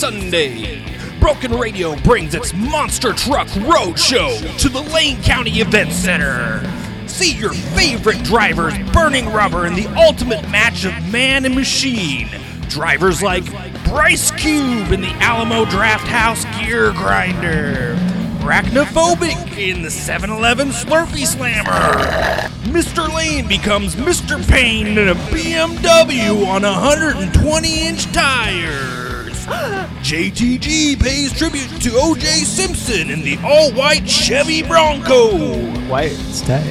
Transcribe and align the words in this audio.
Sunday. 0.00 0.82
Broken 1.20 1.52
Radio 1.58 1.94
brings 1.96 2.34
its 2.34 2.54
Monster 2.54 3.12
Truck 3.12 3.48
Roadshow 3.48 4.58
to 4.60 4.70
the 4.70 4.80
Lane 4.80 5.22
County 5.22 5.60
Event 5.60 5.92
Center. 5.92 6.62
See 7.06 7.34
your 7.34 7.52
favorite 7.52 8.22
drivers 8.24 8.72
burning 8.94 9.30
rubber 9.30 9.66
in 9.66 9.74
the 9.74 9.86
ultimate 9.98 10.48
match 10.48 10.86
of 10.86 11.12
man 11.12 11.44
and 11.44 11.54
machine. 11.54 12.30
Drivers 12.70 13.22
like 13.22 13.44
Bryce 13.84 14.30
Cube 14.30 14.90
in 14.90 15.02
the 15.02 15.12
Alamo 15.20 15.66
Draft 15.66 16.06
House 16.06 16.46
Gear 16.58 16.92
Grinder. 16.92 17.94
Arachnophobic 18.40 19.58
in 19.58 19.82
the 19.82 19.90
7 19.90 20.30
Eleven 20.30 20.70
Slurpee 20.70 21.26
Slammer. 21.26 22.48
Mr. 22.72 23.14
Lane 23.14 23.46
becomes 23.46 23.96
Mr. 23.96 24.42
Payne 24.48 24.96
in 24.96 25.08
a 25.08 25.14
BMW 25.14 26.46
on 26.46 26.62
120 26.62 27.86
inch 27.86 28.10
tires. 28.12 29.89
JTG 30.02 30.98
pays 30.98 31.32
tribute 31.36 31.68
to 31.82 31.90
OJ 31.90 32.24
Simpson 32.44 33.10
in 33.10 33.20
the 33.22 33.38
all 33.44 33.70
white 33.72 34.08
Chevy 34.08 34.62
Bronco. 34.62 35.58
White, 35.88 36.12
it's 36.12 36.40
tight. 36.40 36.62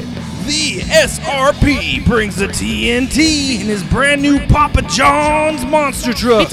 The 0.46 0.80
SRP 0.90 2.06
brings 2.06 2.38
the 2.38 2.48
TNT 2.48 3.62
in 3.62 3.68
his 3.68 3.84
brand 3.84 4.24
new 4.24 4.40
Papa 4.48 4.82
John's 4.82 5.64
monster 5.64 6.12
truck. 6.12 6.52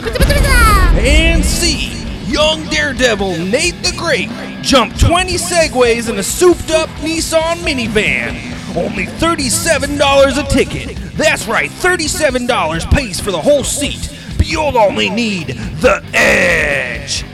And 0.99 1.43
C, 1.43 2.05
young 2.27 2.63
daredevil 2.69 3.39
Nate 3.39 3.83
the 3.83 3.95
Great 3.97 4.29
jumped 4.63 5.01
20 5.01 5.35
segways 5.35 6.11
in 6.11 6.19
a 6.19 6.23
souped 6.23 6.71
up 6.71 6.91
Nissan 7.01 7.57
minivan. 7.65 8.77
Only 8.77 9.07
$37 9.07 10.39
a 10.39 10.49
ticket. 10.49 10.97
That's 11.15 11.49
right, 11.49 11.71
$37 11.71 12.91
pays 12.91 13.19
for 13.19 13.31
the 13.31 13.41
whole 13.41 13.65
seat. 13.65 14.16
But 14.47 14.53
you'll 14.53 14.79
only 14.79 15.11
need 15.11 15.49
the 15.81 16.05
edge. 16.15 17.25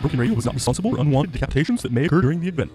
Broken 0.00 0.20
Radio 0.20 0.36
was 0.36 0.44
not 0.44 0.54
responsible 0.54 0.92
for 0.92 1.00
unwanted 1.00 1.32
decapitations 1.32 1.82
that 1.82 1.90
may 1.90 2.04
occur 2.04 2.20
during 2.20 2.38
the 2.38 2.46
event. 2.46 2.70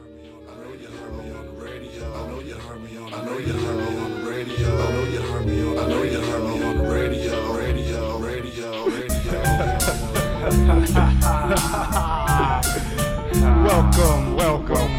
Welcome, 13.64 14.36
welcome, 14.36 14.92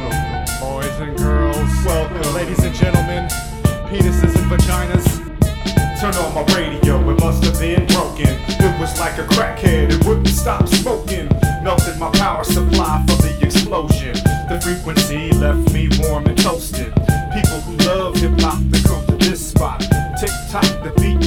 boys 0.59 1.01
and 1.01 1.19
girls. 1.19 1.85
Welcome, 1.85 2.35
ladies 2.35 2.65
and 2.65 2.75
gentlemen, 2.75 3.29
penises 3.91 4.35
and 4.35 4.51
vaginas. 4.51 5.21
Turn 6.01 6.15
on 6.15 6.35
my 6.35 6.43
radio, 6.55 6.80
like 9.01 9.17
a 9.17 9.23
crackhead, 9.23 9.91
it 9.91 10.07
wouldn't 10.07 10.29
stop 10.29 10.69
smoking. 10.69 11.27
Melted 11.65 11.99
my 11.99 12.11
power 12.11 12.45
supply 12.45 13.03
from 13.09 13.17
the 13.25 13.39
explosion. 13.41 14.13
The 14.47 14.61
frequency 14.63 15.33
left 15.33 15.73
me 15.73 15.89
warm 16.01 16.27
and 16.27 16.37
toasted. 16.37 16.93
People 17.33 17.61
who 17.65 17.77
love 17.89 18.17
hip 18.17 18.39
hop, 18.39 18.61
they 18.69 18.83
come 18.83 19.05
to 19.07 19.17
this 19.17 19.53
spot. 19.53 19.81
Tick 20.21 20.31
tock, 20.51 20.69
the 20.85 20.93
beat 21.01 21.20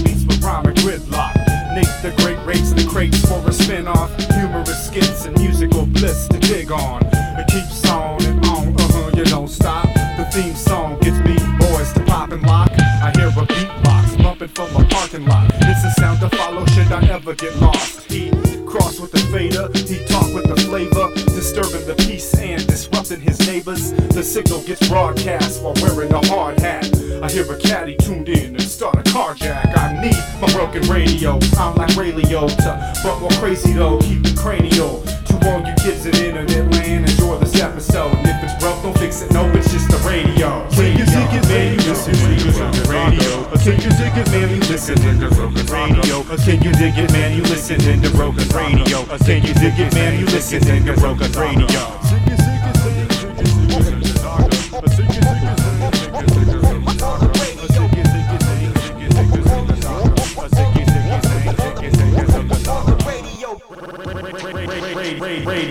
should 17.23 17.29
I 17.29 17.31
ever 17.31 17.35
get 17.35 17.61
lost? 17.61 18.11
He 18.11 18.31
cross 18.65 18.99
with 18.99 19.11
the 19.11 19.19
fader, 19.31 19.69
he 19.87 20.03
talk 20.05 20.33
with 20.33 20.47
the 20.47 20.55
flavor, 20.55 21.13
disturbing 21.35 21.85
the 21.85 21.95
peace 21.95 22.33
and 22.35 22.65
disrupting 22.67 23.21
his 23.21 23.39
neighbors. 23.47 23.91
The 23.91 24.23
signal 24.23 24.61
gets 24.63 24.87
broadcast 24.87 25.61
while 25.61 25.75
wearing 25.81 26.11
a 26.11 26.25
hard 26.27 26.59
hat. 26.59 26.89
I 27.21 27.29
hear 27.29 27.49
a 27.51 27.57
caddy 27.57 27.95
tuned 27.97 28.29
in 28.29 28.55
and 28.55 28.61
start 28.61 28.95
a 28.95 29.03
carjack. 29.03 29.77
I 29.77 30.01
need 30.01 30.17
my 30.41 30.51
broken 30.53 30.83
radio. 30.89 31.39
I'm 31.57 31.75
like 31.75 31.95
Ray 31.95 32.11
Liotta, 32.11 33.03
but 33.03 33.19
more 33.19 33.31
crazy 33.39 33.73
though. 33.73 33.99
Keep 33.99 34.23
the 34.23 34.35
cranial. 34.35 35.03
To 35.27 35.49
all 35.49 35.59
you 35.59 35.73
kids 35.75 36.05
in 36.05 36.15
internet 36.15 36.71
land, 36.71 37.09
enjoy 37.09 37.37
this 37.37 37.55
episode. 37.61 38.13
And 38.17 38.27
if 38.27 38.43
it's 38.43 38.63
broke, 38.63 38.81
don't 38.83 38.97
fix 38.97 39.21
it. 39.21 39.31
No, 39.31 39.49
it's 39.51 39.71
just 39.71 39.89
the 39.89 39.97
radio. 39.99 40.67
Can 40.71 40.97
you 40.97 41.05
dig 41.05 41.33
it, 41.39 41.43
radio. 43.05 43.43
Can 43.57 43.81
you 43.81 43.89
dig 43.91 44.17
it, 44.17 44.31
man? 44.31 44.49
You 44.49 44.61
radio. 45.73 46.23
Can 46.37 46.61
you 46.63 46.71
dig 46.73 46.97
it, 46.97 47.11
man? 47.11 47.35
You 47.35 47.43
radio. 47.43 49.05
Can 49.17 49.41
you 49.43 49.53
dig 49.53 49.79
it, 49.79 49.93
man? 49.93 50.19
You 50.19 50.25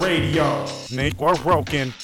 radio. 0.05 0.67
Nate, 0.91 1.19
we're 1.19 1.35
broken. 1.37 1.95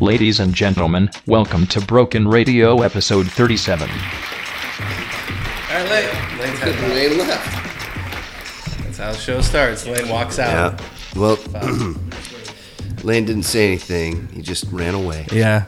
Ladies 0.00 0.40
and 0.40 0.54
gentlemen, 0.54 1.08
welcome 1.26 1.66
to 1.68 1.80
Broken 1.80 2.28
Radio 2.28 2.82
episode 2.82 3.26
37. 3.30 3.88
All 5.84 5.90
right, 5.90 6.04
Lane. 6.04 6.38
Lane's 6.38 6.58
had 6.60 6.90
Lane 6.90 7.18
left. 7.18 8.84
That's 8.84 8.96
how 8.96 9.12
the 9.12 9.18
show 9.18 9.42
starts. 9.42 9.86
Lane 9.86 10.08
walks 10.08 10.38
out. 10.38 10.80
Yeah. 10.80 11.20
Well, 11.20 11.36
Lane 13.04 13.26
didn't 13.26 13.42
say 13.42 13.66
anything. 13.66 14.28
He 14.28 14.40
just 14.40 14.64
ran 14.72 14.94
away. 14.94 15.26
Yeah. 15.30 15.66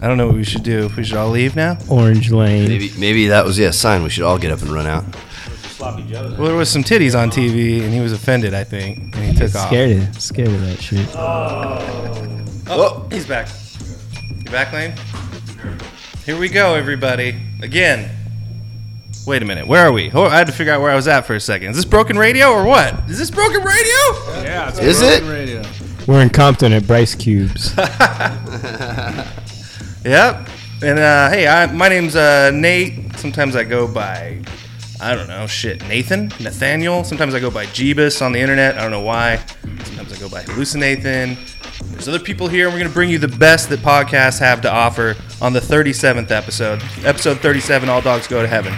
I 0.00 0.08
don't 0.08 0.16
know 0.16 0.26
what 0.26 0.36
we 0.36 0.44
should 0.44 0.62
do. 0.62 0.88
We 0.96 1.04
should 1.04 1.18
all 1.18 1.28
leave 1.28 1.54
now. 1.54 1.76
Orange 1.90 2.32
Lane. 2.32 2.66
Maybe 2.66 2.92
maybe 2.98 3.26
that 3.28 3.44
was 3.44 3.58
yeah 3.58 3.68
a 3.68 3.72
sign. 3.74 4.02
We 4.02 4.08
should 4.08 4.24
all 4.24 4.38
get 4.38 4.52
up 4.52 4.62
and 4.62 4.70
run 4.70 4.86
out. 4.86 5.04
Well, 5.78 5.96
there 5.98 6.56
was 6.56 6.70
some 6.70 6.82
titties 6.82 7.18
on 7.18 7.28
TV, 7.30 7.82
and 7.82 7.92
he 7.92 8.00
was 8.00 8.14
offended. 8.14 8.54
I 8.54 8.64
think, 8.64 9.14
and 9.14 9.16
he 9.16 9.34
took 9.34 9.54
off. 9.54 9.66
Scared 9.66 9.98
of, 9.98 10.22
scared 10.22 10.48
of 10.48 10.60
that 10.62 10.80
shit. 10.80 11.06
Oh, 11.14 13.06
he's 13.10 13.26
back. 13.26 13.48
You 14.30 14.50
back, 14.50 14.72
Lane? 14.72 14.94
Here 16.24 16.38
we 16.38 16.48
go, 16.48 16.74
everybody. 16.74 17.36
Again. 17.60 18.21
Wait 19.26 19.40
a 19.42 19.44
minute. 19.44 19.66
Where 19.66 19.86
are 19.86 19.92
we? 19.92 20.10
Oh, 20.12 20.24
I 20.24 20.36
had 20.36 20.46
to 20.48 20.52
figure 20.52 20.72
out 20.72 20.80
where 20.80 20.90
I 20.90 20.96
was 20.96 21.06
at 21.06 21.26
for 21.26 21.34
a 21.34 21.40
second. 21.40 21.70
Is 21.70 21.76
this 21.76 21.84
broken 21.84 22.18
radio 22.18 22.48
or 22.50 22.64
what? 22.64 23.08
Is 23.08 23.18
this 23.18 23.30
broken 23.30 23.62
radio? 23.62 23.94
Yeah, 24.42 24.68
it's 24.68 24.78
Is 24.80 25.00
it? 25.00 25.22
Radio. 25.24 25.62
We're 26.08 26.22
in 26.22 26.30
Compton 26.30 26.72
at 26.72 26.86
Bryce 26.86 27.14
Cubes. 27.14 27.72
Yep. 30.04 30.48
And 30.82 30.98
uh, 30.98 31.30
hey, 31.30 31.46
I, 31.46 31.66
my 31.72 31.88
name's 31.88 32.16
uh, 32.16 32.50
Nate. 32.52 33.16
Sometimes 33.16 33.54
I 33.54 33.62
go 33.62 33.86
by, 33.86 34.42
I 35.00 35.14
don't 35.14 35.28
know, 35.28 35.46
shit, 35.46 35.86
Nathan, 35.86 36.26
Nathaniel. 36.40 37.04
Sometimes 37.04 37.34
I 37.34 37.40
go 37.40 37.52
by 37.52 37.66
Jeebus 37.66 38.20
on 38.20 38.32
the 38.32 38.40
internet. 38.40 38.76
I 38.76 38.82
don't 38.82 38.90
know 38.90 39.00
why. 39.02 39.36
Sometimes 39.84 40.12
I 40.12 40.18
go 40.18 40.28
by 40.28 40.42
Hallucinathan. 40.42 41.36
There's 41.92 42.08
other 42.08 42.18
people 42.18 42.48
here, 42.48 42.66
and 42.66 42.74
we're 42.74 42.80
going 42.80 42.90
to 42.90 42.94
bring 42.94 43.10
you 43.10 43.18
the 43.18 43.28
best 43.28 43.68
that 43.68 43.78
podcasts 43.80 44.40
have 44.40 44.60
to 44.62 44.72
offer 44.72 45.14
on 45.40 45.52
the 45.52 45.60
37th 45.60 46.32
episode. 46.32 46.82
Episode 47.04 47.38
37, 47.38 47.88
All 47.88 48.00
Dogs 48.00 48.26
Go 48.26 48.42
to 48.42 48.48
Heaven. 48.48 48.74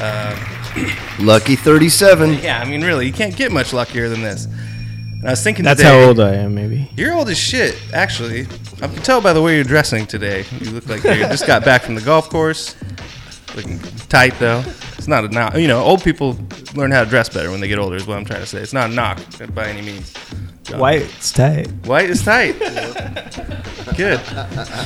Um, 0.00 1.26
Lucky 1.26 1.56
thirty-seven. 1.56 2.34
Yeah, 2.34 2.60
I 2.60 2.64
mean, 2.64 2.82
really, 2.82 3.06
you 3.06 3.12
can't 3.12 3.36
get 3.36 3.52
much 3.52 3.72
luckier 3.72 4.08
than 4.08 4.22
this. 4.22 4.46
And 4.46 5.26
I 5.26 5.32
was 5.32 5.42
thinking 5.42 5.64
That's 5.64 5.80
today, 5.80 6.00
how 6.00 6.08
old 6.08 6.20
I 6.20 6.34
am, 6.34 6.54
maybe. 6.54 6.88
You're 6.96 7.12
old 7.12 7.28
as 7.28 7.36
shit, 7.36 7.76
actually. 7.92 8.46
I 8.80 8.86
can 8.88 9.02
tell 9.02 9.20
by 9.20 9.34
the 9.34 9.42
way 9.42 9.56
you're 9.56 9.64
dressing 9.64 10.06
today. 10.06 10.46
You 10.60 10.70
look 10.70 10.86
like 10.86 11.04
you 11.04 11.16
just 11.16 11.46
got 11.46 11.64
back 11.64 11.82
from 11.82 11.94
the 11.94 12.00
golf 12.00 12.30
course. 12.30 12.74
Looking 13.54 13.78
tight 14.08 14.38
though. 14.38 14.62
It's 14.96 15.08
not 15.08 15.24
a 15.24 15.28
knock. 15.28 15.56
You 15.56 15.68
know, 15.68 15.82
old 15.82 16.02
people 16.02 16.38
learn 16.74 16.90
how 16.90 17.04
to 17.04 17.10
dress 17.10 17.28
better 17.28 17.50
when 17.50 17.60
they 17.60 17.68
get 17.68 17.78
older. 17.78 17.96
Is 17.96 18.06
what 18.06 18.16
I'm 18.16 18.24
trying 18.24 18.40
to 18.40 18.46
say. 18.46 18.60
It's 18.60 18.72
not 18.72 18.90
a 18.90 18.94
knock 18.94 19.18
by 19.54 19.66
any 19.66 19.82
means. 19.82 20.14
White, 20.78 21.02
it's 21.02 21.32
tight. 21.32 21.68
White 21.86 22.10
is 22.10 22.22
tight. 22.22 22.58
Good. 23.96 24.20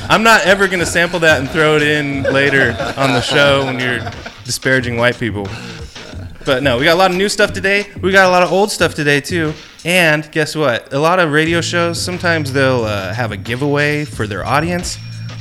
I'm 0.08 0.22
not 0.22 0.42
ever 0.46 0.66
gonna 0.66 0.86
sample 0.86 1.20
that 1.20 1.40
and 1.40 1.48
throw 1.50 1.76
it 1.76 1.82
in 1.82 2.22
later 2.24 2.70
on 2.96 3.12
the 3.12 3.20
show 3.20 3.64
when 3.66 3.78
you're 3.78 4.00
disparaging 4.44 4.96
white 4.96 5.18
people. 5.18 5.46
But 6.44 6.62
no, 6.62 6.78
we 6.78 6.84
got 6.84 6.94
a 6.94 6.98
lot 6.98 7.10
of 7.10 7.16
new 7.16 7.28
stuff 7.28 7.52
today. 7.52 7.86
We 8.00 8.12
got 8.12 8.26
a 8.26 8.30
lot 8.30 8.42
of 8.42 8.52
old 8.52 8.70
stuff 8.70 8.94
today 8.94 9.20
too. 9.20 9.54
And 9.84 10.30
guess 10.32 10.56
what? 10.56 10.92
A 10.92 10.98
lot 10.98 11.18
of 11.18 11.32
radio 11.32 11.60
shows 11.60 12.00
sometimes 12.00 12.52
they'll 12.52 12.84
uh, 12.84 13.12
have 13.14 13.32
a 13.32 13.36
giveaway 13.36 14.04
for 14.04 14.26
their 14.26 14.44
audience. 14.44 14.98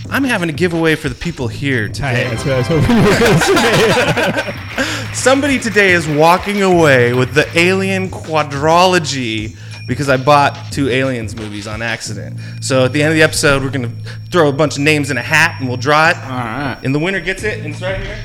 I'm 0.10 0.24
having 0.24 0.50
a 0.50 0.54
giveaway 0.54 0.96
for 0.96 1.10
the 1.10 1.16
people 1.16 1.48
here 1.48 1.88
today. 1.88 2.26
That's 2.30 2.46
what 2.46 2.54
I 2.54 2.58
was 2.58 2.68
hoping 2.68 2.98
you 2.98 3.04
were 3.04 3.20
going 3.20 3.34
to 3.34 4.84
say. 5.04 5.14
Somebody 5.14 5.60
today 5.60 5.92
is 5.92 6.08
walking 6.08 6.62
away 6.62 7.14
with 7.14 7.34
the 7.34 7.48
Alien 7.58 8.10
Quadrilogy 8.10 9.56
because 9.88 10.10
I 10.10 10.18
bought 10.18 10.58
two 10.72 10.90
Aliens 10.90 11.36
movies 11.36 11.68
on 11.68 11.82
accident. 11.82 12.40
So 12.62 12.86
at 12.86 12.94
the 12.94 13.02
end 13.02 13.12
of 13.12 13.16
the 13.16 13.24
episode, 13.24 13.64
we're 13.64 13.70
gonna 13.70 13.92
throw 14.32 14.50
a 14.50 14.54
bunch 14.54 14.76
of 14.76 14.82
names 14.82 15.12
in 15.12 15.18
a 15.18 15.22
hat 15.22 15.58
and 15.60 15.68
we'll 15.68 15.78
draw 15.78 16.10
it. 16.10 16.18
All 16.18 16.30
right. 16.30 16.80
And 16.84 16.94
the 16.94 17.00
winner 17.00 17.20
gets 17.20 17.44
it, 17.44 17.60
and 17.60 17.74
it's 17.74 17.82
right 17.82 18.00
here. 18.00 18.18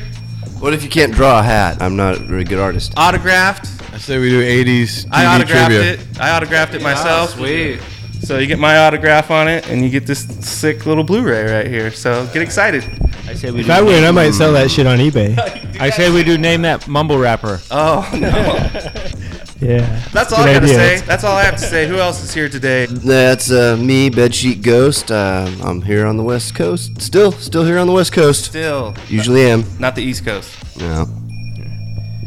What 0.61 0.75
if 0.75 0.83
you 0.83 0.89
can't 0.91 1.13
draw 1.13 1.39
a 1.41 1.43
hat? 1.43 1.81
I'm 1.81 1.97
not 1.97 2.17
a 2.17 2.19
very 2.21 2.45
good 2.45 2.59
artist. 2.59 2.93
Autographed. 2.97 3.67
I 3.93 3.99
say 3.99 4.19
we 4.19 4.29
do 4.31 4.43
80s 4.43 5.05
TV 5.07 5.09
I 5.13 5.35
autographed 5.37 5.71
trivia. 5.73 5.93
it. 5.95 6.21
I 6.21 6.37
autographed 6.37 6.75
it 6.75 6.81
ah, 6.81 6.85
myself. 6.85 7.31
Sweet. 7.31 7.81
So 8.23 8.39
you 8.39 8.47
get 8.47 8.59
my 8.59 8.79
autograph 8.79 9.31
on 9.31 9.47
it, 9.49 9.69
and 9.69 9.83
you 9.83 9.89
get 9.89 10.05
this 10.07 10.25
sick 10.47 10.85
little 10.87 11.05
Blu-ray 11.05 11.51
right 11.51 11.67
here. 11.67 11.91
So 11.93 12.27
get 12.33 12.43
excited. 12.43 12.85
I 13.27 13.35
say 13.35 13.51
we 13.53 13.61
If 13.61 13.67
do. 13.67 13.73
I 13.73 13.81
win, 13.81 14.05
I 14.05 14.11
might 14.11 14.33
sell 14.33 14.53
that 14.55 14.71
shit 14.71 14.87
on 14.87 14.99
eBay. 14.99 15.39
I 15.81 15.91
say 15.91 16.11
we 16.11 16.25
do 16.25 16.37
name 16.37 16.63
that 16.63 16.89
mumble 16.89 17.19
rapper. 17.19 17.61
Oh 17.71 18.09
no! 18.15 18.29
Yeah. 19.61 20.03
That's 20.13 20.33
all 20.33 20.45
Good 20.45 20.51
I 20.51 20.53
gotta 20.55 20.67
idea. 20.67 20.77
say. 20.99 21.01
That's 21.07 21.25
all 21.25 21.37
I 21.37 21.43
have 21.43 21.57
to 21.57 21.61
say. 21.67 21.89
Who 21.89 21.97
else 21.97 22.23
is 22.23 22.33
here 22.33 22.49
today? 22.49 22.87
That's 22.87 23.51
uh, 23.51 23.77
me, 23.77 24.09
Bedsheet 24.09 24.63
Ghost. 24.63 25.11
Uh, 25.11 25.51
I'm 25.63 25.83
here 25.83 26.07
on 26.07 26.17
the 26.17 26.23
West 26.23 26.55
Coast. 26.55 27.01
Still, 27.03 27.33
still 27.33 27.65
here 27.65 27.79
on 27.79 27.87
the 27.89 27.93
West 27.93 28.13
Coast. 28.13 28.45
Still, 28.45 28.95
Usually 29.09 29.51
am. 29.51 29.65
not 29.81 29.97
the 29.97 30.03
East 30.03 30.25
Coast. 30.25 30.55
No. 30.79 31.07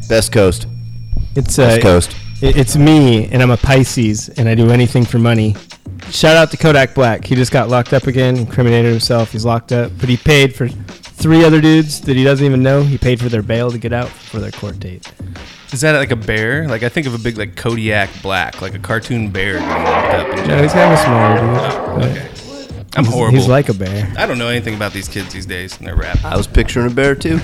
Best 0.09 0.31
Coast. 0.33 0.67
It's 1.35 1.57
uh, 1.57 1.63
West 1.63 1.81
Coast. 1.81 2.15
it- 2.41 2.57
it's 2.57 2.75
me, 2.75 3.27
and 3.31 3.41
I'm 3.41 3.51
a 3.51 3.57
Pisces, 3.57 4.27
and 4.29 4.49
I 4.49 4.55
do 4.55 4.69
anything 4.71 5.05
for 5.05 5.17
money. 5.19 5.55
Shout 6.09 6.35
out 6.35 6.51
to 6.51 6.57
Kodak 6.57 6.93
Black. 6.95 7.23
He 7.23 7.35
just 7.35 7.51
got 7.53 7.69
locked 7.69 7.93
up 7.93 8.07
again, 8.07 8.35
incriminated 8.35 8.91
himself. 8.91 9.31
He's 9.31 9.45
locked 9.45 9.71
up, 9.71 9.91
but 9.99 10.09
he 10.09 10.17
paid 10.17 10.53
for 10.53 10.67
three 11.21 11.43
other 11.45 11.61
dudes 11.61 12.01
that 12.01 12.15
he 12.15 12.23
doesn't 12.23 12.45
even 12.45 12.63
know. 12.63 12.81
He 12.83 12.97
paid 12.97 13.19
for 13.19 13.29
their 13.29 13.41
bail 13.43 13.69
to 13.71 13.77
get 13.77 13.93
out 13.93 14.09
for 14.09 14.39
their 14.39 14.51
court 14.51 14.79
date. 14.79 15.11
Is 15.71 15.81
that 15.81 15.95
like 15.97 16.11
a 16.11 16.15
bear? 16.15 16.67
Like 16.67 16.83
I 16.83 16.89
think 16.89 17.07
of 17.07 17.13
a 17.13 17.17
big 17.17 17.37
like 17.37 17.55
Kodiak 17.55 18.09
black, 18.21 18.61
like 18.61 18.73
a 18.73 18.79
cartoon 18.79 19.29
bear 19.29 19.59
getting 19.59 19.83
locked 19.83 20.13
up. 20.15 20.27
In 20.27 20.35
No, 20.35 20.45
jail. 20.45 20.61
he's 20.63 20.73
kind 20.73 20.93
of 20.93 20.99
a 20.99 21.03
smaller 21.03 21.37
dude. 21.37 21.57
Oh, 21.57 21.95
but 21.99 22.07
I'm 22.97 23.05
he's- 23.05 23.13
horrible. 23.15 23.37
He's 23.37 23.47
like 23.47 23.69
a 23.69 23.73
bear. 23.73 24.11
I 24.17 24.25
don't 24.25 24.37
know 24.37 24.49
anything 24.49 24.75
about 24.75 24.91
these 24.93 25.07
kids 25.07 25.31
these 25.31 25.45
days 25.45 25.77
and 25.77 25.87
their 25.87 25.95
rap. 25.95 26.23
I 26.25 26.35
was 26.35 26.47
picturing 26.47 26.87
a 26.87 26.93
bear 26.93 27.15
too. 27.15 27.37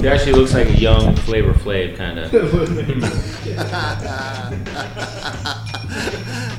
He 0.00 0.08
actually 0.08 0.32
looks 0.32 0.54
like 0.54 0.68
a 0.68 0.78
young 0.78 1.14
Flavor 1.16 1.52
Flav 1.54 1.96
kind 1.96 2.18
of. 2.18 2.32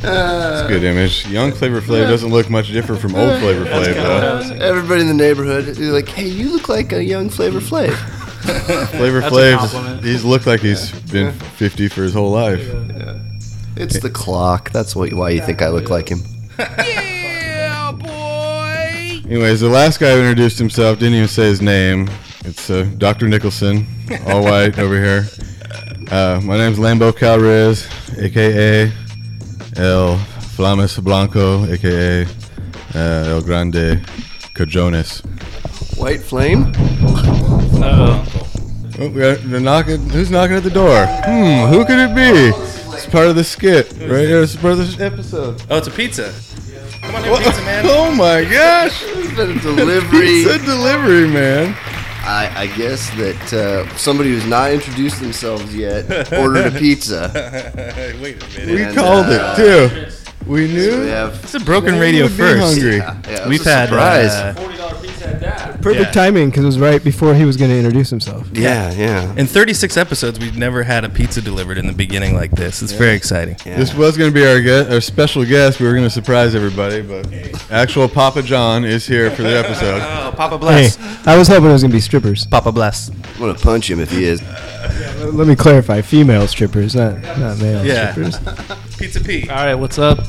It's 0.02 0.62
a 0.62 0.66
good 0.68 0.84
image. 0.84 1.28
Young 1.28 1.52
Flavor 1.52 1.82
Flav 1.82 2.08
doesn't 2.08 2.30
look 2.30 2.50
much 2.50 2.72
different 2.72 3.02
from 3.02 3.16
old 3.16 3.40
Flavor 3.40 3.66
Flav, 3.66 3.94
though. 3.96 4.56
Everybody 4.66 5.02
in 5.02 5.08
the 5.08 5.14
neighborhood 5.14 5.68
is 5.68 5.80
like, 5.80 6.08
"Hey, 6.08 6.28
you 6.28 6.52
look 6.54 6.70
like 6.70 6.94
a 6.94 7.04
young 7.04 7.30
Flavor 7.30 7.60
Flav." 7.60 7.94
Flavor 8.92 9.20
That's 9.20 9.36
a 9.36 9.38
Flav, 9.38 9.58
compliment. 9.58 10.04
he's 10.04 10.24
looked 10.24 10.48
like 10.48 10.62
he's 10.62 10.92
been 11.12 11.34
50 11.34 11.90
for 11.90 12.04
his 12.04 12.14
whole 12.14 12.32
life. 12.32 12.62
It's 13.76 14.00
the 14.00 14.10
clock. 14.10 14.72
That's 14.72 14.96
what, 14.96 15.14
why 15.14 15.32
you 15.32 15.42
think 15.42 15.62
I 15.62 15.70
look 15.70 15.90
like 15.90 16.10
him. 16.10 16.20
Yeah, 16.58 17.92
boy. 17.92 19.22
Anyways, 19.30 19.60
the 19.60 19.70
last 19.70 20.00
guy 20.00 20.14
who 20.14 20.20
introduced 20.20 20.58
himself 20.58 21.00
didn't 21.00 21.16
even 21.16 21.28
say 21.28 21.44
his 21.44 21.62
name. 21.62 22.10
It's 22.46 22.70
uh, 22.70 22.90
Dr. 22.98 23.28
Nicholson, 23.28 23.86
all 24.26 24.44
white 24.44 24.80
over 24.80 24.98
here. 25.00 25.26
Uh, 26.10 26.42
my 26.44 26.58
name's 26.58 26.80
Lambo 26.80 27.12
Calriz, 27.12 27.88
aka 28.18 28.92
El 29.80 30.18
Flames 30.58 31.00
Blanco, 31.00 31.64
aka 31.72 32.26
uh, 32.96 32.98
El 32.98 33.42
Grande 33.42 34.02
Cajones. 34.54 35.22
White 35.98 36.22
flame. 36.22 36.74
Oh, 37.82 38.26
we 39.00 39.08
got, 39.08 39.38
they're 39.44 39.62
knocking. 39.62 40.10
Who's 40.10 40.30
knocking 40.30 40.58
at 40.58 40.64
the 40.64 40.70
door? 40.70 41.06
Hmm, 41.08 41.72
who 41.72 41.86
could 41.86 41.98
it 41.98 42.14
be? 42.14 42.52
It's 42.94 43.06
part 43.06 43.28
of 43.28 43.36
the 43.38 43.44
skit, 43.46 43.90
right 43.94 44.28
here. 44.28 44.44
It's 44.44 44.58
part 44.58 44.74
of 44.74 44.80
this 44.80 45.00
episode. 45.00 45.64
Oh, 45.70 45.78
it's 45.78 45.88
a 45.88 45.92
pizza. 45.92 46.34
Come 47.02 47.16
on, 47.16 47.24
in, 47.24 47.38
pizza 47.38 47.62
man. 47.62 47.86
Oh 47.88 48.14
my 48.14 48.44
gosh! 48.44 49.02
It's 49.06 49.34
been 49.34 49.58
a 49.58 49.62
delivery. 49.62 50.20
Pizza 50.20 50.60
delivery, 50.60 51.28
man. 51.30 51.74
I, 52.30 52.62
I 52.64 52.68
guess 52.78 53.10
that 53.12 53.54
uh, 53.54 53.98
somebody 53.98 54.30
who's 54.32 54.46
not 54.46 54.72
introduced 54.72 55.20
themselves 55.20 55.76
yet 55.76 56.32
ordered 56.34 56.68
a 56.76 56.78
pizza. 56.80 57.32
Wait 58.22 58.42
a 58.42 58.48
minute. 58.50 58.68
We 58.76 58.84
And, 58.84 58.96
called 58.96 59.26
uh, 59.28 59.56
it 59.58 60.10
too. 60.10 60.12
We 60.46 60.68
knew. 60.68 61.02
We 61.02 61.08
have 61.10 61.44
It's 61.44 61.56
a 61.56 61.60
broken 61.60 62.00
radio 62.00 62.28
first. 62.28 62.62
hungry. 62.62 62.98
yeah, 62.98 63.20
it 63.24 63.40
was 63.42 63.48
We've 63.50 63.66
a 63.68 63.70
had 63.70 63.90
surprise. 63.90 64.32
uh, 64.32 64.54
Perfect 65.82 66.06
Yeah. 66.16 66.24
timing 66.24 66.50
because 66.50 66.64
it 66.64 66.68
was 66.68 66.80
right 66.80 67.04
before 67.04 67.34
he 67.36 67.46
was 67.46 67.56
going 67.58 67.72
to 67.72 67.78
introduce 67.78 68.10
himself. 68.10 68.48
yeah, 68.54 68.92
yeah. 68.94 69.34
in 69.36 69.48
36 69.48 69.96
episodes, 69.98 70.40
we've 70.40 70.58
never 70.58 70.84
had 70.84 71.04
a 71.06 71.10
pizza 71.10 71.42
delivered 71.42 71.78
in 71.78 71.88
the 71.88 71.94
beginning 71.94 72.36
like 72.36 72.52
this. 72.52 72.82
It's 72.82 72.92
very 72.92 73.16
exciting. 73.16 73.56
yeah. 73.66 73.78
This 73.78 73.94
was 73.94 74.18
going 74.18 74.30
to 74.30 74.34
be 74.34 74.46
our 74.46 74.60
guest, 74.62 74.92
our 74.92 75.02
special 75.02 75.46
guest. 75.46 75.80
We 75.80 75.86
were 75.88 75.94
going 75.94 76.04
to 76.04 76.10
surprise 76.10 76.56
everybody, 76.56 77.02
but 77.02 77.28
actual 77.72 78.08
Papa 78.10 78.42
John 78.42 78.84
is 78.84 79.08
here 79.08 79.32
for 79.32 79.44
the 79.44 79.58
episode. 79.58 80.02
Oh, 80.30 80.32
Papa 80.36 80.58
Hey, 80.58 80.60
bless. 80.60 81.28
I 81.28 81.38
was 81.38 81.48
hoping 81.48 81.70
it 81.70 81.74
was 81.74 81.82
going 81.82 81.92
to 81.92 81.98
be 81.98 82.02
strippers. 82.02 82.46
Papa 82.46 82.72
bless. 82.72 83.10
I'm 83.10 83.40
gonna 83.40 83.54
punch 83.56 83.90
him 83.90 84.00
if 84.00 84.12
he 84.12 84.26
is. 84.26 84.42
Let 85.34 85.48
me 85.48 85.56
clarify: 85.56 86.02
female 86.02 86.48
strippers, 86.48 86.96
not 86.96 87.16
not 87.40 87.58
male 87.60 87.84
Yeah. 87.86 88.12
strippers. 88.12 88.38
Pizza 88.98 89.20
P. 89.22 89.50
All 89.50 89.56
right, 89.56 89.76
what's 89.76 89.98
up? 89.98 90.20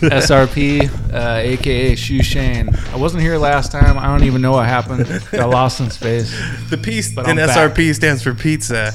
This 0.00 0.24
is 0.24 0.30
SRP, 0.30 1.12
uh, 1.12 1.36
aka 1.42 1.94
Shoe 1.94 2.22
Shane. 2.22 2.70
I 2.92 2.96
wasn't 2.96 3.22
here 3.22 3.36
last 3.38 3.70
time. 3.72 3.98
I 3.98 4.06
don't 4.06 4.24
even 4.24 4.40
know 4.42 4.52
what 4.52 4.66
happened. 4.66 5.06
Got 5.30 5.50
lost 5.50 5.80
in 5.80 5.90
space. 5.90 6.30
The 6.70 6.76
P 6.78 7.02
But 7.14 7.28
in 7.28 7.38
I'm 7.38 7.46
back. 7.46 7.56
SRP 7.74 7.94
stands 7.94 8.22
for 8.22 8.34
pizza. 8.34 8.92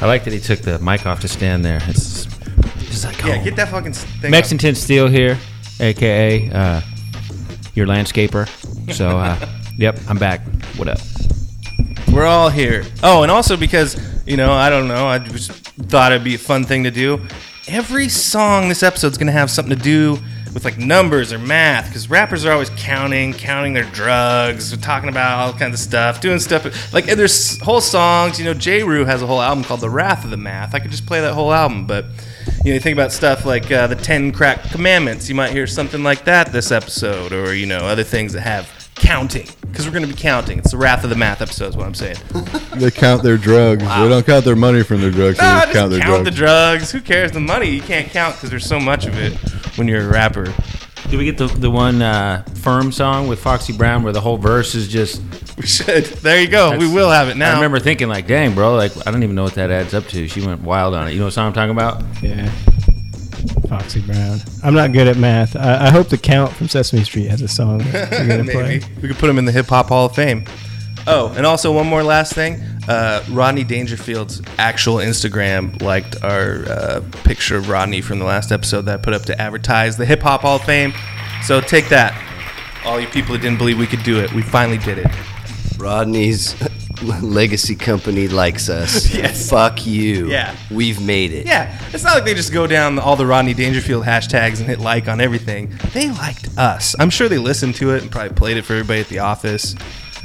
I 0.00 0.06
like 0.06 0.24
that 0.24 0.32
he 0.32 0.38
took 0.38 0.60
the 0.60 0.78
mic 0.78 1.06
off 1.06 1.20
to 1.20 1.28
stand 1.28 1.64
there. 1.64 1.80
It's 1.88 2.26
just 2.86 3.04
like 3.04 3.18
Yeah, 3.24 3.34
home. 3.36 3.44
get 3.44 3.56
that 3.56 3.68
fucking 3.68 3.90
s- 3.90 4.04
thing. 4.20 4.30
Mexican 4.30 4.74
Steel 4.76 5.08
here, 5.08 5.36
aka 5.80 6.50
uh, 6.52 6.80
your 7.74 7.86
landscaper. 7.86 8.48
So, 8.94 9.18
uh, 9.18 9.36
yep, 9.76 9.98
I'm 10.08 10.18
back. 10.18 10.42
What 10.76 10.88
up? 10.88 10.98
up. 10.98 12.08
We're 12.14 12.26
all 12.26 12.48
here. 12.48 12.84
Oh, 13.02 13.22
and 13.24 13.30
also 13.32 13.56
because 13.56 13.96
you 14.28 14.36
know, 14.36 14.52
I 14.52 14.68
don't 14.68 14.88
know. 14.88 15.06
I 15.06 15.18
just 15.18 15.50
thought 15.50 16.12
it'd 16.12 16.22
be 16.22 16.34
a 16.34 16.38
fun 16.38 16.64
thing 16.64 16.84
to 16.84 16.90
do. 16.90 17.20
Every 17.66 18.08
song 18.08 18.68
this 18.68 18.82
episode's 18.82 19.16
gonna 19.16 19.32
have 19.32 19.50
something 19.50 19.74
to 19.74 19.82
do 19.82 20.18
with 20.52 20.64
like 20.64 20.78
numbers 20.78 21.32
or 21.32 21.38
math, 21.38 21.86
because 21.86 22.10
rappers 22.10 22.44
are 22.44 22.52
always 22.52 22.70
counting, 22.70 23.32
counting 23.32 23.72
their 23.72 23.84
drugs, 23.84 24.76
talking 24.78 25.08
about 25.08 25.38
all 25.38 25.52
kinds 25.58 25.74
of 25.74 25.80
stuff, 25.80 26.20
doing 26.20 26.38
stuff. 26.38 26.92
Like 26.92 27.06
there's 27.06 27.58
whole 27.60 27.80
songs. 27.80 28.38
You 28.38 28.44
know, 28.44 28.54
Jeru 28.54 29.04
has 29.04 29.22
a 29.22 29.26
whole 29.26 29.40
album 29.40 29.64
called 29.64 29.80
"The 29.80 29.90
Wrath 29.90 30.24
of 30.24 30.30
the 30.30 30.36
Math." 30.36 30.74
I 30.74 30.78
could 30.78 30.90
just 30.90 31.06
play 31.06 31.20
that 31.20 31.32
whole 31.32 31.52
album, 31.52 31.86
but 31.86 32.04
you 32.64 32.70
know, 32.70 32.74
you 32.74 32.80
think 32.80 32.96
about 32.96 33.12
stuff 33.12 33.46
like 33.46 33.70
uh, 33.70 33.86
the 33.86 33.96
Ten 33.96 34.30
Crack 34.30 34.62
Commandments. 34.64 35.28
You 35.28 35.34
might 35.34 35.52
hear 35.52 35.66
something 35.66 36.02
like 36.02 36.24
that 36.24 36.52
this 36.52 36.70
episode, 36.70 37.32
or 37.32 37.54
you 37.54 37.66
know, 37.66 37.78
other 37.78 38.04
things 38.04 38.34
that 38.34 38.42
have 38.42 38.77
counting, 38.98 39.46
because 39.62 39.86
we're 39.86 39.92
going 39.92 40.06
to 40.06 40.12
be 40.12 40.20
counting. 40.20 40.58
It's 40.58 40.70
the 40.72 40.76
Wrath 40.76 41.04
of 41.04 41.10
the 41.10 41.16
Math 41.16 41.40
episode, 41.42 41.68
is 41.68 41.76
what 41.76 41.86
I'm 41.86 41.94
saying. 41.94 42.16
They 42.78 42.92
count 42.92 43.24
their 43.24 43.36
drugs. 43.36 43.82
They 43.82 43.88
don't 44.08 44.24
count 44.24 44.44
their 44.44 44.54
money 44.54 44.84
from 44.84 45.00
their 45.00 45.10
drugs. 45.10 45.38
They 45.38 45.44
Nah, 45.44 45.62
just 45.62 45.72
count 45.72 45.90
their 45.90 45.98
drugs. 46.00 46.24
the 46.24 46.30
drugs. 46.30 46.90
Who 46.92 47.00
cares? 47.00 47.32
The 47.32 47.40
money 47.40 47.68
you 47.68 47.82
can't 47.82 48.08
count 48.08 48.36
because 48.36 48.50
there's 48.50 48.66
so 48.66 48.78
much 48.78 49.04
of 49.04 49.18
it 49.18 49.32
when 49.76 49.88
you're 49.88 50.02
a 50.02 50.08
rapper. 50.08 50.44
Did 51.10 51.16
we 51.18 51.24
get 51.24 51.38
the 51.38 51.46
the 51.48 51.70
one 51.70 52.00
uh, 52.02 52.44
firm 52.62 52.92
song 52.92 53.26
with 53.26 53.40
Foxy 53.40 53.72
Brown 53.76 54.04
where 54.04 54.12
the 54.12 54.20
whole 54.20 54.36
verse 54.36 54.76
is 54.76 54.86
just? 54.86 55.20
We 55.56 55.66
should. 55.66 56.04
There 56.04 56.40
you 56.40 56.46
go. 56.46 56.78
we 56.78 56.86
will 56.92 57.10
have 57.10 57.28
it 57.30 57.36
now. 57.36 57.50
I 57.50 57.54
remember 57.56 57.80
thinking 57.80 58.06
like, 58.08 58.28
dang, 58.28 58.54
bro, 58.54 58.76
like 58.76 58.92
I 59.04 59.10
don't 59.10 59.24
even 59.24 59.34
know 59.34 59.42
what 59.42 59.54
that 59.54 59.72
adds 59.72 59.92
up 59.92 60.04
to. 60.08 60.28
She 60.28 60.40
went 60.40 60.60
wild 60.62 60.94
on 60.94 61.08
it. 61.08 61.12
You 61.14 61.18
know 61.18 61.24
what 61.24 61.34
song 61.34 61.48
I'm 61.48 61.52
talking 61.52 61.72
about? 61.72 62.04
Yeah. 62.22 62.48
Foxy 63.68 64.00
Brown. 64.00 64.40
I'm 64.64 64.74
not 64.74 64.92
good 64.92 65.06
at 65.08 65.16
math. 65.16 65.54
I, 65.56 65.86
I 65.86 65.90
hope 65.90 66.08
the 66.08 66.18
Count 66.18 66.52
from 66.52 66.68
Sesame 66.68 67.04
Street 67.04 67.26
has 67.30 67.42
a 67.42 67.48
song. 67.48 67.78
that 67.78 68.10
You're 68.18 68.26
gonna 68.28 68.44
Maybe 68.44 68.80
play. 68.80 68.80
we 69.02 69.08
could 69.08 69.18
put 69.18 69.28
him 69.30 69.38
in 69.38 69.44
the 69.44 69.52
Hip 69.52 69.66
Hop 69.66 69.88
Hall 69.88 70.06
of 70.06 70.14
Fame. 70.14 70.44
Oh, 71.06 71.32
and 71.36 71.46
also 71.46 71.72
one 71.72 71.86
more 71.86 72.02
last 72.02 72.32
thing. 72.34 72.60
Uh, 72.86 73.22
Rodney 73.30 73.64
Dangerfield's 73.64 74.42
actual 74.58 74.96
Instagram 74.96 75.80
liked 75.82 76.22
our 76.22 76.64
uh, 76.66 77.00
picture 77.24 77.56
of 77.56 77.68
Rodney 77.68 78.00
from 78.00 78.18
the 78.18 78.24
last 78.24 78.50
episode 78.52 78.82
that 78.82 79.00
I 79.00 79.02
put 79.02 79.14
up 79.14 79.22
to 79.26 79.40
advertise 79.40 79.96
the 79.96 80.04
Hip 80.06 80.22
Hop 80.22 80.42
Hall 80.42 80.56
of 80.56 80.62
Fame. 80.64 80.92
So 81.42 81.60
take 81.60 81.88
that, 81.90 82.14
all 82.84 82.98
you 83.00 83.06
people 83.06 83.34
who 83.34 83.40
didn't 83.40 83.58
believe 83.58 83.78
we 83.78 83.86
could 83.86 84.02
do 84.02 84.18
it. 84.20 84.32
We 84.32 84.42
finally 84.42 84.78
did 84.78 84.98
it. 84.98 85.06
Rodney's 85.78 86.54
legacy 87.22 87.74
company 87.74 88.28
likes 88.28 88.68
us. 88.68 89.08
Yes. 89.18 89.50
Fuck 89.50 89.84
you. 89.86 90.28
Yeah. 90.28 90.54
We've 90.70 91.00
made 91.00 91.32
it. 91.32 91.46
Yeah, 91.46 91.76
it's 91.92 92.04
not 92.04 92.14
like 92.14 92.24
they 92.24 92.34
just 92.34 92.52
go 92.52 92.66
down 92.66 92.98
all 92.98 93.16
the 93.16 93.26
Rodney 93.26 93.52
Dangerfield 93.54 94.04
hashtags 94.04 94.58
and 94.58 94.66
hit 94.68 94.78
like 94.78 95.08
on 95.08 95.20
everything. 95.20 95.72
They 95.92 96.10
liked 96.10 96.48
us. 96.56 96.94
I'm 97.00 97.10
sure 97.10 97.28
they 97.28 97.38
listened 97.38 97.74
to 97.76 97.94
it 97.94 98.02
and 98.02 98.10
probably 98.12 98.34
played 98.34 98.56
it 98.58 98.62
for 98.62 98.74
everybody 98.74 99.00
at 99.00 99.08
the 99.08 99.18
office. 99.20 99.74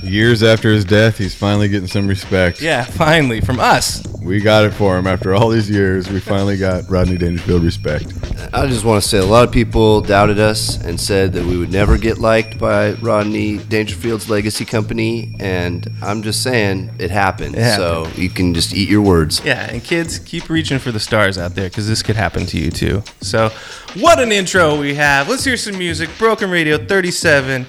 Years 0.04 0.44
after 0.44 0.70
his 0.70 0.84
death, 0.84 1.18
he's 1.18 1.34
finally 1.34 1.70
getting 1.70 1.88
some 1.88 2.08
respect. 2.08 2.62
Yeah, 2.62 2.84
finally 2.84 3.40
from 3.40 3.60
us. 3.60 4.06
We 4.22 4.40
got 4.42 4.66
it 4.66 4.72
for 4.72 4.98
him. 4.98 5.08
After 5.08 5.34
all 5.34 5.50
these 5.50 5.70
years, 5.70 6.10
we 6.10 6.20
finally 6.20 6.58
got 6.58 6.90
Rodney 6.90 7.18
Dangerfield 7.18 7.64
respect. 7.64 8.08
I 8.54 8.68
just 8.68 8.86
want 8.86 9.02
to 9.02 9.08
say 9.08 9.18
a 9.18 9.26
lot 9.26 9.48
of 9.48 9.54
people 9.54 10.02
doubted 10.02 10.40
us 10.40 10.82
and 10.82 11.00
said 11.00 11.34
that 11.34 11.46
we 11.46 11.58
would 11.58 11.72
never 11.72 11.98
get 11.98 12.18
liked 12.18 12.58
by 12.60 12.94
Rodney 12.94 13.58
Dangerfield's 13.58 14.30
legacy 14.30 14.66
company, 14.66 15.36
and 15.40 15.90
I'm 16.02 16.22
just 16.22 16.44
saying 16.44 16.92
it 17.00 17.10
happened. 17.10 17.56
It 17.56 17.76
So 17.76 18.08
you 18.16 18.30
can 18.30 18.54
just 18.54 18.74
eat 18.74 18.90
your 18.90 19.02
words. 19.02 19.42
Yeah, 19.44 19.70
and 19.70 19.84
kids, 19.84 20.20
keep 20.20 20.50
reaching 20.50 20.80
for 20.80 20.92
the 20.92 21.00
stars 21.00 21.38
out 21.38 21.56
there 21.56 21.70
because 21.70 21.88
this 21.88 22.04
could 22.04 22.16
happen 22.16 22.46
to 22.48 22.58
you 22.58 22.72
too. 22.72 23.04
So, 23.22 23.50
what 23.96 24.20
an 24.20 24.32
intro 24.32 24.80
we 24.80 24.96
have. 24.96 25.30
Let's 25.30 25.44
hear 25.44 25.58
some 25.58 25.78
music. 25.78 26.10
Broken 26.18 26.50
Radio 26.50 26.78
37. 26.78 27.66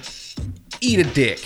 Eat 0.81 0.99
a 0.99 1.03
dick. 1.03 1.39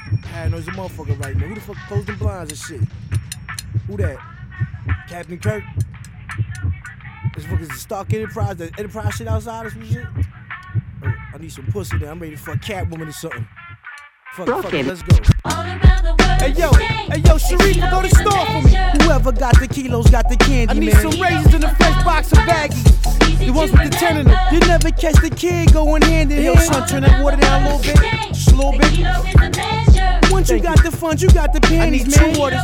feel 0.09 0.19
my 0.19 0.49
face. 0.49 0.49
My 0.49 0.49
heart 0.49 0.59
pounding 0.59 0.59
and 0.59 0.59
shit. 0.59 0.59
Paranoid's 0.59 0.69
a 0.69 0.71
motherfucker 0.71 1.25
right 1.25 1.37
now. 1.37 1.47
Who 1.47 1.55
the 1.55 1.61
fuck 1.61 1.77
closed 1.89 2.07
the 2.07 2.13
blinds 2.13 2.51
and 2.51 2.59
shit? 2.59 2.81
Who 3.87 3.97
that? 3.99 4.19
Captain 5.09 5.39
Kirk? 5.39 5.65
This 7.35 7.45
fucker's 7.45 7.69
the 7.69 7.75
Stark 7.75 8.13
Enterprise, 8.13 8.57
the 8.57 8.71
Enterprise 8.79 9.15
shit 9.15 9.29
outside 9.29 9.67
or 9.67 9.71
some 9.71 9.85
shit? 9.87 10.07
Oh, 11.05 11.15
I 11.35 11.39
need 11.39 11.53
some 11.53 11.67
pussy 11.67 11.99
there. 11.99 12.11
I'm 12.11 12.19
ready 12.19 12.37
to 12.37 12.43
fuck 12.43 12.59
Catwoman 12.59 13.09
or 13.09 13.13
something. 13.13 13.47
Fuck, 14.35 14.49
fuck 14.49 14.75
it, 14.75 14.87
let's 14.87 15.03
go. 15.03 15.17
Hey 16.39 16.51
yo, 16.51 16.71
hey 16.73 17.19
yo, 17.19 17.37
Sharifa, 17.37 17.91
go 17.91 18.03
to 18.03 18.09
the 18.09 18.15
store 18.15 18.47
for 18.47 18.63
me. 18.63 19.05
Whoever 19.05 19.33
got 19.33 19.59
the 19.59 19.67
kilos 19.67 20.11
got 20.11 20.29
the 20.29 20.37
candy, 20.37 20.71
I 20.71 20.75
need 20.75 20.93
man. 20.93 21.11
some 21.11 21.21
raisins 21.21 21.55
in 21.55 21.65
a 21.65 21.75
fresh 21.75 22.05
box 22.05 22.33
of 22.33 22.39
baggies. 22.39 23.39
The 23.39 23.51
ones 23.51 23.73
with 23.73 23.83
the 23.85 23.91
ten 23.91 24.19
in 24.19 24.27
them. 24.27 24.55
You 24.55 24.61
never 24.61 24.91
catch 24.91 25.21
the 25.21 25.31
kid 25.31 25.73
going 25.73 26.03
hand 26.03 26.31
in 26.31 26.43
hand. 26.43 26.57
Yo, 26.57 26.65
son, 26.73 26.87
turn 26.89 27.03
that 27.03 27.23
water 27.23 27.37
down 27.39 27.63
a 27.63 27.77
little 27.77 27.83
bit. 27.83 28.29
Just 28.29 28.53
a 28.53 28.55
little 28.55 28.73
bit. 28.73 29.88
Once 30.31 30.51
you 30.51 30.61
got 30.61 30.83
the 30.83 30.91
funds, 30.91 31.23
you 31.23 31.29
got 31.31 31.53
the 31.53 31.61
panties, 31.61 32.07
need 32.07 32.17
man. 32.17 32.35
two 32.35 32.41
waters. 32.41 32.61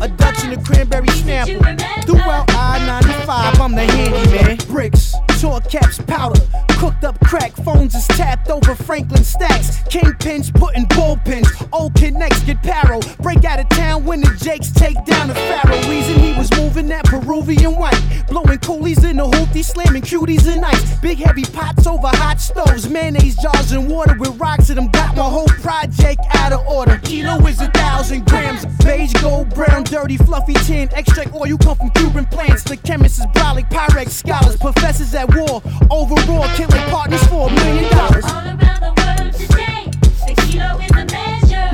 A 0.00 0.08
Dutch 0.08 0.44
and 0.44 0.52
a 0.52 0.62
cranberry 0.62 1.06
snapple. 1.08 1.58
Throughout 2.04 2.50
I-95, 2.50 3.60
I'm 3.60 3.74
the 3.74 3.84
handyman. 3.84 4.56
Bricks, 4.68 5.14
tour 5.40 5.60
caps, 5.60 5.98
powder. 6.06 6.40
Cooked 6.78 7.04
up 7.04 7.18
crack, 7.20 7.52
phones 7.64 7.94
is 7.94 8.06
tapped 8.08 8.50
over 8.50 8.74
Franklin 8.74 9.22
stacks. 9.22 9.82
Kingpins 9.82 10.52
putting 10.52 10.86
bullpins. 10.86 11.46
Old 11.72 11.94
connects 11.94 12.42
get 12.42 12.60
paro. 12.62 13.00
Break 13.18 13.44
out 13.44 13.60
of 13.60 13.68
town 13.68 14.04
when 14.04 14.20
the 14.20 14.36
Jakes 14.42 14.72
take 14.72 14.96
down 15.04 15.28
the 15.28 15.34
Pharaoh. 15.34 15.88
Reason 15.88 16.18
he 16.18 16.32
was 16.36 16.50
moving 16.56 16.88
that 16.88 17.04
Peruvian 17.04 17.76
white. 17.76 18.24
Blowing 18.28 18.58
coolies 18.58 19.04
in 19.04 19.18
the 19.18 19.24
hoopty, 19.24 19.64
slamming 19.64 20.02
cuties 20.02 20.52
and 20.52 20.64
ice. 20.64 20.98
Big 20.98 21.18
heavy 21.18 21.44
pots 21.44 21.86
over 21.86 22.08
hot 22.08 22.40
stoves. 22.40 22.88
Mayonnaise 22.88 23.36
jars 23.36 23.70
and 23.70 23.88
water 23.88 24.16
with 24.18 24.36
rocks 24.40 24.70
in 24.70 24.74
them. 24.76 24.88
Got 24.88 25.16
my 25.16 25.22
whole 25.22 25.46
project 25.46 26.20
out 26.30 26.52
of 26.52 26.66
order. 26.66 26.81
Kilo 26.82 27.38
is 27.46 27.60
a 27.60 27.68
thousand 27.68 28.26
grams. 28.26 28.66
Beige, 28.84 29.12
gold, 29.20 29.54
brown, 29.54 29.84
dirty, 29.84 30.16
fluffy 30.16 30.54
tin. 30.54 30.88
Extract 30.94 31.32
oil 31.32 31.46
you 31.46 31.56
come 31.56 31.76
from 31.76 31.90
Cuban 31.90 32.24
plants. 32.26 32.64
The 32.64 32.76
chemists 32.76 33.20
is 33.20 33.26
brolic, 33.26 33.68
Pyrex 33.70 34.10
scholars. 34.10 34.56
Professors 34.56 35.14
at 35.14 35.32
war. 35.34 35.62
Overall, 35.90 36.48
killing 36.56 36.90
partners 36.90 37.22
for 37.28 37.48
a 37.48 37.52
million 37.52 37.90
dollars. 37.92 38.24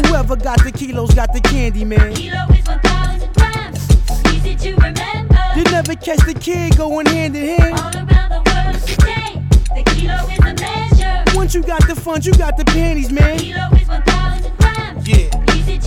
Whoever 0.07 0.37
got 0.37 0.63
the 0.63 0.73
kilos 0.73 1.15
got 1.15 1.33
the 1.33 1.41
candy, 1.41 1.85
man. 1.85 2.15
Kilo 2.15 2.45
is 2.53 2.67
1,000 2.67 3.33
grams. 3.35 4.35
Easy 4.35 4.57
to 4.57 4.75
remember. 4.77 5.39
You 5.57 5.65
never 5.65 5.95
catch 5.95 6.25
the 6.27 6.35
kid 6.39 6.77
going 6.77 7.07
hand 7.07 7.35
in 7.35 7.59
hand. 7.59 7.79
All 7.79 7.97
around 7.97 8.31
the 8.31 8.43
world 8.51 8.87
today, 8.87 9.43
the 9.75 9.91
kilo 9.91 10.27
is 10.29 10.39
the 10.39 10.55
measure. 10.61 11.37
Once 11.37 11.55
you 11.55 11.63
got 11.63 11.87
the 11.87 11.95
funds, 11.95 12.27
you 12.27 12.35
got 12.35 12.59
the 12.59 12.65
panties, 12.67 13.11
man. 13.11 13.39
Yeah 13.39 13.69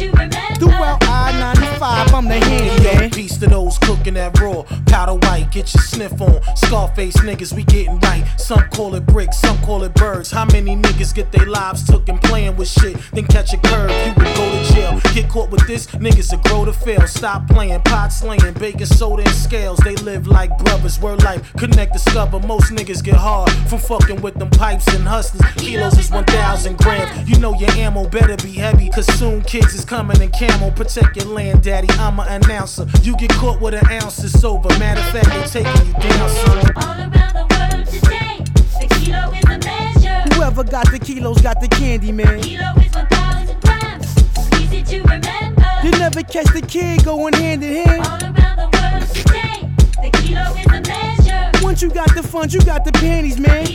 to 0.02 0.10
remember. 0.14 0.51
Throughout 0.62 1.04
I-95, 1.06 2.14
I'm 2.14 2.28
the 2.28 2.36
handy 2.36 2.84
Yo, 2.84 3.10
piece 3.10 3.36
to 3.38 3.48
those 3.48 3.80
cooking 3.80 4.14
that 4.14 4.40
raw. 4.40 4.62
Powder 4.86 5.16
white, 5.26 5.50
get 5.52 5.74
your 5.74 5.82
sniff 5.82 6.22
on. 6.22 6.40
Scarface 6.56 7.18
niggas, 7.18 7.52
we 7.52 7.64
getting 7.64 8.00
right. 8.02 8.24
Some 8.38 8.62
call 8.70 8.94
it 8.94 9.08
bricks, 9.08 9.40
some 9.40 9.58
call 9.64 9.82
it 9.82 9.96
birds. 9.96 10.30
How 10.30 10.46
many 10.46 10.76
niggas 10.76 11.16
get 11.16 11.32
their 11.32 11.48
lives 11.48 11.84
took 11.84 12.08
and 12.10 12.22
playing 12.22 12.58
with 12.58 12.68
shit? 12.68 12.96
Then 13.12 13.26
catch 13.26 13.54
a 13.54 13.58
curve, 13.58 13.90
you 14.06 14.14
would 14.14 14.36
go 14.36 14.52
to 14.52 14.74
jail. 14.74 15.02
Get 15.16 15.30
caught 15.30 15.50
with 15.50 15.66
this, 15.66 15.88
niggas 15.88 16.32
will 16.32 16.44
grow 16.44 16.66
to 16.66 16.74
fail. 16.74 17.08
Stop 17.08 17.48
playing, 17.48 17.82
pot 17.82 18.10
slaying, 18.10 18.54
baking 18.54 18.86
soda 18.86 19.24
and 19.24 19.34
scales. 19.34 19.80
They 19.80 19.96
live 19.96 20.28
like 20.28 20.56
brothers, 20.60 21.00
word 21.00 21.24
life. 21.24 21.52
Connect, 21.54 21.94
discover. 21.94 22.40
Most 22.40 22.72
niggas 22.72 23.04
get 23.04 23.16
hard 23.16 23.50
from 23.68 23.80
fucking 23.80 24.22
with 24.22 24.36
them 24.36 24.52
pipes 24.52 24.88
and 24.94 25.08
hustlers. 25.08 25.42
Kilos 25.56 25.98
is 25.98 26.12
1,000 26.12 26.78
grams. 26.78 27.28
You 27.28 27.40
know 27.40 27.56
your 27.56 27.72
ammo 27.72 28.08
better 28.08 28.38
be 28.38 28.52
heavy, 28.52 28.90
cause 28.92 29.08
soon 29.18 29.42
kids 29.42 29.74
is 29.74 29.84
coming 29.84 30.22
in 30.22 30.30
camo. 30.52 30.72
Protect 30.72 31.16
your 31.16 31.26
land, 31.26 31.64
daddy. 31.64 31.88
I'm 31.92 32.20
an 32.20 32.44
announcer. 32.44 32.86
You 33.04 33.16
get 33.18 33.32
caught 33.32 33.62
with 33.62 33.74
an 33.74 33.86
ounce, 33.92 34.24
it's 34.24 34.44
over. 34.44 34.70
Matter 34.80 35.02
of 35.02 35.10
fact, 35.10 35.54
they 35.54 35.64
taking 35.64 35.88
you 35.88 35.94
down, 35.94 36.30
son. 36.30 36.74
Whoever 40.34 40.64
got 40.64 40.92
the 40.92 41.00
kilos 41.00 41.42
got 41.42 41.62
the 41.62 41.68
candy, 41.68 42.12
man. 42.12 42.42
Kilo 42.42 42.74
is 42.78 42.92
for 42.92 43.06
dollars 43.06 43.50
and 43.50 43.62
craps. 43.62 44.60
Easy 44.60 44.84
to 44.84 45.02
remember. 45.04 45.66
You 45.84 45.92
never 45.92 46.24
catch 46.24 46.52
the 46.54 46.62
kid 46.68 47.04
going 47.06 47.34
hand 47.34 47.64
in 47.64 47.86
hand. 47.86 48.06
All 48.06 48.22
around 48.22 48.58
the 48.58 48.70
world 48.74 49.08
today, 49.14 49.70
the 50.02 50.10
kilo 50.18 50.42
is 50.56 50.66
the 50.66 50.82
measure. 50.88 51.64
Once 51.64 51.82
you 51.82 51.90
got 51.90 52.14
the 52.16 52.24
funds, 52.24 52.54
you 52.54 52.62
got 52.62 52.84
the 52.86 52.92
panties, 52.92 53.40
man. 53.40 53.68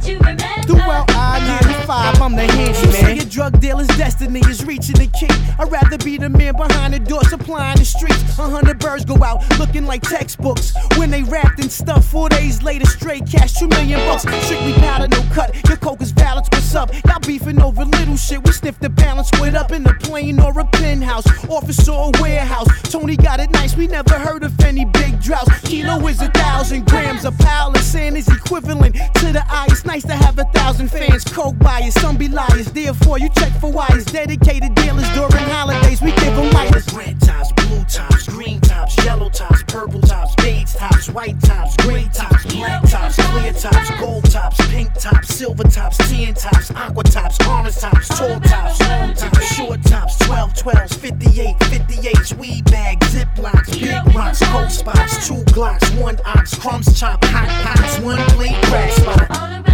Throughout 0.00 1.08
I-95, 1.10 2.20
I'm 2.20 2.34
the 2.34 2.42
handy 2.42 2.92
man. 2.92 3.16
Your 3.16 3.24
drug 3.26 3.60
dealer's 3.60 3.86
destiny 3.88 4.40
is 4.40 4.64
reaching 4.64 4.96
the 4.96 5.06
key. 5.06 5.28
I'd 5.58 5.70
rather 5.70 5.98
be 5.98 6.16
the 6.16 6.28
man 6.28 6.56
behind 6.56 6.94
the 6.94 6.98
door 6.98 7.22
supplying 7.24 7.78
the 7.78 7.84
streets. 7.84 8.20
A 8.38 8.48
hundred 8.48 8.80
birds 8.80 9.04
go 9.04 9.22
out 9.22 9.44
looking 9.58 9.86
like 9.86 10.02
textbooks. 10.02 10.72
When 10.96 11.10
they 11.10 11.22
wrapped 11.22 11.60
in 11.60 11.70
stuff, 11.70 12.06
four 12.06 12.28
days 12.28 12.62
later, 12.62 12.86
straight 12.86 13.26
cash, 13.30 13.52
two 13.52 13.68
million 13.68 14.00
bucks. 14.08 14.22
Strictly 14.22 14.72
powder, 14.74 15.06
no 15.06 15.22
cut. 15.32 15.54
Your 15.68 15.76
coke 15.76 16.02
is 16.02 16.12
balance, 16.12 16.48
what's 16.50 16.74
up? 16.74 16.92
Y'all 17.06 17.20
beefing 17.20 17.60
over 17.62 17.84
little 17.84 18.16
shit. 18.16 18.42
We 18.44 18.50
sniff 18.52 18.80
the 18.80 18.88
balance, 18.88 19.28
split 19.28 19.54
up 19.54 19.70
in 19.70 19.86
a 19.86 19.94
plane 19.94 20.40
or 20.40 20.58
a 20.58 20.64
penthouse. 20.64 21.26
Office 21.48 21.88
or 21.88 22.10
a 22.12 22.22
warehouse. 22.22 22.66
Tony 22.90 23.16
got 23.16 23.38
it 23.38 23.50
nice, 23.50 23.76
we 23.76 23.86
never 23.86 24.18
heard 24.18 24.42
of 24.42 24.58
any 24.60 24.86
big 24.86 25.20
droughts. 25.20 25.60
Kilo 25.60 26.04
is 26.08 26.20
a 26.20 26.28
thousand 26.32 26.86
grams. 26.86 27.24
A 27.24 27.30
pile 27.30 27.70
of 27.70 27.82
sand 27.82 28.16
is 28.16 28.26
equivalent 28.28 28.96
to 28.96 29.32
the 29.32 29.44
eye. 29.48 29.68
Nice 29.84 30.04
to 30.04 30.14
have 30.14 30.38
a 30.38 30.44
thousand 30.44 30.88
fans. 30.88 31.24
Coke 31.24 31.58
buyers, 31.58 31.94
some 31.94 32.16
be 32.16 32.28
liars. 32.28 32.72
Therefore, 32.72 33.18
you 33.18 33.28
check 33.30 33.52
for 33.60 33.70
wires. 33.70 34.04
Dedicated 34.06 34.74
dealers 34.74 35.08
during 35.10 35.44
holidays, 35.50 36.00
we 36.00 36.10
give 36.12 36.34
them 36.34 36.50
lighters. 36.52 36.92
Red 36.94 37.20
tops, 37.20 37.52
blue 37.52 37.84
tops, 37.84 38.28
green 38.28 38.60
tops, 38.60 38.96
yellow 39.04 39.28
tops, 39.28 39.62
purple 39.64 40.00
tops, 40.00 40.34
beige 40.36 40.72
tops, 40.74 41.10
white 41.10 41.38
tops, 41.42 41.76
gray 41.76 42.08
tops, 42.14 42.44
black 42.46 42.82
tops, 42.88 43.16
clear 43.16 43.52
tops, 43.52 43.90
gold 44.00 44.30
tops, 44.30 44.56
pink 44.68 44.92
tops, 44.94 45.34
silver 45.34 45.64
tops, 45.64 45.98
tan 46.08 46.34
tops, 46.34 46.70
aqua 46.72 47.04
tops, 47.04 47.38
orange 47.46 47.76
tops, 47.76 48.08
tall 48.08 48.40
tops, 48.40 48.80
long 48.80 49.14
tops, 49.14 49.54
short 49.54 49.82
tops, 49.84 50.18
12 50.20 50.54
12s, 50.54 50.94
58, 50.96 51.56
58s, 51.58 52.38
weed 52.38 52.64
bags, 52.70 53.06
ziplocs, 53.14 53.70
big 53.80 54.14
rocks, 54.14 54.42
cold 54.46 54.70
spots, 54.70 55.28
two 55.28 55.42
glocks, 55.52 56.00
one 56.00 56.18
ox, 56.24 56.54
crumbs 56.58 56.98
chop, 56.98 57.22
hot 57.26 57.48
pots, 57.64 57.98
one 58.00 58.18
plate, 58.30 58.60
crack 58.64 58.90
spot. 58.90 59.73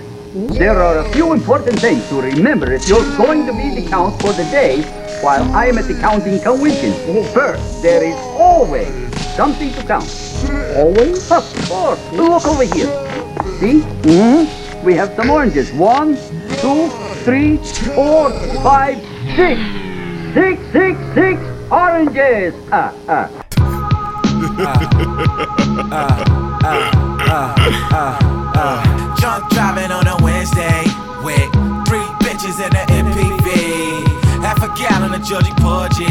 There 0.33 0.81
are 0.81 0.99
a 0.99 1.11
few 1.11 1.33
important 1.33 1.77
things 1.81 2.07
to 2.07 2.21
remember 2.21 2.71
if 2.71 2.87
you're 2.87 3.03
going 3.17 3.45
to 3.47 3.51
be 3.51 3.81
the 3.81 3.85
count 3.89 4.17
for 4.21 4.31
the 4.31 4.45
day 4.45 4.81
while 5.21 5.43
I 5.53 5.65
am 5.65 5.77
at 5.77 5.89
the 5.89 5.99
counting 5.99 6.39
convention. 6.39 6.93
First, 7.33 7.83
there 7.83 8.01
is 8.01 8.15
always 8.39 8.87
something 9.35 9.73
to 9.73 9.83
count. 9.83 10.07
Always? 10.77 11.29
Of 11.29 11.43
course. 11.67 11.99
Look 12.13 12.45
over 12.45 12.63
here. 12.63 12.87
See? 13.59 13.81
hmm 14.07 14.85
We 14.85 14.93
have 14.95 15.13
some 15.17 15.29
oranges. 15.29 15.69
One, 15.73 16.15
two, 16.61 16.87
three, 17.25 17.57
four, 17.93 18.31
five, 18.63 19.03
six. 19.35 19.59
Six, 20.33 20.61
six, 20.71 20.97
six 21.13 21.41
oranges. 21.69 22.55
Ah, 22.71 22.93
ah. 23.09 23.29
Ah, 24.63 24.79
ah, 25.91 26.23
ah, 26.63 27.55
ah, 27.91 28.19
ah. 28.55 29.01
a 29.23 29.51
Wednesday 29.53 29.70
gallon 34.81 35.13
of 35.13 35.23
Georgie 35.23 35.53
Porgy 35.61 36.09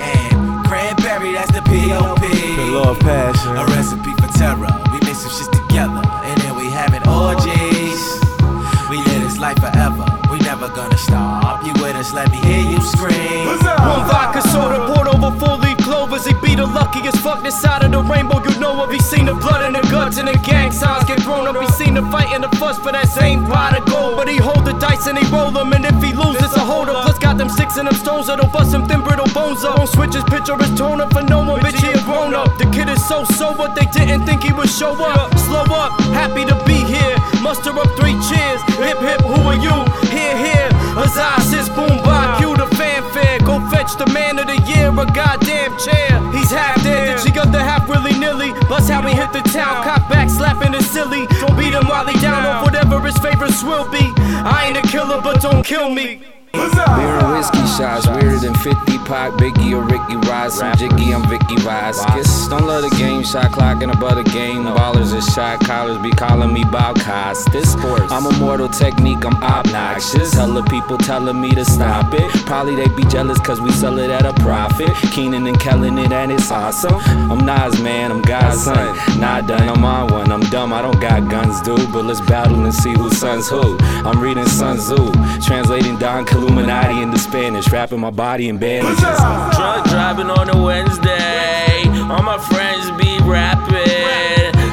and 0.00 0.64
cranberry, 0.66 1.32
that's 1.32 1.52
the 1.52 1.62
POP. 1.62 2.20
The 2.20 2.66
love 2.76 2.98
passion. 3.00 3.56
A 3.56 3.64
recipe 3.72 4.12
for 4.20 4.28
terror. 4.36 4.68
We 4.92 5.00
mix 5.00 5.24
some 5.24 5.32
shit 5.32 5.50
together 5.52 6.02
and 6.28 6.40
then 6.42 6.54
we 6.56 6.70
having 6.70 7.06
orgies. 7.08 8.00
We 8.90 8.98
live 8.98 9.22
this 9.22 9.38
life 9.38 9.58
forever. 9.58 10.04
We 10.30 10.38
never 10.40 10.68
gonna 10.68 10.98
stop. 10.98 11.64
You 11.64 11.72
with 11.80 11.96
us, 11.96 12.12
let 12.12 12.30
me 12.30 12.38
hear 12.38 12.62
you 12.70 12.80
scream. 12.80 13.46
One 13.46 14.04
vodka 14.10 14.42
soda 14.48 14.92
poured 14.92 15.08
over 15.08 15.30
four 15.38 15.56
leaf 15.56 15.78
clovers 15.78 16.26
the 16.60 16.66
luckiest 16.66 17.16
fuck 17.24 17.42
this 17.42 17.58
side 17.58 17.82
of 17.82 17.90
the 17.90 18.02
rainbow. 18.02 18.36
You 18.44 18.52
know 18.60 18.84
if 18.84 18.90
he 18.90 18.98
seen 18.98 19.24
the 19.24 19.34
blood 19.34 19.64
in 19.64 19.72
the 19.72 19.80
guts 19.88 20.18
and 20.18 20.28
the 20.28 20.36
gang 20.44 20.70
signs 20.70 21.04
get 21.08 21.18
grown 21.24 21.48
up. 21.48 21.56
He 21.56 21.66
seen 21.72 21.94
the 21.94 22.04
fight 22.12 22.28
and 22.36 22.44
the 22.44 22.52
fuss 22.60 22.78
for 22.78 22.92
that 22.92 23.08
same 23.08 23.46
pot 23.46 23.78
of 23.78 23.84
gold. 23.88 24.16
But 24.16 24.28
he 24.28 24.36
hold 24.36 24.66
the 24.66 24.76
dice 24.76 25.06
and 25.06 25.16
he 25.16 25.24
roll 25.32 25.50
them. 25.50 25.72
And 25.72 25.86
if 25.86 25.96
he 26.04 26.12
lose, 26.12 26.36
it's 26.36 26.56
a 26.56 26.60
hold 26.60 26.90
up. 26.90 27.04
Plus 27.04 27.18
got 27.18 27.38
them 27.38 27.48
sticks 27.48 27.78
and 27.78 27.88
them 27.88 27.94
stones 27.94 28.26
that'll 28.26 28.50
bust 28.52 28.74
him 28.74 28.84
thin 28.86 29.00
brittle 29.00 29.30
bones 29.32 29.64
up. 29.64 29.76
Don't 29.76 29.88
switch 29.88 30.12
his 30.12 30.24
picture, 30.24 30.56
his 30.56 30.76
tone 30.76 31.00
up 31.00 31.12
for 31.14 31.22
no 31.22 31.38
one. 31.40 31.60
Bitch, 31.60 31.80
he 31.80 31.96
a 31.96 32.02
grown 32.04 32.34
up. 32.34 32.52
The 32.58 32.68
kid 32.76 32.90
is 32.90 33.00
so 33.08 33.24
so 33.24 33.52
sober, 33.52 33.72
they 33.74 33.86
didn't 33.96 34.26
think 34.26 34.42
he 34.42 34.52
would 34.52 34.68
show 34.68 34.92
up. 35.02 35.32
Slow 35.48 35.64
up, 35.80 35.92
happy 36.12 36.44
to 36.44 36.56
be 36.68 36.76
here. 36.92 37.16
Muster 37.40 37.72
up 37.72 37.88
three 37.96 38.16
cheers. 38.28 38.60
Hip 38.84 39.00
hip, 39.00 39.20
who 39.24 39.40
are 39.48 39.56
you? 39.56 39.76
Here, 40.12 40.36
here. 40.36 40.68
Huzzah, 40.92 41.40
sis, 41.48 41.68
boom, 41.70 41.96
bye. 42.04 42.49
The. 43.94 44.04
Go 44.04 44.06
the 44.06 44.14
man 44.14 44.38
of 44.38 44.46
the 44.46 44.56
year, 44.72 44.88
a 44.88 45.06
goddamn 45.06 45.76
chair. 45.78 46.32
He's 46.32 46.50
half 46.50 46.82
dead, 46.82 47.18
the 47.18 47.22
chick 47.22 47.36
up 47.36 47.52
the 47.52 47.58
half 47.58 47.88
willy 47.88 48.18
nilly. 48.18 48.52
Bust 48.68 48.90
how 48.90 49.02
he 49.02 49.14
hit 49.14 49.32
the 49.32 49.40
town, 49.50 49.84
cock 49.84 50.08
back, 50.08 50.30
slapping 50.30 50.72
his 50.72 50.88
silly. 50.90 51.26
Don't 51.40 51.56
beat 51.56 51.74
him 51.74 51.86
while 51.86 52.06
he 52.06 52.18
down 52.20 52.46
on 52.46 52.64
whatever 52.64 53.00
his 53.00 53.18
favorites 53.18 53.62
will 53.62 53.90
be. 53.90 54.12
I 54.16 54.66
ain't 54.68 54.76
a 54.78 54.88
killer, 54.88 55.20
but 55.20 55.42
don't 55.42 55.64
kill 55.64 55.90
me. 55.90 56.39
Beer 56.52 57.18
and 57.18 57.32
whiskey 57.32 57.64
shots, 57.76 58.06
weirder 58.06 58.38
than 58.38 58.54
50 58.54 58.98
Pac, 59.10 59.32
Biggie 59.32 59.72
or 59.72 59.82
Ricky 59.82 60.16
Rice. 60.28 60.54
Some 60.54 60.76
Jiggy, 60.76 61.12
I'm 61.12 61.28
Vicky 61.28 61.56
Vasquez. 61.56 62.48
Don't 62.48 62.66
love 62.66 62.82
the 62.88 62.96
game, 62.96 63.24
shot 63.24 63.52
clock 63.52 63.82
and 63.82 63.92
above 63.92 64.16
the 64.16 64.30
game. 64.30 64.64
The 64.64 64.70
ballers 64.70 65.12
and 65.12 65.22
shot 65.22 65.60
callers 65.60 65.98
be 65.98 66.10
calling 66.10 66.52
me 66.52 66.64
Bob 66.64 66.98
Costas. 67.00 67.74
I'm 68.10 68.26
a 68.26 68.32
mortal 68.38 68.68
technique, 68.68 69.24
I'm 69.24 69.34
obnoxious. 69.42 70.34
Hella 70.34 70.62
people 70.64 70.98
telling 70.98 71.40
me 71.40 71.50
to 71.52 71.64
stop 71.64 72.14
it. 72.14 72.28
Probably 72.46 72.76
they 72.76 72.88
be 72.94 73.04
jealous 73.04 73.40
cause 73.40 73.60
we 73.60 73.70
sell 73.72 73.98
it 73.98 74.10
at 74.10 74.24
a 74.26 74.32
profit. 74.34 74.90
Keenan 75.12 75.46
and 75.46 75.58
Kellen 75.58 75.98
it 75.98 76.12
and 76.12 76.32
it's 76.32 76.50
awesome. 76.50 76.94
I'm 77.30 77.44
Nas, 77.44 77.80
man, 77.80 78.12
I'm 78.12 78.22
God's 78.22 78.64
son. 78.64 78.96
Not 79.20 79.46
done, 79.46 79.68
I'm 79.68 79.84
on 79.84 80.12
one. 80.12 80.32
I'm 80.32 80.42
dumb, 80.50 80.72
I 80.72 80.82
don't 80.82 81.00
got 81.00 81.28
guns, 81.30 81.60
dude. 81.62 81.92
But 81.92 82.04
let's 82.04 82.20
battle 82.20 82.64
and 82.64 82.74
see 82.74 82.92
who 82.92 83.10
son's 83.10 83.48
who. 83.48 83.76
I'm 83.80 84.20
reading 84.20 84.46
Sun 84.46 84.78
Tzu, 84.78 85.12
translating 85.44 85.98
Don 85.98 86.24
Illuminati 86.40 87.02
into 87.02 87.18
Spanish, 87.18 87.70
wrapping 87.70 88.00
my 88.00 88.10
body 88.10 88.48
in 88.48 88.56
bandages. 88.56 88.98
Drunk 88.98 89.86
driving 89.90 90.30
on 90.30 90.48
a 90.48 90.62
Wednesday. 90.62 91.84
All 92.08 92.22
my 92.22 92.38
friends 92.38 92.90
be 92.96 93.18
rapping. 93.28 93.76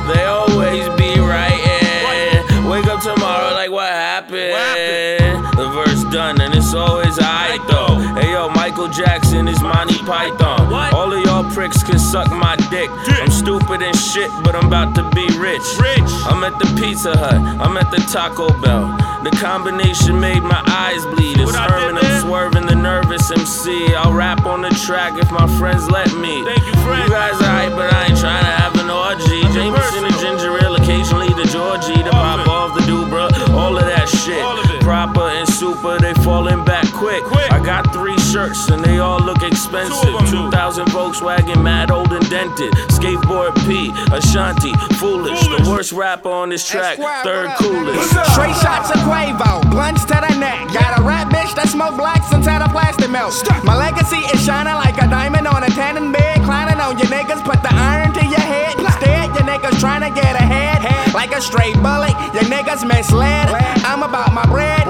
They 0.07 0.23
always 0.23 0.87
be 0.95 1.19
writing. 1.19 2.69
Wake 2.69 2.87
up 2.87 3.01
tomorrow 3.01 3.53
like 3.53 3.69
what 3.69 3.89
happened? 3.91 5.45
The 5.57 5.69
verse 5.69 6.03
done 6.13 6.39
and 6.39 6.53
it's 6.55 6.73
always 6.73 7.19
I 7.19 7.57
though. 7.69 7.99
Hey 8.19 8.31
yo, 8.31 8.49
Michael 8.49 8.87
Jackson 8.87 9.47
is 9.49 9.61
Monty 9.61 9.86
Python. 10.07 10.71
All 10.93 11.11
of 11.11 11.19
y'all 11.25 11.43
pricks 11.51 11.83
can 11.83 11.99
suck 11.99 12.31
my 12.31 12.55
dick. 12.71 12.89
I'm 13.19 13.29
stupid 13.29 13.81
and 13.81 13.93
shit, 13.93 14.31
but 14.41 14.55
I'm 14.55 14.67
about 14.67 14.95
to 14.95 15.03
be 15.11 15.27
rich. 15.37 15.67
Rich. 15.83 16.11
I'm 16.31 16.45
at 16.47 16.57
the 16.59 16.67
Pizza 16.79 17.11
Hut. 17.11 17.35
I'm 17.35 17.75
at 17.75 17.91
the 17.91 17.97
Taco 18.07 18.47
Bell. 18.61 18.95
The 19.23 19.31
combination 19.31 20.17
made 20.17 20.43
my 20.43 20.63
eyes 20.65 21.03
bleed. 21.03 21.41
It's 21.41 21.53
Herman, 21.53 21.97
I'm 21.97 22.21
swerving 22.21 22.67
the 22.67 22.75
nervous 22.75 23.29
MC. 23.29 23.93
I'll 23.95 24.13
rap 24.13 24.45
on 24.45 24.61
the 24.61 24.69
track 24.69 25.19
if 25.19 25.29
my 25.29 25.45
friends 25.59 25.89
let 25.89 26.07
me. 26.15 26.45
Thank 26.45 26.65
you, 26.65 26.73
friend. 26.87 27.03
You 27.03 27.09
guys 27.09 27.35
are 27.41 27.51
hype, 27.51 27.75
but 27.75 27.91
I 27.91 28.05
ain't 28.07 28.17
trying 28.17 28.45
to 28.47 28.55
have 28.63 28.79
an 28.79 28.89
orgy. 28.89 29.41
Jameson 29.51 30.05
and 30.05 30.15
ginger 30.23 30.55
ale, 30.63 30.75
occasionally 30.75 31.33
the 31.35 31.43
Georgie, 31.51 32.01
the 32.01 32.11
pop 32.11 32.47
off 32.47 32.79
the 32.79 32.85
Dubra, 32.87 33.27
all 33.51 33.75
of 33.75 33.83
that 33.83 34.07
shit. 34.07 34.39
Of 34.39 34.79
Proper 34.79 35.27
and 35.35 35.47
super, 35.67 35.97
they 35.99 36.13
falling 36.23 36.63
back 36.63 36.85
quick. 36.93 37.23
quick. 37.23 37.51
I 37.51 37.63
got 37.63 37.91
three 37.91 38.17
shirts 38.31 38.69
and 38.69 38.83
they 38.83 38.99
all 38.99 39.19
look 39.19 39.43
expensive. 39.43 40.15
2000 40.29 40.85
Volkswagen, 40.87 41.61
mad 41.61 41.91
old 41.91 42.11
and 42.13 42.27
dented. 42.29 42.71
Skateboard 42.95 43.53
P, 43.67 43.91
Ashanti, 44.15 44.73
foolish. 44.95 45.41
The 45.41 45.67
worst 45.69 45.91
rapper 45.91 46.29
on 46.29 46.49
this 46.49 46.67
track, 46.67 46.97
third 47.23 47.49
coolest. 47.59 48.09
Straight 48.31 48.55
shots 48.63 48.89
of 48.91 48.99
Quavo, 49.03 49.69
blunts 49.69 50.05
to 50.05 50.15
the 50.15 50.33
neck. 50.39 50.71
Got 50.71 50.99
a 50.99 51.01
rap 51.03 51.27
bitch 51.27 51.53
that 51.55 51.67
smoke 51.67 51.97
blacks 51.97 52.31
inside 52.31 52.61
a 52.61 52.69
plastic 52.69 53.09
melt. 53.09 53.35
My 53.63 53.75
legacy 53.75 54.23
is 54.33 54.43
shining 54.45 54.75
like 54.75 54.97
a 55.01 55.07
diamond 55.07 55.47
on 55.47 55.63
a 55.63 55.69
tanning 55.75 56.11
bed. 56.11 56.43
Climbing 56.43 56.79
on 56.79 56.97
your 56.97 57.07
niggas, 57.07 57.43
put 57.43 57.61
the 57.61 57.73
iron 57.73 58.13
to 58.13 58.23
your 58.25 58.39
head. 58.39 58.79
Instead, 58.79 59.35
your 59.35 59.43
niggas 59.43 59.79
trying 59.79 60.01
to 60.01 60.11
get 60.15 60.35
ahead. 60.35 61.13
Like 61.13 61.33
a 61.35 61.41
straight 61.41 61.75
bullet, 61.83 62.15
your 62.33 62.47
niggas 62.47 62.87
misled. 62.87 63.49
I'm 63.83 64.03
about 64.03 64.33
my 64.33 64.45
bread, 64.45 64.87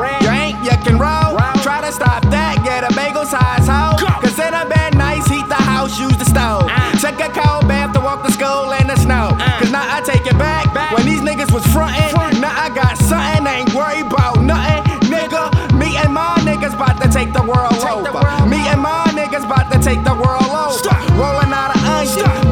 you 0.68 0.78
can 0.84 1.00
roll. 1.00 1.40
Try 1.64 1.80
to 1.82 1.92
stop 1.92 2.24
that, 2.28 2.60
get 2.64 2.84
a 2.84 2.92
bagel 2.92 3.24
size 3.24 3.68
hoe. 3.68 3.96
Cause 4.20 4.36
in 4.36 4.54
a 4.54 4.68
bed 4.68 4.96
nice, 5.00 5.26
heat 5.28 5.48
the 5.48 5.56
house, 5.56 5.96
use 6.00 6.16
the 6.20 6.28
stove. 6.28 6.68
Took 7.00 7.16
a 7.24 7.32
cold 7.32 7.68
bath 7.72 7.96
to 7.96 8.00
walk 8.04 8.24
to 8.28 8.32
school 8.32 8.76
in 8.76 8.88
the 8.88 8.98
snow. 9.00 9.32
Cause 9.60 9.72
now 9.72 9.88
I 9.88 10.04
take 10.04 10.28
it 10.28 10.38
back. 10.38 10.68
When 10.92 11.06
these 11.08 11.22
niggas 11.24 11.52
was 11.56 11.64
frontin', 11.72 12.44
now 12.44 12.52
I 12.52 12.68
got 12.76 13.00
something, 13.00 13.48
ain't 13.48 13.72
worried 13.74 14.12
about 14.12 14.44
nothing. 14.44 14.84
Nigga, 15.08 15.56
me 15.80 15.96
and 16.04 16.14
my 16.14 16.36
niggas 16.44 16.76
about 16.76 17.00
to 17.02 17.08
take 17.08 17.32
the 17.32 17.44
world 17.44 17.80
over. 17.88 18.12
Me 18.48 18.60
and 18.68 18.82
my 18.82 19.08
niggas 19.16 19.46
about 19.48 19.72
to 19.72 19.80
take 19.80 20.04
the 20.04 20.16
world 20.16 20.52
over. 20.52 20.76
Rolling 21.16 21.54
out 21.56 21.72
of 21.76 21.82
onion, 21.88 22.47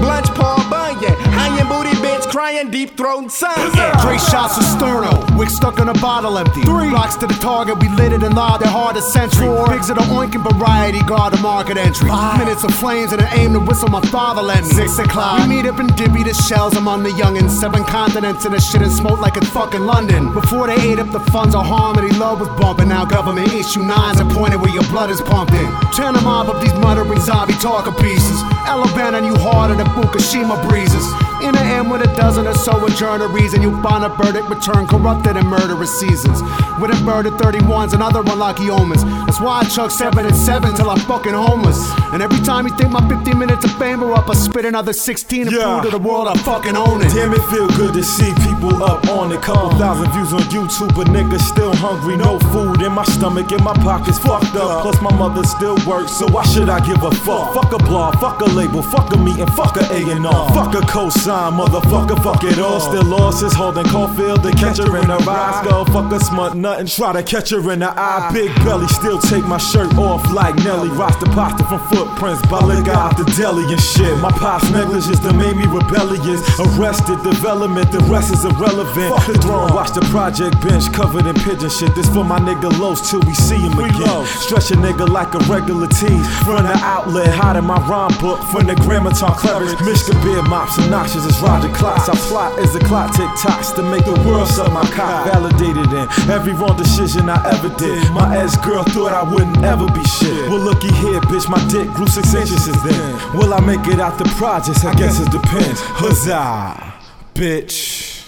crying, 2.36 2.70
deep 2.70 2.98
throat 2.98 3.32
son. 3.32 3.56
Three 4.04 4.20
shots 4.20 4.58
of 4.58 4.64
sterno, 4.76 5.16
wick 5.40 5.50
stuck 5.50 5.80
in 5.80 5.88
a 5.88 5.94
bottle 5.94 6.38
empty. 6.38 6.64
Three 6.64 6.90
blocks 6.90 7.16
to 7.24 7.28
the 7.28 7.34
target, 7.36 7.80
we 7.80 7.88
lit 7.96 8.12
it 8.12 8.24
and 8.24 8.36
lobbed 8.36 8.62
it 8.62 8.68
hard 8.68 8.98
as 8.98 9.08
century. 9.14 9.48
Four 9.48 9.68
pigs 9.68 9.90
of 9.90 9.96
the 9.96 10.04
oinking 10.12 10.44
variety, 10.44 11.00
guard 11.08 11.32
the 11.32 11.40
market 11.40 11.78
entry. 11.78 12.10
Five 12.10 12.40
minutes 12.40 12.66
of 12.66 12.76
flames 12.76 13.14
and 13.14 13.22
an 13.22 13.30
aim 13.40 13.54
to 13.54 13.62
whistle 13.62 13.88
my 13.88 14.02
father 14.12 14.42
lent 14.42 14.68
me. 14.68 14.74
Six 14.74 15.00
o'clock, 15.00 15.48
we 15.48 15.56
meet 15.56 15.66
up 15.66 15.80
and 15.80 15.90
dibby 15.96 16.26
the 16.26 16.34
shells 16.34 16.76
among 16.76 17.04
the 17.04 17.12
youngins. 17.12 17.52
Seven 17.52 17.86
continents 17.86 18.44
and 18.44 18.54
the 18.54 18.60
shit 18.60 18.82
and 18.82 18.92
smoke 18.92 19.22
like 19.22 19.38
it's 19.38 19.48
fucking 19.52 19.86
London. 19.86 20.34
Before 20.34 20.68
they 20.68 20.76
ate 20.92 21.00
up 21.00 21.12
the 21.12 21.24
funds 21.32 21.56
of 21.56 21.66
harmony, 21.66 22.12
love 22.20 22.42
was 22.42 22.50
bumping. 22.60 22.90
Now 22.90 23.06
government 23.06 23.54
issue 23.54 23.80
nines 23.82 24.20
are 24.20 24.30
pointed 24.36 24.60
where 24.60 24.74
your 24.74 24.88
blood 24.92 25.10
is 25.10 25.22
pumping. 25.22 25.56
in. 25.56 25.72
Turn 25.96 26.14
them 26.14 26.26
mob 26.26 26.50
up 26.50 26.62
these 26.62 26.76
muttering 26.84 27.22
zombie 27.22 27.56
talker 27.64 27.96
pieces. 28.04 28.44
Alabama 28.68 29.26
you 29.26 29.36
harder 29.40 29.76
than 29.76 29.88
the 29.88 29.94
Fukushima 29.96 30.60
breezes. 30.68 31.25
In 31.44 31.52
the 31.52 31.62
end, 31.62 31.92
with 31.92 32.02
a 32.02 32.16
dozen 32.16 32.48
or 32.48 32.54
so 32.54 32.86
adjourn 32.86 33.22
a 33.22 33.28
reason, 33.28 33.62
you 33.62 33.72
find 33.82 34.04
a 34.04 34.10
verdict 34.10 34.50
return 34.50 34.88
corrupted 34.88 35.38
and 35.38 35.48
murderous 35.48 36.00
seasons. 36.00 36.42
With 36.80 36.92
a 36.92 37.04
bird 37.06 37.26
of 37.26 37.34
31s 37.34 37.94
and 37.94 38.02
other 38.02 38.22
unlucky 38.22 38.70
omens. 38.70 39.04
That's 39.26 39.40
why 39.40 39.60
I 39.60 39.64
chuck 39.66 39.92
7 39.92 40.26
and 40.26 40.36
7 40.36 40.76
till 40.76 40.90
I'm 40.90 41.00
fucking 41.00 41.34
homeless. 41.34 41.80
And 42.14 42.24
every 42.24 42.40
time 42.40 42.68
you 42.68 42.76
think 42.76 42.92
my 42.92 43.06
15 43.08 43.38
minutes 43.38 43.66
of 43.66 43.75
are 44.04 44.14
up, 44.14 44.30
I 44.30 44.34
spit 44.34 44.66
another 44.66 44.94
16 44.94 45.48
and 45.48 45.56
prove 45.56 45.84
to 45.84 45.90
the 45.90 46.00
world 46.00 46.28
I 46.28 46.36
fucking 46.38 46.76
own 46.76 47.02
it. 47.02 47.10
Damn, 47.14 47.34
it 47.34 47.42
feel 47.52 47.68
good 47.78 47.94
to 47.94 48.04
see 48.04 48.32
people 48.48 48.84
up 48.84 49.08
on 49.10 49.32
it. 49.32 49.42
Couple 49.42 49.70
thousand 49.78 50.12
views 50.12 50.34
on 50.34 50.42
YouTube, 50.52 50.96
but 50.96 51.08
niggas 51.08 51.42
still 51.42 51.76
hungry. 51.76 52.18
No 52.18 52.40
food 52.52 52.82
in 52.82 52.92
my 52.92 53.04
stomach, 53.04 53.52
in 53.52 53.64
my 53.64 53.74
pockets 53.74 54.20
fucked 54.20 54.56
up. 54.56 54.82
Plus, 54.82 55.02
my 55.02 55.14
mother 55.16 55.44
still 55.44 55.78
works, 55.88 56.18
so 56.18 56.28
why 56.28 56.44
should 56.44 56.70
I 56.70 56.80
give 56.86 57.04
a 57.04 57.12
fuck? 57.12 57.54
Fuck 57.54 57.74
a 57.74 57.78
blog, 57.78 58.20
fuck 58.20 58.42
a 58.42 58.46
label, 58.46 58.82
fuck 58.82 59.14
a 59.14 59.18
meeting, 59.18 59.48
fuck 59.48 59.78
a 59.78 59.84
A&R. 59.94 60.50
Fuck 60.54 60.74
a 60.76 60.82
cosign, 60.88 61.54
motherfucker, 61.60 62.22
fuck 62.24 62.44
it 62.44 62.60
all. 62.60 62.80
Still 62.80 63.04
lost 63.06 63.44
is 63.44 63.54
Holden 63.54 63.86
Caulfield 63.86 64.44
to 64.44 64.52
catch 64.52 64.78
her 64.78 64.98
in 64.98 65.06
her 65.06 65.30
eyes. 65.30 65.68
Go 65.68 65.86
fuck 65.86 66.12
a 66.12 66.20
smut 66.20 66.56
nothing, 66.56 66.88
try 66.88 67.14
to 67.14 67.24
catch 67.24 67.52
her 67.52 67.72
in 67.72 67.80
the 67.80 67.94
eye. 67.96 68.32
Big 68.34 68.54
belly, 68.64 68.88
still 68.88 69.20
take 69.20 69.46
my 69.46 69.58
shirt 69.58 69.94
off 69.98 70.24
like 70.32 70.56
Nelly. 70.64 70.90
Roster 70.90 71.28
pasta 71.28 71.64
from 71.66 71.80
footprints, 71.90 72.42
Balaga 72.44 72.90
out 72.90 73.18
the 73.18 73.26
deli 73.38 73.64
and 73.72 73.82
shit. 73.86 74.18
My 74.18 74.32
pop's 74.32 74.70
negligence 74.72 75.20
that 75.22 75.36
made 75.38 75.56
me 75.56 75.70
rebellious. 75.70 76.42
Arrested, 76.58 77.22
development, 77.22 77.92
the 77.92 78.02
rest 78.10 78.34
is 78.34 78.44
irrelevant. 78.46 79.14
Fuck 79.14 79.28
the 79.30 79.38
throne, 79.38 79.70
watch 79.74 79.94
the 79.94 80.02
project 80.10 80.58
bench 80.66 80.90
covered 80.92 81.26
in 81.30 81.36
pigeon 81.46 81.70
shit. 81.70 81.94
This 81.94 82.10
for 82.10 82.26
my 82.26 82.40
nigga 82.40 82.74
Los 82.80 83.10
till 83.10 83.22
we 83.22 83.34
see 83.34 83.62
him 83.62 83.78
again. 83.78 84.26
Stretch 84.26 84.72
a 84.72 84.78
nigga 84.82 85.08
like 85.08 85.34
a 85.38 85.42
regular 85.46 85.88
tease. 85.88 86.26
Run 86.50 86.66
the 86.66 86.78
outlet, 86.82 87.30
hot 87.30 87.56
in 87.56 87.66
my 87.66 87.78
rhyme 87.86 88.14
book. 88.18 88.42
From 88.50 88.66
the 88.66 88.76
grammaton 88.76 89.32
clever. 89.38 89.66
Michigan 89.86 90.18
beer 90.24 90.42
mops, 90.44 90.80
obnoxious 90.80 91.26
as 91.26 91.38
Roger 91.42 91.70
Clocks. 91.76 92.10
I 92.10 92.16
plot 92.28 92.58
as 92.60 92.76
a 92.76 92.80
clock 92.80 93.14
tick 93.16 93.30
tocks 93.38 93.72
to 93.78 93.84
make 93.84 94.06
the 94.06 94.18
world 94.26 94.48
suck 94.48 94.72
my 94.72 94.86
cock. 94.92 95.30
Validated 95.30 95.92
in 95.94 96.06
every 96.30 96.54
wrong 96.54 96.78
decision 96.78 97.30
I 97.30 97.38
ever 97.54 97.70
did. 97.78 98.02
My 98.12 98.38
ex 98.38 98.58
girl 98.58 98.84
thought 98.84 99.14
I 99.14 99.24
wouldn't 99.24 99.64
ever 99.64 99.86
be 99.92 100.04
shit. 100.04 100.50
Well, 100.50 100.60
looky 100.60 100.92
here, 101.04 101.22
bitch, 101.30 101.50
my 101.50 101.62
dick 101.68 101.92
grew 101.94 102.08
six 102.08 102.34
inches 102.34 102.66
since 102.66 102.82
then. 102.84 103.38
Will 103.38 103.54
I 103.54 103.60
make 103.60 103.75
it 103.88 104.00
out 104.00 104.18
the 104.18 104.26
projects? 104.26 104.86
I 104.86 104.94
guess 104.94 105.20
it 105.20 105.32
depends. 105.32 105.82
Huzzah, 105.82 106.94
bitch. 107.34 108.24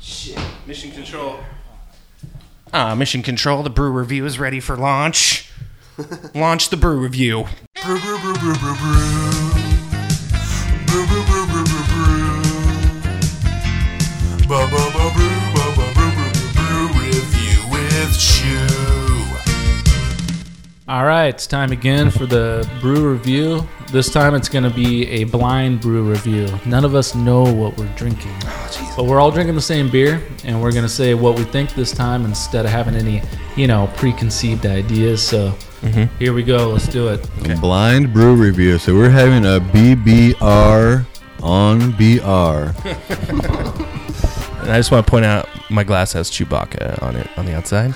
Shit. 0.00 0.38
Mission 0.66 0.90
control. 0.90 1.38
Ah, 2.72 2.94
mission 2.94 3.22
control. 3.22 3.62
The 3.62 3.70
brew 3.70 3.90
review 3.90 4.26
is 4.26 4.38
ready 4.38 4.60
for 4.60 4.76
launch. 4.76 5.50
launch 6.34 6.70
the 6.70 6.76
brew 6.76 6.98
review. 6.98 7.44
Brew, 7.82 7.98
brew, 8.00 8.18
brew, 8.18 8.34
brew, 8.34 8.54
brew, 8.54 8.74
brew. 8.74 9.00
Brew, 10.86 11.06
brew, 11.06 11.24
brew, 11.24 11.46
brew, 11.46 11.64
brew, 11.64 11.84
brew. 11.88 12.42
Ba, 14.48 14.66
ba, 14.70 14.90
ba, 14.92 15.10
brew, 15.14 15.36
ba, 15.54 15.64
ba, 15.76 15.86
brew, 15.94 16.10
brew, 16.10 16.30
brew, 16.32 16.88
brew 16.88 17.02
All 20.92 21.06
right, 21.06 21.28
it's 21.28 21.46
time 21.46 21.72
again 21.72 22.10
for 22.10 22.26
the 22.26 22.68
brew 22.82 23.10
review. 23.12 23.66
This 23.90 24.12
time 24.12 24.34
it's 24.34 24.50
going 24.50 24.64
to 24.64 24.68
be 24.70 25.08
a 25.08 25.24
blind 25.24 25.80
brew 25.80 26.02
review. 26.02 26.46
None 26.66 26.84
of 26.84 26.94
us 26.94 27.14
know 27.14 27.44
what 27.50 27.78
we're 27.78 27.88
drinking. 27.96 28.34
but 28.94 29.06
we're 29.06 29.18
all 29.18 29.30
drinking 29.30 29.54
the 29.54 29.62
same 29.62 29.88
beer, 29.90 30.20
and 30.44 30.60
we're 30.60 30.70
going 30.70 30.82
to 30.84 30.90
say 30.90 31.14
what 31.14 31.38
we 31.38 31.44
think 31.44 31.74
this 31.74 31.92
time 31.92 32.26
instead 32.26 32.66
of 32.66 32.70
having 32.70 32.94
any, 32.94 33.22
you 33.56 33.66
know, 33.66 33.90
preconceived 33.96 34.66
ideas. 34.66 35.22
So 35.26 35.54
Mhm. 35.80 36.10
here 36.18 36.34
we 36.34 36.42
go. 36.42 36.68
Let's 36.72 36.88
do 36.88 37.08
it. 37.08 37.26
Blind 37.62 38.12
brew 38.12 38.34
review. 38.34 38.76
So 38.76 38.94
we're 38.94 39.08
having 39.08 39.46
a 39.46 39.60
BBR 39.60 41.06
on 41.42 41.92
BR. 41.92 42.74
And 44.62 44.70
I 44.70 44.76
just 44.76 44.92
want 44.92 45.06
to 45.06 45.10
point 45.10 45.24
out 45.24 45.48
my 45.70 45.84
glass 45.84 46.12
has 46.12 46.30
Chewbacca 46.30 47.02
on 47.02 47.16
it 47.16 47.26
on 47.38 47.46
the 47.46 47.56
outside, 47.56 47.92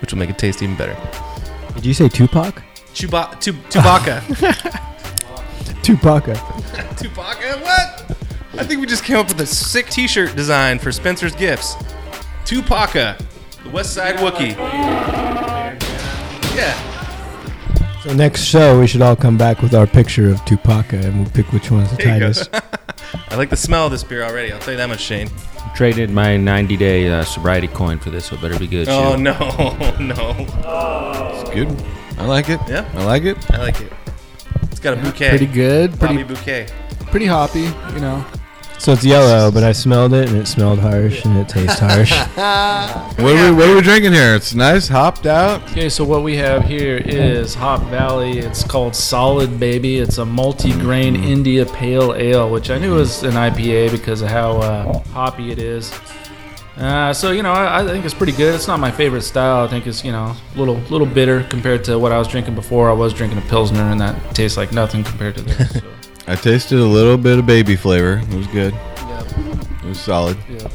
which 0.00 0.12
will 0.12 0.18
make 0.18 0.28
it 0.28 0.36
taste 0.38 0.60
even 0.60 0.76
better. 0.76 0.96
Did 1.74 1.86
you 1.86 1.94
say 1.94 2.08
Tupac? 2.08 2.62
Chewbacca. 2.94 3.40
Tu- 3.40 3.52
Chewbacca. 3.52 4.22
Tupac. 5.82 6.24
Chewbacca? 6.24 7.60
What? 7.62 8.16
I 8.58 8.64
think 8.64 8.80
we 8.80 8.86
just 8.86 9.04
came 9.04 9.16
up 9.16 9.28
with 9.28 9.40
a 9.40 9.46
sick 9.46 9.86
T-shirt 9.88 10.36
design 10.36 10.78
for 10.78 10.92
Spencer's 10.92 11.34
Gifts. 11.34 11.74
Tupaca, 12.44 13.16
the 13.64 13.70
West 13.70 13.94
Side 13.94 14.16
Wookie. 14.16 14.56
Yeah. 16.54 16.74
So 18.02 18.12
next 18.12 18.42
show, 18.44 18.78
we 18.78 18.86
should 18.86 19.00
all 19.00 19.16
come 19.16 19.38
back 19.38 19.62
with 19.62 19.74
our 19.74 19.86
picture 19.86 20.28
of 20.30 20.44
Tupac, 20.44 20.92
and 20.92 21.20
we'll 21.22 21.30
pick 21.30 21.50
which 21.52 21.70
one's 21.70 21.90
the 21.90 21.96
There 21.96 22.14
you 22.14 22.20
go. 22.20 22.32
tightest. 22.32 22.50
I 23.30 23.36
like 23.36 23.48
the 23.50 23.56
smell 23.56 23.86
of 23.86 23.92
this 23.92 24.04
beer 24.04 24.22
already. 24.24 24.52
I'll 24.52 24.58
tell 24.60 24.72
you 24.72 24.78
that 24.78 24.88
much, 24.88 25.00
Shane. 25.00 25.30
Traded 25.74 26.10
my 26.10 26.36
90 26.36 26.76
day 26.76 27.08
uh, 27.10 27.24
sobriety 27.24 27.66
coin 27.66 27.98
for 27.98 28.10
this, 28.10 28.26
so 28.26 28.36
it 28.36 28.42
better 28.42 28.58
be 28.58 28.66
good. 28.66 28.88
Oh 28.90 29.16
Shu. 29.16 29.22
no, 29.22 29.32
no. 30.00 30.34
It's 31.40 31.50
good. 31.50 31.68
I 32.18 32.26
like 32.26 32.48
it. 32.50 32.60
Yeah. 32.68 32.88
I 32.94 33.04
like 33.04 33.22
it. 33.24 33.50
I 33.50 33.56
like 33.58 33.80
it. 33.80 33.92
It's 34.70 34.80
got 34.80 34.98
a 34.98 35.00
bouquet. 35.00 35.30
Pretty 35.30 35.46
good. 35.46 35.98
Bobby 35.98 36.16
Pretty 36.22 36.34
bouquet. 36.34 36.66
Pretty 37.10 37.26
hoppy, 37.26 37.60
you 37.94 38.00
know. 38.00 38.24
So 38.82 38.94
it's 38.94 39.04
yellow, 39.04 39.52
but 39.52 39.62
I 39.62 39.70
smelled 39.70 40.12
it, 40.12 40.28
and 40.28 40.38
it 40.38 40.48
smelled 40.48 40.80
harsh, 40.80 41.24
and 41.24 41.38
it 41.38 41.48
tastes 41.48 41.78
harsh. 41.78 42.10
What 43.22 43.36
are, 43.36 43.50
we, 43.52 43.56
what 43.56 43.68
are 43.68 43.76
we 43.76 43.80
drinking 43.80 44.12
here? 44.12 44.34
It's 44.34 44.54
nice, 44.54 44.88
hopped 44.88 45.24
out. 45.24 45.62
Okay, 45.70 45.88
so 45.88 46.02
what 46.02 46.24
we 46.24 46.34
have 46.38 46.64
here 46.64 46.96
is 46.96 47.54
Hop 47.54 47.80
Valley. 47.82 48.40
It's 48.40 48.64
called 48.64 48.96
Solid 48.96 49.60
Baby. 49.60 49.98
It's 49.98 50.18
a 50.18 50.24
multi-grain 50.24 51.14
India 51.14 51.64
Pale 51.64 52.14
Ale, 52.14 52.50
which 52.50 52.70
I 52.70 52.78
knew 52.78 52.96
was 52.96 53.22
an 53.22 53.34
IPA 53.34 53.92
because 53.92 54.20
of 54.20 54.30
how 54.30 54.56
uh, 54.56 54.98
hoppy 55.10 55.52
it 55.52 55.60
is. 55.60 55.92
Uh, 56.76 57.12
so 57.12 57.30
you 57.30 57.44
know, 57.44 57.52
I, 57.52 57.84
I 57.84 57.86
think 57.86 58.04
it's 58.04 58.14
pretty 58.14 58.32
good. 58.32 58.52
It's 58.52 58.66
not 58.66 58.80
my 58.80 58.90
favorite 58.90 59.22
style. 59.22 59.64
I 59.64 59.68
think 59.68 59.86
it's 59.86 60.04
you 60.04 60.10
know 60.10 60.34
a 60.56 60.58
little 60.58 60.78
little 60.90 61.06
bitter 61.06 61.44
compared 61.44 61.84
to 61.84 62.00
what 62.00 62.10
I 62.10 62.18
was 62.18 62.26
drinking 62.26 62.56
before. 62.56 62.90
I 62.90 62.94
was 62.94 63.14
drinking 63.14 63.38
a 63.38 63.42
pilsner, 63.42 63.82
and 63.82 64.00
that 64.00 64.34
tastes 64.34 64.56
like 64.56 64.72
nothing 64.72 65.04
compared 65.04 65.36
to 65.36 65.42
this. 65.42 65.72
So. 65.74 65.82
I 66.26 66.36
tasted 66.36 66.78
a 66.78 66.84
little 66.84 67.16
bit 67.18 67.38
of 67.38 67.46
baby 67.46 67.76
flavor. 67.76 68.22
It 68.22 68.34
was 68.34 68.46
good. 68.48 68.74
It 68.74 69.84
was 69.84 70.00
solid. 70.00 70.36
Yeah. 70.48 70.68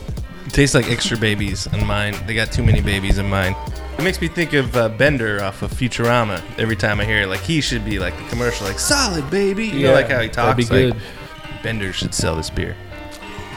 It 0.46 0.54
tastes 0.54 0.76
like 0.76 0.90
extra 0.90 1.18
babies 1.18 1.68
in 1.68 1.86
mine. 1.86 2.16
They 2.26 2.36
got 2.36 2.52
too 2.52 2.64
many 2.64 2.82
babies 2.82 3.18
in 3.18 3.30
mine. 3.30 3.56
It 3.98 4.04
makes 4.04 4.22
me 4.22 4.28
think 4.28 4.54
of 4.54 4.76
uh, 4.76 4.90
Bender 4.90 5.42
off 5.44 5.62
of 5.62 5.72
Futurama 5.72 6.42
every 6.60 6.76
time 6.76 7.00
I 7.00 7.06
hear 7.06 7.22
it. 7.22 7.28
Like 7.28 7.40
he 7.40 7.62
should 7.62 7.84
be 7.84 7.98
like 7.98 8.16
the 8.18 8.24
commercial, 8.30 8.68
like 8.68 8.80
solid 8.80 9.30
baby. 9.32 9.68
You 9.68 9.88
know, 9.88 9.94
like 9.94 10.10
how 10.10 10.22
he 10.22 10.28
that'd 10.28 10.34
talks. 10.34 10.70
be 10.70 10.88
like, 10.92 10.94
good. 10.94 11.64
Bender 11.64 11.92
should 11.94 12.14
sell 12.14 12.36
this 12.36 12.50
beer. 12.50 12.76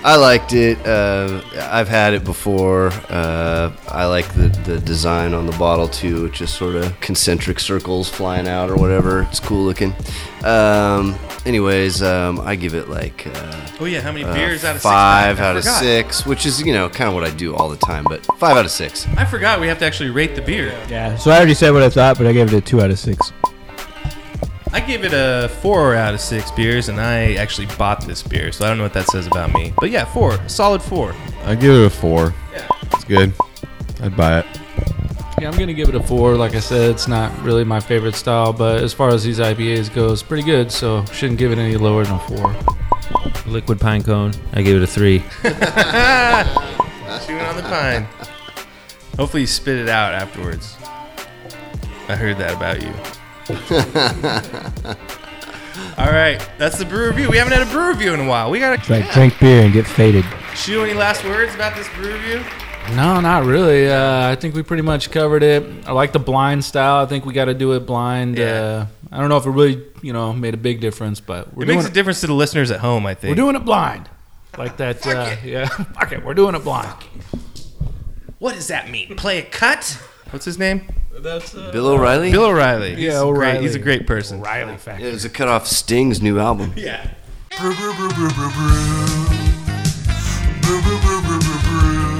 I 0.03 0.17
liked 0.17 0.55
it. 0.55 0.79
Uh, 0.87 1.43
I've 1.71 1.89
had 1.89 2.15
it 2.15 2.25
before. 2.25 2.87
Uh, 3.11 3.71
I 3.89 4.07
like 4.07 4.33
the, 4.35 4.49
the 4.65 4.79
design 4.81 5.35
on 5.35 5.45
the 5.47 5.57
bottle 5.59 5.89
too. 5.89 6.25
It's 6.27 6.39
just 6.39 6.55
sort 6.57 6.75
of 6.75 6.99
concentric 7.01 7.61
circles 7.61 8.09
flying 8.09 8.49
out 8.49 8.71
or 8.71 8.77
whatever. 8.77 9.23
It's 9.25 9.41
cool 9.41 9.63
looking. 9.63 9.95
Um, 10.43 11.19
anyways, 11.45 12.03
um, 12.03 12.41
I 12.41 12.57
give 12.57 12.75
it 12.75 12.89
like 12.89 13.27
uh, 13.27 13.67
Oh, 13.79 13.85
yeah, 13.85 14.01
how 14.01 14.11
many 14.13 14.25
uh, 14.25 14.33
beers 14.33 14.65
out 14.65 14.71
of 14.77 14.81
six 14.81 14.85
five 14.91 15.37
pack? 15.37 15.45
I 15.45 15.51
out 15.51 15.57
of 15.59 15.65
six, 15.65 16.25
which 16.25 16.47
is 16.47 16.63
you 16.63 16.73
know 16.73 16.89
kind 16.89 17.09
of 17.09 17.15
what 17.15 17.25
I 17.25 17.31
do 17.31 17.55
all 17.55 17.69
the 17.69 17.77
time. 17.77 18.05
But 18.05 18.25
five 18.39 18.57
out 18.57 18.65
of 18.65 18.71
six. 18.71 19.07
I 19.19 19.27
forgot 19.27 19.61
we 19.61 19.69
have 19.69 19.79
to 19.81 19.85
actually 19.85 20.11
rate 20.11 20.35
the 20.35 20.43
beer. 20.43 20.69
yeah. 20.89 21.17
So 21.17 21.31
I 21.31 21.37
already 21.37 21.55
said 21.55 21.73
what 21.73 21.83
I 21.83 21.91
thought, 21.91 22.17
but 22.17 22.27
I 22.27 22.33
gave 22.33 22.53
it 22.53 22.57
a 22.57 22.61
two 22.63 22.81
out 22.81 22.91
of 22.91 22.99
six. 22.99 23.33
I 24.73 24.81
give 24.81 25.05
it 25.05 25.13
a 25.13 25.49
four 25.61 25.95
out 25.97 26.15
of 26.15 26.21
six 26.21 26.51
beers, 26.53 26.89
and 26.89 27.01
I 27.01 27.35
actually 27.35 27.67
bought 27.77 28.07
this 28.07 28.23
beer, 28.23 28.53
so 28.53 28.65
I 28.65 28.69
don't 28.69 28.79
know 28.79 28.85
what 28.85 28.93
that 28.95 29.07
says 29.09 29.27
about 29.27 29.53
me. 29.53 29.73
But 29.79 29.91
yeah, 29.91 30.05
four, 30.05 30.35
a 30.35 30.49
solid 30.49 30.81
four. 30.81 31.15
I 31.45 31.55
give 31.57 31.75
it 31.75 31.87
a 31.87 31.91
four. 31.91 32.33
Yeah, 32.53 32.69
It's 32.93 33.05
good. 33.05 33.33
I'd 34.03 34.17
buy 34.17 34.41
it. 34.41 34.47
Yeah, 35.41 35.49
I'm 35.51 35.59
gonna 35.59 35.73
give 35.73 35.89
it 35.89 35.95
a 35.95 36.03
four. 36.03 36.37
Like 36.37 36.55
I 36.55 36.61
said, 36.61 36.91
it's 36.91 37.09
not 37.09 37.37
really 37.43 37.65
my 37.65 37.81
favorite 37.81 38.15
style, 38.15 38.53
but 38.53 38.83
as 38.83 38.93
far 38.93 39.09
as 39.09 39.25
these 39.25 39.39
IPAs 39.39 39.93
go, 39.93 40.13
it's 40.13 40.23
pretty 40.23 40.43
good. 40.45 40.71
So 40.71 41.05
shouldn't 41.07 41.39
give 41.39 41.51
it 41.51 41.59
any 41.59 41.77
lower 41.77 42.05
than 42.05 42.15
a 42.15 42.19
four. 42.21 42.55
Liquid 43.47 43.81
pine 43.81 44.03
cone. 44.03 44.33
I 44.53 44.63
give 44.63 44.77
it 44.77 44.83
a 44.83 44.87
three. 44.87 45.19
Chewing 47.27 47.41
on 47.43 47.57
the 47.57 47.63
pine. 47.65 48.07
Hopefully, 49.17 49.43
you 49.43 49.47
spit 49.47 49.79
it 49.79 49.89
out 49.89 50.15
afterwards. 50.15 50.77
I 52.09 52.17
heard 52.17 52.39
that 52.39 52.55
about 52.55 52.83
you. 52.83 52.93
All 55.99 56.11
right, 56.11 56.41
that's 56.59 56.79
the 56.79 56.85
brew 56.85 57.09
review. 57.09 57.29
We 57.31 57.37
haven't 57.37 57.53
had 57.53 57.67
a 57.67 57.71
brew 57.71 57.89
review 57.89 58.15
in 58.15 58.21
a 58.21 58.29
while. 58.29 58.51
We 58.51 58.59
gotta 58.59 58.77
It's 58.81 58.89
like 58.91 59.11
drink 59.13 59.39
beer 59.39 59.63
and 59.63 59.73
get 59.73 59.87
faded. 59.87 60.25
Shoe, 60.55 60.83
any 60.83 60.95
last 60.95 61.25
words 61.25 61.55
about 61.55 61.77
this 61.77 61.89
brew 61.95 62.13
review? 62.15 62.43
No, 62.97 63.21
not 63.21 63.45
really. 63.45 63.89
Uh, 63.89 64.29
I 64.31 64.35
think 64.35 64.55
we 64.55 64.63
pretty 64.63 64.83
much 64.83 65.11
covered 65.11 65.43
it. 65.43 65.63
I 65.87 65.93
like 65.93 66.13
the 66.13 66.19
blind 66.19 66.65
style. 66.65 67.05
I 67.05 67.07
think 67.07 67.25
we 67.25 67.33
got 67.33 67.45
to 67.45 67.55
do 67.55 67.73
it 67.75 67.81
blind. 67.87 68.41
Uh, 68.41 68.87
I 69.13 69.19
don't 69.21 69.29
know 69.29 69.37
if 69.37 69.47
it 69.47 69.51
really, 69.51 69.85
you 70.03 70.13
know, 70.13 70.33
made 70.33 70.55
a 70.55 70.57
big 70.57 70.81
difference, 70.81 71.21
but 71.21 71.55
we're 71.55 71.63
it 71.65 71.67
doing 71.67 71.79
makes 71.79 71.89
a 71.89 71.93
difference 71.93 72.21
to 72.23 72.27
the 72.27 72.35
listeners 72.35 72.71
at 72.71 72.81
home, 72.81 73.07
I 73.07 73.15
think. 73.15 73.31
We're 73.31 73.43
doing 73.43 73.55
it 73.57 73.65
blind, 73.65 74.09
like 74.59 74.77
that. 74.79 75.07
Uh, 75.07 75.37
yeah, 75.45 75.67
fuck 75.69 76.13
it. 76.13 76.25
We're 76.25 76.35
doing 76.35 76.55
it 76.55 76.65
blind. 76.65 76.95
What 78.39 78.55
does 78.55 78.69
that 78.69 78.91
mean? 78.91 79.17
Play 79.17 79.39
a 79.39 79.43
cut? 79.43 80.01
What's 80.31 80.45
his 80.45 80.59
name? 80.59 80.87
That's 81.21 81.55
uh, 81.55 81.71
Bill 81.73 81.89
O'Reilly. 81.89 82.31
Bill 82.31 82.45
O'Reilly. 82.45 82.91
He's 82.95 82.99
Yeah, 83.07 83.21
a 83.21 83.25
great- 83.25 83.29
O'Reilly. 83.29 83.63
he's 83.63 83.75
a 83.75 83.79
great 83.81 84.07
person. 84.07 84.41
O'Reilly 84.41 84.77
factor. 84.77 85.03
Yeah, 85.03 85.11
it 85.11 85.13
was 85.15 85.25
a 85.25 85.29
cut 85.29 85.49
off 85.49 85.67
Sting's 85.67 86.23
new 86.23 86.39
album. 86.39 86.73
Yeah. 86.77 87.11
Brew, 87.59 87.75
brew, 87.75 87.93
brew, 87.95 88.09
brew, 88.11 88.31
brew, 88.31 88.51
brew. 88.51 88.71
Brew, 90.63 90.81
brew, 90.83 90.99
brew, 91.01 91.21
brew, 91.21 91.41
brew, 91.41 91.61
brew. 91.67 92.17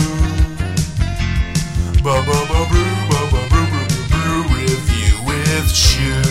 Ba, 2.03 2.23
ba, 2.27 2.47
ba, 2.49 2.67
brew, 2.69 2.93
ba, 3.09 3.21
ba, 3.31 3.41
brew, 3.49 3.67
brew, 3.71 3.87
brew, 3.89 4.07
brew. 4.11 4.57
Review 4.59 5.15
with 5.27 5.71
Shoe. 5.71 6.23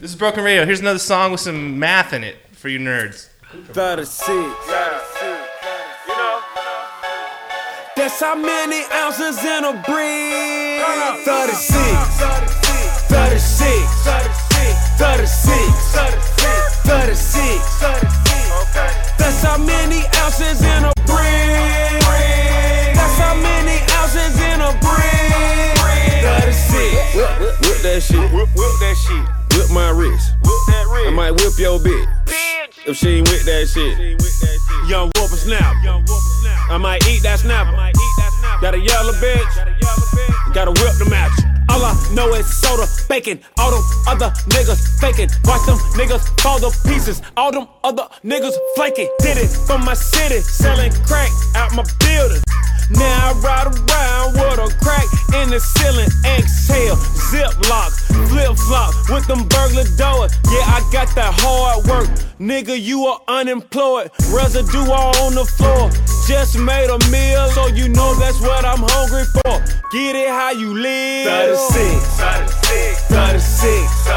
This 0.00 0.10
is 0.10 0.16
Broken 0.16 0.42
Radio. 0.44 0.64
Here's 0.66 0.80
another 0.80 0.98
song 0.98 1.30
with 1.32 1.40
some 1.40 1.78
math 1.78 2.12
in 2.12 2.24
it 2.24 2.36
for 2.52 2.68
you 2.68 2.78
nerds. 2.80 3.28
36. 3.72 4.28
That's 8.08 8.20
how 8.20 8.36
many 8.36 8.88
ounces 8.90 9.36
in 9.44 9.64
a 9.64 9.72
brick. 9.84 10.80
36. 11.28 11.76
36. 13.04 13.84
36. 14.96 15.92
36. 16.88 17.80
That's 19.18 19.42
how 19.42 19.58
many 19.58 20.08
ounces 20.24 20.62
in 20.62 20.84
a 20.88 20.92
brick. 21.04 22.00
That's 22.96 23.18
how 23.20 23.34
many 23.34 23.76
ounces 24.00 24.40
in 24.40 24.62
a 24.62 24.72
brick. 24.80 25.76
36. 26.24 27.14
Whip, 27.14 27.40
whip, 27.40 27.60
whip 27.60 27.82
that 27.82 28.00
shit. 28.00 28.32
Whip, 28.32 28.48
whip 28.56 28.72
that 28.80 28.96
shit. 28.96 29.20
Whip 29.58 29.68
my 29.70 29.90
wrist. 29.90 30.32
Whip 30.42 30.64
that 30.68 30.86
wrist. 30.90 31.08
I 31.08 31.10
might 31.10 31.32
whip 31.32 31.58
your 31.58 31.78
bitch. 31.78 32.47
If 32.88 32.96
she 32.96 33.20
ain't 33.20 33.28
with 33.28 33.44
that 33.44 33.68
shit. 33.68 34.00
Young 34.88 35.12
whoop 35.12 35.28
snap. 35.28 35.76
I 36.70 36.78
might 36.78 37.06
eat 37.06 37.22
that 37.22 37.40
snapper. 37.40 37.76
Got 38.62 38.72
a 38.72 38.80
yellow 38.80 39.12
bitch. 39.20 40.54
Gotta 40.54 40.70
whip 40.70 40.96
the 40.96 41.04
match. 41.10 41.36
All 41.68 41.84
I 41.84 41.92
know 42.14 42.32
is 42.32 42.48
soda, 42.48 42.88
bacon. 43.06 43.40
All 43.58 43.72
them 43.72 43.84
other 44.08 44.30
niggas 44.48 44.98
faking. 45.00 45.28
Watch 45.44 45.66
them 45.66 45.76
niggas 46.00 46.24
fall 46.40 46.60
to 46.60 46.72
pieces. 46.88 47.20
All 47.36 47.52
them 47.52 47.68
other 47.84 48.08
niggas 48.24 48.56
flaking. 48.74 49.10
Did 49.18 49.36
it 49.36 49.48
from 49.66 49.84
my 49.84 49.92
city, 49.92 50.40
selling 50.40 50.90
crack 51.04 51.28
out 51.56 51.74
my 51.76 51.84
building. 52.00 52.40
Now 52.90 53.30
I 53.30 53.38
ride 53.44 53.66
around 53.66 54.32
with 54.34 54.58
a 54.58 54.68
crack 54.82 55.04
in 55.42 55.50
the 55.50 55.60
ceiling. 55.60 56.08
Exhale, 56.24 56.96
zip 57.28 57.52
lock, 57.68 57.92
flip 58.28 58.56
flop 58.56 58.94
with 59.10 59.26
them 59.26 59.46
burglar 59.48 59.84
doors. 59.96 60.32
Yeah, 60.48 60.64
I 60.64 60.80
got 60.92 61.14
that 61.14 61.34
hard 61.36 61.84
work. 61.86 62.08
Nigga, 62.40 62.80
you 62.80 63.04
are 63.04 63.20
unemployed. 63.28 64.10
Residue 64.32 64.90
all 64.90 65.16
on 65.18 65.34
the 65.34 65.44
floor. 65.44 65.90
Just 66.26 66.58
made 66.58 66.88
a 66.88 66.98
meal, 67.10 67.48
so 67.50 67.66
you 67.68 67.88
know 67.88 68.14
that's 68.14 68.40
what 68.40 68.64
I'm 68.64 68.80
hungry 68.80 69.24
for. 69.24 69.60
Get 69.92 70.16
it 70.16 70.28
how 70.28 70.52
you 70.52 70.72
live. 70.72 71.26
36, 71.26 72.04
36, 72.16 73.04
36, 73.08 74.08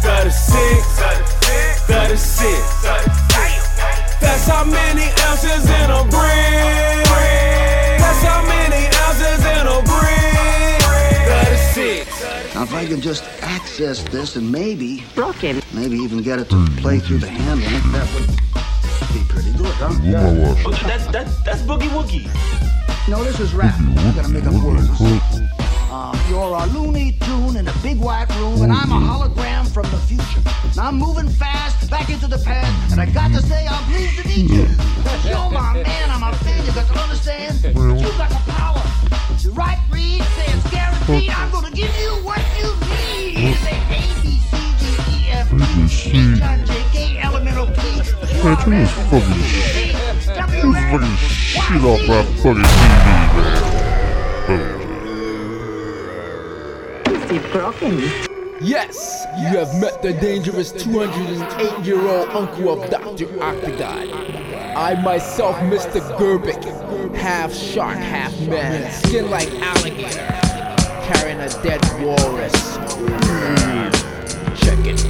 36, 0.00 0.84
36, 1.00 1.86
36. 1.88 2.82
That's 4.20 4.46
how 4.46 4.64
many 4.64 5.10
ounces 5.26 5.68
in 5.68 5.90
a 5.90 6.04
brick. 6.08 7.01
That's 8.22 8.34
how 8.34 8.46
many 8.46 8.86
ounces 9.02 9.44
in 9.44 9.66
a 9.66 9.82
brick. 9.82 10.82
36. 11.56 12.88
can 12.88 13.00
just 13.00 13.24
access 13.42 14.02
this 14.04 14.36
and 14.36 14.50
maybe 14.50 15.02
broken. 15.14 15.60
Maybe 15.72 15.96
even 15.96 16.22
get 16.22 16.38
it 16.38 16.48
to 16.50 16.66
play 16.76 17.00
through 17.00 17.18
the 17.18 17.28
handle. 17.28 17.68
That 17.92 18.08
would 18.14 18.28
be 19.12 19.24
pretty 19.28 19.52
good, 19.58 19.74
huh? 19.74 19.90
That's 20.86 21.06
that's 21.08 21.42
that's 21.42 21.62
boogie 21.62 21.88
woogie. 21.88 22.28
No, 23.08 23.24
this 23.24 23.40
is 23.40 23.54
rap. 23.54 23.74
I'm 23.78 24.14
gonna 24.14 24.28
make 24.28 24.44
up 24.44 24.54
words. 24.62 25.61
Uh, 25.94 26.16
you're 26.30 26.40
a 26.40 26.64
Looney 26.68 27.18
Tune 27.20 27.54
in 27.58 27.68
a 27.68 27.72
big 27.82 28.00
white 28.00 28.26
room, 28.36 28.62
and 28.62 28.72
I'm 28.72 28.90
a 28.90 28.94
hologram 28.94 29.70
from 29.70 29.82
the 29.90 29.98
future. 29.98 30.40
Now 30.74 30.88
I'm 30.88 30.94
moving 30.96 31.28
fast 31.28 31.90
back 31.90 32.08
into 32.08 32.26
the 32.26 32.38
past, 32.38 32.92
and 32.92 32.98
I 32.98 33.04
got 33.04 33.30
to 33.32 33.42
say 33.42 33.66
I'm 33.66 33.84
pleased 33.92 34.22
to 34.22 34.26
meet 34.26 34.48
you. 34.48 34.64
You're 35.28 35.50
my 35.50 35.74
man, 35.84 36.08
I'm 36.08 36.22
a 36.22 36.32
fan. 36.38 36.64
You 36.64 36.72
got 36.72 36.86
to 36.86 36.98
understand. 36.98 37.62
You 37.62 38.08
got 38.16 38.30
the 38.30 38.40
power. 38.52 38.80
The 39.42 39.50
right 39.52 39.78
read 39.90 40.22
says 40.22 40.64
guaranteed. 40.72 41.28
I'm 41.28 41.50
gonna 41.52 41.70
give 41.70 41.94
you 42.00 42.24
what 42.24 42.40
you 42.56 42.72
need. 42.88 43.52
A, 43.52 43.76
B, 43.92 44.40
C, 44.48 44.56
D, 44.80 44.84
E, 45.12 45.28
F, 45.28 45.50
G, 45.90 46.08
H, 46.08 46.40
I, 46.40 46.64
J, 46.64 46.72
K, 46.90 47.20
L, 47.20 47.36
M, 47.36 47.46
N, 47.48 47.58
O, 47.58 47.66
P. 47.66 47.74
This 48.00 48.12
fucking 48.40 48.88
shit. 48.88 49.92
This 49.92 50.24
fucking 50.24 51.16
shit 51.20 51.84
off 51.84 52.00
my 52.08 52.24
fucking 52.40 52.64
TV, 52.64 53.36
man. 54.48 54.91
Broken. 57.38 57.98
Yes, 58.60 59.24
you 59.38 59.56
have 59.58 59.74
met 59.80 60.02
the 60.02 60.12
dangerous 60.12 60.70
208 60.70 61.82
year 61.82 61.98
old 61.98 62.28
uncle 62.28 62.68
of 62.68 62.90
Dr. 62.90 63.42
Octagon. 63.42 64.12
I 64.76 65.00
myself, 65.02 65.56
Mr. 65.60 66.02
Gerbik, 66.18 66.62
half 67.16 67.50
shark, 67.50 67.96
half 67.96 68.38
man, 68.42 68.92
skin 68.92 69.30
like 69.30 69.48
alligator, 69.48 70.26
carrying 71.06 71.40
a 71.40 71.48
dead 71.62 71.80
walrus. 72.02 72.76
Check 74.60 74.78
it. 74.84 75.02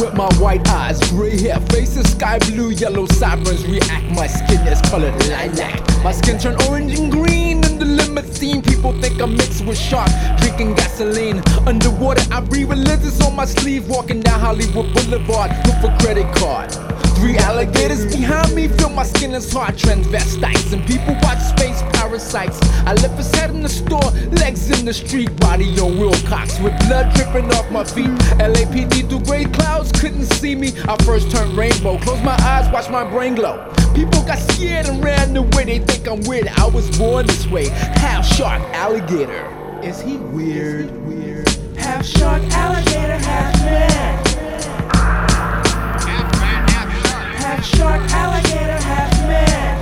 With 0.00 0.14
my 0.14 0.32
white 0.38 0.68
eyes, 0.68 1.00
gray 1.10 1.36
hair, 1.40 1.58
faces 1.70 2.12
sky 2.12 2.38
blue, 2.38 2.70
yellow 2.70 3.06
sideburns 3.06 3.66
react. 3.66 4.08
My 4.12 4.28
skin 4.28 4.60
is 4.68 4.80
colored 4.82 5.14
lilac. 5.26 6.04
My 6.04 6.12
skin 6.12 6.38
turn 6.38 6.56
orange 6.68 6.96
and 6.96 7.10
green 7.10 7.64
in 7.64 7.78
the 7.80 8.01
limousine. 8.14 8.62
People 8.62 8.92
think 9.00 9.20
I'm 9.20 9.36
mixed 9.36 9.64
with 9.64 9.78
shark, 9.78 10.10
drinking 10.38 10.74
gasoline. 10.74 11.42
Underwater, 11.66 12.22
I 12.32 12.40
breathe 12.40 12.70
religious 12.70 13.20
on 13.22 13.34
my 13.36 13.44
sleeve, 13.44 13.88
walking 13.88 14.20
down 14.20 14.40
Hollywood 14.40 14.92
Boulevard 14.94 15.50
with 15.64 15.84
a 15.84 15.96
credit 16.00 16.32
card. 16.36 16.70
Three 17.16 17.36
alligators 17.38 18.14
behind 18.14 18.54
me 18.54 18.68
feel 18.68 18.90
my 18.90 19.04
skin 19.04 19.32
is 19.32 19.52
hard 19.52 19.76
transvestites 19.76 20.72
and 20.72 20.84
people 20.86 21.14
watch 21.22 21.38
space 21.38 21.80
parasites. 21.92 22.58
I 22.86 22.94
left 22.94 23.16
his 23.16 23.32
head 23.34 23.50
in 23.50 23.62
the 23.62 23.68
store, 23.68 24.10
legs 24.30 24.70
in 24.70 24.84
the 24.84 24.92
street, 24.92 25.34
body 25.40 25.78
on 25.78 25.98
Wilcox 25.98 26.58
with 26.60 26.76
blood 26.86 27.14
dripping 27.14 27.50
off 27.52 27.70
my 27.70 27.84
feet. 27.84 28.10
LAPD 28.38 29.08
through 29.08 29.20
gray 29.24 29.44
clouds 29.44 29.92
couldn't 29.92 30.26
see 30.34 30.54
me. 30.54 30.72
I 30.88 30.96
first 31.04 31.30
turned 31.30 31.56
rainbow, 31.56 31.98
closed 31.98 32.24
my 32.24 32.36
eyes, 32.42 32.70
watched 32.72 32.90
my 32.90 33.08
brain 33.08 33.34
glow. 33.34 33.72
People 33.94 34.22
got 34.22 34.38
scared 34.38 34.86
and 34.86 35.02
ran 35.04 35.36
away. 35.36 35.64
They 35.64 35.78
think 35.78 36.08
I'm 36.08 36.22
weird. 36.22 36.48
I 36.48 36.66
was 36.66 36.96
born 36.98 37.26
this 37.26 37.46
way, 37.46 37.68
half 37.68 38.26
shark, 38.26 38.62
alligator. 38.74 39.46
Is 39.82 40.00
he 40.00 40.16
weird? 40.16 40.90
Weird. 41.06 41.48
Half 41.76 42.06
shark, 42.06 42.42
alligator, 42.52 43.18
half 43.18 43.54
man. 43.64 44.31
Shark, 47.82 48.10
alligator, 48.12 48.78
half 48.78 49.10
man. 49.26 49.74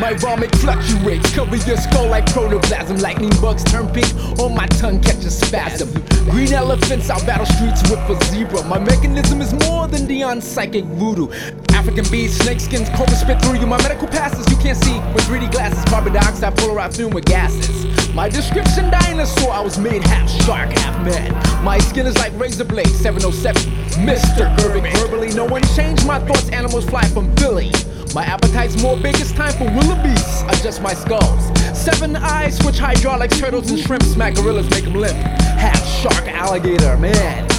My 0.00 0.14
vomit 0.14 0.50
fluctuates, 0.56 1.30
cover 1.34 1.56
your 1.56 1.76
skull 1.76 2.08
like 2.08 2.24
protoplasm. 2.32 2.96
Lightning 2.96 3.28
bugs 3.42 3.62
turn 3.64 3.86
pink, 3.92 4.10
on 4.40 4.54
my 4.54 4.66
tongue 4.80 5.02
catch 5.02 5.22
a 5.26 5.30
spasm. 5.30 5.92
Green 6.30 6.54
elephants, 6.54 7.10
I 7.10 7.18
battle 7.26 7.44
streets 7.44 7.82
with 7.90 8.00
a 8.08 8.24
zebra. 8.32 8.64
My 8.64 8.78
mechanism 8.78 9.42
is 9.42 9.52
more 9.68 9.88
than 9.88 10.06
Dionne 10.08 10.42
psychic 10.42 10.84
voodoo. 10.84 11.28
African 11.74 12.06
bees, 12.10 12.38
snake 12.38 12.60
skins, 12.60 12.88
cobra 12.96 13.14
spit 13.14 13.42
through 13.42 13.58
you. 13.60 13.66
My 13.66 13.76
medical 13.82 14.08
passes 14.08 14.48
you 14.50 14.56
can't 14.56 14.78
see 14.82 14.98
with 15.12 15.24
3D 15.24 15.52
glasses. 15.52 15.84
Carbon 15.84 16.14
dioxide, 16.14 16.56
polarized 16.56 16.96
fume 16.96 17.10
with 17.10 17.26
gases. 17.26 17.93
My 18.14 18.28
description 18.28 18.90
dinosaur, 18.92 19.50
I 19.50 19.60
was 19.60 19.76
made 19.76 20.04
half 20.04 20.30
shark, 20.44 20.70
half 20.70 21.04
man. 21.04 21.64
My 21.64 21.78
skin 21.78 22.06
is 22.06 22.16
like 22.16 22.32
razor 22.38 22.64
blade, 22.64 22.86
707. 22.86 23.60
Mr. 24.06 24.56
Gerbik, 24.56 24.96
verbally, 24.98 25.32
no 25.34 25.44
one 25.44 25.62
changed 25.74 26.06
my 26.06 26.20
thoughts. 26.20 26.48
Animals 26.50 26.84
fly 26.84 27.04
from 27.08 27.34
Philly. 27.34 27.72
My 28.14 28.24
appetite's 28.24 28.80
more 28.80 28.96
big, 28.96 29.16
it's 29.16 29.32
time 29.32 29.52
for 29.54 29.64
wildebeest. 29.64 30.44
Adjust 30.44 30.80
my 30.80 30.94
skulls. 30.94 31.50
Seven 31.76 32.14
eyes, 32.14 32.56
switch 32.56 32.78
hydraulics, 32.78 33.40
turtles 33.40 33.68
and 33.72 33.80
shrimp. 33.80 34.04
Smack 34.04 34.36
gorillas, 34.36 34.70
make 34.70 34.84
them 34.84 34.94
limp. 34.94 35.16
Half 35.16 35.84
shark, 35.84 36.28
alligator, 36.28 36.96
man. 36.96 37.50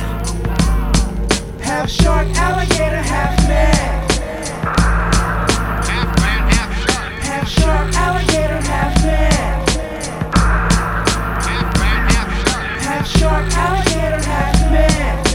Half 1.59 1.89
shark, 1.89 2.29
alligator, 2.29 3.01
half 3.01 3.37
man. 3.49 4.09
Half 5.83 6.17
man, 6.21 6.49
half 6.49 6.89
shark. 6.89 7.11
Half 7.23 7.49
shark, 7.49 7.93
alligator, 7.93 8.61
half 8.61 9.03
man. 9.03 9.64
Shark, 13.19 13.45
alligator, 13.53 14.21
half 14.23 14.71
man. 14.71 15.25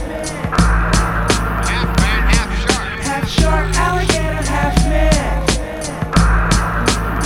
Half 1.67 1.89
man, 2.01 2.23
half 2.35 2.51
shark, 2.61 3.01
Half 3.01 3.29
shark 3.29 3.67
alligator, 3.77 4.43
half 4.51 4.77
man. 4.89 5.13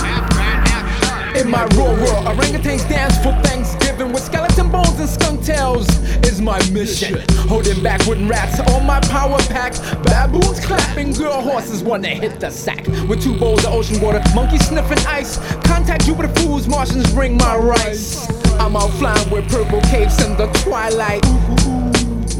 Half 0.03 0.35
man, 0.35 0.65
half 0.67 1.03
shark. 1.03 1.35
In 1.37 1.49
my 1.49 1.65
raw 1.77 1.93
world, 1.93 2.25
orangutans 2.27 2.87
dance 2.89 3.17
for 3.17 3.33
Thanksgiving 3.43 4.11
with 4.11 4.23
skeleton 4.23 4.69
bones 4.71 4.99
and 4.99 5.09
skunk 5.09 5.43
tails 5.43 5.87
is 6.25 6.41
my 6.41 6.59
mission. 6.71 7.21
Holding 7.47 7.81
back 7.83 8.05
wooden 8.05 8.27
rats 8.27 8.59
on 8.71 8.85
my 8.85 8.99
power 9.01 9.37
pack. 9.49 9.73
Baboons 10.03 10.59
clapping, 10.65 11.11
girl 11.13 11.41
horses 11.41 11.83
wanna 11.83 12.09
hit 12.09 12.39
the 12.39 12.49
sack. 12.49 12.85
With 13.07 13.21
two 13.21 13.37
bowls 13.37 13.65
of 13.65 13.73
ocean 13.73 14.01
water, 14.01 14.21
monkeys 14.33 14.65
sniffing 14.67 15.05
ice. 15.07 15.37
Contact 15.63 16.05
Jupiter 16.05 16.29
fools, 16.39 16.67
Martians 16.67 17.11
bring 17.13 17.37
my 17.37 17.55
rice. 17.55 18.44
I'm 18.59 18.75
out 18.75 18.91
flying 18.91 19.29
with 19.29 19.49
purple 19.49 19.81
capes 19.81 20.23
in 20.23 20.35
the 20.37 20.47
twilight. 20.63 21.23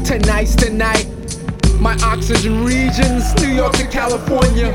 Tonight's 0.04 0.54
the 0.56 0.70
night. 0.70 1.06
My 1.80 1.96
oxygen 2.02 2.64
regions, 2.64 3.34
New 3.40 3.48
York 3.48 3.72
to 3.74 3.86
California. 3.86 4.74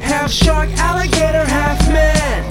Half 0.00 0.30
shark, 0.30 0.70
alligator, 0.78 1.44
half 1.44 1.80
man. 1.88 2.48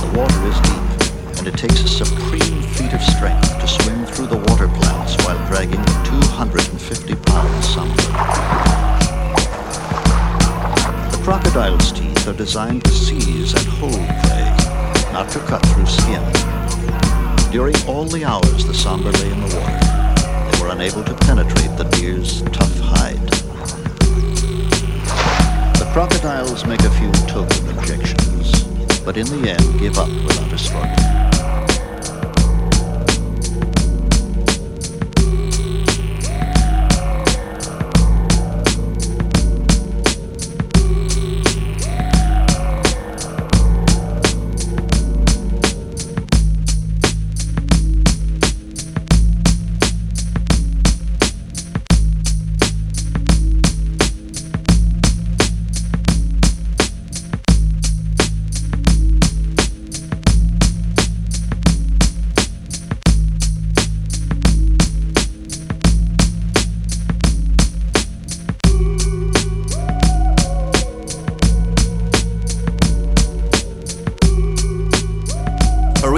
The 0.00 0.18
water 0.18 0.42
is 0.46 0.60
deep, 0.60 1.38
and 1.38 1.46
it 1.46 1.56
takes 1.56 1.82
a 1.84 1.88
supreme 1.88 2.62
feat 2.62 2.92
of 2.92 3.02
strength 3.02 3.58
to 3.60 3.68
swim 3.68 4.04
through 4.06 4.26
the 4.26 4.38
water 4.38 4.68
plants 4.68 5.16
while 5.24 5.38
dragging 5.48 5.80
a 5.80 6.04
250 6.04 7.14
pound 7.14 7.64
sambar. 7.64 7.96
The 11.10 11.22
crocodile's 11.22 11.92
teeth 11.92 12.26
are 12.26 12.32
designed 12.32 12.84
to 12.84 12.90
seize 12.90 13.54
and 13.54 13.66
hold 13.66 13.92
prey, 13.92 14.55
not 15.16 15.30
to 15.30 15.38
cut 15.38 15.64
through 15.68 15.86
skin. 15.86 16.22
During 17.50 17.74
all 17.86 18.04
the 18.04 18.22
hours 18.22 18.66
the 18.66 18.74
sambar 18.74 19.14
lay 19.14 19.32
in 19.32 19.40
the 19.40 19.56
water, 19.56 20.50
they 20.50 20.62
were 20.62 20.68
unable 20.68 21.02
to 21.04 21.14
penetrate 21.24 21.74
the 21.78 21.84
deer's 21.84 22.42
tough 22.52 22.78
hide. 22.80 23.26
The 25.80 25.88
crocodiles 25.94 26.66
make 26.66 26.80
a 26.80 26.90
few 26.90 27.10
token 27.26 27.66
objections, 27.78 28.64
but 29.06 29.16
in 29.16 29.24
the 29.28 29.52
end 29.52 29.80
give 29.80 29.96
up 29.96 30.10
without 30.26 30.52
a 30.52 30.58
struggle. 30.58 31.25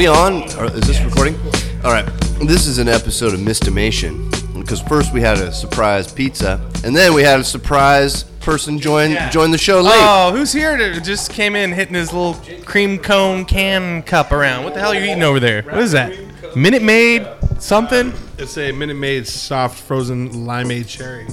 On? 0.09 0.43
Or 0.59 0.67
is 0.75 0.87
this 0.87 1.01
recording? 1.03 1.37
All 1.85 1.93
right. 1.93 2.07
This 2.41 2.67
is 2.67 2.79
an 2.79 2.89
episode 2.89 3.35
of 3.35 3.41
Mistimation 3.41 4.31
because 4.59 4.81
first 4.81 5.13
we 5.13 5.21
had 5.21 5.39
a 5.39 5.53
surprise 5.53 6.13
pizza, 6.13 6.61
and 6.85 6.95
then 6.97 7.15
we 7.15 7.23
had 7.23 7.41
a 7.41 7.45
surprise 7.45 8.25
person 8.41 8.79
join 8.79 9.17
join 9.31 9.51
the 9.51 9.59
show 9.59 9.81
late. 9.81 9.95
Oh, 9.97 10.33
who's 10.35 10.53
here? 10.53 10.77
To 10.77 11.01
just 11.01 11.31
came 11.33 11.55
in 11.55 11.73
hitting 11.73 11.95
his 11.95 12.13
little 12.13 12.35
cream 12.65 12.99
cone 12.99 13.45
can 13.45 14.03
cup 14.03 14.33
around. 14.33 14.65
What 14.65 14.75
the 14.75 14.81
hell 14.81 14.93
are 14.93 14.95
you 14.95 15.05
eating 15.05 15.23
over 15.23 15.41
there? 15.41 15.63
What 15.63 15.79
is 15.79 15.93
that? 15.93 16.13
Minute 16.57 16.83
Maid 16.83 17.27
something? 17.59 18.13
It's 18.39 18.57
a 18.57 18.73
Minute 18.73 18.97
Maid 18.97 19.27
soft 19.27 19.81
frozen 19.81 20.31
limeade 20.47 20.89
cherry. 20.89 21.27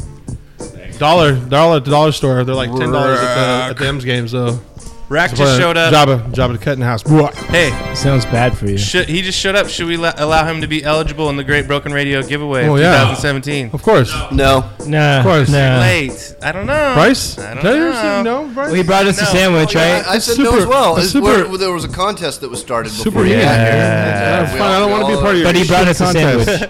Dollar, 0.98 1.36
dollar 1.36 1.78
at 1.78 1.86
the 1.86 1.92
dollar 1.92 2.12
store. 2.12 2.44
They're 2.44 2.56
like 2.56 2.72
ten 2.72 2.92
dollars 2.92 3.20
at 3.20 3.36
the, 3.36 3.70
at 3.72 3.78
the 3.78 3.88
M's 3.88 4.06
games 4.06 4.32
though. 4.32 4.60
Rack 5.08 5.36
just 5.36 5.60
showed 5.60 5.78
up. 5.78 5.94
Jabba, 5.94 6.32
Jabba 6.32 6.54
the 6.54 6.58
Cut 6.58 6.74
in 6.74 6.80
the 6.80 6.86
house. 6.86 7.04
Hey, 7.50 7.70
sounds 7.94 8.26
bad 8.26 8.58
for 8.58 8.66
you. 8.68 8.78
Should, 8.78 9.08
he 9.08 9.22
just 9.22 9.38
showed 9.40 9.56
up. 9.56 9.68
Should 9.70 9.86
we 9.88 9.98
la- 9.98 10.14
allow 10.18 10.46
him 10.48 10.62
to 10.62 10.68
be 10.68 10.84
eligible 10.84 11.30
in 11.30 11.38
the 11.38 11.44
Great 11.44 11.68
Broken 11.68 11.94
Radio 11.94 12.24
giveaway 12.24 12.66
Oh, 12.68 12.74
of 12.76 12.82
yeah. 12.82 12.94
2017? 13.16 13.70
Of 13.74 13.84
course. 13.84 14.12
No. 14.32 14.70
Nah, 14.88 15.18
Of 15.20 15.24
course. 15.26 15.50
nah. 15.50 15.80
Late. 15.80 16.36
I 16.42 16.52
don't 16.52 16.66
know. 16.66 16.94
Bryce? 16.96 17.38
I 17.38 17.54
don't 17.54 17.64
Did 17.64 17.74
I 17.74 17.78
know. 17.78 17.86
ever 17.88 17.96
say 17.96 18.24
no, 18.24 18.46
Bryce? 18.54 18.68
Well, 18.68 18.74
he 18.76 18.84
brought 18.84 19.06
us 19.06 19.20
a 19.20 19.24
No. 19.26 19.30
sandwich, 19.30 19.76
right? 19.76 20.04
I, 20.08 20.14
I 20.14 20.18
said 20.18 20.36
Super- 20.38 20.52
no 20.52 20.58
as 20.58 20.66
well. 20.66 20.96
that's 20.96 21.14
It's 21.14 21.24
where- 21.24 21.58
there 21.58 21.72
was 21.72 21.84
a 21.86 21.90
contest 21.90 22.42
that 22.42 22.50
was 22.50 22.60
started 22.60 22.90
before 22.90 23.04
Super 23.04 23.20
you 23.26 23.36
easy. 23.36 23.44
got 23.44 23.56
here. 23.60 23.66
Yeah, 23.68 24.42
We 24.54 24.60
fine. 24.60 24.62
all- 24.62 24.68
I 24.76 24.80
don't 24.80 24.88
we 24.88 24.92
want 24.94 25.04
to 25.04 25.08
be 25.10 25.14
all- 25.16 25.22
part 25.22 25.34
of 25.36 25.42
your 25.42 25.48
But 25.50 25.56
he 25.56 25.68
brought 25.68 25.88
us 25.88 26.02
a 26.02 26.06
shitty 26.06 26.14
sandwich. 26.46 26.70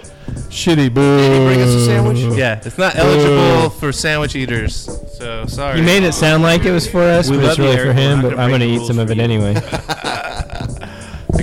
Shitty 0.50 0.94
boo. 0.94 1.18
Did 1.18 1.32
he 1.32 1.38
bring 1.46 1.60
us 1.62 1.74
a 1.74 1.84
sandwich? 1.86 2.18
Yeah, 2.38 2.60
it's 2.64 2.78
not 2.78 2.96
eligible 2.96 3.70
for 3.70 3.92
sandwich 3.92 4.36
eaters. 4.36 4.88
So 5.16 5.46
sorry. 5.46 5.78
You 5.78 5.82
made 5.82 6.02
it 6.02 6.12
sound 6.12 6.42
like 6.42 6.66
it 6.66 6.72
was 6.72 6.86
for 6.86 7.00
us, 7.00 7.30
We 7.30 7.38
but 7.38 7.46
it's 7.46 7.58
really 7.58 7.78
for 7.78 7.94
him. 7.94 8.20
But 8.20 8.38
I'm 8.38 8.50
gonna 8.50 8.66
eat 8.66 8.86
some 8.86 8.98
of 8.98 9.10
it 9.10 9.18
anyway. 9.18 9.54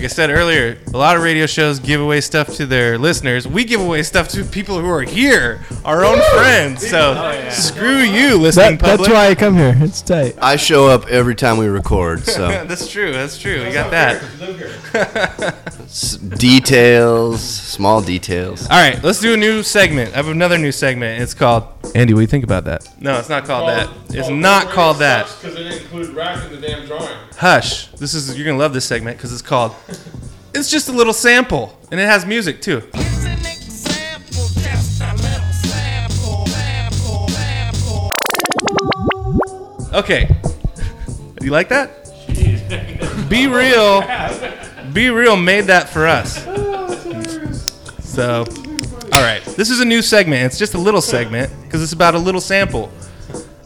Like 0.04 0.12
I 0.12 0.16
said 0.16 0.32
earlier, 0.32 0.78
a 0.94 0.98
lot 0.98 1.16
of 1.16 1.24
radio 1.24 1.46
shows 1.46 1.80
give 1.80 2.02
away 2.02 2.20
stuff 2.20 2.56
to 2.56 2.66
their 2.66 2.98
listeners. 2.98 3.48
We 3.48 3.64
give 3.64 3.80
away 3.80 4.04
stuff 4.04 4.28
to 4.30 4.44
people 4.44 4.78
who 4.78 4.90
are 4.90 5.02
here, 5.02 5.62
our 5.86 6.04
own 6.04 6.22
friends. 6.34 6.86
So 6.86 7.14
oh, 7.18 7.50
screw 7.50 8.00
you, 8.00 8.38
listening 8.38 8.80
That, 8.80 8.98
that's 8.98 9.08
why 9.08 9.30
I 9.30 9.36
come 9.36 9.56
here. 9.56 9.78
It's 9.80 10.02
tight. 10.02 10.36
I 10.42 10.58
show 10.58 10.90
up 10.90 11.08
every 11.08 11.36
time 11.36 11.58
we 11.58 11.68
record, 11.68 12.24
so 12.26 12.50
that's 12.50 12.90
true. 12.90 13.14
That's 13.14 13.38
true. 13.38 13.64
You 13.64 13.72
got 13.72 13.92
that. 13.92 14.22
S- 15.84 16.18
details, 16.38 17.42
small 17.42 18.02
details. 18.02 18.64
All 18.70 18.82
right, 18.82 19.02
let's 19.06 19.22
do 19.22 19.34
a 19.34 19.38
new 19.38 19.64
segment. 19.64 20.12
I 20.12 20.18
have 20.18 20.28
another 20.28 20.58
new 20.58 20.74
segment. 20.74 21.22
It's 21.22 21.34
called 21.34 21.64
Andy. 21.96 22.14
What 22.14 22.18
do 22.18 22.22
you 22.24 22.28
think 22.28 22.44
about 22.44 22.66
that? 22.66 22.90
No, 23.00 23.18
it's 23.20 23.30
not 23.30 23.46
called 23.46 23.70
that. 23.70 23.90
It's 24.10 24.28
not 24.28 24.68
called 24.68 24.98
that. 24.98 25.34
Because 25.40 25.56
they 25.56 25.64
didn't 25.64 25.82
include 25.82 26.10
rack 26.10 26.44
in 26.44 26.60
the 26.60 26.68
damn 26.68 26.86
drawing. 26.86 27.18
Hush. 27.38 27.88
This 27.94 28.14
is 28.14 28.38
you're 28.38 28.46
gonna 28.46 28.58
love 28.58 28.74
this 28.74 28.86
segment 28.86 29.18
because 29.18 29.32
it's 29.32 29.42
called. 29.42 29.74
It's 30.54 30.70
just 30.70 30.90
a 30.90 30.92
little 30.92 31.14
sample, 31.14 31.78
and 31.92 32.00
it 32.00 32.06
has 32.06 32.26
music 32.26 32.62
too. 32.62 32.82
Okay. 39.94 40.28
You 41.42 41.52
like 41.52 41.70
that? 41.70 42.10
Be 43.30 43.48
real. 43.48 44.02
Be 44.94 45.10
real 45.10 45.36
made 45.36 45.66
that 45.66 45.90
for 45.90 46.08
us. 46.08 46.44
So, 48.04 48.46
all 49.14 49.22
right. 49.22 49.44
This 49.56 49.70
is 49.70 49.80
a 49.80 49.86
new 49.86 50.02
segment. 50.02 50.46
It's 50.46 50.58
just 50.58 50.74
a 50.74 50.78
little 50.80 51.02
segment 51.02 51.52
because 51.64 51.84
it's 51.84 51.94
about 51.94 52.16
a 52.16 52.20
little 52.20 52.42
sample. 52.42 52.92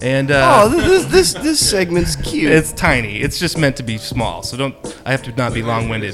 And 0.02 0.30
uh, 0.32 0.64
Oh, 0.66 0.70
this 0.70 1.06
this 1.06 1.34
this 1.34 1.70
segment's 1.70 2.16
cute. 2.16 2.52
it's 2.52 2.72
tiny. 2.74 3.18
It's 3.20 3.40
just 3.40 3.58
meant 3.58 3.76
to 3.78 3.84
be 3.84 3.98
small. 3.98 4.44
So 4.44 4.56
don't. 4.58 4.76
I 5.06 5.12
have 5.12 5.24
to 5.24 5.32
not 5.36 5.54
be 5.54 5.64
long-winded. 5.64 6.14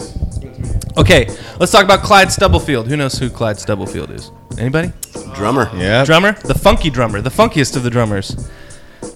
Okay, 0.98 1.28
let's 1.60 1.72
talk 1.72 1.84
about 1.84 2.02
Clyde 2.04 2.32
Stubblefield. 2.32 2.88
Who 2.88 2.96
knows 2.96 3.18
who 3.18 3.30
Clyde 3.30 3.60
Stubblefield 3.60 4.12
is? 4.12 4.32
Anybody? 4.58 4.92
drummer. 5.36 5.70
Yeah. 5.76 6.06
Drummer, 6.06 6.34
the 6.34 6.54
funky 6.54 6.92
drummer, 6.92 7.20
the 7.20 7.32
funkiest 7.32 7.76
of 7.76 7.82
the 7.84 7.90
drummers. 7.90 8.50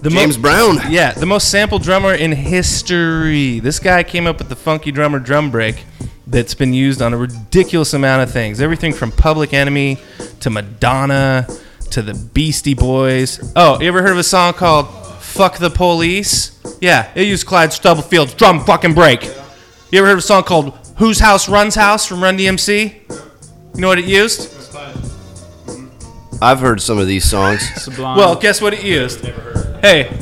The 0.02 0.10
James 0.10 0.36
mo- 0.36 0.42
Brown. 0.42 0.78
Yeah, 0.90 1.12
the 1.12 1.26
most 1.26 1.48
sampled 1.50 1.82
drummer 1.82 2.12
in 2.12 2.32
history. 2.32 3.60
This 3.60 3.78
guy 3.78 4.02
came 4.02 4.26
up 4.26 4.38
with 4.38 4.48
the 4.48 4.56
funky 4.56 4.90
drummer 4.90 5.18
drum 5.20 5.50
break 5.52 5.84
that's 6.26 6.54
been 6.54 6.74
used 6.74 7.00
on 7.00 7.14
a 7.14 7.16
ridiculous 7.16 7.94
amount 7.94 8.22
of 8.22 8.30
things. 8.32 8.60
Everything 8.60 8.92
from 8.92 9.12
Public 9.12 9.54
Enemy 9.54 9.98
to 10.40 10.50
Madonna 10.50 11.46
to 11.90 12.02
the 12.02 12.14
Beastie 12.14 12.74
Boys. 12.74 13.52
Oh, 13.56 13.80
you 13.80 13.88
ever 13.88 14.02
heard 14.02 14.12
of 14.12 14.18
a 14.18 14.22
song 14.22 14.52
called 14.54 14.88
Fuck 15.20 15.58
the 15.58 15.70
Police? 15.70 16.58
Yeah, 16.80 17.10
it 17.14 17.26
used 17.26 17.46
Clyde 17.46 17.70
Stubblefield's 17.70 18.34
drum 18.34 18.60
fucking 18.64 18.94
break. 18.94 19.24
You 19.90 19.98
ever 20.00 20.06
heard 20.06 20.12
of 20.14 20.18
a 20.18 20.22
song 20.22 20.42
called 20.44 20.76
Whose 20.96 21.18
House 21.20 21.48
Runs 21.48 21.74
House 21.74 22.06
from 22.06 22.22
Run 22.22 22.36
DMC? 22.38 23.10
You 23.74 23.80
know 23.80 23.88
what 23.88 23.98
it 23.98 24.04
used? 24.04 24.54
I've 26.40 26.60
heard 26.60 26.80
some 26.80 26.98
of 26.98 27.06
these 27.06 27.24
songs. 27.28 27.62
Sublime. 27.82 28.16
Well, 28.16 28.36
guess 28.36 28.60
what 28.60 28.72
it 28.74 28.84
used? 28.84 29.24
Hey, 29.82 30.16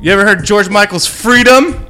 you 0.00 0.10
ever 0.12 0.24
heard 0.24 0.44
George 0.44 0.68
Michael's 0.70 1.06
Freedom? 1.06 1.84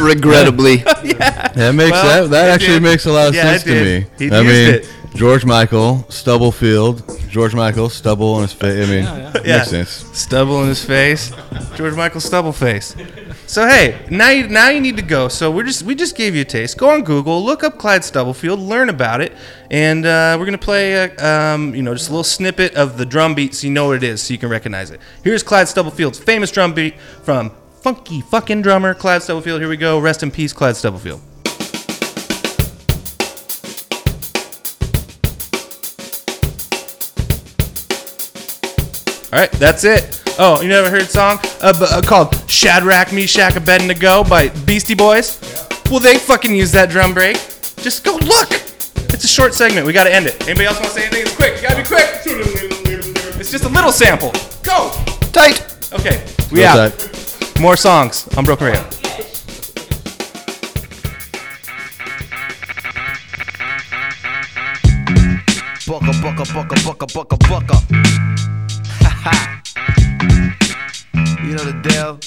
Regrettably. 0.00 0.76
yeah. 1.04 1.48
That 1.48 1.74
makes 1.74 1.90
Well, 1.92 2.24
that 2.24 2.30
that 2.30 2.50
actually 2.50 2.74
did. 2.74 2.82
makes 2.82 3.06
a 3.06 3.12
lot 3.12 3.28
of 3.28 3.34
Yeah, 3.34 3.42
sense 3.56 3.62
to 3.64 3.70
me. 3.84 4.06
He 4.18 4.30
I 4.30 4.40
used 4.40 4.46
mean, 4.46 4.74
it. 4.74 4.88
George 5.14 5.44
Michael, 5.44 6.06
Stubblefield, 6.08 7.02
George 7.28 7.54
Michael, 7.54 7.88
stubble 7.90 8.34
on 8.34 8.42
his 8.42 8.52
face. 8.52 8.88
I 8.88 8.90
mean, 8.90 9.04
Yeah. 9.44 9.58
makes 9.58 9.68
sense. 9.70 10.04
Stubble 10.12 10.62
in 10.62 10.68
his 10.68 10.82
face. 10.84 11.32
George 11.76 11.94
Michael 11.94 12.20
stubble 12.20 12.52
face. 12.52 12.94
So 13.46 13.66
hey, 13.68 13.98
now 14.10 14.30
you 14.30 14.48
now 14.48 14.68
you 14.68 14.80
need 14.80 14.96
to 14.96 15.02
go. 15.02 15.28
So 15.28 15.50
we're 15.50 15.64
just 15.64 15.82
we 15.82 15.94
just 15.94 16.16
gave 16.16 16.34
you 16.34 16.42
a 16.42 16.44
taste. 16.44 16.78
Go 16.78 16.88
on 16.90 17.02
Google, 17.02 17.44
look 17.44 17.64
up 17.64 17.76
Clyde 17.76 18.04
Stubblefield, 18.04 18.60
learn 18.60 18.88
about 18.88 19.20
it, 19.20 19.32
and 19.70 20.06
uh, 20.06 20.36
we're 20.38 20.44
gonna 20.46 20.56
play 20.58 20.94
a, 20.94 21.16
um, 21.26 21.74
you 21.74 21.82
know 21.82 21.92
just 21.94 22.08
a 22.08 22.12
little 22.12 22.24
snippet 22.24 22.74
of 22.74 22.96
the 22.96 23.04
drum 23.04 23.34
beat 23.34 23.54
so 23.54 23.66
you 23.66 23.72
know 23.72 23.88
what 23.88 23.96
it 23.96 24.04
is, 24.04 24.22
so 24.22 24.32
you 24.32 24.38
can 24.38 24.48
recognize 24.48 24.90
it. 24.90 25.00
Here's 25.24 25.42
Clyde 25.42 25.66
Stubblefield's 25.66 26.18
famous 26.20 26.50
drum 26.50 26.72
beat 26.72 26.94
from 27.24 27.50
funky 27.82 28.20
fucking 28.20 28.62
drummer 28.62 28.94
Clyde 28.94 29.22
Stubblefield. 29.22 29.60
Here 29.60 29.68
we 29.68 29.76
go. 29.76 29.98
Rest 29.98 30.22
in 30.22 30.30
peace, 30.30 30.52
Clyde 30.52 30.76
Stubblefield. 30.76 31.20
All 39.32 39.38
right, 39.38 39.50
that's 39.52 39.84
it. 39.84 40.22
Oh, 40.38 40.60
you 40.60 40.68
never 40.68 40.90
heard 40.90 41.02
a 41.02 41.06
song 41.06 41.38
uh, 41.60 41.72
b- 41.78 41.86
uh, 41.88 42.02
called 42.02 42.34
Shadrach, 42.50 43.12
Meshach, 43.12 43.54
and 43.54 43.62
Abednego 43.62 44.24
by 44.24 44.48
Beastie 44.66 44.94
Boys? 44.94 45.38
Yeah. 45.42 45.66
Well, 45.90 46.00
they 46.00 46.18
fucking 46.18 46.54
use 46.54 46.72
that 46.72 46.90
drum 46.90 47.14
break. 47.14 47.36
Just 47.76 48.02
go 48.04 48.16
look. 48.16 48.50
It's 49.12 49.24
a 49.24 49.28
short 49.28 49.54
segment. 49.54 49.86
We 49.86 49.92
got 49.92 50.04
to 50.04 50.12
end 50.14 50.26
it. 50.26 50.34
Anybody 50.48 50.66
else 50.66 50.78
want 50.80 50.92
to 50.92 50.94
say 50.98 51.02
anything? 51.06 51.22
It's 51.22 51.36
quick. 51.36 51.56
You 51.56 51.62
got 51.68 51.76
to 51.76 51.82
be 51.82 51.86
quick. 51.86 52.08
It's 53.40 53.50
just 53.50 53.64
a 53.64 53.68
little 53.68 53.92
sample. 53.92 54.32
Go. 54.62 54.90
Tight. 55.32 55.60
Okay, 55.92 56.24
we 56.50 56.60
Go 56.60 56.66
out. 56.66 57.60
More 57.60 57.76
songs 57.76 58.26
on 58.36 58.44
Broken 58.44 58.66
Radio. 58.68 58.84
Bucka, 65.86 66.12
bucka, 66.22 66.44
bucka, 66.54 66.76
bucka, 66.84 67.06
bucka, 67.06 67.36
bucka. 67.48 68.39
Ha. 69.22 69.62
You 71.42 71.56
know 71.56 71.64
the 71.64 71.80
deal. 71.82 72.20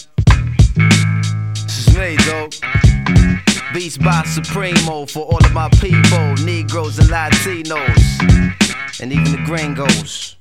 This 1.53 1.87
is 1.87 1.97
me, 1.97 2.17
dog. 2.27 2.53
Beats 3.73 3.97
by 3.97 4.23
Supremo 4.23 5.05
for 5.05 5.21
all 5.21 5.43
of 5.43 5.53
my 5.53 5.69
people, 5.79 6.35
Negroes 6.45 6.99
and 6.99 7.07
Latinos, 7.09 9.01
and 9.01 9.13
even 9.13 9.31
the 9.31 9.41
gringos. 9.45 10.35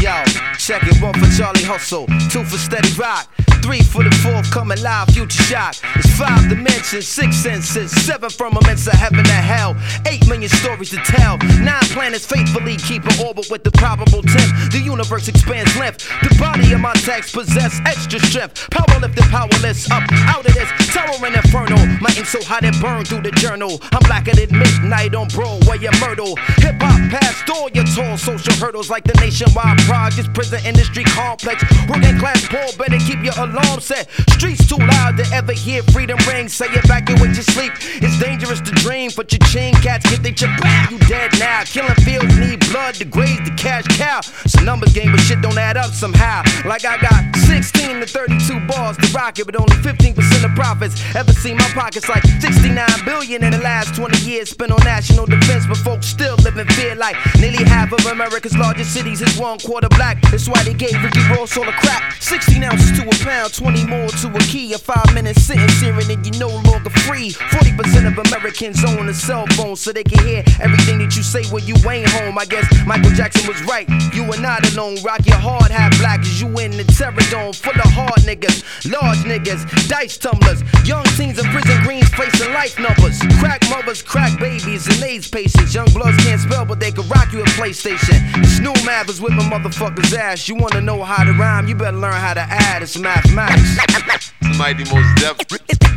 Yo, 0.00 0.24
check 0.58 0.82
it. 0.84 1.02
One 1.02 1.12
for 1.14 1.30
Charlie 1.36 1.62
Hustle, 1.62 2.06
two 2.30 2.42
for 2.44 2.56
Steady 2.56 2.92
Rock, 2.94 3.28
three 3.64 3.80
for 3.80 4.04
the 4.04 4.14
fourth 4.20 4.50
coming 4.50 4.80
live, 4.82 5.08
future 5.08 5.42
shock. 5.42 5.74
It's 5.96 6.12
five 6.18 6.50
dimensions, 6.50 7.08
six 7.08 7.34
senses, 7.34 7.90
seven 8.04 8.28
firmaments 8.28 8.86
of 8.86 8.92
heaven 8.92 9.20
and 9.20 9.28
hell, 9.28 9.74
eight 10.06 10.28
million 10.28 10.50
stories 10.50 10.90
to 10.90 10.98
tell. 10.98 11.38
Nine 11.64 11.88
planets 11.96 12.26
faithfully 12.26 12.76
keep 12.76 13.06
an 13.06 13.24
orbit 13.24 13.48
with 13.50 13.64
the 13.64 13.70
probable 13.72 14.20
temp. 14.20 14.50
The 14.70 14.82
universe 14.84 15.28
expands 15.28 15.74
length. 15.78 16.04
The 16.20 16.36
body 16.38 16.74
of 16.74 16.80
my 16.80 16.92
text 17.08 17.32
possess 17.32 17.80
extra 17.86 18.20
strength. 18.20 18.68
Power 18.70 19.00
lifted, 19.00 19.24
powerless, 19.32 19.90
up 19.90 20.04
out 20.28 20.44
of 20.44 20.52
this 20.52 20.68
towering 20.92 21.32
inferno. 21.32 21.80
My 22.04 22.12
ink 22.18 22.26
so 22.26 22.44
hot 22.44 22.64
it 22.64 22.78
burned 22.82 23.08
through 23.08 23.22
the 23.22 23.32
journal. 23.32 23.80
I'm 23.92 24.04
blacker 24.04 24.36
than 24.36 24.52
midnight 24.52 25.14
on 25.14 25.28
Broadway 25.28 25.80
and 25.80 25.98
Myrtle. 26.00 26.36
Hip 26.60 26.76
hop 26.82 27.00
past 27.08 27.48
all 27.48 27.70
your 27.70 27.84
tall 27.96 28.18
social 28.18 28.52
hurdles 28.60 28.90
like 28.90 29.04
the 29.04 29.14
nationwide 29.24 29.78
projects, 29.88 30.28
prison 30.34 30.60
industry 30.66 31.04
complex. 31.04 31.64
Working 31.88 32.18
class 32.18 32.46
poor, 32.46 32.68
better 32.76 32.98
keep 32.98 33.24
your 33.24 33.34
alarm 33.54 33.80
set. 33.80 34.10
Streets 34.34 34.66
too 34.66 34.76
loud 34.76 35.16
to 35.16 35.24
ever 35.32 35.52
hear 35.52 35.82
freedom 35.94 36.18
ring. 36.28 36.48
Say 36.48 36.66
evacuate 36.66 37.34
your 37.34 37.46
sleep. 37.54 37.72
It's 38.02 38.18
dangerous 38.18 38.60
to 38.60 38.72
dream, 38.82 39.10
but 39.16 39.32
your 39.32 39.40
chain 39.48 39.74
cats 39.74 40.08
get 40.10 40.22
they 40.22 40.32
chip 40.32 40.50
back. 40.60 40.90
You 40.90 40.98
dead 40.98 41.32
now. 41.38 41.62
Killing 41.64 41.94
fields 42.06 42.36
need 42.38 42.60
blood 42.70 42.94
to 42.96 43.04
graze 43.04 43.40
the 43.44 43.54
cash 43.56 43.86
cow. 43.96 44.20
It's 44.44 44.54
a 44.54 44.62
numbers 44.62 44.92
game, 44.92 45.12
but 45.12 45.20
shit 45.20 45.40
don't 45.40 45.58
add 45.58 45.76
up 45.76 45.92
somehow. 45.92 46.42
Like 46.64 46.84
I 46.84 46.98
got 47.00 47.36
16 47.46 48.00
to 48.00 48.06
32 48.06 48.66
bars 48.66 48.96
to 48.98 49.06
rock 49.12 49.38
it, 49.38 49.46
but 49.46 49.56
only 49.56 49.76
15% 49.76 50.44
of 50.44 50.54
profits. 50.54 50.94
Ever 51.14 51.32
seen 51.32 51.56
my 51.56 51.68
pockets 51.74 52.08
like 52.08 52.24
69 52.40 52.86
billion 53.04 53.44
in 53.44 53.52
the 53.52 53.58
last 53.58 53.94
20 53.94 54.18
years 54.28 54.50
spent 54.50 54.72
on 54.72 54.82
national 54.84 55.26
defense, 55.26 55.66
but 55.66 55.76
folks 55.78 56.06
still 56.06 56.36
live 56.36 56.56
in 56.56 56.66
fear 56.68 56.94
like 56.94 57.16
nearly 57.38 57.64
half 57.64 57.92
of 57.92 58.04
America's 58.06 58.56
largest 58.56 58.92
cities 58.92 59.20
is 59.20 59.38
one 59.38 59.58
quarter 59.58 59.88
black. 59.90 60.20
That's 60.30 60.48
why 60.48 60.62
they 60.62 60.74
gave 60.74 61.02
Ricky 61.02 61.20
Ross 61.30 61.56
all 61.56 61.64
the 61.64 61.72
crap. 61.72 62.14
16 62.20 62.62
ounces 62.62 62.98
to 62.98 63.06
a 63.06 63.24
pound, 63.24 63.43
20 63.48 63.86
more 63.86 64.08
to 64.08 64.28
a 64.34 64.38
key. 64.40 64.72
A 64.72 64.78
five 64.78 65.12
minute 65.14 65.36
sentence 65.36 65.80
hearing 65.80 66.10
and 66.10 66.24
you're 66.24 66.48
no 66.48 66.54
longer 66.62 66.90
free. 67.06 67.32
40% 67.32 68.06
of 68.06 68.18
Americans 68.26 68.84
own 68.84 69.08
a 69.08 69.14
cell 69.14 69.46
phone 69.56 69.76
so 69.76 69.92
they 69.92 70.04
can 70.04 70.24
hear 70.24 70.42
everything 70.60 70.98
that 70.98 71.16
you 71.16 71.22
say 71.22 71.44
when 71.52 71.64
you 71.66 71.74
ain't 71.88 72.08
home. 72.10 72.38
I 72.38 72.44
guess 72.44 72.66
Michael 72.86 73.10
Jackson 73.10 73.46
was 73.48 73.62
right. 73.64 73.88
You 74.14 74.24
are 74.32 74.40
not 74.40 74.60
alone. 74.72 74.96
Rock 75.02 75.26
your 75.26 75.36
hard 75.36 75.70
hat 75.70 75.94
black 75.98 76.20
as 76.20 76.40
you 76.40 76.48
in 76.58 76.72
the 76.72 76.84
terror 76.84 77.14
dome 77.30 77.52
full 77.52 77.74
of 77.74 77.90
hard 77.92 78.20
niggas, 78.22 78.64
large 78.90 79.18
niggas, 79.24 79.88
dice 79.88 80.16
tumblers, 80.16 80.62
young 80.86 81.04
teens 81.16 81.38
in 81.38 81.44
prison 81.50 81.82
greens 81.82 82.08
facing 82.14 82.52
life 82.52 82.78
numbers, 82.78 83.20
crack 83.40 83.62
mothers, 83.70 84.02
crack 84.02 84.38
babies, 84.38 84.86
and 84.86 85.02
AIDS 85.02 85.28
patients. 85.28 85.74
Young 85.74 85.88
bloods 85.92 86.16
can't 86.18 86.40
spell, 86.40 86.64
but 86.64 86.80
they 86.80 86.90
can 86.90 87.06
rock 87.08 87.32
you 87.32 87.40
a 87.42 87.46
PlayStation. 87.58 88.18
Snow 88.46 88.72
math 88.84 89.08
is 89.08 89.20
whipping 89.20 89.50
motherfuckers' 89.50 90.16
ass. 90.16 90.48
You 90.48 90.54
wanna 90.54 90.80
know 90.80 91.02
how 91.02 91.24
to 91.24 91.32
rhyme? 91.32 91.68
You 91.68 91.74
better 91.74 91.96
learn 91.96 92.14
how 92.14 92.34
to 92.34 92.40
add. 92.40 92.82
It's 92.82 92.98
mathematics. 93.34 94.32
Mighty 94.56 94.84
Mos 94.84 95.04
Def. 95.20 95.36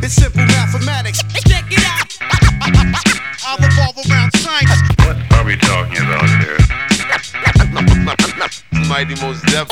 It's 0.02 0.14
simple 0.14 0.42
mathematics. 0.42 1.22
Check 1.46 1.64
it 1.70 1.84
out. 1.86 2.18
I 3.46 3.56
revolve 3.62 3.96
around 4.10 4.30
science. 4.36 4.70
What 5.06 5.16
are 5.32 5.44
we 5.44 5.56
talking 5.56 6.02
about 6.02 6.28
here? 6.42 6.58
Mighty 8.88 9.14
Mos 9.22 9.40
Def. 9.42 9.68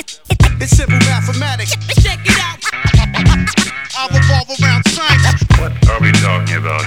It's 0.61 0.77
simple 0.77 0.99
mathematics. 0.99 1.75
Check 2.03 2.21
it 2.25 2.39
out. 2.39 2.61
I 3.99 4.07
revolve 4.15 4.49
around 4.61 4.87
science. 4.89 5.43
What 5.59 5.73
are 5.91 6.01
we 6.01 6.13
talking 6.13 6.57
about 6.57 6.85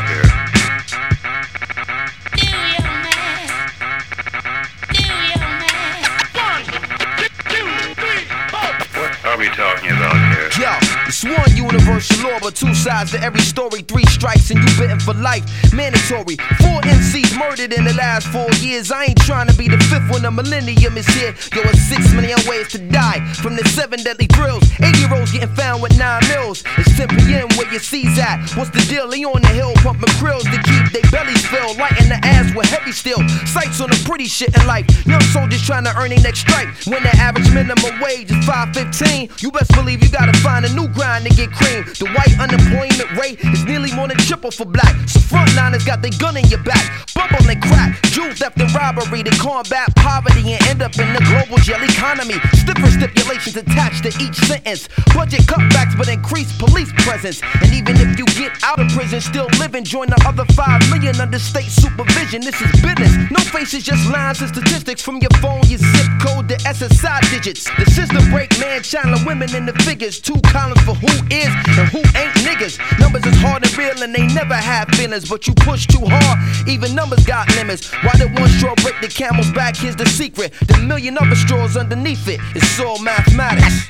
it's 11.10 11.24
one 11.24 11.58
universal 11.58 12.30
law, 12.30 12.38
but 12.40 12.56
two 12.56 12.74
sides 12.76 13.12
to 13.12 13.20
every 13.22 13.42
story. 13.42 13.82
Three 13.82 14.06
strikes 14.06 14.52
and 14.52 14.60
you 14.60 14.70
bitten 14.78 15.00
for 15.00 15.16
life. 15.16 15.44
Mandatory. 15.74 16.38
Four 16.62 16.86
MCs 16.86 17.34
murdered 17.38 17.74
in 17.74 17.84
the 17.84 17.94
last 17.94 18.28
four 18.28 18.48
years. 18.62 18.92
I 18.92 19.06
ain't 19.06 19.22
trying 19.26 19.48
to 19.48 19.56
be 19.58 19.68
the 19.68 19.78
fifth 19.90 20.06
when 20.12 20.22
the 20.22 20.30
millennium 20.30 20.98
is 20.98 21.08
here. 21.08 21.34
Yo, 21.56 21.66
it's 21.66 21.82
six 21.82 22.14
million 22.14 22.38
ways 22.46 22.68
to 22.70 22.78
die 22.78 23.26
from 23.42 23.56
the 23.56 23.66
seven 23.70 24.04
deadly 24.04 24.28
thrills. 24.28 24.62
Eight 24.82 24.98
year 25.02 25.10
olds 25.12 25.32
getting 25.32 25.54
found 25.56 25.82
with 25.82 25.98
nine 25.98 26.22
mils. 26.30 26.64
It's 26.78 26.96
10 26.96 27.10
p.m. 27.26 27.50
where 27.58 27.70
your 27.72 27.82
C's 27.82 28.20
at. 28.20 28.46
What's 28.54 28.70
the 28.70 28.86
deal? 28.86 29.10
They 29.10 29.26
on 29.26 29.42
the 29.42 29.50
hill 29.50 29.74
pumping 29.82 30.14
krills 30.22 30.46
to 30.46 30.58
keep 30.62 30.94
their 30.94 31.10
bellies 31.10 31.44
filled. 31.48 31.78
Lighting 31.78 32.10
the 32.10 32.22
ass 32.22 32.54
with 32.54 32.70
heavy 32.70 32.92
steel. 32.92 33.18
Sights 33.50 33.82
on 33.82 33.90
the 33.90 34.00
pretty 34.06 34.26
shit 34.26 34.54
in 34.56 34.68
life. 34.68 34.86
Young 35.08 35.22
soldiers 35.34 35.66
trying 35.66 35.86
to 35.86 35.94
earn 35.98 36.10
their 36.10 36.22
next 36.22 36.42
strike. 36.42 36.70
When 36.86 37.02
the 37.02 37.14
average 37.18 37.50
minimum 37.50 37.98
wage 38.00 38.30
is 38.30 38.46
515, 38.46 39.30
you 39.40 39.50
best 39.50 39.74
believe 39.74 40.04
you 40.04 40.10
gotta 40.10 40.38
find 40.40 40.66
a 40.66 40.74
new 40.74 40.88
grind 41.00 41.24
to 41.24 41.32
get 41.32 41.50
cream. 41.56 41.88
The 41.96 42.12
white 42.12 42.36
unemployment 42.36 43.10
rate 43.16 43.40
is 43.56 43.64
nearly 43.64 43.92
more 43.96 44.08
than 44.10 44.18
triple 44.18 44.52
for 44.52 44.66
black. 44.66 44.94
So 45.08 45.20
frontliners 45.32 45.86
got 45.88 46.02
their 46.02 46.12
gun 46.20 46.36
in 46.36 46.46
your 46.52 46.62
back. 46.64 47.08
Bubble 47.16 47.48
and 47.48 47.62
crack, 47.62 47.96
jewel 48.12 48.36
theft 48.36 48.60
and 48.60 48.72
robbery 48.76 49.24
to 49.24 49.32
combat 49.40 49.96
poverty 49.96 50.54
and 50.54 50.62
end 50.68 50.82
up 50.82 50.92
in 51.00 51.08
the 51.16 51.24
global 51.24 51.58
jail 51.64 51.80
economy. 51.82 52.36
Stiffer 52.60 52.92
stipulations 52.92 53.56
attached 53.56 54.04
to 54.04 54.12
each 54.20 54.36
sentence. 54.44 54.90
Budget 55.16 55.48
cutbacks 55.48 55.96
but 55.98 56.10
increased 56.10 56.60
police 56.60 56.92
presence. 57.08 57.42
And 57.64 57.72
even 57.72 57.96
if 57.96 58.20
you 58.20 58.26
get 58.36 58.52
out 58.64 58.80
of 58.80 58.92
prison, 58.92 59.22
still 59.22 59.48
living, 59.58 59.86
join 59.86 60.08
the 60.08 60.20
other 60.28 60.46
5 60.52 60.90
million 60.92 61.16
under 61.22 61.40
state 61.40 61.72
supervision. 61.72 62.42
This 62.42 62.60
is 62.60 62.72
business. 62.84 63.16
No 63.32 63.40
faces, 63.40 63.84
just 63.84 64.04
lines 64.12 64.42
and 64.42 64.50
statistics 64.50 65.02
from 65.02 65.18
your 65.18 65.32
phone, 65.40 65.64
your 65.72 65.80
zip 65.80 66.12
code, 66.20 66.50
the 66.50 66.58
SSI 66.68 67.20
digits. 67.32 67.70
The 67.80 67.86
system 67.86 68.30
break 68.32 68.52
man, 68.60 68.84
China 68.84 69.18
women 69.26 69.56
in 69.56 69.66
the 69.66 69.74
figures. 69.88 70.20
Two 70.20 70.40
columns 70.52 70.84
for 70.90 70.96
who 71.06 71.14
is 71.30 71.54
and 71.78 71.88
who 71.90 72.00
ain't 72.18 72.34
niggas. 72.42 72.80
Numbers 73.00 73.26
is 73.26 73.38
hard 73.42 73.64
and 73.64 73.78
real 73.78 74.02
and 74.02 74.14
they 74.14 74.26
never 74.28 74.56
have 74.56 74.88
feelings, 74.90 75.30
but 75.30 75.48
you 75.48 75.54
push 75.54 75.86
too 75.86 76.02
hard. 76.02 76.68
Even 76.68 76.96
numbers 76.96 77.26
got 77.26 77.48
limits. 77.56 77.92
Why 78.04 78.14
did 78.14 78.38
one 78.40 78.50
straw 78.50 78.74
break 78.82 79.00
the 79.02 79.08
camel's 79.08 79.52
back? 79.52 79.76
Here's 79.76 79.96
the 79.96 80.08
secret. 80.08 80.54
The 80.68 80.78
million 80.80 81.18
other 81.18 81.36
straws 81.36 81.78
underneath 81.78 82.28
it. 82.28 82.40
It's 82.56 82.80
all 82.80 83.00
mathematics. 83.00 83.88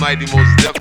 Mighty 0.00 0.26
Mos 0.26 0.48
Def. 0.60 0.76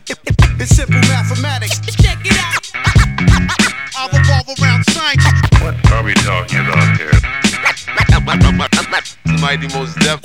It's 0.59 0.75
simple 0.75 0.99
mathematics. 1.07 1.79
Check 1.95 2.19
it 2.25 2.37
out. 2.37 2.63
I 3.97 4.07
revolve 4.11 4.47
around 4.59 4.83
science. 4.91 5.23
What 5.61 5.75
are 5.91 6.03
we 6.03 6.13
talking 6.15 6.59
about 6.59 6.97
here? 6.97 7.11
Mighty 9.39 9.67
Mos 9.69 9.95
Def. 9.95 10.19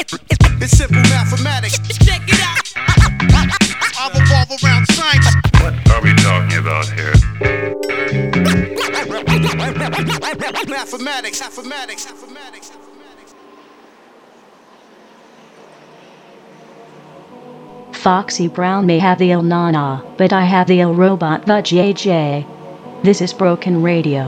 It's 0.61 0.77
simple 0.77 1.03
mathematics. 1.03 1.79
Check 1.99 2.23
it 2.27 2.41
out. 2.41 3.79
I 4.03 4.09
revolve 4.09 4.51
around 4.65 4.87
science. 4.89 5.27
What 5.63 5.75
are 5.93 6.03
we 6.03 6.13
talking 6.15 6.59
about 6.59 6.89
here? 6.91 7.13
Mathematics. 10.69 11.41
Mathematics. 11.41 12.07
Mathematics. 12.11 12.73
Foxy 17.93 18.49
Brown 18.49 18.87
may 18.87 18.99
have 18.99 19.21
the 19.21 19.31
Il 19.31 19.43
Nana, 19.43 20.05
but 20.19 20.33
I 20.33 20.47
have 20.47 20.67
the 20.67 20.81
Il 20.81 20.95
Robot 20.95 21.47
the 21.47 21.63
JJ. 21.63 22.45
This 23.05 23.21
is 23.21 23.33
Broken 23.33 23.83
Radio. 23.83 24.27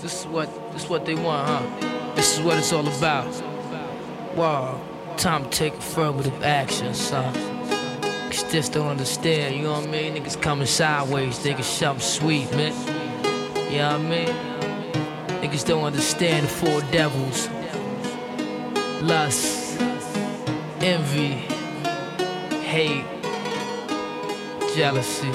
This 0.00 0.22
is 0.22 0.26
what 0.26 0.50
this 0.72 0.82
is 0.82 0.90
what 0.90 1.06
they 1.06 1.14
want, 1.14 1.46
huh? 1.46 2.14
This 2.16 2.36
is 2.36 2.42
what 2.42 2.58
it's 2.58 2.72
all 2.72 2.88
about. 2.88 3.30
Wow, 4.34 4.80
time 5.22 5.44
to 5.44 5.50
take 5.50 5.72
affirmative 5.74 6.42
action, 6.42 6.92
son. 6.94 7.32
Cause 8.28 8.42
just 8.50 8.72
don't 8.72 8.88
understand, 8.88 9.54
you 9.54 9.62
know 9.62 9.74
what 9.74 9.84
I 9.84 9.86
mean? 9.86 10.16
Niggas 10.16 10.42
coming 10.42 10.66
sideways, 10.66 11.38
thinking 11.38 11.62
something 11.62 12.02
sweet, 12.02 12.50
man. 12.56 12.72
You 13.70 13.78
know 13.78 13.98
what 13.98 14.00
I 14.00 14.08
mean? 14.08 14.28
Niggas 15.40 15.64
don't 15.64 15.84
understand 15.84 16.46
the 16.46 16.50
four 16.50 16.80
devils. 16.90 17.48
Lust, 19.00 19.80
envy, 20.80 21.34
hate, 22.64 23.04
jealousy. 24.74 25.30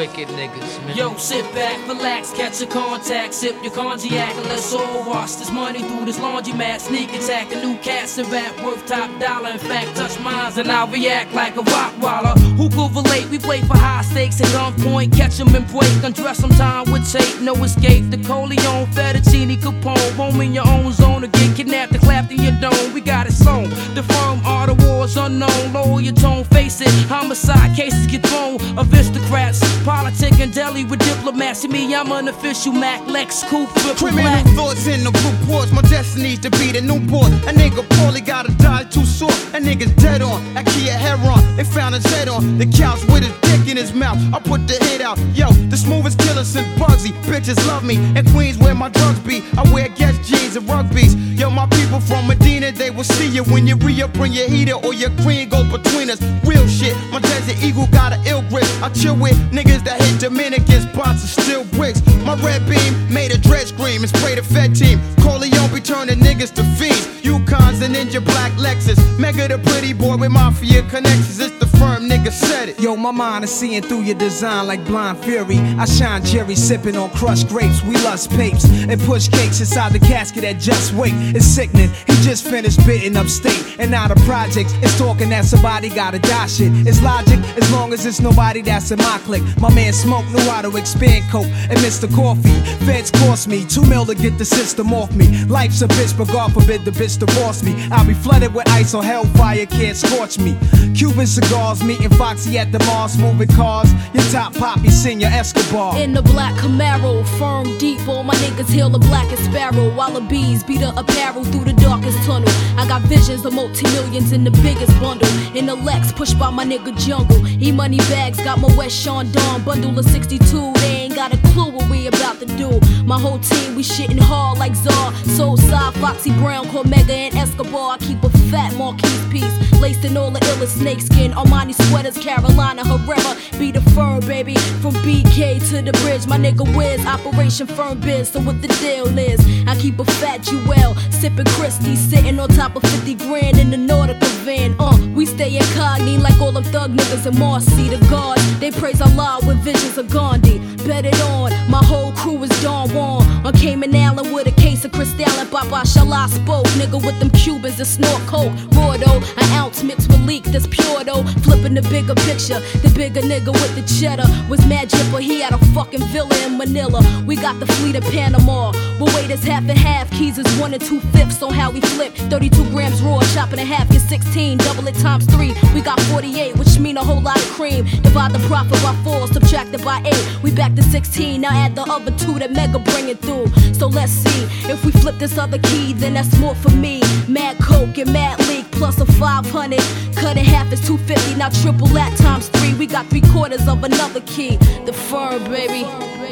Wicked 0.00 0.28
niggas, 0.28 0.82
man. 0.86 0.96
Yo, 0.96 1.14
sit 1.16 1.44
back, 1.52 1.76
relax, 1.86 2.32
catch 2.32 2.58
a 2.62 2.66
contact, 2.66 3.34
sip 3.34 3.54
your 3.62 3.70
cognac, 3.70 4.34
and 4.34 4.46
let's 4.46 4.72
all 4.72 5.04
wash 5.06 5.34
this 5.34 5.50
money 5.50 5.80
through 5.80 6.06
this 6.06 6.18
laundromat. 6.18 6.80
Sneak 6.80 7.12
attack, 7.12 7.52
a 7.52 7.56
new 7.56 7.76
cats 7.80 8.16
and 8.16 8.26
rap 8.32 8.58
worth 8.64 8.86
top 8.86 9.10
dollar. 9.20 9.50
In 9.50 9.58
fact, 9.58 9.94
touch 9.96 10.18
mines 10.20 10.56
and 10.56 10.72
I'll 10.72 10.88
react 10.88 11.34
like 11.34 11.54
a 11.58 11.60
rock 11.60 11.92
waller. 12.00 12.32
Who 12.56 12.70
could 12.70 12.96
relate? 12.96 13.28
We 13.28 13.38
play 13.38 13.60
for 13.60 13.76
high 13.76 14.00
stakes 14.00 14.40
at 14.40 14.46
gunpoint, 14.46 15.14
catch 15.14 15.38
'em 15.38 15.54
and 15.54 15.66
break. 15.66 16.02
Undress 16.02 16.38
some 16.38 16.52
time 16.52 16.90
with 16.90 17.04
tape, 17.12 17.42
no 17.42 17.52
escape. 17.62 18.10
The 18.10 18.16
Corleone, 18.26 18.86
Fettuccine, 18.94 19.60
Capone, 19.60 20.16
home 20.16 20.40
in 20.40 20.54
your 20.54 20.66
own 20.66 20.94
zone 20.94 21.20
to 21.20 21.28
get 21.28 21.56
kidnapped 21.56 21.92
and 21.92 22.02
clapped 22.02 22.32
in 22.32 22.40
your 22.40 22.56
dome. 22.58 22.94
We 22.94 23.02
got 23.02 23.26
it 23.26 23.34
sewn. 23.34 23.68
The 23.94 24.02
firm 24.02 24.40
are 24.46 24.66
the 24.66 24.76
wars 24.82 25.18
unknown. 25.18 25.74
Lower 25.74 26.00
your 26.00 26.14
tone, 26.14 26.44
face 26.44 26.80
it. 26.80 26.88
Homicide 27.10 27.76
cases 27.76 28.06
get 28.06 28.26
thrown. 28.26 28.56
Aristocrats, 28.78 29.60
politic 29.90 30.38
and 30.38 30.52
deli 30.54 30.84
with 30.84 31.00
diplomats. 31.00 31.62
To 31.62 31.68
me, 31.68 31.94
I'm 31.94 32.12
an 32.12 32.28
official 32.28 32.72
Mac 32.72 33.00
Lex 33.08 33.42
triple 33.42 33.66
Criminal 33.96 34.22
black. 34.22 34.46
thoughts 34.54 34.86
in 34.86 35.02
the 35.02 35.10
reports. 35.10 35.72
My 35.72 35.82
destiny's 35.82 36.38
to 36.40 36.50
be 36.50 36.70
the 36.70 36.80
new 36.80 37.00
newborn. 37.00 37.32
A 37.50 37.52
nigga 37.60 37.82
poorly 37.96 38.20
gotta 38.20 38.52
die 38.58 38.84
too 38.84 39.04
soon. 39.04 39.34
A 39.56 39.58
nigga's 39.68 39.92
dead 40.02 40.22
on. 40.22 40.38
That 40.54 40.66
Kia 40.66 40.92
Heron. 40.92 41.42
They 41.56 41.64
found 41.64 41.94
his 41.96 42.06
head 42.14 42.28
on 42.28 42.58
the 42.58 42.66
couch 42.66 43.02
with 43.10 43.24
his 43.26 43.34
dick 43.46 43.68
in 43.70 43.76
his 43.76 43.92
mouth. 43.92 44.18
I 44.32 44.38
put 44.38 44.60
the 44.68 44.76
hit 44.86 45.00
out. 45.00 45.18
Yo, 45.34 45.48
the 45.72 45.76
smoothest 45.76 46.18
killer 46.20 46.44
since 46.44 46.68
Bugsy. 46.78 47.10
Bitches 47.26 47.58
love 47.66 47.82
me. 47.82 47.96
And 48.16 48.24
Queens 48.30 48.58
where 48.58 48.76
my 48.76 48.90
drugs 48.90 49.20
be. 49.20 49.42
I 49.58 49.62
wear 49.72 49.88
Guess 49.88 50.16
jeans 50.28 50.54
and 50.56 50.66
rugbies. 50.68 51.14
Yo, 51.38 51.50
my 51.50 51.66
people 51.78 52.00
from 52.00 52.28
Medina, 52.28 52.70
they 52.70 52.90
will 52.90 53.10
see 53.16 53.28
you 53.28 53.42
when 53.44 53.66
you 53.66 53.74
re 53.76 54.02
up, 54.02 54.14
your 54.14 54.48
heater 54.48 54.74
or 54.86 54.94
your 54.94 55.10
queen 55.22 55.48
goes 55.48 55.68
between 55.76 56.10
us. 56.10 56.20
Real 56.44 56.66
shit. 56.68 56.94
My 57.10 57.18
Desert 57.18 57.58
Eagle 57.64 57.88
got 57.88 58.12
an 58.12 58.20
ill 58.26 58.42
grip. 58.50 58.68
I 58.82 58.88
chill 58.90 59.16
with 59.16 59.36
niggas 59.50 59.69
that 59.78 60.00
hit 60.02 60.20
Dominican 60.20 60.82
spots 60.82 61.22
and 61.22 61.44
still 61.44 61.64
bricks. 61.76 62.02
My 62.24 62.34
red 62.42 62.66
beam 62.68 62.92
made 63.12 63.32
a 63.32 63.38
dread 63.38 63.68
scream 63.68 64.02
and 64.02 64.08
spray 64.08 64.34
the 64.34 64.42
Fed 64.42 64.74
team. 64.74 65.00
Corleone 65.22 65.72
be 65.72 65.80
turning 65.80 66.18
niggas 66.18 66.52
to 66.54 66.64
fiends. 66.78 67.06
Yukons 67.22 67.82
and 67.82 67.94
Ninja 67.94 68.24
Black 68.24 68.52
Lexus. 68.52 68.98
Mega 69.18 69.48
the 69.48 69.58
pretty 69.58 69.92
boy 69.92 70.16
with 70.16 70.30
mafia 70.30 70.82
connections. 70.88 71.38
It's 71.38 71.58
the 71.58 71.66
firm 71.78 72.08
nigga 72.08 72.32
said 72.32 72.70
it. 72.70 72.80
Yo, 72.80 72.96
my 72.96 73.10
mind 73.10 73.44
is 73.44 73.50
seeing 73.50 73.82
through 73.82 74.02
your 74.02 74.16
design 74.18 74.66
like 74.66 74.84
blind 74.84 75.18
fury. 75.18 75.58
I 75.78 75.84
shine 75.84 76.24
Jerry 76.24 76.54
sipping 76.54 76.96
on 76.96 77.10
crushed 77.10 77.48
grapes. 77.48 77.82
We 77.82 77.94
lust 77.96 78.30
papes 78.30 78.64
and 78.64 79.00
push 79.02 79.28
cakes 79.28 79.60
inside 79.60 79.92
the 79.92 80.00
casket 80.00 80.44
at 80.44 80.58
Just 80.58 80.92
Wait. 80.94 81.14
It's 81.36 81.46
sickening. 81.46 81.90
He 82.06 82.14
just 82.22 82.44
finished 82.44 82.84
bitten 82.86 83.16
upstate 83.16 83.78
and 83.78 83.90
now 83.90 84.08
the 84.08 84.16
projects 84.26 84.72
is 84.82 84.96
talking 84.98 85.30
that 85.30 85.44
somebody 85.44 85.88
gotta 85.88 86.18
die 86.18 86.46
shit. 86.46 86.72
It's 86.86 87.02
logic 87.02 87.38
as 87.56 87.70
long 87.72 87.92
as 87.92 88.04
it's 88.06 88.20
nobody 88.20 88.62
that's 88.62 88.90
in 88.90 88.98
my 88.98 89.18
clique. 89.24 89.44
My 89.60 89.72
man 89.74 89.92
Smoke 89.92 90.26
knew 90.30 90.40
how 90.50 90.62
to 90.62 90.74
expand 90.76 91.30
coke 91.30 91.46
and 91.68 91.78
Mr. 91.80 92.12
Coffee. 92.14 92.60
Feds 92.86 93.10
cost 93.10 93.46
me 93.46 93.66
two 93.66 93.84
mil 93.84 94.06
to 94.06 94.14
get 94.14 94.38
the 94.38 94.44
system 94.44 94.92
off 94.94 95.12
me. 95.14 95.44
Life's 95.44 95.82
a 95.82 95.88
bitch, 95.88 96.16
but 96.16 96.28
God 96.28 96.54
forbid 96.54 96.84
the 96.86 96.90
bitch 96.90 97.18
divorce 97.18 97.62
me. 97.62 97.74
I'll 97.90 98.06
be 98.06 98.14
flooded 98.14 98.54
with 98.54 98.66
ice 98.70 98.94
or 98.94 99.04
hellfire 99.04 99.66
can't 99.66 99.96
scorch 99.96 100.38
me. 100.38 100.56
Cuban 100.94 101.26
cigars, 101.26 101.82
meeting 101.82 102.08
Foxy 102.10 102.58
at 102.58 102.72
the 102.72 102.78
Mars, 102.80 103.18
moving 103.18 103.48
cars. 103.48 103.92
Your 104.14 104.24
top 104.32 104.54
poppy, 104.54 104.88
Senior 104.88 105.28
Escobar. 105.28 105.98
In 105.98 106.14
the 106.14 106.22
black 106.22 106.54
Camaro, 106.54 107.26
firm 107.38 107.76
deep, 107.78 108.06
all 108.08 108.22
my 108.22 108.34
niggas 108.36 108.70
hail 108.70 108.88
the 108.88 108.98
blackest 108.98 109.44
sparrow. 109.44 109.94
While 109.94 110.12
the 110.12 110.22
bees 110.22 110.64
beat 110.64 110.80
the 110.80 110.98
apparel 110.98 111.44
through 111.44 111.64
the 111.64 111.74
darkest 111.74 112.16
tunnel. 112.24 112.48
I 112.78 112.86
got 112.88 113.02
visions 113.02 113.44
of 113.44 113.52
multi 113.52 113.84
millions 113.92 114.32
in 114.32 114.42
the 114.42 114.50
biggest 114.62 114.98
bundle. 115.00 115.28
In 115.54 115.66
the 115.66 115.74
Lex, 115.74 116.12
pushed 116.12 116.38
by 116.38 116.50
my 116.50 116.64
nigga 116.64 116.96
Jungle. 116.98 117.46
E 117.62 117.72
money 117.72 117.98
bags, 118.08 118.38
got 118.42 118.58
my 118.58 118.74
West 118.74 118.96
Sean 118.96 119.30
bundle 119.58 119.98
of 119.98 120.04
62. 120.04 120.72
They 120.74 121.09
got 121.20 121.34
a 121.34 121.48
clue 121.52 121.70
what 121.70 121.86
we 121.90 122.06
about 122.06 122.38
to 122.40 122.46
do. 122.46 122.80
My 123.04 123.20
whole 123.20 123.38
team, 123.40 123.74
we 123.74 123.82
shitting 123.82 124.18
hard 124.18 124.56
like 124.58 124.74
Czar. 124.74 125.12
Soul 125.36 125.58
side, 125.58 125.92
Foxy 125.96 126.30
Brown, 126.40 126.64
Cormega, 126.68 127.10
and 127.10 127.36
Escobar. 127.36 127.96
I 127.96 127.98
keep 127.98 128.22
a 128.24 128.30
fat 128.50 128.74
Marquise 128.76 129.26
piece, 129.28 129.54
laced 129.82 130.02
in 130.06 130.16
all 130.16 130.30
the 130.30 130.40
illest 130.40 130.78
snakeskin. 130.78 131.32
Armani 131.32 131.74
sweaters, 131.88 132.16
Carolina 132.16 132.82
Herrera. 132.86 133.36
Be 133.58 133.70
the 133.70 133.82
firm, 133.90 134.20
baby. 134.20 134.54
From 134.80 134.94
BK 135.04 135.60
to 135.68 135.82
the 135.82 135.92
bridge, 136.00 136.26
my 136.26 136.38
nigga 136.38 136.64
Wiz, 136.74 137.04
Operation 137.04 137.66
Firm 137.66 138.00
Biz. 138.00 138.30
So 138.30 138.40
what 138.40 138.62
the 138.62 138.68
deal 138.80 139.06
is? 139.18 139.40
I 139.66 139.76
keep 139.76 139.98
a 139.98 140.06
fat 140.06 140.42
Jewel, 140.42 140.94
sipping 141.10 141.50
Christie, 141.56 141.96
sitting 141.96 142.40
on 142.40 142.48
top 142.48 142.76
of 142.76 142.82
50 142.82 143.14
grand 143.16 143.58
in 143.58 143.68
the 143.68 143.76
Nautica 143.76 144.26
van. 144.46 144.74
Uh, 144.78 144.96
we 145.14 145.26
stay 145.26 145.54
incognito 145.54 146.22
like 146.22 146.40
all 146.40 146.52
them 146.52 146.64
thug 146.64 146.96
niggas 146.96 147.26
in 147.26 147.38
Marcy. 147.38 147.90
The 147.90 147.98
guards, 148.08 148.58
they 148.58 148.70
praise 148.70 149.02
Allah 149.02 149.40
with 149.46 149.58
visions 149.58 149.98
of 149.98 150.08
Gandhi. 150.08 150.60
Bet 150.86 151.09
it 151.12 151.20
on, 151.22 151.52
my 151.70 151.82
whole 151.84 152.12
crew 152.12 152.42
is 152.42 152.50
Don 152.62 152.88
Juan. 152.94 153.22
On 153.46 153.52
Cayman 153.52 153.94
Island 153.94 154.34
with 154.34 154.46
a 154.46 154.52
case 154.52 154.84
of 154.84 154.92
Cristal 154.92 155.28
and 155.40 155.50
Baba 155.50 155.82
Shala 155.84 156.28
spoke. 156.28 156.66
Nigga 156.78 157.04
with 157.04 157.18
them 157.20 157.30
Cubans 157.30 157.76
that 157.78 157.86
snort 157.86 158.20
coke. 158.26 158.52
Raw 158.72 158.96
though, 158.96 159.20
an 159.38 159.52
ounce 159.52 159.82
mixed 159.82 160.08
with 160.08 160.24
leak 160.26 160.44
that's 160.44 160.66
pure 160.66 161.04
though. 161.04 161.24
Flipping 161.44 161.74
the 161.74 161.82
bigger 161.82 162.14
picture. 162.14 162.60
The 162.82 162.92
bigger 162.94 163.20
nigga 163.20 163.52
with 163.52 163.74
the 163.74 163.84
cheddar 163.98 164.26
was 164.48 164.64
mad 164.66 164.90
jipper. 164.90 165.20
He 165.20 165.40
had 165.40 165.52
a 165.52 165.58
fucking 165.74 166.04
villa 166.12 166.36
in 166.44 166.58
Manila. 166.58 167.00
We 167.26 167.36
got 167.36 167.58
the 167.60 167.66
fleet 167.66 167.96
of 167.96 168.04
Panama. 168.04 168.72
But 168.98 169.14
wait, 169.14 169.30
it's 169.30 169.44
half 169.44 169.68
and 169.68 169.78
half. 169.78 170.10
Keys 170.10 170.38
is 170.38 170.46
one 170.60 170.74
and 170.74 170.82
two 170.82 171.00
fifths 171.14 171.42
on 171.42 171.52
how 171.52 171.70
we 171.70 171.80
flip. 171.80 172.12
32 172.14 172.70
grams 172.70 173.00
raw, 173.02 173.20
chopping 173.34 173.58
in 173.58 173.66
half, 173.66 173.88
get 173.90 174.02
16. 174.02 174.58
Double 174.58 174.86
it 174.86 174.94
times 174.96 175.24
three. 175.26 175.54
We 175.74 175.80
got 175.80 176.00
48, 176.12 176.56
which 176.56 176.78
mean 176.78 176.96
a 176.96 177.04
whole 177.04 177.20
lot 177.20 177.36
of 177.36 177.48
cream. 177.52 177.84
Divide 178.02 178.32
the 178.32 178.38
profit 178.46 178.82
by 178.82 178.94
four, 179.04 179.26
subtract 179.28 179.72
it 179.74 179.84
by 179.84 180.02
eight. 180.04 180.42
We 180.42 180.50
back 180.50 180.74
to 180.74 180.82
16. 181.04 181.40
Now 181.40 181.50
add 181.50 181.74
the 181.74 181.82
other 181.82 182.10
two 182.18 182.38
that 182.38 182.52
Mega 182.52 182.78
bringing 182.78 183.16
through. 183.16 183.46
So 183.72 183.86
let's 183.86 184.12
see 184.12 184.40
if 184.70 184.84
we 184.84 184.92
flip 184.92 185.16
this 185.18 185.38
other 185.38 185.58
key, 185.58 185.94
then 185.94 186.12
that's 186.14 186.38
more 186.38 186.54
for 186.54 186.70
me. 186.70 187.00
Mad 187.26 187.56
Coke 187.58 187.96
and 187.96 188.12
Mad 188.12 188.38
Leak 188.48 188.70
plus 188.72 189.00
a 189.00 189.06
500. 189.06 189.80
Cut 190.14 190.36
in 190.36 190.44
half 190.44 190.70
is 190.72 190.80
250. 190.86 191.36
Now 191.36 191.48
triple 191.48 191.86
that 191.88 192.16
times 192.18 192.48
three. 192.48 192.74
We 192.74 192.86
got 192.86 193.06
three 193.06 193.22
quarters 193.32 193.66
of 193.66 193.82
another 193.82 194.20
key. 194.22 194.56
The 194.84 194.92
firm, 194.92 195.42
baby. 195.44 195.84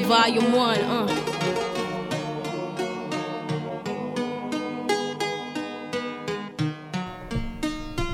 Volume 0.05 0.53
one. 0.53 0.81
Uh. 0.81 1.35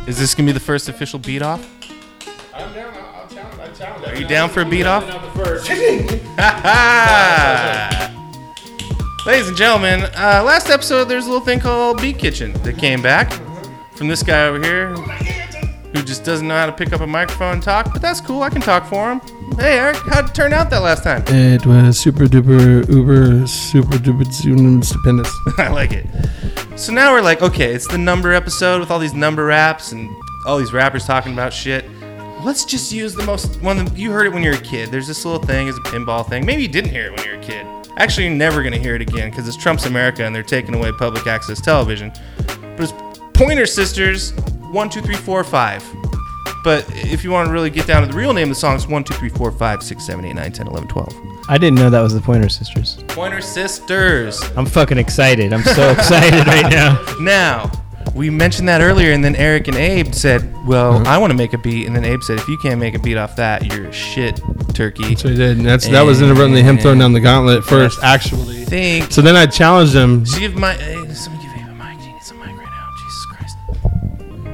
Is 0.06 0.18
this 0.18 0.34
gonna 0.36 0.46
be 0.46 0.52
the 0.52 0.60
first 0.60 0.88
official 0.88 1.18
beat 1.18 1.42
off? 1.42 1.83
Are 4.14 4.20
you 4.20 4.28
down 4.28 4.48
for 4.48 4.60
a 4.60 4.64
beat 4.64 4.86
off? 4.86 5.02
Ladies 9.26 9.48
and 9.48 9.56
gentlemen, 9.56 10.02
uh, 10.16 10.40
last 10.46 10.70
episode 10.70 11.06
there's 11.06 11.26
a 11.26 11.28
little 11.28 11.44
thing 11.44 11.58
called 11.58 12.00
Beat 12.00 12.20
Kitchen 12.20 12.52
that 12.62 12.78
came 12.78 13.02
back 13.02 13.32
from 13.96 14.06
this 14.06 14.22
guy 14.22 14.46
over 14.46 14.62
here 14.62 14.94
who 14.94 16.00
just 16.04 16.22
doesn't 16.22 16.46
know 16.46 16.54
how 16.54 16.66
to 16.66 16.70
pick 16.70 16.92
up 16.92 17.00
a 17.00 17.06
microphone 17.08 17.54
and 17.54 17.62
talk, 17.64 17.92
but 17.92 18.00
that's 18.00 18.20
cool. 18.20 18.42
I 18.42 18.50
can 18.50 18.60
talk 18.60 18.86
for 18.86 19.10
him. 19.10 19.20
Hey, 19.58 19.80
Eric, 19.80 19.96
how'd 19.96 20.30
it 20.30 20.34
turn 20.34 20.52
out 20.52 20.70
that 20.70 20.82
last 20.82 21.02
time? 21.02 21.24
It 21.26 21.66
was 21.66 21.98
super 21.98 22.26
duper 22.26 22.88
uber 22.88 23.48
super 23.48 23.96
duper 23.96 24.84
stupendous. 24.84 25.34
I 25.58 25.70
like 25.70 25.90
it. 25.90 26.06
So 26.78 26.92
now 26.92 27.12
we're 27.12 27.20
like, 27.20 27.42
okay, 27.42 27.74
it's 27.74 27.88
the 27.88 27.98
number 27.98 28.32
episode 28.32 28.78
with 28.78 28.92
all 28.92 29.00
these 29.00 29.14
number 29.14 29.46
raps 29.46 29.90
and 29.90 30.08
all 30.46 30.56
these 30.56 30.72
rappers 30.72 31.04
talking 31.04 31.32
about 31.32 31.52
shit. 31.52 31.84
Let's 32.44 32.66
just 32.66 32.92
use 32.92 33.14
the 33.14 33.22
most 33.22 33.58
one. 33.62 33.96
You 33.96 34.12
heard 34.12 34.26
it 34.26 34.32
when 34.32 34.42
you 34.42 34.50
were 34.50 34.56
a 34.56 34.60
kid. 34.60 34.90
There's 34.90 35.06
this 35.06 35.24
little 35.24 35.40
thing, 35.40 35.66
it's 35.66 35.78
a 35.78 35.80
pinball 35.80 36.28
thing. 36.28 36.44
Maybe 36.44 36.60
you 36.60 36.68
didn't 36.68 36.90
hear 36.90 37.06
it 37.06 37.12
when 37.16 37.24
you 37.24 37.32
were 37.32 37.38
a 37.38 37.42
kid. 37.42 37.66
Actually, 37.96 38.26
you're 38.26 38.34
never 38.34 38.62
gonna 38.62 38.76
hear 38.76 38.94
it 38.94 39.00
again 39.00 39.30
because 39.30 39.48
it's 39.48 39.56
Trump's 39.56 39.86
America 39.86 40.22
and 40.26 40.34
they're 40.34 40.42
taking 40.42 40.74
away 40.74 40.92
public 40.92 41.26
access 41.26 41.58
television. 41.58 42.12
But 42.76 42.80
it's 42.80 42.92
Pointer 43.32 43.64
Sisters, 43.64 44.32
one, 44.72 44.90
two, 44.90 45.00
three, 45.00 45.16
four, 45.16 45.42
five. 45.42 45.82
But 46.62 46.84
if 46.94 47.24
you 47.24 47.30
want 47.30 47.46
to 47.46 47.52
really 47.52 47.70
get 47.70 47.86
down 47.86 48.02
to 48.02 48.08
the 48.08 48.16
real 48.16 48.34
name 48.34 48.50
of 48.50 48.56
the 48.56 48.60
song, 48.60 48.74
it's 48.74 48.88
1, 48.88 49.04
2, 49.04 49.12
3, 49.12 49.28
4, 49.28 49.52
5, 49.52 49.82
6, 49.82 50.06
7, 50.06 50.24
8, 50.24 50.32
9, 50.32 50.52
10, 50.52 50.66
11, 50.66 50.88
12. 50.88 51.14
I 51.46 51.58
didn't 51.58 51.78
know 51.78 51.90
that 51.90 52.00
was 52.00 52.14
the 52.14 52.22
Pointer 52.22 52.48
Sisters. 52.48 53.04
Pointer 53.08 53.42
Sisters. 53.42 54.42
I'm 54.56 54.64
fucking 54.64 54.96
excited. 54.96 55.52
I'm 55.52 55.62
so 55.62 55.90
excited 55.98 56.46
right 56.46 56.70
now. 56.70 57.04
Now, 57.20 57.70
we 58.14 58.30
mentioned 58.30 58.68
that 58.68 58.80
earlier, 58.80 59.12
and 59.12 59.24
then 59.24 59.34
Eric 59.36 59.66
and 59.68 59.76
Abe 59.76 60.14
said, 60.14 60.42
Well, 60.66 60.94
uh-huh. 60.94 61.04
I 61.06 61.18
want 61.18 61.32
to 61.32 61.36
make 61.36 61.52
a 61.52 61.58
beat. 61.58 61.86
And 61.86 61.96
then 61.96 62.04
Abe 62.04 62.22
said, 62.22 62.38
If 62.38 62.46
you 62.48 62.56
can't 62.58 62.78
make 62.78 62.94
a 62.94 62.98
beat 62.98 63.16
off 63.16 63.36
that, 63.36 63.66
you're 63.66 63.86
a 63.86 63.92
shit 63.92 64.40
turkey. 64.72 65.16
So 65.16 65.28
he 65.28 65.36
did. 65.36 65.58
And 65.58 65.66
that's 65.66 65.88
that 65.88 66.02
was 66.02 66.22
inadvertently 66.22 66.62
him 66.62 66.78
throwing 66.78 67.00
down 67.00 67.12
the 67.12 67.20
gauntlet 67.20 67.64
first, 67.64 68.02
actually. 68.02 68.64
Think. 68.64 69.10
So 69.10 69.20
then 69.20 69.36
I 69.36 69.46
challenged 69.46 69.94
him. 69.94 70.24
Should 70.24 70.40
give 70.40 70.54
my. 70.54 70.74
Hey, 70.74 71.12
somebody 71.12 71.44
give 71.44 71.56
Abe 71.56 71.68
a 71.68 71.74
mic. 71.74 71.98
He 71.98 72.12
needs 72.12 72.30
a 72.30 72.34
mic 72.34 72.46
right 72.46 72.56
now. 72.58 72.88
Jesus 73.02 73.26
Christ. 73.26 73.56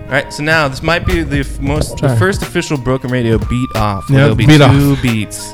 All 0.05 0.11
right, 0.11 0.33
so 0.33 0.43
now 0.43 0.67
this 0.67 0.83
might 0.83 1.07
be 1.07 1.23
the 1.23 1.41
f- 1.41 1.61
most, 1.61 1.99
the 1.99 2.17
first 2.17 2.43
official 2.43 2.79
Broken 2.79 3.11
Radio 3.11 3.39
beat 3.39 3.69
off. 3.77 4.09
Yep, 4.09 4.17
There'll 4.17 4.35
be 4.35 4.47
beat 4.47 4.59
two 4.59 4.65
off. 4.65 5.03
beats, 5.03 5.53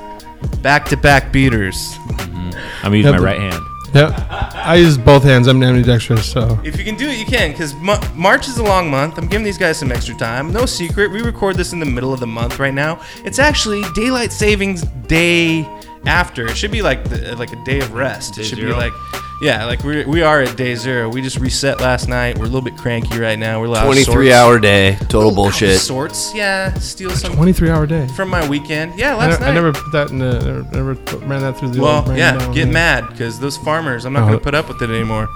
back 0.62 0.86
to 0.86 0.96
back 0.96 1.32
beaters. 1.32 1.76
Mm-hmm. 1.76 2.86
I'm 2.86 2.94
using 2.94 3.12
my 3.12 3.18
right 3.18 3.40
hand. 3.40 3.65
Yep. 3.96 4.12
I 4.30 4.74
use 4.74 4.98
both 4.98 5.22
hands. 5.22 5.46
I'm 5.46 5.62
ambidextrous, 5.62 6.30
so. 6.30 6.60
If 6.62 6.76
you 6.76 6.84
can 6.84 6.96
do 6.96 7.08
it, 7.08 7.18
you 7.18 7.24
can, 7.24 7.52
because 7.52 7.72
March 8.14 8.46
is 8.46 8.58
a 8.58 8.62
long 8.62 8.90
month. 8.90 9.16
I'm 9.16 9.26
giving 9.26 9.42
these 9.42 9.56
guys 9.56 9.78
some 9.78 9.90
extra 9.90 10.14
time. 10.16 10.52
No 10.52 10.66
secret, 10.66 11.10
we 11.10 11.22
record 11.22 11.56
this 11.56 11.72
in 11.72 11.80
the 11.80 11.86
middle 11.86 12.12
of 12.12 12.20
the 12.20 12.26
month 12.26 12.58
right 12.58 12.74
now. 12.74 13.00
It's 13.24 13.38
actually 13.38 13.82
daylight 13.94 14.32
savings 14.32 14.82
day 14.82 15.62
after. 16.04 16.46
It 16.46 16.58
should 16.58 16.72
be 16.72 16.82
like 16.82 17.08
the, 17.08 17.34
like 17.36 17.54
a 17.54 17.64
day 17.64 17.78
of 17.78 17.94
rest. 17.94 18.34
Day 18.34 18.42
it 18.42 18.44
should 18.44 18.58
zero? 18.58 18.72
be 18.72 18.76
like, 18.76 18.92
yeah, 19.40 19.66
like 19.66 19.82
we 19.84 20.04
we 20.06 20.22
are 20.22 20.40
at 20.42 20.56
day 20.56 20.74
zero. 20.74 21.08
We 21.08 21.20
just 21.20 21.38
reset 21.38 21.80
last 21.80 22.08
night. 22.08 22.38
We're 22.38 22.44
a 22.44 22.48
little 22.48 22.62
bit 22.62 22.76
cranky 22.76 23.18
right 23.18 23.38
now. 23.38 23.60
We're 23.60 23.66
a 23.66 23.70
little 23.70 23.84
out 23.88 23.98
of 23.98 24.04
23 24.04 24.14
sorts. 24.30 24.34
hour 24.34 24.58
day, 24.58 24.96
total 25.00 25.22
Out 25.22 25.28
of 25.28 25.34
bullshit. 25.34 25.80
Sorts, 25.80 26.34
yeah. 26.34 26.72
Steal 26.74 27.10
some 27.10 27.34
23 27.34 27.68
hour 27.70 27.86
day. 27.86 28.06
from 28.08 28.30
my 28.30 28.48
weekend. 28.48 28.98
Yeah, 28.98 29.14
I, 29.14 29.18
last 29.18 29.40
ne- 29.40 29.46
night. 29.46 29.52
I 29.52 29.54
never 29.54 29.72
put 29.72 29.92
that 29.92 30.10
in 30.10 30.18
the. 30.18 30.38
Never, 30.40 30.62
never 30.72 30.94
put- 30.94 31.20
ran 31.24 31.40
that 31.42 31.58
through 31.58 31.70
the 31.70 31.80
well, 31.82 32.02
brain 32.02 32.18
yeah, 32.18 32.38
down, 32.38 32.52
get 32.54 32.68
mad 32.68 33.08
because 33.10 33.38
those 33.38 33.56
farmers. 33.58 34.04
I'm 34.06 34.12
not 34.12 34.20
Oh. 34.20 34.22
gonna 34.26 34.36
uh-huh. 34.36 34.44
put 34.44 34.54
up 34.54 34.68
with 34.68 34.80
it 34.82 34.90
anymore. 34.90 35.28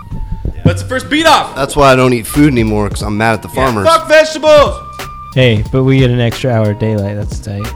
But 0.65 0.73
it's 0.73 0.83
the 0.83 0.89
first 0.89 1.09
beat 1.11 1.27
off. 1.27 1.55
That's 1.57 1.75
why 1.77 1.93
I 1.93 1.97
don't 1.97 2.13
eat 2.13 2.27
food 2.27 2.53
anymore 2.53 2.89
because 2.89 3.03
I'm 3.03 3.17
mad 3.17 3.33
at 3.35 3.43
the 3.43 3.49
farmers. 3.49 3.87
Fuck 3.87 4.09
vegetables. 4.09 4.77
Hey, 5.35 5.65
but 5.73 5.85
we 5.85 5.99
get 5.99 6.11
an 6.11 6.21
extra 6.21 6.51
hour 6.51 6.73
of 6.73 6.79
daylight. 6.79 7.17
That's 7.17 7.39
tight. 7.39 7.67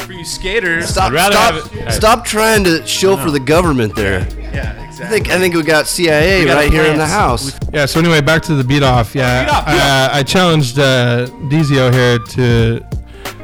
For 0.00 0.12
you 0.12 0.24
skaters. 0.24 0.88
Stop, 0.88 1.12
stop, 1.12 1.92
stop 1.92 2.24
trying 2.24 2.64
to 2.64 2.84
shill 2.86 3.16
for 3.16 3.30
the 3.30 3.40
government 3.40 3.94
there. 3.94 4.26
Yeah, 4.52 4.90
I 5.02 5.06
think 5.06 5.30
I 5.30 5.38
think 5.38 5.54
we 5.54 5.62
got 5.62 5.88
CIA 5.88 6.40
We 6.40 6.46
got 6.46 6.54
right 6.54 6.72
here 6.72 6.84
in 6.84 6.96
the 6.96 7.06
house. 7.06 7.58
Yeah. 7.72 7.86
So 7.86 7.98
anyway, 7.98 8.20
back 8.20 8.40
to 8.42 8.54
the 8.54 8.62
beat 8.62 8.84
off. 8.84 9.14
Yeah. 9.14 9.44
Beat 9.44 9.50
off, 9.50 9.66
beat 9.66 9.80
uh, 9.80 10.08
I 10.12 10.22
challenged 10.22 10.78
uh, 10.78 11.26
Dizio 11.50 11.92
here 11.92 12.18
to 12.18 12.80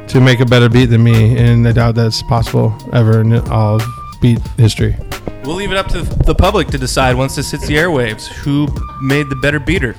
to 0.08 0.20
make 0.20 0.38
a 0.40 0.46
better 0.46 0.68
beat 0.68 0.86
than 0.86 1.02
me, 1.02 1.36
and 1.36 1.66
I 1.66 1.72
doubt 1.72 1.96
that's 1.96 2.22
possible 2.22 2.72
ever 2.92 3.22
in 3.22 3.34
all 3.50 3.76
of 3.76 3.86
beat 4.20 4.38
history. 4.56 4.96
We'll 5.44 5.56
leave 5.56 5.72
it 5.72 5.76
up 5.76 5.88
to 5.88 6.02
the 6.02 6.34
public 6.34 6.68
to 6.68 6.78
decide 6.78 7.16
once 7.16 7.34
this 7.34 7.50
hits 7.50 7.66
the 7.66 7.74
airwaves 7.74 8.26
who 8.26 8.68
made 9.02 9.28
the 9.28 9.36
better 9.36 9.58
beater. 9.58 9.96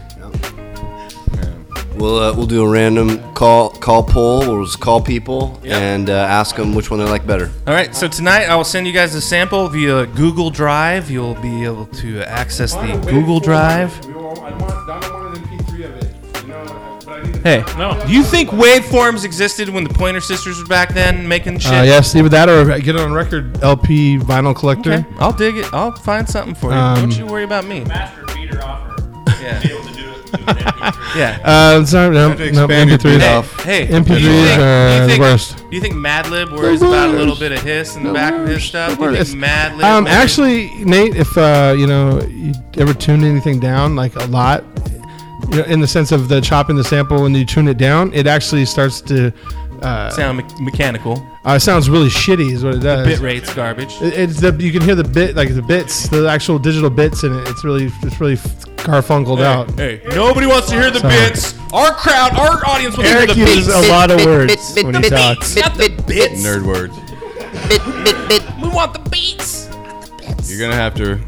We'll 2.00 2.18
uh, 2.18 2.34
we'll 2.34 2.46
do 2.46 2.64
a 2.64 2.70
random 2.70 3.20
call 3.34 3.72
call 3.72 4.04
poll. 4.04 4.40
We'll 4.40 4.64
just 4.66 4.80
call 4.80 5.02
people 5.02 5.60
and 5.66 6.10
uh, 6.10 6.14
ask 6.14 6.56
them 6.56 6.74
which 6.74 6.90
one 6.90 7.00
they 7.00 7.06
like 7.06 7.28
better. 7.28 7.52
All 7.68 7.74
right, 7.74 7.94
so 7.94 8.08
tonight 8.08 8.46
I 8.46 8.56
will 8.56 8.64
send 8.64 8.88
you 8.88 8.94
guys 8.94 9.16
a 9.16 9.22
sample 9.22 9.68
via 9.68 10.06
Google 10.06 10.50
Drive. 10.50 11.12
You'll 11.12 11.36
be 11.42 11.66
able 11.66 11.88
to 11.88 12.22
access 12.24 12.74
the 12.74 12.98
Google 13.10 13.42
Drive. 13.42 13.92
I 14.06 14.12
want, 14.12 14.40
I 14.40 15.00
don't 15.02 15.14
want 15.14 15.38
an 15.38 15.44
MP3 15.44 15.86
of 15.86 15.96
it. 15.98 16.44
You 16.44 16.48
know, 16.48 17.00
but 17.06 17.20
I 17.20 17.24
need 17.24 17.36
Hey, 17.44 17.64
No. 17.78 18.02
Do 18.08 18.14
you 18.14 18.24
think 18.24 18.50
waveforms 18.52 19.26
existed 19.26 19.68
when 19.68 19.84
the 19.84 19.94
Pointer 19.94 20.22
Sisters 20.22 20.58
were 20.58 20.68
back 20.68 20.94
then 20.94 21.28
making 21.28 21.60
shit? 21.60 21.74
Uh, 21.74 21.84
yes, 21.84 22.16
either 22.16 22.30
that 22.30 22.48
or 22.48 22.66
get 22.80 22.96
it 22.96 23.02
on 23.02 23.12
record 23.12 23.62
LP 23.62 24.18
vinyl 24.20 24.56
collector. 24.56 24.94
Okay, 24.94 25.06
I'll 25.20 25.34
dig 25.34 25.58
it. 25.58 25.74
I'll 25.74 25.92
find 25.92 26.30
something 26.30 26.56
for 26.56 26.72
you. 26.72 26.78
Um, 26.78 26.96
Don't 27.10 27.18
you 27.18 27.26
worry 27.26 27.44
about 27.44 27.66
me. 27.66 27.84
Master 27.84 28.26
feeder 28.28 28.62
offer. 28.64 28.96
Yeah. 29.42 29.89
Be 30.32 30.42
able 30.42 30.54
to 30.54 30.54
do 30.54 30.60
it. 30.60 31.18
Yeah. 31.18 31.40
Uh, 31.44 31.86
sorry, 31.86 32.14
no, 32.14 32.34
to 32.34 32.52
no, 32.52 32.66
expand 32.66 32.90
your 32.90 33.00
MP3s. 33.00 33.20
beat 33.20 33.24
off. 33.24 33.64
Hey, 33.64 33.88
MP3s 33.88 34.06
do 34.06 34.14
you 34.14 34.30
think- 34.46 34.60
are 34.60 34.90
do 34.90 34.96
you 34.96 35.02
the 35.02 35.08
think- 35.08 35.20
worst. 35.22 35.58
Do 35.58 35.76
you 35.76 35.82
think 35.82 35.94
Madlib 35.96 36.52
worries 36.52 36.82
about 36.82 37.10
a 37.10 37.14
little 37.14 37.36
bit 37.36 37.52
of 37.52 37.62
hiss 37.62 37.96
in 37.96 38.04
the 38.04 38.14
back 38.14 38.34
of 38.34 38.48
his 38.48 38.64
stuff? 38.64 38.98
Do 38.98 39.04
you 39.06 39.10
It's- 39.12 39.30
think 39.32 39.44
Madlib? 39.44 39.84
Um, 39.84 40.04
worries- 40.06 40.16
actually, 40.16 40.72
Nate, 40.84 41.16
if 41.16 41.38
uh, 41.38 41.74
you 41.78 41.88
know, 41.88 42.22
you 42.30 42.54
ever 42.78 42.94
tune 42.94 43.24
anything 43.24 43.60
down 43.60 43.96
like 43.96 44.16
a 44.16 44.26
lot, 44.26 44.64
you 45.52 45.58
know, 45.58 45.64
in 45.64 45.80
the 45.80 45.88
sense 45.88 46.12
of 46.12 46.28
the 46.30 46.42
chopping 46.42 46.76
the 46.76 46.84
sample 46.84 47.22
when 47.24 47.34
you 47.34 47.46
tune 47.46 47.68
it 47.68 47.78
down, 47.78 48.12
it 48.14 48.28
actually 48.28 48.66
starts 48.66 49.02
to 49.02 49.32
uh, 49.82 50.10
sound 50.10 50.38
me- 50.40 50.44
mechanical. 50.60 51.26
Uh, 51.46 51.54
it 51.54 51.62
sounds 51.62 51.90
really 51.90 52.10
shitty, 52.10 52.52
is 52.52 52.64
what 52.66 52.76
it 52.76 52.80
does. 52.82 53.08
bit 53.08 53.20
rate's 53.20 53.54
garbage. 53.54 53.94
It, 54.02 54.14
it's 54.14 54.42
the 54.42 54.52
you 54.60 54.72
can 54.74 54.82
hear 54.82 54.94
the 54.96 55.06
bit 55.06 55.36
like 55.38 55.56
the 55.56 55.62
bits, 55.62 56.10
the 56.10 56.28
actual 56.30 56.60
digital 56.60 56.90
bits 56.90 57.24
in 57.24 57.34
it. 57.34 57.48
It's 57.48 57.64
really 57.64 57.90
it's 58.04 58.20
really 58.20 58.36
garfunkled 58.84 59.42
out. 59.42 59.72
Hey, 59.78 60.02
nobody 60.16 60.48
wants 60.48 60.70
to 60.70 60.76
hear 60.80 60.92
the 60.92 61.00
So- 61.00 61.10
bits. 61.10 61.54
Our 61.72 61.92
crowd, 61.94 62.34
our 62.38 62.66
audience 62.68 62.98
wants 62.98 63.12
Eric 63.12 63.30
to 63.30 63.36
hear 63.36 63.46
the 63.46 63.52
uses 63.56 63.68
bits. 63.74 63.88
a 63.88 63.92
lot 63.92 64.10
of 64.12 64.26
words 64.26 64.74
when 64.82 64.96
he 65.04 65.10
talks. 65.10 65.56
Not 65.56 65.76
the 65.76 65.90
bits. 66.08 66.42
Nerd 66.42 66.64
words. 66.64 66.96
We 68.62 68.70
want 68.70 68.94
the 68.94 69.10
beats. 69.12 69.68
Not 69.72 70.06
the 70.06 70.26
bits. 70.28 70.50
You're 70.50 70.60
gonna 70.60 70.76
have 70.82 70.96
to 70.96 71.20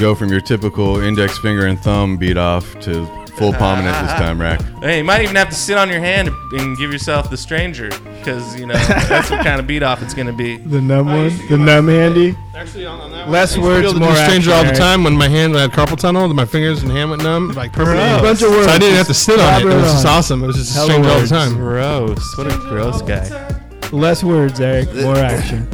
go 0.00 0.14
from 0.14 0.30
your 0.30 0.40
typical 0.40 0.98
index 1.00 1.38
finger 1.38 1.66
and 1.66 1.78
thumb 1.78 2.16
beat 2.16 2.38
off 2.38 2.78
to 2.80 3.06
full 3.40 3.52
prominent 3.54 3.96
this 4.06 4.12
time, 4.14 4.40
Rack. 4.40 4.60
Hey, 4.80 4.98
you 4.98 5.04
might 5.04 5.20
even 5.22 5.36
have 5.36 5.50
to 5.50 5.54
sit 5.54 5.76
on 5.76 5.90
your 5.90 6.00
hand 6.00 6.30
and 6.52 6.74
give 6.78 6.90
yourself 6.90 7.28
the 7.28 7.36
stranger, 7.36 7.90
because 8.18 8.58
you 8.58 8.64
know 8.64 8.72
that's 8.74 9.30
what 9.30 9.44
kind 9.44 9.60
of 9.60 9.66
beat 9.66 9.82
off 9.82 10.02
it's 10.02 10.14
gonna 10.14 10.32
be. 10.32 10.56
The 10.70 10.80
numb 10.80 11.06
one, 11.08 11.28
the 11.48 11.58
numb 11.58 11.88
handy. 11.88 12.34
Actually, 12.54 12.86
on 12.86 13.10
that 13.10 13.28
Less 13.28 13.54
I 13.56 13.56
used 13.56 13.56
to 13.56 13.60
be 13.60 13.66
words, 13.66 13.84
able 13.84 13.92
to 13.94 14.00
more 14.00 14.12
do 14.14 14.16
stranger 14.24 14.52
all 14.52 14.62
the 14.62 14.68
Eric. 14.68 14.78
time 14.78 15.04
when 15.04 15.14
my 15.16 15.28
hand 15.28 15.54
had 15.54 15.70
carpal 15.72 15.98
tunnel, 15.98 16.24
and 16.24 16.34
my 16.34 16.46
fingers 16.46 16.82
and 16.82 16.90
hand 16.90 17.10
went 17.10 17.22
numb, 17.22 17.50
like 17.52 17.72
permanently. 17.74 18.20
Gross. 18.20 18.40
Bunch 18.40 18.42
of 18.58 18.64
So 18.64 18.70
I 18.70 18.78
didn't 18.78 18.96
have 18.96 19.06
to 19.08 19.14
sit 19.14 19.38
on 19.38 19.60
it. 19.60 19.64
It 19.66 19.74
was 19.74 19.92
just 19.92 20.06
awesome. 20.06 20.42
It 20.44 20.46
was 20.46 20.56
just 20.56 20.74
Hella 20.74 20.86
strange 20.90 21.06
all 21.06 21.12
the 21.14 21.18
words. 21.20 21.30
time. 21.30 21.54
Gross. 21.56 22.38
What 22.38 22.46
a 22.46 22.56
gross 22.56 23.02
guy. 23.02 23.60
Less 23.92 24.22
words, 24.24 24.60
Eric. 24.60 24.94
More 24.94 25.16
action. 25.16 25.68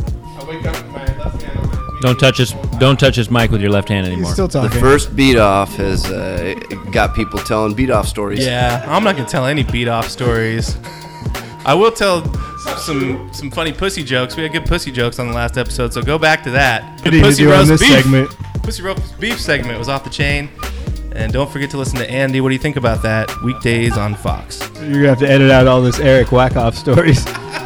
Don't 2.01 2.18
touch 2.18 2.38
his 2.38 2.53
don't 2.78 2.99
touch 3.01 3.16
his 3.16 3.30
mic 3.30 3.51
with 3.51 3.61
your 3.61 3.70
left 3.70 3.88
hand 3.88 4.07
anymore. 4.07 4.32
The 4.34 4.76
first 4.80 5.16
beat 5.16 5.38
off 5.38 5.74
has 5.76 6.05
uh, 6.11 6.55
got 6.92 7.14
people 7.14 7.38
telling 7.40 7.74
beat 7.74 7.90
off 7.90 8.07
stories. 8.07 8.44
Yeah, 8.44 8.84
I'm 8.86 9.03
not 9.03 9.16
gonna 9.16 9.28
tell 9.28 9.47
any 9.47 9.62
beat 9.62 9.88
off 9.88 10.09
stories. 10.09 10.76
I 11.64 11.74
will 11.74 11.90
tell 11.90 12.22
some 12.78 13.32
some 13.32 13.51
funny 13.51 13.72
pussy 13.72 14.03
jokes. 14.05 14.36
We 14.36 14.42
had 14.42 14.53
good 14.53 14.66
pussy 14.66 14.92
jokes 14.92 15.18
on 15.18 15.28
the 15.28 15.34
last 15.34 15.57
episode, 15.57 15.92
so 15.92 16.03
go 16.03 16.18
back 16.18 16.42
to 16.44 16.51
that. 16.51 17.01
What 17.03 17.11
The 17.12 17.20
pussy 17.22 17.44
do 17.44 17.51
on 17.53 17.59
roast 17.59 17.68
this 17.70 17.80
beef. 17.80 17.90
segment? 17.90 18.30
Pussy 18.62 18.82
roast 18.82 19.18
beef 19.18 19.40
segment 19.40 19.78
was 19.78 19.88
off 19.88 20.05
the 20.05 20.11
chain. 20.11 20.49
And 21.12 21.32
don't 21.32 21.51
forget 21.51 21.70
to 21.70 21.78
listen 21.78 21.97
to 21.99 22.11
Andy. 22.11 22.42
What 22.42 22.51
do 22.51 22.55
you 22.55 22.61
think 22.61 22.76
about 22.76 23.03
that? 23.03 23.30
Weekdays 23.42 23.97
on 23.97 24.14
Fox. 24.16 24.61
You're 24.74 24.92
gonna 24.92 25.09
have 25.09 25.18
to 25.20 25.28
edit 25.28 25.51
out 25.51 25.66
all 25.66 25.80
this 25.80 25.99
Eric 25.99 26.28
Wackoff 26.28 26.74
stories. 26.74 27.24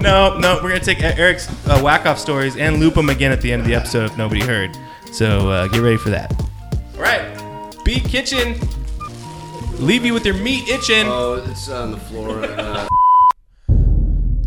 No, 0.00 0.38
no, 0.38 0.54
we're 0.62 0.70
gonna 0.70 0.80
take 0.80 1.02
Eric's 1.02 1.46
uh, 1.68 1.78
whack 1.82 2.06
off 2.06 2.18
stories 2.18 2.56
and 2.56 2.80
loop 2.80 2.94
them 2.94 3.10
again 3.10 3.32
at 3.32 3.42
the 3.42 3.52
end 3.52 3.60
of 3.60 3.68
the 3.68 3.74
episode 3.74 4.04
if 4.04 4.16
nobody 4.16 4.40
heard. 4.40 4.74
So 5.12 5.50
uh, 5.50 5.68
get 5.68 5.82
ready 5.82 5.98
for 5.98 6.08
that. 6.08 6.32
All 6.94 7.02
right, 7.02 7.74
Beat 7.84 8.04
Kitchen. 8.04 8.58
Leave 9.74 10.04
you 10.04 10.14
with 10.14 10.24
your 10.24 10.36
meat 10.36 10.68
itching. 10.68 11.06
Oh, 11.06 11.44
it's 11.46 11.68
on 11.68 11.90
the 11.90 11.98
floor. 11.98 12.44
Uh, 12.44 12.88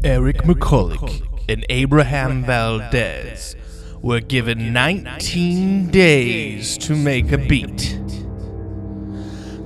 Eric 0.03 0.37
McCulloch 0.37 1.21
and 1.47 1.65
Abraham 1.69 2.43
Valdez 2.43 3.55
were 4.01 4.19
given 4.21 4.73
19 4.73 5.91
days 5.91 6.77
to 6.79 6.95
make 6.95 7.31
a 7.31 7.37
beat. 7.37 7.99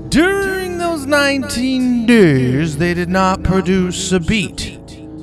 During 0.10 0.78
those 0.78 1.06
19 1.06 2.06
days, 2.06 2.78
they 2.78 2.94
did 2.94 3.10
not 3.10 3.44
produce 3.44 4.12
a 4.12 4.20
beat 4.20 4.77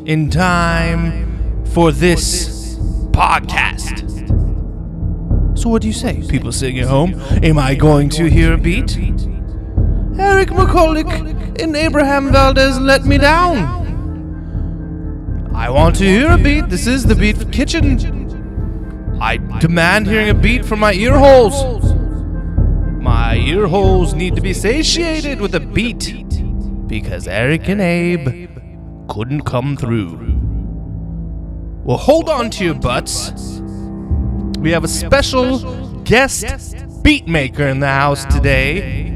in 0.05 0.29
time 0.29 1.65
for 1.67 1.91
this 1.91 2.77
podcast. 3.11 4.03
So, 5.59 5.69
what 5.71 5.83
do 5.83 5.89
you 5.89 5.95
say, 5.95 6.23
people 6.29 6.53
sitting 6.53 6.79
at 6.81 6.89
home? 6.89 7.15
Am 7.43 7.59
I 7.59 7.75
going 7.75 8.11
to 8.11 8.29
hear 8.29 8.53
a 8.53 8.59
beat? 8.59 8.97
Eric 10.19 10.51
McCulloch 10.51 11.61
and 11.63 11.75
Abraham 11.77 12.31
Valdez 12.31 12.79
let 12.79 13.05
me 13.05 13.19
down. 13.19 13.83
I 15.55 15.71
want 15.71 15.97
to 15.97 16.05
hear 16.05 16.33
a 16.33 16.39
beat. 16.39 16.69
This 16.69 16.87
is 16.87 17.05
the 17.05 17.15
Beat 17.15 17.39
for 17.39 17.47
Kitchen. 17.47 19.19
I 19.21 19.39
demand 19.61 20.07
hearing 20.07 20.29
a 20.29 20.35
beat 20.35 20.65
from 20.65 20.81
my 20.81 20.93
ear 20.93 21.17
holes. 21.17 21.95
My 23.01 23.37
ear 23.37 23.67
holes 23.67 24.13
need 24.15 24.35
to 24.35 24.43
be 24.43 24.53
satiated 24.53 25.41
with 25.41 25.55
a 25.55 25.61
beat 25.61 26.13
because 26.89 27.27
Eric 27.27 27.69
and 27.69 27.81
Abe 27.81 28.54
couldn't 29.09 29.43
come 29.43 29.77
through. 29.77 30.19
Well, 31.85 31.99
hold 31.99 32.29
on 32.29 32.51
to 32.51 32.65
your 32.65 32.75
butts. 32.75 33.61
We 34.59 34.71
have 34.71 34.85
a 34.85 34.89
special 34.89 36.03
guest 36.05 37.03
beat 37.03 37.29
maker 37.29 37.67
in 37.67 37.81
the 37.81 37.89
house 37.89 38.25
today. 38.25 39.13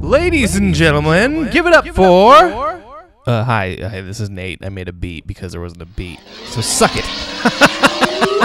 Ladies 0.00 0.56
and 0.56 0.74
gentlemen, 0.74 1.48
give 1.50 1.66
it 1.66 1.72
up 1.72 1.86
for. 1.88 2.34
Uh, 3.26 3.44
hi, 3.44 3.76
hi, 3.80 4.00
this 4.00 4.20
is 4.20 4.30
Nate. 4.30 4.64
I 4.64 4.68
made 4.70 4.88
a 4.88 4.92
beat 4.92 5.26
because 5.26 5.52
there 5.52 5.60
wasn't 5.60 5.82
a 5.82 5.86
beat. 5.86 6.20
So 6.46 6.60
suck 6.60 6.92
it. 6.94 7.04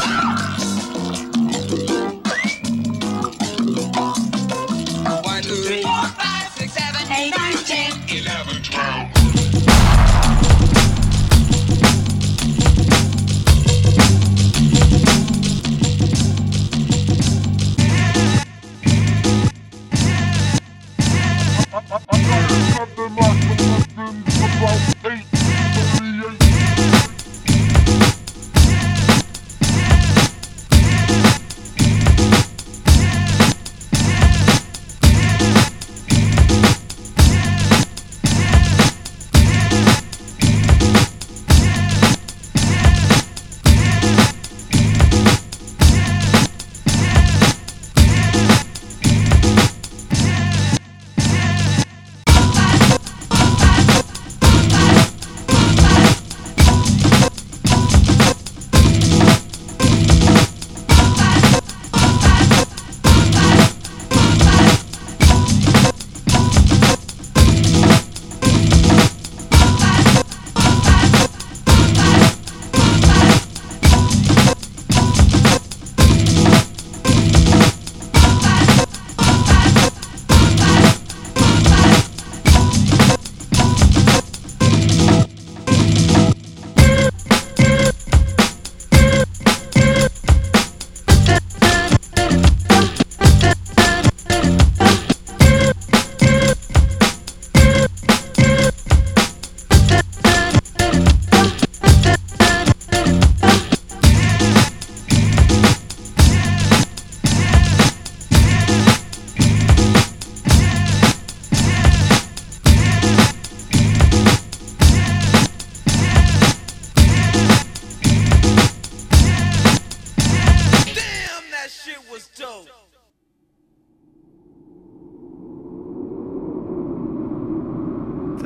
shit 121.95 122.11
was 122.11 122.27
dope. 122.37 122.69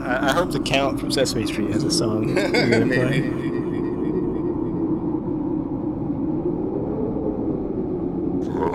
I, 0.02 0.30
I 0.30 0.32
hope 0.34 0.52
the 0.52 0.60
Count 0.60 1.00
from 1.00 1.12
Sesame 1.12 1.46
Street 1.48 1.72
has 1.72 1.84
a 1.84 1.92
song. 1.92 2.38
I 2.38 2.42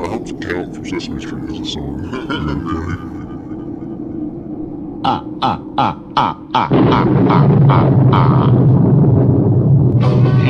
hope 0.08 0.26
the 0.26 0.34
Count 0.46 0.74
from 0.74 0.84
Sesame 0.84 1.20
Street 1.20 1.42
has 1.50 1.60
a 1.60 1.64
song. 1.64 2.10
ah, 5.04 5.24
ah, 5.42 5.62
ah, 5.78 6.00
ah, 6.16 6.36
ah, 6.54 6.68
ah, 6.72 7.04
ah, 7.28 7.48
ah. 7.68 7.90
ah. 8.12 8.50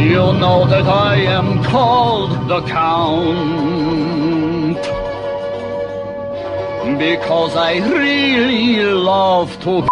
You 0.01 0.33
know 0.39 0.67
that 0.67 0.87
I 0.87 1.17
am 1.17 1.65
called 1.65 2.49
the 2.49 2.61
Count. 2.69 3.74
Because 6.99 7.57
I 7.57 7.79
really 7.79 8.83
love 8.85 9.51
to. 9.65 9.87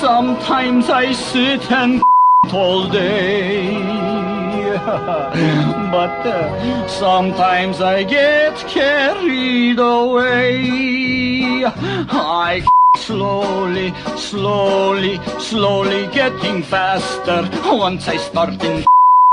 Sometimes 0.00 0.88
I 0.88 1.12
sit 1.12 1.70
and 1.70 2.02
all 2.52 2.88
day. 2.88 4.00
but 4.80 6.26
uh, 6.26 6.88
sometimes 6.88 7.80
I 7.80 8.04
get 8.04 8.56
carried 8.68 9.78
away. 9.78 11.64
I 11.66 12.66
slowly, 12.96 13.92
slowly, 14.16 15.20
slowly 15.38 16.06
getting 16.08 16.62
faster. 16.62 17.48
Once 17.64 18.08
I 18.08 18.16
start 18.16 18.62
in 18.62 18.84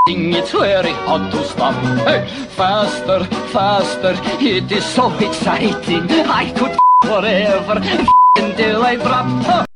it's 0.10 0.52
very 0.52 0.92
hard 0.92 1.32
to 1.32 1.44
stop. 1.44 1.76
Faster, 2.56 3.26
faster, 3.52 4.16
it 4.40 4.72
is 4.72 4.86
so 4.86 5.12
exciting. 5.20 6.10
I 6.10 6.52
could 6.52 6.78
forever 7.04 7.82
until 8.38 8.84
I 8.84 8.96
drop. 8.96 9.67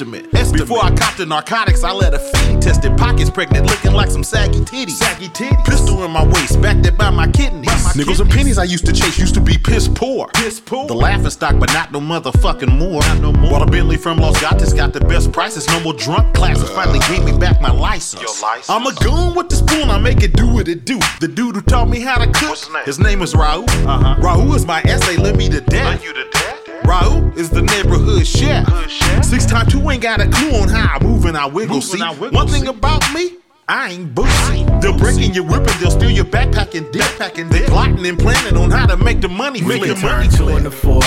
An 0.00 0.14
estimate. 0.36 0.52
Before 0.52 0.84
I 0.84 0.94
cop 0.94 1.16
the 1.16 1.26
narcotics, 1.26 1.84
I 1.84 1.92
let 1.92 2.14
a 2.14 2.18
fiend 2.18 2.62
test 2.62 2.84
it. 2.84 2.96
Pockets 2.96 3.30
pregnant, 3.30 3.66
looking 3.66 3.92
like 3.92 4.10
some 4.10 4.24
saggy 4.24 4.60
titties. 4.60 4.90
Saggy 4.92 5.28
titties. 5.28 5.64
Pistol 5.64 6.04
in 6.04 6.10
my 6.10 6.24
waist, 6.24 6.60
backed 6.60 6.86
up 6.86 6.96
by 6.96 7.10
my 7.10 7.28
kidneys. 7.28 7.96
Nickels 7.96 8.20
and 8.20 8.30
pennies 8.30 8.58
I 8.58 8.64
used 8.64 8.86
to 8.86 8.92
chase 8.92 9.18
used 9.18 9.34
to 9.34 9.40
be 9.40 9.56
piss 9.58 9.88
poor. 9.88 10.28
Piss 10.34 10.60
poor. 10.60 10.86
The 10.86 10.94
laughing 10.94 11.30
stock, 11.30 11.58
but 11.58 11.72
not 11.72 11.92
no 11.92 12.00
motherfucking 12.00 12.78
more. 12.78 13.00
Not 13.02 13.20
no 13.20 13.32
more. 13.32 13.50
Bought 13.50 13.68
a 13.68 13.70
Bentley 13.70 13.96
from 13.96 14.18
Los 14.18 14.40
Gatos, 14.40 14.72
got 14.72 14.92
the 14.92 15.00
best 15.00 15.32
prices. 15.32 15.66
No 15.68 15.80
more 15.80 15.94
drunk 15.94 16.34
classes. 16.34 16.68
Finally 16.70 17.00
gave 17.08 17.24
me 17.24 17.36
back 17.36 17.60
my 17.60 17.70
license. 17.70 18.42
I'm 18.68 18.86
a 18.86 18.94
goon 18.94 19.34
with 19.34 19.48
the 19.48 19.56
spoon. 19.56 19.90
I 19.90 19.98
make 19.98 20.22
it 20.22 20.34
do 20.34 20.46
what 20.52 20.68
it 20.68 20.84
do. 20.84 20.98
The 21.20 21.28
dude 21.28 21.56
who 21.56 21.62
taught 21.62 21.88
me 21.88 22.00
how 22.00 22.18
to 22.18 22.30
cook. 22.32 22.58
His 22.84 22.98
name 22.98 23.22
is 23.22 23.34
Raul. 23.34 23.66
Uh-huh. 23.86 24.16
Raul 24.20 24.54
is 24.54 24.66
my 24.66 24.82
essay. 24.82 25.16
Let 25.16 25.36
me 25.36 25.48
to 25.48 25.60
death. 25.60 26.02
Raul 26.86 27.36
is 27.36 27.50
the 27.50 27.62
neighborhood 27.62 28.26
chef. 28.26 28.66
Six 29.24 29.44
times 29.46 29.72
two 29.72 29.90
ain't 29.90 30.02
got 30.02 30.20
a 30.20 30.28
clue 30.28 30.52
on 30.60 30.68
how 30.68 30.96
I 30.96 31.02
move 31.02 31.24
and 31.24 31.36
I 31.36 31.46
wiggle. 31.46 31.80
See, 31.80 32.00
one 32.00 32.48
thing 32.48 32.68
about 32.68 33.02
me. 33.12 33.32
I 33.68 33.90
ain't 33.90 34.14
boozy. 34.14 34.64
They'll 34.80 34.96
break 34.96 35.18
in 35.18 35.34
your 35.34 35.44
and 35.52 35.66
they'll 35.80 35.90
steal 35.90 36.10
your 36.10 36.24
backpack 36.24 36.76
and 36.76 36.90
dip. 36.92 37.02
Packing, 37.18 37.48
they're 37.48 37.66
plotting 37.66 38.06
and 38.06 38.16
planning 38.16 38.56
on 38.56 38.70
how 38.70 38.86
to 38.86 38.96
make 38.96 39.20
the 39.20 39.28
money 39.28 39.60
We 39.62 39.78
flip. 39.78 39.96
can 39.96 40.00
turn 40.00 40.30
two 40.30 40.48
into 40.50 40.70
four, 40.70 41.02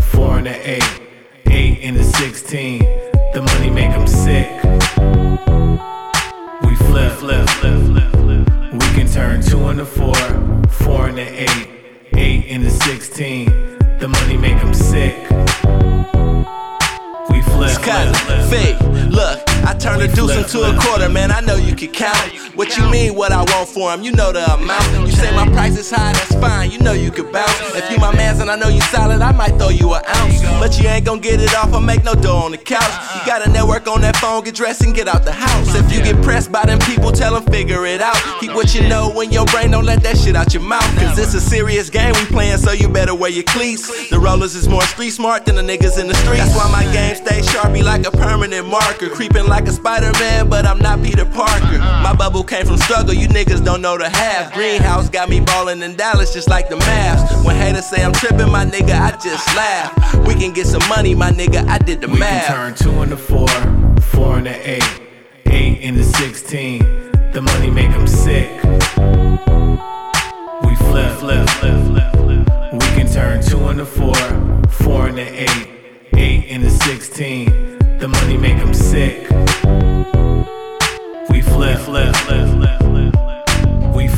four 0.00 0.38
into 0.38 0.52
eight, 0.70 1.00
eight 1.46 1.78
into 1.78 2.04
sixteen. 2.04 2.80
The 3.32 3.40
money 3.40 3.70
make 3.70 3.90
'em 3.92 4.06
sick. 4.06 4.46
We 6.68 6.76
flip, 6.76 7.12
flip, 7.14 7.48
flip, 7.48 7.80
flip, 7.86 8.10
flip. 8.12 8.72
We 8.74 8.88
can 8.94 9.10
turn 9.10 9.40
two 9.40 9.68
into 9.70 9.86
four, 9.86 10.14
four 10.68 11.08
into 11.08 11.22
eight, 11.22 11.68
eight 12.14 12.44
into 12.46 12.68
sixteen. 12.70 13.71
The 14.02 14.08
money 14.08 14.36
make 14.36 14.56
'em 14.56 14.74
sick. 14.74 15.51
Flip, 17.78 18.76
Skyler, 18.76 19.10
look, 19.12 19.40
I 19.64 19.74
turned 19.74 20.02
a 20.02 20.08
deuce 20.08 20.36
into 20.36 20.62
a 20.62 20.78
quarter, 20.80 21.08
man. 21.08 21.30
I 21.30 21.40
know 21.40 21.54
you 21.56 21.74
can 21.74 21.92
count. 21.92 22.32
What 22.54 22.76
you 22.76 22.88
mean, 22.90 23.14
what 23.14 23.32
I 23.32 23.42
want 23.42 23.68
for 23.68 23.92
him? 23.92 24.02
You 24.02 24.12
know 24.12 24.32
the 24.32 24.44
amount. 24.52 25.06
You 25.06 25.12
say 25.12 25.34
my 25.34 25.48
price 25.48 25.78
is 25.78 25.90
high, 25.90 26.12
that's 26.12 26.34
fine. 26.34 26.70
You 26.70 26.78
know 26.80 26.92
you 26.92 27.10
could 27.10 27.32
bounce. 27.32 27.74
If 27.74 27.90
you 27.90 27.98
my 27.98 28.14
mans 28.14 28.40
and 28.40 28.50
I 28.50 28.56
know 28.56 28.68
you 28.68 28.80
solid, 28.82 29.22
I 29.22 29.32
might 29.32 29.56
throw 29.56 29.70
you 29.70 29.94
an 29.94 30.02
ounce. 30.06 30.42
But 30.60 30.78
you 30.78 30.88
ain't 30.88 31.06
gonna 31.06 31.20
get 31.20 31.40
it 31.40 31.54
off 31.54 31.72
or 31.72 31.80
make 31.80 32.04
no 32.04 32.14
dough 32.14 32.36
on 32.36 32.50
the 32.50 32.58
couch. 32.58 32.92
You 33.16 33.26
gotta 33.26 33.50
network 33.50 33.86
on 33.88 34.00
that 34.02 34.16
phone, 34.16 34.44
get 34.44 34.54
dressed 34.54 34.82
and 34.82 34.94
get 34.94 35.08
out 35.08 35.24
the 35.24 35.32
house. 35.32 35.74
If 35.74 35.92
you 35.92 36.02
get 36.02 36.22
pressed 36.22 36.52
by 36.52 36.64
them 36.64 36.78
people, 36.80 37.12
tell 37.12 37.34
them 37.34 37.44
figure 37.50 37.86
it 37.86 38.00
out. 38.00 38.16
Keep 38.40 38.54
what 38.54 38.74
you 38.74 38.86
know 38.88 39.18
in 39.20 39.30
your 39.30 39.46
brain, 39.46 39.70
don't 39.70 39.86
let 39.86 40.02
that 40.02 40.18
shit 40.18 40.36
out 40.36 40.52
your 40.52 40.62
mouth. 40.62 40.84
Cause 40.98 41.18
it's 41.18 41.34
a 41.34 41.40
serious 41.40 41.88
game 41.88 42.12
we 42.14 42.26
playing, 42.26 42.58
so 42.58 42.72
you 42.72 42.88
better 42.88 43.14
wear 43.14 43.30
your 43.30 43.44
cleats. 43.44 44.10
The 44.10 44.18
rollers 44.18 44.54
is 44.54 44.68
more 44.68 44.82
street 44.82 45.10
smart 45.10 45.46
than 45.46 45.56
the 45.56 45.62
niggas 45.62 45.98
in 45.98 46.06
the 46.08 46.14
streets. 46.14 46.44
That's 46.44 46.56
why 46.56 46.70
my 46.70 46.84
game 46.92 47.16
stay 47.16 47.40
sharpie 47.62 47.82
like 47.84 48.06
a 48.06 48.10
permanent 48.10 48.66
marker. 48.68 49.08
Creeping 49.08 49.46
like 49.46 49.66
a 49.66 49.72
Spider 49.72 50.10
Man, 50.18 50.48
but 50.48 50.66
I'm 50.66 50.78
not 50.78 51.02
Peter 51.02 51.24
Parker. 51.24 51.78
Uh-uh. 51.78 52.02
My 52.02 52.14
bubble 52.14 52.44
came 52.44 52.66
from 52.66 52.76
struggle, 52.78 53.14
you 53.14 53.28
niggas 53.28 53.64
don't 53.64 53.82
know 53.82 53.96
the 53.98 54.08
half. 54.08 54.52
Greenhouse 54.52 55.08
got 55.08 55.28
me 55.28 55.40
ballin' 55.40 55.82
in 55.82 55.96
Dallas 55.96 56.32
just 56.32 56.48
like 56.48 56.68
the 56.68 56.76
Mavs. 56.76 57.44
When 57.44 57.56
haters 57.56 57.86
say 57.88 58.04
I'm 58.04 58.12
tripping, 58.12 58.50
my 58.50 58.64
nigga, 58.64 58.92
I 59.00 59.10
just 59.22 59.46
laugh. 59.56 60.26
We 60.26 60.34
can 60.34 60.52
get 60.52 60.66
some 60.66 60.86
money, 60.88 61.14
my 61.14 61.30
nigga, 61.30 61.66
I 61.68 61.78
did 61.78 62.00
the 62.00 62.08
We 62.08 62.14
can 62.14 62.20
math. 62.20 62.46
turn 62.46 62.74
two 62.74 63.02
into 63.02 63.16
four, 63.16 63.48
four 64.00 64.38
into 64.38 64.54
eight, 64.68 65.00
eight 65.46 65.80
into 65.80 66.04
sixteen. 66.04 66.80
The 67.32 67.40
money 67.40 67.70
make 67.70 67.90
'em 67.90 68.06
sick. 68.06 68.50
We 70.64 70.76
flip, 70.76 71.18
flip, 71.18 71.48
flip, 71.48 71.86
flip, 71.86 72.12
flip. 72.12 72.48
We 72.72 72.86
can 72.96 73.10
turn 73.10 73.42
two 73.42 73.68
into 73.70 73.86
four, 73.86 74.14
four 74.68 75.08
into 75.08 75.22
eight, 75.22 75.71
eight 76.86 76.90
into 76.90 77.04
sixteen. 77.04 77.78
The 77.98 78.08
money 78.08 78.36
make 78.36 78.58
'em 78.58 78.74
sick. 78.74 79.28
We 81.30 81.40
flip, 81.40 81.78
flip, 81.78 82.14
flip. 82.16 82.51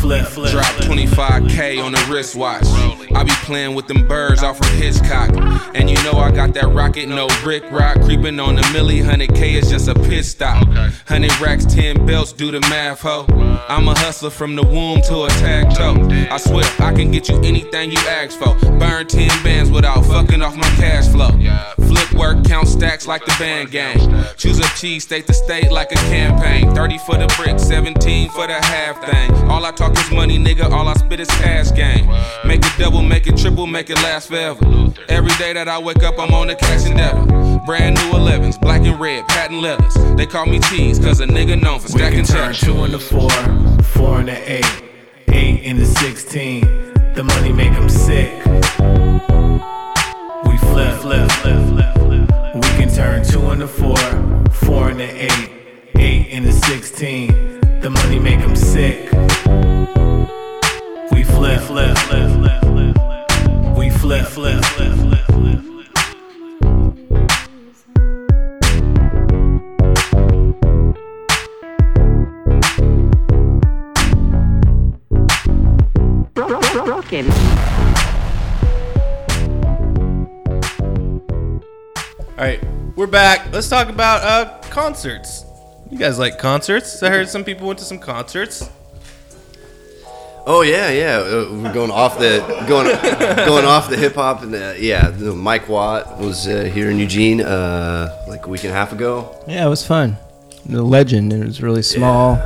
We 0.05 0.11
flip, 0.11 0.27
flip. 0.27 0.53
Drop 0.53 0.67
25k 0.85 1.83
on 1.83 1.93
the 1.93 2.07
wristwatch. 2.11 2.67
I 3.15 3.25
be 3.25 3.33
playing 3.45 3.75
with 3.75 3.87
them 3.87 4.07
birds 4.07 4.43
off 4.43 4.61
of 4.61 4.69
Hitchcock. 4.73 5.31
And 5.75 5.89
you 5.89 5.97
know 6.05 6.19
I 6.19 6.31
got 6.31 6.53
that 6.55 6.69
rocket, 6.69 7.09
no 7.09 7.27
brick 7.43 7.65
rock. 7.71 8.03
Creeping 8.03 8.39
on 8.39 8.57
the 8.57 8.63
milli, 8.63 9.03
100k 9.03 9.55
is 9.55 9.71
just 9.71 9.89
a 9.89 9.95
pit 9.95 10.27
stop. 10.27 10.67
100 10.67 11.41
racks, 11.41 11.65
10 11.65 12.05
belts, 12.05 12.33
do 12.33 12.51
the 12.51 12.61
math, 12.61 13.01
ho. 13.01 13.25
I'm 13.69 13.89
a 13.89 13.99
hustler 13.99 14.29
from 14.29 14.57
the 14.57 14.63
womb 14.63 15.01
to 15.03 15.25
a 15.25 15.29
tag 15.29 15.75
toe. 15.75 15.97
I 16.31 16.37
swear, 16.37 16.65
I 16.81 16.93
can 16.93 17.11
get 17.11 17.31
you 17.31 17.39
anything 17.39 17.91
you 17.91 17.99
ask 18.07 18.39
for. 18.39 18.55
Burn 18.79 19.07
10 19.07 19.29
bands 19.43 19.71
without 19.71 20.05
fucking 20.05 20.43
off 20.43 20.55
my 20.55 20.69
cash 20.77 21.09
flow. 21.09 21.31
Flip 21.89 22.13
work, 22.13 22.45
count 22.45 22.69
stacks 22.69 23.07
like 23.07 23.25
the 23.25 23.35
band 23.39 23.71
game. 23.71 23.99
Choose 24.37 24.59
a 24.59 24.69
cheese, 24.77 25.05
state 25.05 25.27
to 25.29 25.33
state 25.33 25.73
like 25.73 25.93
a 25.93 25.97
campaign. 26.13 26.75
30 26.75 26.99
for 26.99 27.17
the 27.17 27.33
brick, 27.39 27.59
17 27.59 28.29
for 28.31 28.47
the 28.47 28.55
half 28.55 29.03
thing. 29.07 29.33
All 29.49 29.65
I 29.65 29.73
talk 29.73 29.94
is 29.99 30.11
money, 30.11 30.39
nigga. 30.39 30.71
All 30.71 30.89
I 30.89 30.95
spit 30.95 31.21
is 31.21 31.29
cash 31.29 31.73
game. 31.75 32.07
Make 32.45 32.65
it 32.65 32.73
double, 32.79 33.03
make 33.03 33.27
it 33.27 33.37
triple, 33.37 33.67
make 33.67 33.91
it 33.91 33.97
last 33.97 34.29
forever. 34.29 34.65
Every 35.09 35.33
day 35.39 35.53
that 35.53 35.69
I 35.69 35.79
wake 35.79 36.03
up, 36.03 36.19
I'm 36.19 36.33
on 36.33 36.49
the 36.49 36.55
cash 36.57 36.87
endeavor. 36.87 37.25
Brand 37.67 37.97
new 37.97 38.13
11s, 38.19 38.61
black 38.61 38.83
and 38.83 38.99
red, 39.01 39.27
patent 39.29 39.61
leathers. 39.61 39.95
They 40.17 40.27
call 40.27 40.47
me 40.47 40.61
cheese, 40.61 40.99
cause 40.99 41.21
a 41.21 41.27
nigga 41.27 41.61
known 41.61 41.81
for 41.81 41.93
We 41.93 42.01
can 42.01 42.25
stacking 42.25 42.25
turn 42.25 42.53
checks. 42.53 42.65
two 42.65 42.85
into 42.85 42.99
four, 42.99 43.31
four 43.83 44.21
into 44.21 44.37
eight, 44.51 44.83
eight 45.29 45.63
into 45.63 45.87
sixteen. 45.87 46.61
The 47.15 47.23
money 47.23 47.53
make 47.53 47.73
'em 47.73 47.89
sick. 47.89 48.33
We 50.47 50.57
flip, 50.59 51.01
flip, 51.01 51.31
flip, 51.31 51.69
flip, 51.69 51.95
flip. 51.95 52.31
We 52.55 52.69
can 52.79 52.93
turn 52.95 53.25
two 53.25 53.51
into 53.51 53.69
four, 53.69 53.97
four 54.51 54.91
into 54.91 55.05
eight, 55.05 55.51
eight 55.97 56.27
into 56.29 56.53
sixteen. 56.53 57.61
The 57.81 57.91
money 57.91 58.19
make 58.19 58.41
'em 58.41 58.57
sick. 58.57 59.11
We 61.13 61.23
flip, 61.23 61.61
flip, 61.61 61.99
flip, 61.99 62.31
flip, 62.31 62.97
we 63.77 63.91
flip, 63.91 64.27
flip, 64.27 64.65
flip, 64.65 64.95
flip, 64.95 65.25
flip. 65.27 65.61
Broken. 76.73 77.31
All 82.31 82.37
right, 82.39 82.65
we're 82.97 83.07
back. 83.07 83.53
Let's 83.53 83.69
talk 83.69 83.89
about 83.89 84.23
uh, 84.23 84.59
concerts. 84.71 85.45
You 85.91 85.99
guys 85.99 86.19
like 86.19 86.39
concerts? 86.39 87.03
I 87.03 87.11
heard 87.11 87.29
some 87.29 87.45
people 87.45 87.67
went 87.67 87.79
to 87.81 87.85
some 87.85 87.99
concerts. 87.99 88.71
Oh 90.47 90.61
yeah, 90.61 90.91
yeah. 90.91 91.17
Uh, 91.17 91.49
we're 91.51 91.73
going 91.73 91.91
off 91.91 92.19
the 92.19 92.41
going 92.69 92.87
going 93.47 93.65
off 93.65 93.89
the 93.89 93.97
hip 93.97 94.15
hop 94.15 94.43
and 94.43 94.53
the, 94.53 94.77
yeah. 94.79 95.09
Mike 95.33 95.69
Watt 95.71 96.19
was 96.19 96.47
uh, 96.47 96.65
here 96.65 96.91
in 96.91 96.99
Eugene 96.99 97.41
uh, 97.41 98.25
like 98.29 98.45
a 98.47 98.49
week 98.51 98.65
and 98.65 98.71
a 98.71 98.77
half 98.77 98.93
ago. 98.93 99.35
Yeah, 99.49 99.67
it 99.67 99.71
was 99.71 99.87
fun. 99.87 100.19
The 100.67 100.83
legend. 100.83 101.33
It 101.33 101.45
was 101.45 101.63
really 101.63 101.83
small, 101.83 102.37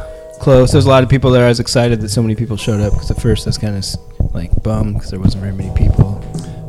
close. 0.40 0.70
There's 0.70 0.86
a 0.86 0.88
lot 0.88 1.02
of 1.02 1.08
people 1.08 1.32
there. 1.32 1.44
I 1.44 1.48
was 1.48 1.58
excited 1.58 2.00
that 2.02 2.10
so 2.10 2.22
many 2.22 2.36
people 2.36 2.56
showed 2.56 2.80
up 2.80 2.92
because 2.92 3.10
at 3.10 3.20
first 3.20 3.46
I 3.46 3.50
was 3.50 3.58
kind 3.58 3.76
of 3.76 4.32
like 4.32 4.62
bummed 4.62 4.94
because 4.94 5.10
there 5.10 5.20
wasn't 5.20 5.42
very 5.42 5.54
many 5.54 5.76
people. 5.76 6.22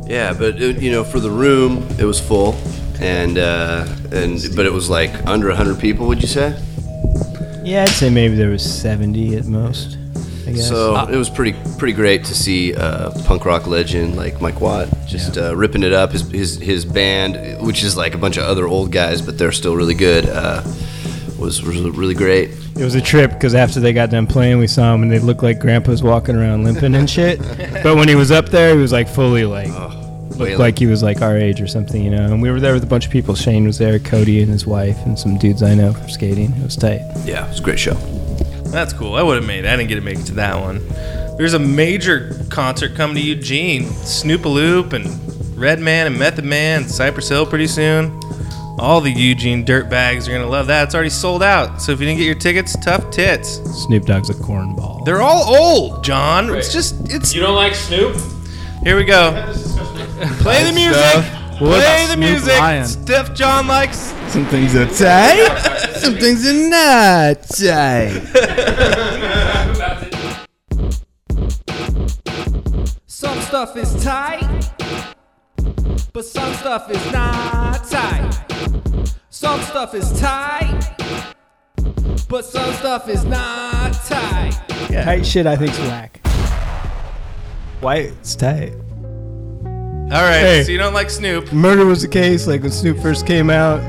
Yeah, 0.08 0.34
but 0.34 0.60
it, 0.60 0.82
you 0.82 0.92
know, 0.92 1.04
for 1.04 1.20
the 1.20 1.30
room, 1.30 1.88
it 2.00 2.06
was 2.06 2.20
full, 2.20 2.56
and 3.00 3.38
uh, 3.38 3.86
and 4.12 4.40
but 4.56 4.66
it 4.66 4.74
was 4.74 4.90
like 4.90 5.14
under 5.28 5.54
hundred 5.54 5.80
people. 5.80 6.08
Would 6.08 6.22
you 6.22 6.28
say? 6.28 6.60
Yeah, 7.64 7.84
I'd 7.84 7.90
say 7.90 8.10
maybe 8.10 8.34
there 8.34 8.50
was 8.50 8.64
70 8.64 9.36
at 9.36 9.46
most. 9.46 9.99
I 10.50 10.54
guess. 10.54 10.68
So 10.68 11.08
it 11.08 11.16
was 11.16 11.30
pretty 11.30 11.56
pretty 11.78 11.94
great 11.94 12.26
to 12.26 12.36
see 12.36 12.76
uh, 12.76 13.12
punk 13.26 13.46
rock 13.46 13.68
legend 13.68 14.16
like 14.16 14.42
Mike 14.42 14.60
Watt 14.62 14.90
just 15.08 15.38
uh, 15.38 15.56
ripping 15.56 15.84
it 15.84 15.94
up. 15.94 16.12
His, 16.12 16.30
his 16.30 16.58
his 16.58 16.86
band, 16.86 17.66
which 17.66 17.84
is 17.84 17.96
like 17.96 18.16
a 18.16 18.18
bunch 18.18 18.38
of 18.38 18.44
other 18.44 18.68
old 18.68 18.92
guys, 18.92 19.22
but 19.22 19.38
they're 19.38 19.52
still 19.52 19.76
really 19.76 19.96
good, 19.96 20.26
uh, 20.28 20.64
was 21.38 21.62
was 21.62 21.80
really 21.82 22.16
great. 22.16 22.52
It 22.76 22.84
was 22.84 22.96
a 22.96 23.02
trip 23.02 23.32
because 23.32 23.56
after 23.56 23.80
they 23.80 23.92
got 23.94 24.10
done 24.10 24.26
playing, 24.26 24.58
we 24.58 24.68
saw 24.68 24.94
him 24.94 25.04
and 25.04 25.12
they 25.12 25.20
looked 25.20 25.44
like 25.44 25.60
grandpa's 25.60 26.02
walking 26.02 26.36
around 26.36 26.64
limping 26.64 26.96
and 26.96 27.10
shit. 27.10 27.40
but 27.84 27.96
when 27.96 28.08
he 28.08 28.16
was 28.16 28.32
up 28.32 28.50
there, 28.50 28.74
he 28.74 28.82
was 28.82 28.92
like 28.94 29.08
fully 29.08 29.44
like 29.44 29.68
looked 29.68 30.40
wailing. 30.40 30.58
like 30.60 30.80
he 30.80 30.86
was 30.88 31.04
like 31.04 31.22
our 31.22 31.38
age 31.38 31.60
or 31.62 31.68
something, 31.68 32.02
you 32.02 32.10
know. 32.10 32.24
And 32.24 32.42
we 32.42 32.50
were 32.50 32.60
there 32.60 32.74
with 32.74 32.84
a 32.84 32.88
bunch 32.88 33.06
of 33.06 33.12
people. 33.12 33.36
Shane 33.36 33.66
was 33.66 33.78
there, 33.78 34.00
Cody 34.00 34.42
and 34.42 34.50
his 34.50 34.66
wife, 34.66 34.98
and 35.06 35.20
some 35.20 35.38
dudes 35.38 35.62
I 35.62 35.76
know 35.76 35.92
from 35.94 36.10
skating. 36.10 36.54
It 36.54 36.64
was 36.64 36.78
tight. 36.78 37.02
Yeah, 37.26 37.46
it 37.46 37.50
was 37.50 37.60
a 37.60 37.64
great 37.64 37.80
show. 37.80 37.96
That's 38.72 38.94
cool. 38.94 39.16
I 39.16 39.24
would 39.24 39.36
have 39.36 39.46
made 39.46 39.66
it. 39.66 39.68
I 39.68 39.76
didn't 39.76 39.90
get 39.90 39.96
to 39.96 40.02
make 40.02 40.20
it 40.20 40.26
to 40.28 40.36
that 40.36 40.60
one. 40.60 40.88
There's 41.38 41.54
a 41.54 41.60
major 41.60 42.36
concert 42.50 42.96
coming 42.96 43.16
to 43.16 43.22
Eugene. 43.22 43.84
Snoopaloop 43.84 44.94
and 44.94 45.58
Redman 45.58 46.08
and 46.08 46.20
Method 46.20 46.46
Man 46.46 46.82
and 46.84 46.92
Cypress 46.92 47.30
Hill 47.30 47.46
pretty 47.46 47.68
soon. 47.68 48.20
All 48.80 49.02
the 49.02 49.12
Eugene 49.12 49.66
dirt 49.66 49.90
bags 49.90 50.28
are 50.28 50.32
gonna 50.32 50.48
love 50.48 50.68
that. 50.68 50.86
It's 50.86 50.96
already 50.96 51.10
sold 51.10 51.44
out. 51.44 51.82
So 51.82 51.92
if 51.92 52.00
you 52.00 52.06
didn't 52.06 52.20
get 52.20 52.26
your 52.26 52.36
tickets, 52.36 52.78
tough 52.78 53.10
tits. 53.12 53.60
Snoop 53.84 54.06
Dogg's 54.06 54.30
a 54.30 54.34
cornball. 54.34 55.04
They're 55.04 55.22
all 55.22 55.56
old, 55.56 56.04
John. 56.04 56.50
It's 56.56 56.72
just 56.72 56.96
it's. 57.14 57.34
You 57.34 57.42
don't 57.42 57.56
like 57.56 57.76
Snoop? 57.76 58.16
Here 58.84 58.96
we 58.96 59.04
go. 59.04 59.32
Play 60.40 60.64
the 60.64 60.72
music. 60.72 61.39
What 61.60 61.84
Play 61.84 62.06
the 62.06 62.14
Snoop 62.14 62.20
music. 62.20 62.58
Lion? 62.58 62.86
Stuff 62.86 63.34
John 63.34 63.68
likes. 63.68 64.14
Some 64.30 64.46
things 64.46 64.78
are 64.78 64.86
tight. 64.86 65.90
Some 65.96 66.16
things 66.16 66.48
are 66.48 66.70
not 66.70 67.44
tight. 67.50 68.22
Some 73.08 73.42
stuff 73.42 73.76
is 73.76 74.02
tight, 74.02 74.72
but 76.14 76.24
some 76.24 76.54
stuff 76.54 76.90
is 76.90 77.12
not 77.12 77.86
tight. 77.90 78.32
Some 79.30 79.62
stuff 79.64 79.94
is 79.94 80.18
tight, 80.18 80.80
but 82.30 82.46
some 82.46 82.74
stuff 82.76 83.10
is 83.10 83.26
not 83.26 83.92
tight. 84.06 84.54
Tight 84.88 85.26
shit 85.26 85.46
I 85.46 85.58
think's 85.58 85.78
whack. 85.80 86.26
White, 87.82 88.14
it's 88.22 88.36
tight. 88.38 88.76
All 90.12 90.22
right. 90.24 90.40
Hey. 90.40 90.64
So 90.64 90.72
you 90.72 90.78
don't 90.78 90.94
like 90.94 91.10
Snoop? 91.10 91.52
Murder 91.54 91.86
was 91.86 92.02
the 92.02 92.08
case. 92.08 92.48
Like 92.48 92.62
when 92.64 92.72
Snoop 92.72 92.98
first 93.00 93.28
came 93.28 93.50
out, 93.50 93.80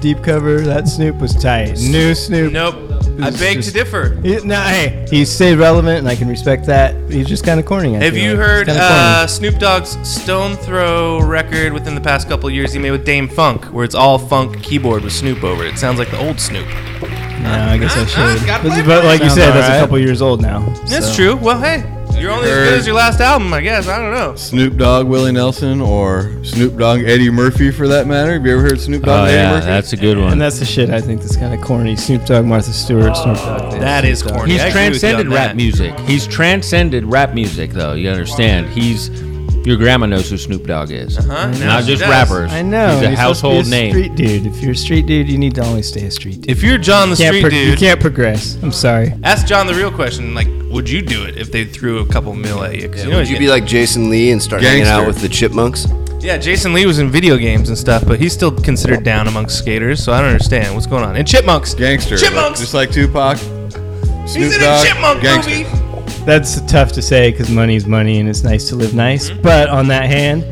deep 0.00 0.22
cover. 0.22 0.60
That 0.60 0.86
Snoop 0.88 1.16
was 1.16 1.34
tight. 1.34 1.78
New 1.78 2.14
Snoop. 2.14 2.52
Nope. 2.52 2.76
I 3.20 3.30
beg 3.30 3.56
just- 3.56 3.68
to 3.68 3.74
differ. 3.74 4.20
He, 4.22 4.36
no, 4.44 4.60
hey, 4.60 5.06
he 5.08 5.24
stayed 5.24 5.56
relevant, 5.56 5.98
and 5.98 6.08
I 6.08 6.16
can 6.16 6.26
respect 6.28 6.66
that. 6.66 6.94
He's 7.10 7.28
just 7.28 7.44
kind 7.44 7.60
of 7.60 7.66
corny. 7.66 7.96
I 7.96 8.02
Have 8.04 8.14
feel 8.14 8.22
you 8.24 8.30
like. 8.30 8.38
heard 8.46 8.68
uh. 8.68 9.26
Snoop 9.28 9.58
Dogg's 9.58 9.96
Stones 10.08 10.58
Throw 10.58 11.20
record 11.22 11.72
within 11.72 11.94
the 11.94 12.00
past 12.00 12.28
couple 12.28 12.50
years 12.50 12.72
he 12.72 12.80
made 12.80 12.90
with 12.90 13.04
Dâm-Funk, 13.06 13.66
where 13.66 13.84
it's 13.84 13.94
all 13.94 14.18
funk 14.18 14.60
keyboard 14.64 15.04
with 15.04 15.12
Snoop 15.12 15.44
over 15.44 15.64
it? 15.64 15.74
It 15.74 15.78
sounds 15.78 15.98
like 16.00 16.10
the 16.10 16.18
old 16.18 16.40
Snoop. 16.40 16.66
No, 16.66 17.50
I 17.52 17.78
guess 17.78 17.96
I 17.96 18.04
should. 18.06 18.46
gotta 18.46 18.68
but, 18.68 18.80
for 18.80 18.84
but 18.86 19.04
it. 19.04 19.06
like 19.06 19.20
you 19.20 19.26
Sounds 19.28 19.40
said, 19.40 19.52
that's 19.52 19.76
a 19.76 19.80
couple 19.80 19.98
years 20.00 20.20
old 20.22 20.40
now. 20.42 20.60
That's 20.88 21.08
so. 21.08 21.14
true. 21.14 21.36
Well, 21.36 21.60
hey, 21.60 21.82
you're 22.18 22.30
only 22.30 22.48
as 22.50 22.56
good 22.68 22.78
as 22.78 22.86
your 22.86 22.96
last 22.96 23.20
album, 23.20 23.52
I 23.52 23.60
guess. 23.60 23.86
I 23.88 23.98
don't 24.00 24.12
know. 24.14 24.34
Snoop 24.36 24.76
Dogg, 24.76 25.06
Willie 25.06 25.32
Nelson, 25.32 25.80
or 25.80 26.32
Snoop 26.44 26.76
Dogg, 26.78 27.00
Eddie 27.00 27.30
Murphy, 27.30 27.70
for 27.70 27.86
that 27.88 28.06
matter. 28.06 28.32
Have 28.34 28.46
you 28.46 28.52
ever 28.52 28.62
heard 28.62 28.80
Snoop 28.80 29.02
Dogg, 29.02 29.10
Oh, 29.10 29.22
and 29.24 29.28
Eddie 29.30 29.36
yeah, 29.36 29.50
Murphy? 29.54 29.66
that's 29.66 29.92
a 29.92 29.96
good 29.96 30.18
one. 30.18 30.32
And 30.32 30.40
that's 30.40 30.58
the 30.58 30.64
shit 30.64 30.90
I 30.90 31.00
think 31.00 31.20
that's 31.20 31.36
kind 31.36 31.54
of 31.54 31.60
corny. 31.60 31.96
Snoop 31.96 32.24
Dogg, 32.24 32.44
Martha 32.44 32.72
Stewart, 32.72 33.12
oh, 33.14 33.22
Snoop 33.22 33.36
Dogg. 33.36 33.80
That 33.80 34.04
is 34.04 34.22
corny. 34.22 34.52
He's 34.52 34.62
I 34.62 34.68
agree 34.68 34.88
with 34.90 35.00
transcended 35.00 35.28
rap 35.28 35.48
that. 35.48 35.56
music. 35.56 35.98
He's 36.00 36.26
transcended 36.26 37.04
rap 37.04 37.34
music, 37.34 37.70
though. 37.72 37.94
You 37.94 38.10
understand? 38.10 38.68
He's 38.70 39.08
your 39.66 39.76
grandma 39.76 40.06
knows 40.06 40.28
who 40.30 40.36
Snoop 40.36 40.66
Dogg 40.66 40.90
is. 40.90 41.18
Uh-huh. 41.18 41.50
Now 41.52 41.66
Not 41.66 41.84
just 41.84 42.00
does. 42.02 42.10
rappers. 42.10 42.52
I 42.52 42.62
know. 42.62 42.98
He's 42.98 43.06
a 43.06 43.10
you're 43.10 43.10
supposed 43.10 43.10
to 43.10 43.10
be 43.10 43.16
household 43.16 43.66
a 43.66 43.68
name. 43.70 43.92
Street 43.92 44.14
dude. 44.14 44.46
If 44.46 44.62
you're 44.62 44.72
a 44.72 44.76
street 44.76 45.06
dude, 45.06 45.28
you 45.28 45.38
need 45.38 45.54
to 45.56 45.62
only 45.64 45.82
stay 45.82 46.06
a 46.06 46.10
street 46.10 46.42
dude. 46.42 46.50
If 46.50 46.62
you're 46.62 46.78
John 46.78 47.10
the 47.10 47.16
You 47.16 47.22
can't 47.24 47.34
Street 47.36 47.40
pro- 47.42 47.50
Dude, 47.50 47.68
you 47.68 47.76
can't 47.76 48.00
progress. 48.00 48.56
I'm 48.62 48.72
sorry. 48.72 49.14
ask 49.22 49.46
John 49.46 49.66
the 49.66 49.74
real 49.74 49.90
question. 49.90 50.34
Like, 50.34 50.48
would 50.70 50.88
you 50.88 51.02
do 51.02 51.24
it 51.24 51.36
if 51.38 51.50
they 51.52 51.64
threw 51.64 51.98
a 52.00 52.06
couple 52.06 52.34
mil 52.34 52.62
at 52.64 52.74
you? 52.80 52.88
'Cause 52.88 53.04
you 53.04 53.10
know 53.10 53.18
Would 53.18 53.28
you 53.28 53.38
be 53.38 53.48
like 53.48 53.64
Jason 53.66 54.10
Lee 54.10 54.30
and 54.30 54.42
start 54.42 54.62
hanging 54.62 54.82
out 54.82 55.04
Gangster. 55.04 55.06
with 55.06 55.20
the 55.22 55.28
Chipmunks? 55.28 55.86
Yeah, 56.20 56.38
Jason 56.38 56.72
Lee 56.72 56.86
was 56.86 56.98
in 56.98 57.10
video 57.10 57.36
games 57.36 57.68
and 57.68 57.76
stuff, 57.76 58.02
but 58.06 58.18
he's 58.18 58.32
still 58.32 58.50
considered 58.50 59.04
down 59.04 59.28
amongst 59.28 59.58
skaters, 59.58 60.02
so 60.02 60.10
I 60.12 60.20
don't 60.20 60.30
understand 60.30 60.74
what's 60.74 60.86
going 60.86 61.04
on. 61.04 61.16
And 61.16 61.28
Chipmunks, 61.28 61.74
Gangster. 61.74 62.16
Chipmunks! 62.16 62.60
Just 62.60 62.72
like 62.72 62.90
Tupac. 62.90 63.36
he's 63.38 64.32
Snoop 64.32 64.52
in 64.54 64.60
Dogg, 64.60 64.84
a 64.84 64.88
Chipmunk 64.88 65.22
gangster. 65.22 65.50
movie. 65.50 65.83
That's 66.24 66.60
tough 66.62 66.92
to 66.92 67.02
say 67.02 67.30
because 67.30 67.50
money's 67.50 67.86
money 67.86 68.18
and 68.18 68.28
it's 68.28 68.42
nice 68.42 68.68
to 68.70 68.76
live 68.76 68.94
nice. 68.94 69.30
Mm-hmm. 69.30 69.42
But 69.42 69.68
on 69.68 69.88
that 69.88 70.06
hand, 70.06 70.44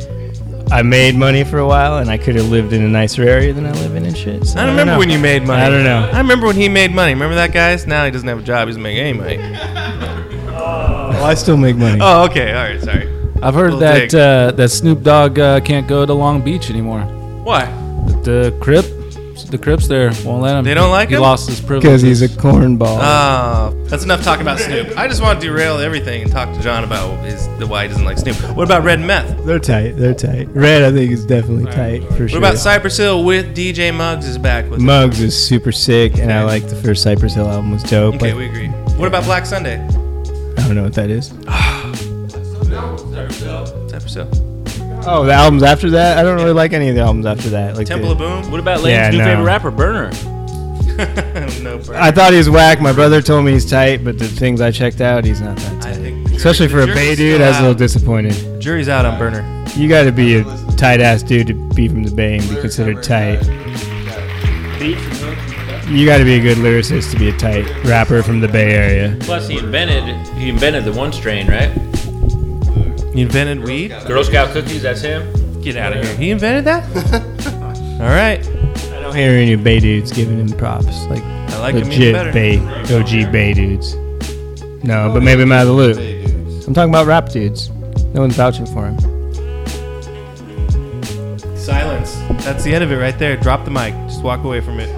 I 0.70 0.82
made 0.82 1.14
money 1.16 1.44
for 1.44 1.58
a 1.58 1.66
while 1.66 1.98
and 1.98 2.10
I 2.10 2.18
could 2.18 2.34
have 2.36 2.48
lived 2.48 2.72
in 2.72 2.82
a 2.82 2.88
nicer 2.88 3.22
area 3.22 3.52
than 3.52 3.66
I 3.66 3.72
live 3.72 3.94
in 3.94 4.04
and 4.04 4.16
shit. 4.16 4.46
So 4.46 4.58
I 4.58 4.66
don't 4.66 4.72
remember 4.72 4.92
know. 4.92 4.98
when 4.98 5.10
you 5.10 5.18
made 5.18 5.46
money. 5.46 5.62
I 5.62 5.68
don't 5.70 5.84
know. 5.84 6.10
I 6.12 6.18
remember 6.18 6.46
when 6.46 6.56
he 6.56 6.68
made 6.68 6.92
money. 6.92 7.12
Remember 7.14 7.34
that, 7.36 7.52
guys? 7.52 7.86
Now 7.86 8.04
he 8.04 8.10
doesn't 8.10 8.28
have 8.28 8.38
a 8.38 8.42
job. 8.42 8.68
He 8.68 8.72
doesn't 8.72 8.82
make 8.82 8.98
any 8.98 9.12
money. 9.12 9.38
Well, 10.52 11.24
I 11.24 11.34
still 11.34 11.56
make 11.56 11.76
money. 11.76 11.98
Oh, 12.00 12.24
okay. 12.24 12.52
All 12.52 12.64
right. 12.64 12.80
Sorry. 12.80 13.08
I've 13.42 13.54
heard 13.54 13.80
that 13.80 14.14
uh, 14.14 14.52
that 14.52 14.68
Snoop 14.70 15.02
Dogg 15.02 15.38
uh, 15.38 15.60
can't 15.60 15.88
go 15.88 16.06
to 16.06 16.14
Long 16.14 16.42
Beach 16.42 16.70
anymore. 16.70 17.00
Why? 17.44 17.66
The, 18.06 18.50
the 18.50 18.58
Crip, 18.60 18.84
the 19.52 19.58
Crips 19.58 19.86
there 19.86 20.10
won't 20.24 20.42
let 20.42 20.56
him. 20.56 20.64
They 20.64 20.74
don't 20.74 20.90
like 20.90 21.10
he 21.10 21.14
him? 21.14 21.20
lost 21.20 21.48
his 21.48 21.60
privilege. 21.60 21.82
Because 21.82 22.02
he's 22.02 22.22
a 22.22 22.28
cornball. 22.28 22.98
Oh, 23.00 23.84
that's 23.84 24.02
enough 24.02 24.24
talking 24.24 24.42
about 24.42 24.58
Snoop. 24.58 24.96
I 24.98 25.06
just 25.06 25.22
want 25.22 25.40
to 25.40 25.46
derail 25.46 25.76
everything 25.78 26.22
and 26.22 26.32
talk 26.32 26.52
to 26.54 26.60
John 26.60 26.82
about 26.82 27.24
his 27.24 27.46
the 27.58 27.66
why 27.66 27.82
he 27.84 27.88
doesn't 27.88 28.04
like 28.04 28.18
Snoop. 28.18 28.36
What 28.56 28.64
about 28.64 28.82
Red 28.82 28.98
Meth? 29.00 29.44
they're 29.46 29.58
tight. 29.60 29.92
They're 29.92 30.14
tight. 30.14 30.48
Red, 30.48 30.82
I 30.82 30.90
think, 30.90 31.12
is 31.12 31.24
definitely 31.24 31.70
tight 31.70 32.02
for 32.16 32.22
What 32.24 32.30
sure. 32.30 32.40
What 32.40 32.48
about 32.48 32.58
Cypress 32.58 32.96
Hill 32.96 33.22
with 33.24 33.54
DJ 33.56 33.94
Muggs 33.94 34.26
is 34.26 34.38
back 34.38 34.68
with? 34.70 34.80
Muggs 34.80 35.20
is 35.20 35.36
super 35.46 35.70
sick, 35.70 36.18
and 36.18 36.32
I 36.32 36.42
like 36.44 36.66
the 36.68 36.76
first 36.76 37.02
Cypress 37.02 37.34
Hill 37.34 37.48
album 37.48 37.70
was 37.70 37.82
dope. 37.84 38.14
Okay, 38.16 38.32
Like, 38.32 38.38
we 38.38 38.46
agree. 38.46 38.68
What 38.96 39.06
about 39.06 39.24
Black 39.24 39.46
Sunday? 39.46 39.78
I 39.82 40.66
don't 40.66 40.74
know 40.74 40.82
what 40.84 40.94
that 40.94 41.10
is. 41.10 41.28
Cypress 43.90 44.14
Hill. 44.14 44.51
Oh, 45.04 45.24
the 45.24 45.32
albums 45.32 45.62
after 45.62 45.90
that? 45.90 46.18
I 46.18 46.22
don't 46.22 46.36
really 46.36 46.52
like 46.52 46.72
any 46.72 46.88
of 46.88 46.94
the 46.94 47.00
albums 47.00 47.26
after 47.26 47.50
that. 47.50 47.76
Like 47.76 47.86
Temple 47.86 48.14
the, 48.14 48.24
of 48.24 48.42
Boom. 48.44 48.50
What 48.50 48.60
about 48.60 48.82
Lane's 48.82 48.92
Yeah, 48.92 49.10
new 49.10 49.18
no. 49.18 49.24
favorite 49.24 49.44
rapper, 49.44 49.70
Berner? 49.70 50.10
no, 51.62 51.78
bro. 51.78 51.98
I 51.98 52.10
thought 52.10 52.32
he 52.32 52.38
was 52.38 52.50
whack. 52.50 52.80
My 52.80 52.92
brother 52.92 53.22
told 53.22 53.44
me 53.44 53.52
he's 53.52 53.68
tight, 53.68 54.04
but 54.04 54.18
the 54.18 54.28
things 54.28 54.60
I 54.60 54.70
checked 54.70 55.00
out, 55.00 55.24
he's 55.24 55.40
not 55.40 55.56
that 55.56 55.82
tight. 55.82 55.96
think 55.96 56.30
Especially 56.30 56.68
for 56.68 56.82
a 56.82 56.86
Bay 56.86 57.14
dude, 57.14 57.40
I 57.40 57.48
was 57.48 57.58
a 57.58 57.60
little 57.62 57.74
disappointed. 57.74 58.60
Jury's 58.60 58.88
out 58.88 59.04
on 59.04 59.18
Berner. 59.18 59.42
You 59.74 59.88
got 59.88 60.04
to 60.04 60.12
be 60.12 60.36
a 60.36 60.44
tight 60.76 61.00
ass 61.00 61.22
dude 61.22 61.46
to 61.46 61.54
be 61.74 61.88
from 61.88 62.02
the 62.02 62.10
Bay 62.14 62.38
and 62.38 62.48
be 62.48 62.60
considered 62.60 63.02
tight. 63.02 63.42
You 65.88 66.06
got 66.06 66.18
to 66.18 66.24
be 66.24 66.34
a 66.34 66.40
good 66.40 66.58
lyricist 66.58 67.10
to 67.12 67.18
be 67.18 67.28
a 67.28 67.36
tight 67.36 67.66
rapper 67.84 68.22
from 68.22 68.40
the 68.40 68.48
Bay 68.48 68.72
Area. 68.72 69.16
Plus, 69.20 69.48
he 69.48 69.58
invented 69.58 70.14
he 70.36 70.48
invented 70.48 70.84
the 70.84 70.92
one 70.92 71.12
strain, 71.12 71.46
right? 71.48 71.70
He 73.12 73.22
invented 73.22 73.62
weed. 73.64 73.94
Girl 74.06 74.24
Scout 74.24 74.50
cookies. 74.52 74.82
That's 74.82 75.00
him. 75.02 75.60
Get 75.60 75.76
out 75.76 75.96
of 75.96 76.04
here. 76.04 76.16
He 76.16 76.30
invented 76.30 76.64
that. 76.64 76.82
All 78.00 78.08
right. 78.08 78.40
I 78.40 79.00
don't 79.00 79.14
hear 79.14 79.30
any 79.32 79.54
Bay 79.56 79.78
dudes 79.80 80.12
giving 80.12 80.38
him 80.38 80.48
props. 80.58 81.04
Like 81.06 81.22
I 81.22 81.58
like 81.58 81.74
him 81.74 81.80
even 81.82 81.88
legit 81.90 82.14
better. 82.14 82.32
Bay, 82.32 82.58
OG 83.26 83.30
Bay 83.32 83.52
dudes. 83.54 83.94
No, 84.84 85.10
but 85.12 85.22
maybe 85.22 85.42
I'm 85.42 85.52
out 85.52 85.62
of 85.62 85.68
the 85.68 85.72
loop. 85.74 86.66
I'm 86.66 86.74
talking 86.74 86.90
about 86.90 87.06
rap 87.06 87.28
dudes. 87.28 87.70
No 88.14 88.20
one's 88.22 88.34
vouching 88.34 88.66
for 88.66 88.86
him. 88.86 88.98
Silence. 91.56 92.16
That's 92.44 92.64
the 92.64 92.74
end 92.74 92.82
of 92.82 92.90
it 92.90 92.96
right 92.96 93.16
there. 93.18 93.36
Drop 93.36 93.64
the 93.64 93.70
mic. 93.70 93.94
Just 94.08 94.22
walk 94.22 94.42
away 94.44 94.60
from 94.60 94.80
it. 94.80 94.88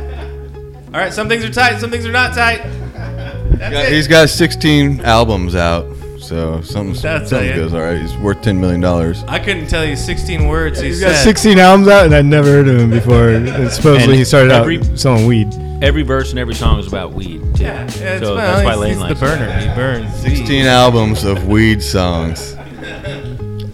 All 0.86 1.00
right. 1.00 1.12
Some 1.12 1.28
things 1.28 1.44
are 1.44 1.50
tight. 1.52 1.78
Some 1.78 1.90
things 1.90 2.06
are 2.06 2.12
not 2.12 2.34
tight. 2.34 2.62
That's 2.94 3.72
Yeah, 3.74 3.82
it. 3.82 3.92
He's 3.92 4.08
got 4.08 4.28
16 4.30 5.00
albums 5.02 5.54
out, 5.54 5.84
So 6.28 6.60
something, 6.62 7.00
That's 7.02 7.28
something 7.30 7.50
it. 7.50 7.56
goes 7.56 7.74
all 7.74 7.80
right. 7.82 8.00
He's 8.00 8.16
worth 8.16 8.40
ten 8.42 8.58
million 8.60 8.80
dollars. 8.80 9.22
I 9.28 9.38
couldn't 9.38 9.66
tell 9.66 9.84
you 9.84 9.94
16 9.96 10.48
words 10.48 10.80
he 10.80 10.86
He's 10.88 11.00
got 11.00 11.14
said. 11.16 11.22
16 11.24 11.58
albums 11.58 11.88
out, 11.88 12.06
and 12.06 12.14
I'd 12.14 12.24
never 12.24 12.48
heard 12.48 12.68
of 12.68 12.78
him 12.80 12.90
before. 12.90 13.28
And 13.34 13.70
supposedly 13.70 14.04
And 14.04 14.14
he 14.14 14.24
started 14.24 14.52
every- 14.52 14.78
out 14.78 14.98
selling 14.98 15.26
weed. 15.26 15.48
Every 15.82 16.02
verse 16.02 16.30
and 16.30 16.38
every 16.38 16.54
song 16.54 16.78
is 16.78 16.86
about 16.86 17.12
weed. 17.12 17.40
Too. 17.56 17.62
Yeah, 17.64 17.72
yeah, 17.82 17.84
it's- 17.84 18.20
so 18.20 18.36
well, 18.36 18.36
that's 18.36 18.64
why 18.64 18.70
he's- 18.72 18.78
Lane 18.78 18.88
he's 18.90 18.98
the 18.98 19.04
likes 19.04 19.20
Berner. 19.20 19.44
it. 19.44 19.68
He 19.68 19.74
burns. 19.74 20.16
Sixteen 20.16 20.66
albums 20.66 21.24
of 21.24 21.46
weed 21.46 21.82
songs. 21.82 22.54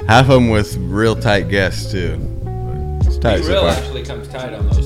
Half 0.09 0.25
of 0.25 0.29
them 0.31 0.51
with 0.51 0.77
real 0.79 1.15
tight 1.15 1.49
guests 1.49 1.93
too. 1.93 2.19
It's 3.07 3.17
tight 3.19 3.39
Be 3.39 3.43
so 3.45 3.49
Real 3.51 3.61
far. 3.63 3.71
actually 3.71 4.03
comes 4.03 4.27
tight 4.29 4.53
on 4.55 4.67
those 4.69 4.75
songs. 4.75 4.77
though. 4.77 4.80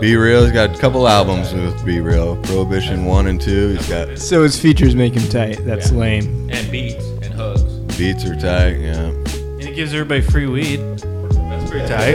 B-Real. 0.00 0.44
He's 0.44 0.52
got 0.52 0.76
a 0.76 0.78
couple 0.78 1.08
albums 1.08 1.52
with 1.52 1.84
B-Real. 1.84 2.36
Prohibition 2.42 3.04
one 3.04 3.26
and 3.28 3.40
two. 3.40 3.70
He's 3.76 3.88
got 3.88 4.18
So 4.18 4.42
his 4.42 4.58
features 4.58 4.94
make 4.94 5.14
him 5.14 5.28
tight. 5.28 5.64
That's 5.64 5.90
lame. 5.92 6.48
And 6.50 6.70
beats 6.70 7.04
and 7.22 7.32
hugs. 7.34 7.62
beats 7.96 8.24
are 8.24 8.34
tight. 8.34 8.76
Yeah. 8.78 8.94
And 9.06 9.62
he 9.62 9.72
gives 9.74 9.92
everybody 9.94 10.20
free 10.20 10.46
weed. 10.46 10.78
That's 10.98 11.70
pretty 11.70 11.86
tight. 11.88 12.14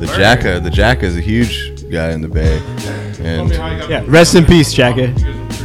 The 0.00 0.06
Jacka. 0.16 0.60
The 0.60 0.70
Jacka 0.70 1.04
is 1.06 1.16
a 1.16 1.20
huge 1.20 1.88
guy 1.90 2.10
in 2.12 2.20
the 2.20 2.28
Bay. 2.28 2.58
And 3.20 3.50
Yeah, 3.50 4.04
rest 4.06 4.34
in 4.34 4.44
peace, 4.44 4.72
Jacka. 4.72 5.12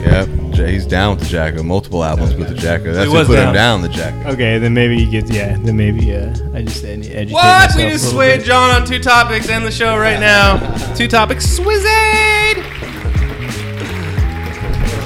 Yep, 0.02 0.28
he's 0.70 0.86
down 0.86 1.16
with 1.16 1.24
the 1.26 1.30
Jacka. 1.30 1.64
Multiple 1.64 2.04
albums 2.04 2.34
with 2.36 2.49
the 2.49 2.56
Jacka. 2.56 2.86
That's 2.91 3.06
He 3.06 3.12
who 3.12 3.14
was 3.18 3.28
put 3.28 3.36
down. 3.36 3.49
him 3.49 3.54
down. 3.54 3.82
The 3.84 3.89
Jacka. 3.89 4.30
Okay, 4.32 4.58
then 4.58 4.74
maybe 4.74 4.97
he 4.97 5.06
gets. 5.10 5.30
Yeah, 5.32 5.58
then 5.60 5.78
maybe 5.78 6.14
uh, 6.16 6.34
I 6.54 6.64
just 6.64 6.84
ed- 6.84 7.06
educate 7.06 7.32
What? 7.34 7.43
myself 7.43 7.76
We 7.78 7.84
a 7.84 7.89
just 7.91 8.04
little 8.06 8.18
swayed 8.20 8.39
bit. 8.39 8.45
John 8.47 8.82
on 8.82 8.86
two 8.88 8.99
topics. 8.99 9.47
End 9.49 9.66
the 9.66 9.72
show 9.72 9.97
right 9.97 10.20
now. 10.20 10.58
Two 10.95 11.08
topics. 11.08 11.45
Swizzade! 11.45 12.64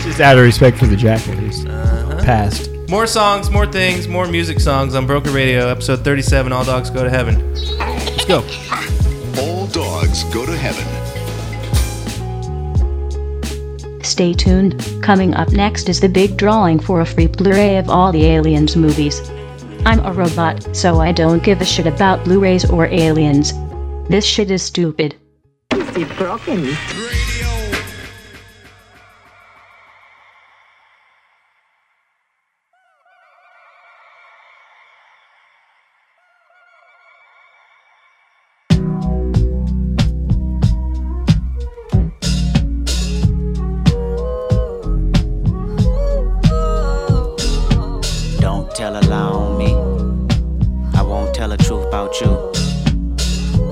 Just 0.04 0.20
out 0.22 0.38
of 0.38 0.44
respect 0.44 0.78
for 0.78 0.86
the 0.86 0.96
Jacka, 0.96 1.32
he's 1.42 1.66
passed. 2.24 2.70
More 2.90 3.08
songs, 3.08 3.50
more 3.50 3.66
things, 3.66 4.08
more 4.08 4.28
music 4.28 4.60
songs 4.60 4.94
on 4.96 5.06
Broken 5.08 5.34
Radio, 5.34 5.68
episode 5.68 6.04
37. 6.04 6.54
All 6.54 6.64
dogs 6.64 6.90
go 6.90 7.04
to 7.04 7.10
heaven. 7.10 7.54
Let's 7.78 8.26
go. 8.26 8.44
All 9.42 9.68
dogs 9.68 10.24
go 10.26 10.46
to 10.46 10.56
heaven. 10.56 10.86
Stay 14.16 14.32
tuned. 14.32 14.82
Coming 15.02 15.34
up 15.34 15.52
next 15.52 15.90
is 15.90 16.00
the 16.00 16.08
big 16.08 16.38
drawing 16.38 16.80
for 16.80 17.02
a 17.02 17.06
free 17.06 17.28
Blu 17.28 17.52
ray 17.52 17.76
of 17.76 17.90
all 17.90 18.14
the 18.14 18.24
Aliens 18.24 18.78
movies. 18.78 19.20
I'm 19.86 20.00
a 20.06 20.14
robot, 20.14 20.74
so 20.74 21.02
I 21.02 21.12
don't 21.12 21.44
give 21.44 21.60
a 21.60 21.66
shit 21.66 21.86
about 21.86 22.24
Blu 22.24 22.40
rays 22.40 22.64
or 22.64 22.86
aliens. 22.86 23.52
This 24.08 24.24
shit 24.24 24.52
is 24.52 24.64
stupid. 24.64 25.18
broken. 26.18 26.78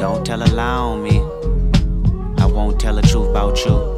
Don't 0.03 0.25
tell 0.25 0.43
a 0.43 0.51
lie 0.51 0.65
on 0.65 1.01
me. 1.01 1.21
I 2.43 2.45
won't 2.45 2.77
tell 2.77 2.95
the 2.95 3.01
truth 3.03 3.29
about 3.29 3.63
you. 3.63 3.95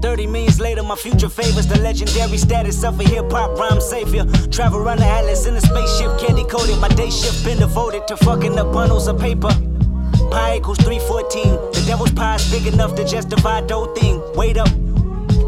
Thirty 0.00 0.26
30 0.26 0.26
millions 0.28 0.60
later, 0.60 0.84
my 0.84 0.94
future 0.94 1.28
favors 1.28 1.66
the 1.66 1.80
legendary 1.80 2.36
status 2.38 2.84
of 2.84 3.00
a 3.00 3.02
hip 3.02 3.32
hop 3.32 3.58
rhyme 3.58 3.80
savior. 3.80 4.24
Travel 4.52 4.78
around 4.78 5.00
the 5.00 5.06
atlas 5.06 5.46
in 5.46 5.56
a 5.56 5.60
spaceship, 5.60 6.20
candy 6.20 6.44
coated. 6.44 6.78
My 6.78 6.86
day 6.90 7.10
shift 7.10 7.44
been 7.44 7.58
devoted 7.58 8.06
to 8.06 8.16
fucking 8.18 8.56
up 8.56 8.72
bundles 8.72 9.08
of 9.08 9.18
paper. 9.18 9.50
Pi 10.30 10.58
equals 10.58 10.78
314. 10.78 11.72
The 11.72 11.82
devil's 11.84 12.12
pie 12.12 12.36
is 12.36 12.48
big 12.48 12.72
enough 12.72 12.94
to 12.94 13.04
justify 13.04 13.60
dough 13.62 13.92
thing. 13.96 14.22
Wait 14.36 14.56
up. 14.56 14.79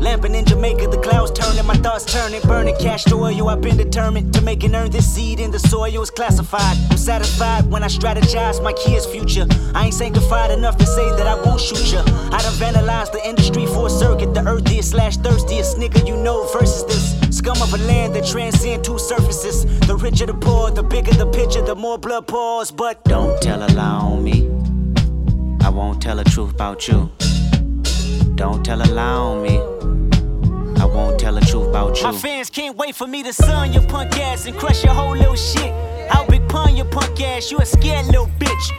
Lamping 0.02 0.34
in 0.34 0.44
Jamaica, 0.44 0.88
the 0.88 0.98
clouds 0.98 1.30
turning, 1.30 1.64
my 1.64 1.76
thoughts 1.76 2.04
turning, 2.04 2.40
burning 2.40 2.74
cash 2.76 3.04
to 3.04 3.14
oil. 3.14 3.48
I've 3.48 3.60
been 3.60 3.76
determined 3.76 4.34
to 4.34 4.40
make 4.40 4.64
and 4.64 4.74
earn 4.74 4.90
this 4.90 5.06
seed 5.06 5.38
in 5.38 5.52
the 5.52 5.60
soil 5.60 6.02
is 6.02 6.10
classified. 6.10 6.76
I'm 6.90 6.96
satisfied 6.96 7.70
when 7.70 7.84
I 7.84 7.86
strategize 7.86 8.60
my 8.60 8.72
kids' 8.72 9.06
future. 9.06 9.46
I 9.76 9.84
ain't 9.84 9.94
sanctified 9.94 10.50
enough 10.50 10.76
to 10.78 10.86
say 10.86 11.08
that 11.10 11.28
I 11.28 11.36
won't 11.44 11.60
shoot 11.60 11.92
ya. 11.92 12.02
I 12.32 12.42
done 12.42 12.52
vandalized 12.54 13.12
the 13.12 13.24
industry 13.24 13.64
for 13.66 13.86
a 13.86 13.90
circuit, 13.90 14.34
the 14.34 14.44
earthiest 14.44 14.90
slash 14.90 15.18
thirstiest 15.18 15.76
nigga 15.76 16.04
you 16.04 16.16
know 16.16 16.48
versus 16.48 16.84
this 16.84 17.36
scum 17.38 17.62
of 17.62 17.72
a 17.72 17.78
land 17.86 18.12
that 18.16 18.26
transcend 18.26 18.82
two 18.82 18.98
surfaces. 18.98 19.64
The 19.86 19.94
richer 19.94 20.26
the 20.26 20.34
poor, 20.34 20.72
the 20.72 20.82
bigger 20.82 21.14
the 21.14 21.26
picture, 21.26 21.62
the 21.62 21.76
more 21.76 21.96
blood 21.96 22.26
pours. 22.26 22.72
But 22.72 23.04
Don't 23.04 23.40
tell 23.40 23.62
a 23.62 23.70
lie 23.70 24.00
on 24.02 24.24
me. 24.24 24.50
I 25.64 25.68
won't 25.68 26.02
tell 26.02 26.16
the 26.16 26.24
truth 26.24 26.50
about 26.50 26.88
you. 26.88 27.08
Don't 28.34 28.64
tell 28.64 28.82
a 28.82 28.90
lie 28.90 29.04
on 29.04 29.44
me. 29.44 29.71
I 30.82 30.84
won't 30.84 31.20
tell 31.20 31.34
the 31.34 31.40
truth 31.42 31.68
about 31.68 31.96
you. 31.96 32.02
My 32.02 32.12
fans 32.12 32.50
can't 32.50 32.76
wait 32.76 32.96
for 32.96 33.06
me 33.06 33.22
to 33.22 33.32
sun 33.32 33.72
your 33.72 33.86
punk 33.86 34.18
ass 34.18 34.46
and 34.46 34.56
crush 34.56 34.82
your 34.82 34.92
whole 34.92 35.16
little 35.16 35.36
shit. 35.36 35.72
I'll 36.10 36.26
big 36.26 36.48
pun 36.48 36.74
your 36.74 36.86
punk 36.86 37.20
ass, 37.20 37.52
you 37.52 37.58
a 37.58 37.64
scared 37.64 38.06
little 38.06 38.26
bitch. 38.26 38.72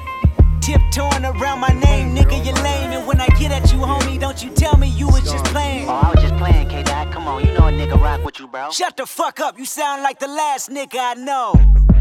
Tiptoeing 0.60 1.24
around 1.24 1.62
my 1.62 1.70
name, 1.70 2.14
nigga, 2.14 2.46
you 2.46 2.52
lame. 2.62 2.92
And 2.92 3.08
when 3.08 3.22
I 3.22 3.28
get 3.40 3.54
at 3.54 3.72
you, 3.72 3.80
homie, 3.80 4.20
don't 4.20 4.44
you 4.44 4.50
tell 4.50 4.76
me 4.76 4.90
you 4.90 5.08
was 5.08 5.24
just 5.24 5.46
playing. 5.46 5.88
Oh, 5.88 5.94
I 5.94 6.12
was 6.12 6.22
just 6.22 6.36
playing, 6.36 6.68
K 6.68 6.84
Dot. 6.84 7.10
Come 7.14 7.26
on, 7.26 7.46
you 7.46 7.54
know 7.54 7.68
a 7.68 7.72
nigga 7.72 7.98
rock 7.98 8.22
with 8.26 8.38
you, 8.38 8.48
bro. 8.48 8.70
Shut 8.70 8.98
the 8.98 9.06
fuck 9.06 9.40
up, 9.40 9.58
you 9.58 9.64
sound 9.64 10.04
like 10.04 10.20
the 10.20 10.28
last 10.28 10.70
nigga 10.70 11.00
I 11.00 11.14
know. 11.14 11.54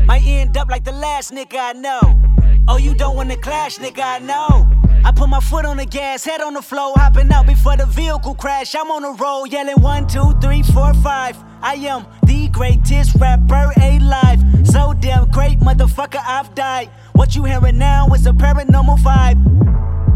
Might 0.07 0.27
end 0.27 0.57
up 0.57 0.69
like 0.69 0.83
the 0.83 0.91
last 0.91 1.31
nigga 1.31 1.59
I 1.61 1.73
know. 1.75 2.21
Oh, 2.67 2.77
you 2.77 2.93
don't 2.97 3.15
wanna 3.15 3.37
clash, 3.37 3.79
nigga, 3.79 4.03
I 4.03 4.19
know. 4.19 4.82
I 5.05 5.11
put 5.11 5.29
my 5.29 5.41
foot 5.41 5.65
on 5.65 5.79
the 5.79 5.85
gas, 5.85 6.25
head 6.25 6.41
on 6.41 6.55
the 6.55 6.63
floor, 6.63 6.93
hopping 6.95 7.33
out 7.33 7.47
before 7.47 7.77
the 7.77 7.87
vehicle 7.87 8.35
crash. 8.35 8.75
I'm 8.75 8.91
on 8.91 9.03
the 9.03 9.13
road, 9.13 9.47
yelling 9.47 9.81
one, 9.81 10.07
two, 10.07 10.33
three, 10.41 10.63
four, 10.63 10.95
five. 10.95 11.37
I 11.61 11.75
am 11.75 12.07
the 12.25 12.49
greatest 12.49 13.17
rapper 13.17 13.73
alive. 13.81 14.41
So 14.65 14.95
damn 15.01 15.29
great, 15.31 15.59
motherfucker, 15.59 16.23
I've 16.25 16.55
died. 16.55 16.91
What 17.13 17.35
you 17.35 17.45
hearing 17.45 17.79
now 17.79 18.07
is 18.15 18.27
a 18.27 18.33
paranormal 18.33 18.99
vibe. 18.99 19.72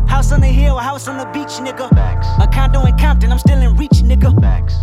House 0.07 0.33
on 0.33 0.41
the 0.41 0.47
hill, 0.47 0.77
house 0.79 1.09
on 1.09 1.19
the 1.19 1.27
beach, 1.27 1.59
nigga. 1.61 1.91
A 2.41 2.47
condo 2.53 2.85
in 2.87 2.97
Compton, 2.97 3.33
I'm 3.33 3.39
still 3.39 3.61
in 3.61 3.77
reach, 3.77 4.03
nigga. 4.03 4.33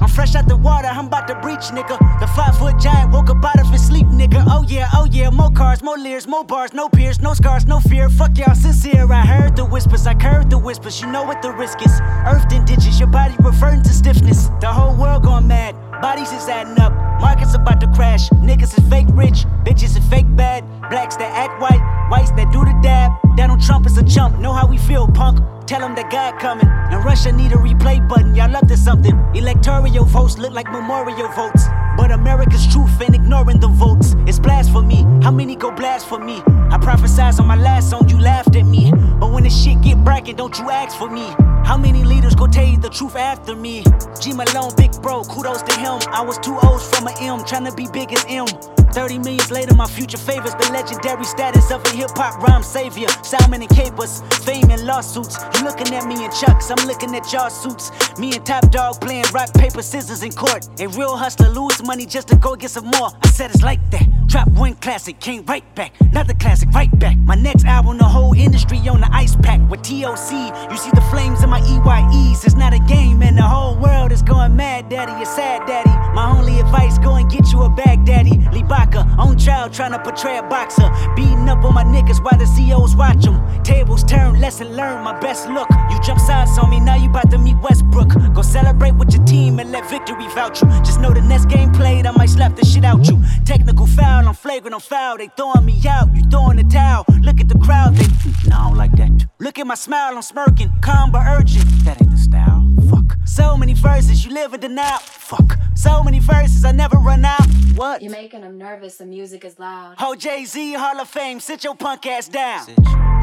I'm 0.01 0.09
fresh 0.09 0.35
out 0.35 0.47
the 0.47 0.57
water, 0.57 0.87
I'm 0.87 1.07
about 1.07 1.27
to 1.27 1.35
breach, 1.35 1.71
nigga. 1.71 1.97
The 2.19 2.27
five 2.27 2.57
foot 2.57 2.79
giant 2.79 3.11
woke 3.11 3.29
up 3.29 3.43
out 3.43 3.59
of 3.59 3.69
his 3.69 3.85
sleep, 3.85 4.07
nigga. 4.07 4.43
Oh 4.47 4.63
yeah, 4.67 4.89
oh 4.93 5.05
yeah, 5.05 5.29
more 5.29 5.51
cars, 5.51 5.81
more 5.81 5.97
Lears, 5.97 6.27
more 6.27 6.43
bars, 6.43 6.73
no 6.73 6.89
peers, 6.89 7.21
no 7.21 7.33
scars, 7.33 7.65
no 7.65 7.79
fear. 7.79 8.09
Fuck 8.09 8.37
y'all 8.37 8.55
sincere. 8.55 9.11
I 9.11 9.25
heard 9.25 9.55
the 9.55 9.65
whispers, 9.65 10.05
I 10.05 10.15
curved 10.15 10.49
the 10.49 10.57
whispers. 10.57 10.99
You 11.01 11.07
know 11.11 11.23
what 11.23 11.41
the 11.41 11.51
risk 11.51 11.85
is. 11.85 12.01
Earthed 12.27 12.51
in 12.51 12.65
ditches, 12.65 12.99
your 12.99 13.09
body 13.09 13.35
reverting 13.39 13.83
to 13.83 13.93
stiffness. 13.93 14.49
The 14.59 14.67
whole 14.67 14.95
world 14.95 15.23
going 15.23 15.47
mad. 15.47 15.75
Bodies 16.01 16.31
is 16.31 16.47
adding 16.47 16.79
up, 16.79 16.93
markets 17.21 17.53
about 17.53 17.79
to 17.81 17.87
crash. 17.87 18.29
Niggas 18.29 18.77
is 18.77 18.89
fake 18.89 19.07
rich, 19.11 19.45
bitches 19.63 19.97
is 19.97 20.05
fake 20.09 20.27
bad. 20.35 20.63
Blacks 20.89 21.15
that 21.17 21.31
act 21.31 21.61
white, 21.61 21.81
whites 22.09 22.31
that 22.31 22.51
do 22.51 22.65
the 22.65 22.77
dab. 22.81 23.11
Donald 23.35 23.61
Trump 23.61 23.85
is 23.85 23.97
a 23.97 24.03
chump, 24.03 24.37
know 24.39 24.53
how 24.53 24.67
we 24.67 24.77
feel, 24.77 25.07
punk. 25.07 25.39
Tell 25.65 25.81
him 25.81 25.95
that 25.95 26.11
God 26.11 26.39
coming. 26.39 26.67
And 26.67 27.03
Russia 27.05 27.31
need 27.31 27.53
a 27.53 27.55
replay 27.55 28.05
button, 28.07 28.35
y'all 28.35 28.55
up 28.55 28.67
to 28.67 28.77
something. 28.77 29.17
Electoral 29.33 30.05
votes 30.05 30.37
look 30.37 30.53
like 30.53 30.71
memorial 30.71 31.29
votes. 31.29 31.65
But 31.95 32.11
America's 32.11 32.67
truth 32.67 33.01
ain't 33.01 33.15
ignoring 33.15 33.59
the 33.59 33.67
votes. 33.67 34.15
It's 34.27 34.39
blasphemy. 34.39 35.03
How 35.23 35.31
many 35.31 35.55
go 35.55 35.71
me? 35.71 36.41
I 36.71 36.77
prophesied 36.81 37.39
on 37.39 37.47
my 37.47 37.55
last 37.55 37.89
song, 37.89 38.09
you 38.09 38.19
laughed 38.19 38.55
at 38.55 38.65
me. 38.65 38.91
But 39.19 39.31
when 39.31 39.43
the 39.43 39.49
shit 39.49 39.81
get 39.81 40.03
bragging, 40.03 40.35
don't 40.35 40.57
you 40.59 40.69
ask 40.69 40.97
for 40.97 41.09
me? 41.09 41.33
How 41.65 41.77
many 41.77 42.03
leaders 42.03 42.35
go 42.35 42.47
tell 42.47 42.65
you 42.65 42.77
the 42.77 42.89
truth 42.89 43.15
after 43.15 43.55
me? 43.55 43.83
G 44.19 44.33
Malone, 44.33 44.73
big 44.75 44.91
bro, 45.01 45.23
kudos 45.23 45.61
to 45.63 45.79
him. 45.79 45.99
I 46.11 46.21
was 46.21 46.37
two 46.39 46.57
O's 46.63 46.89
from 46.89 47.07
a 47.07 47.11
M, 47.21 47.39
tryna 47.39 47.75
be 47.75 47.87
big 47.87 48.11
as 48.11 48.25
M. 48.27 48.82
30 48.93 49.19
millions 49.19 49.49
later, 49.49 49.73
my 49.73 49.87
future 49.87 50.17
favors 50.17 50.53
the 50.53 50.69
legendary 50.71 51.23
status 51.23 51.71
of 51.71 51.83
a 51.85 51.89
hip 51.89 52.11
hop 52.15 52.39
rhyme 52.43 52.61
savior. 52.61 53.07
Salmon 53.23 53.61
and 53.61 53.69
capers, 53.71 54.21
fame 54.45 54.69
and 54.69 54.85
lawsuits. 54.85 55.37
You 55.55 55.63
looking 55.63 55.93
at 55.95 56.05
me 56.05 56.23
in 56.23 56.31
chucks, 56.31 56.69
I'm 56.69 56.85
looking 56.87 57.15
at 57.15 57.31
y'all 57.33 57.49
suits. 57.49 57.91
Me 58.19 58.33
and 58.33 58.45
Top 58.45 58.69
Dawg 58.69 59.01
playing 59.01 59.25
rock, 59.33 59.51
paper, 59.55 59.81
scissors 59.81 60.21
in 60.21 60.31
court. 60.31 60.69
A 60.79 60.87
real 60.89 61.17
hustler 61.17 61.49
lose 61.49 61.81
money 61.83 62.05
just 62.05 62.27
to 62.27 62.35
go 62.35 62.55
get 62.55 62.69
some 62.69 62.85
more. 62.85 63.09
I 63.23 63.27
said 63.29 63.49
it's 63.49 63.63
like 63.63 63.81
that. 63.91 64.22
Drop 64.27 64.47
one 64.49 64.75
classic, 64.75 65.19
came 65.19 65.45
right 65.45 65.63
back. 65.75 65.93
Another 65.99 66.33
classic, 66.33 66.69
right 66.71 66.89
back. 66.99 67.17
My 67.17 67.35
next 67.35 67.65
album, 67.65 67.97
the 67.97 68.03
whole 68.03 68.33
industry 68.33 68.79
on 68.87 69.01
the 69.01 69.09
ice 69.11 69.35
pack 69.35 69.59
with 69.69 69.81
TOC. 69.81 70.31
You 70.71 70.77
see 70.77 70.91
the 70.91 71.05
flames 71.11 71.43
in 71.43 71.49
my 71.49 71.61
EYEs. 71.61 72.45
It's 72.45 72.55
not 72.55 72.73
a 72.73 72.79
game, 72.79 73.21
and 73.21 73.37
the 73.37 73.43
whole 73.43 73.75
world 73.77 74.11
is 74.11 74.21
going 74.21 74.55
mad, 74.55 74.89
daddy. 74.89 75.11
You're 75.13 75.25
sad, 75.25 75.67
daddy. 75.67 75.89
My 76.13 76.29
only 76.37 76.59
advice, 76.59 76.97
go 76.97 77.15
and 77.15 77.29
get 77.29 77.51
you 77.51 77.63
a 77.63 77.69
bag, 77.69 78.05
daddy. 78.05 78.37
Libaka, 78.53 79.17
on 79.17 79.37
trial, 79.37 79.69
trying 79.69 79.91
to 79.91 79.99
portray 79.99 80.37
a 80.37 80.43
boxer. 80.43 80.89
Beating 81.15 81.49
up 81.49 81.63
on 81.63 81.73
my 81.73 81.83
niggas 81.83 82.23
while 82.23 82.37
the 82.37 82.45
COs 82.55 82.95
watch 82.95 83.23
them. 83.23 83.41
Tables 83.63 84.03
turn, 84.03 84.39
lesson 84.39 84.75
learned, 84.75 85.03
my 85.03 85.17
best 85.19 85.49
look. 85.49 85.69
You 85.89 85.99
jump 86.01 86.19
sides 86.19 86.57
on 86.57 86.69
me, 86.69 86.79
now 86.79 86.95
you 86.95 87.09
about 87.09 87.31
to 87.31 87.37
meet 87.37 87.57
Westbrook. 87.57 88.13
Go 88.33 88.41
celebrate 88.41 88.95
with 88.95 89.13
your 89.13 89.23
team 89.25 89.59
and 89.59 89.71
let 89.71 89.89
victory 89.89 90.27
vouch 90.29 90.61
you. 90.61 90.67
Just 90.79 90.99
know 90.99 91.11
the 91.13 91.21
next 91.21 91.45
game 91.45 91.71
played, 91.71 92.05
I 92.05 92.11
might 92.11 92.29
slap 92.29 92.55
the 92.55 92.65
shit 92.65 92.85
out 92.85 93.07
you. 93.07 93.21
Technical 93.45 93.87
foul, 93.87 94.12
I'm 94.19 94.33
flagrant 94.33 94.73
on 94.73 94.81
foul. 94.81 95.17
They 95.17 95.29
throwing 95.35 95.65
me 95.65 95.81
out, 95.87 96.15
you 96.15 96.23
throwing 96.29 96.57
the 96.57 96.63
towel. 96.63 97.05
Look 97.21 97.39
at 97.39 97.49
the 97.49 97.57
crowd, 97.59 97.95
they. 97.95 98.05
Mm, 98.05 98.49
nah, 98.49 98.59
I 98.59 98.69
don't 98.69 98.77
like 98.77 98.91
that. 98.93 99.27
Look 99.39 99.59
at 99.59 99.67
my 99.67 99.75
smile, 99.75 100.15
I'm 100.15 100.21
smirking. 100.21 100.71
Calm 100.81 101.11
but 101.11 101.23
urgent. 101.27 101.65
That 101.85 102.01
ain't 102.01 102.11
the 102.11 102.17
style. 102.17 102.67
Fuck. 102.89 103.17
So 103.25 103.57
many 103.57 103.73
verses, 103.73 104.25
you 104.25 104.33
live 104.33 104.53
in 104.53 104.59
denial. 104.59 104.99
Fuck. 104.99 105.57
So 105.75 106.03
many 106.03 106.19
verses, 106.19 106.63
I 106.65 106.71
never 106.71 106.97
run 106.97 107.25
out. 107.25 107.45
What? 107.75 108.01
You're 108.01 108.11
making 108.11 108.41
them 108.41 108.57
nervous. 108.57 108.97
The 108.97 109.05
music 109.05 109.43
is 109.43 109.57
loud. 109.59 109.95
Ho 109.97 110.15
Jay 110.15 110.45
Z, 110.45 110.73
Hall 110.73 110.99
of 110.99 111.09
Fame, 111.09 111.39
sit 111.39 111.63
your 111.63 111.75
punk 111.75 112.05
ass 112.05 112.27
down. 112.27 112.67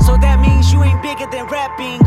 So 0.01 0.17
that 0.17 0.41
means 0.41 0.73
you 0.73 0.83
ain't 0.83 1.01
bigger 1.03 1.29
than 1.31 1.47
rapping. 1.47 2.01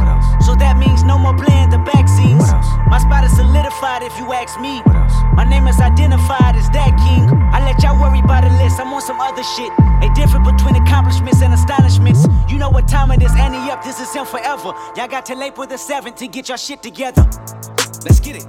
So 0.43 0.55
that 0.55 0.77
means 0.77 1.03
no 1.03 1.17
more 1.17 1.35
playing 1.37 1.69
the 1.69 1.77
back 1.79 2.09
scenes. 2.09 2.51
My 2.89 2.99
spot 2.99 3.23
is 3.23 3.31
solidified 3.35 4.03
if 4.03 4.17
you 4.19 4.33
ask 4.33 4.59
me. 4.59 4.81
What 4.83 4.95
else? 4.97 5.13
My 5.33 5.45
name 5.45 5.67
is 5.67 5.79
identified 5.79 6.55
as 6.55 6.69
that 6.71 6.91
king. 6.99 7.23
I 7.53 7.63
let 7.63 7.81
y'all 7.81 7.95
worry 8.01 8.19
about 8.19 8.43
the 8.43 8.51
list, 8.59 8.72
I'm 8.79 8.93
on 8.93 9.01
some 9.01 9.19
other 9.19 9.43
shit. 9.43 9.71
A 10.01 10.09
difference 10.15 10.49
between 10.51 10.75
accomplishments 10.81 11.41
and 11.41 11.53
astonishments. 11.53 12.25
You 12.49 12.57
know 12.57 12.69
what 12.69 12.87
time 12.87 13.11
it 13.11 13.21
is, 13.21 13.31
Annie 13.35 13.69
up, 13.71 13.83
this 13.83 13.99
is 13.99 14.11
him 14.13 14.25
forever. 14.25 14.73
Y'all 14.95 15.07
got 15.07 15.25
to 15.27 15.33
till 15.33 15.43
April 15.43 15.67
the 15.67 15.75
7th 15.75 16.15
to 16.17 16.27
get 16.27 16.49
your 16.49 16.57
shit 16.57 16.81
together. 16.81 17.23
Let's 18.03 18.19
get 18.19 18.37
it. 18.37 18.45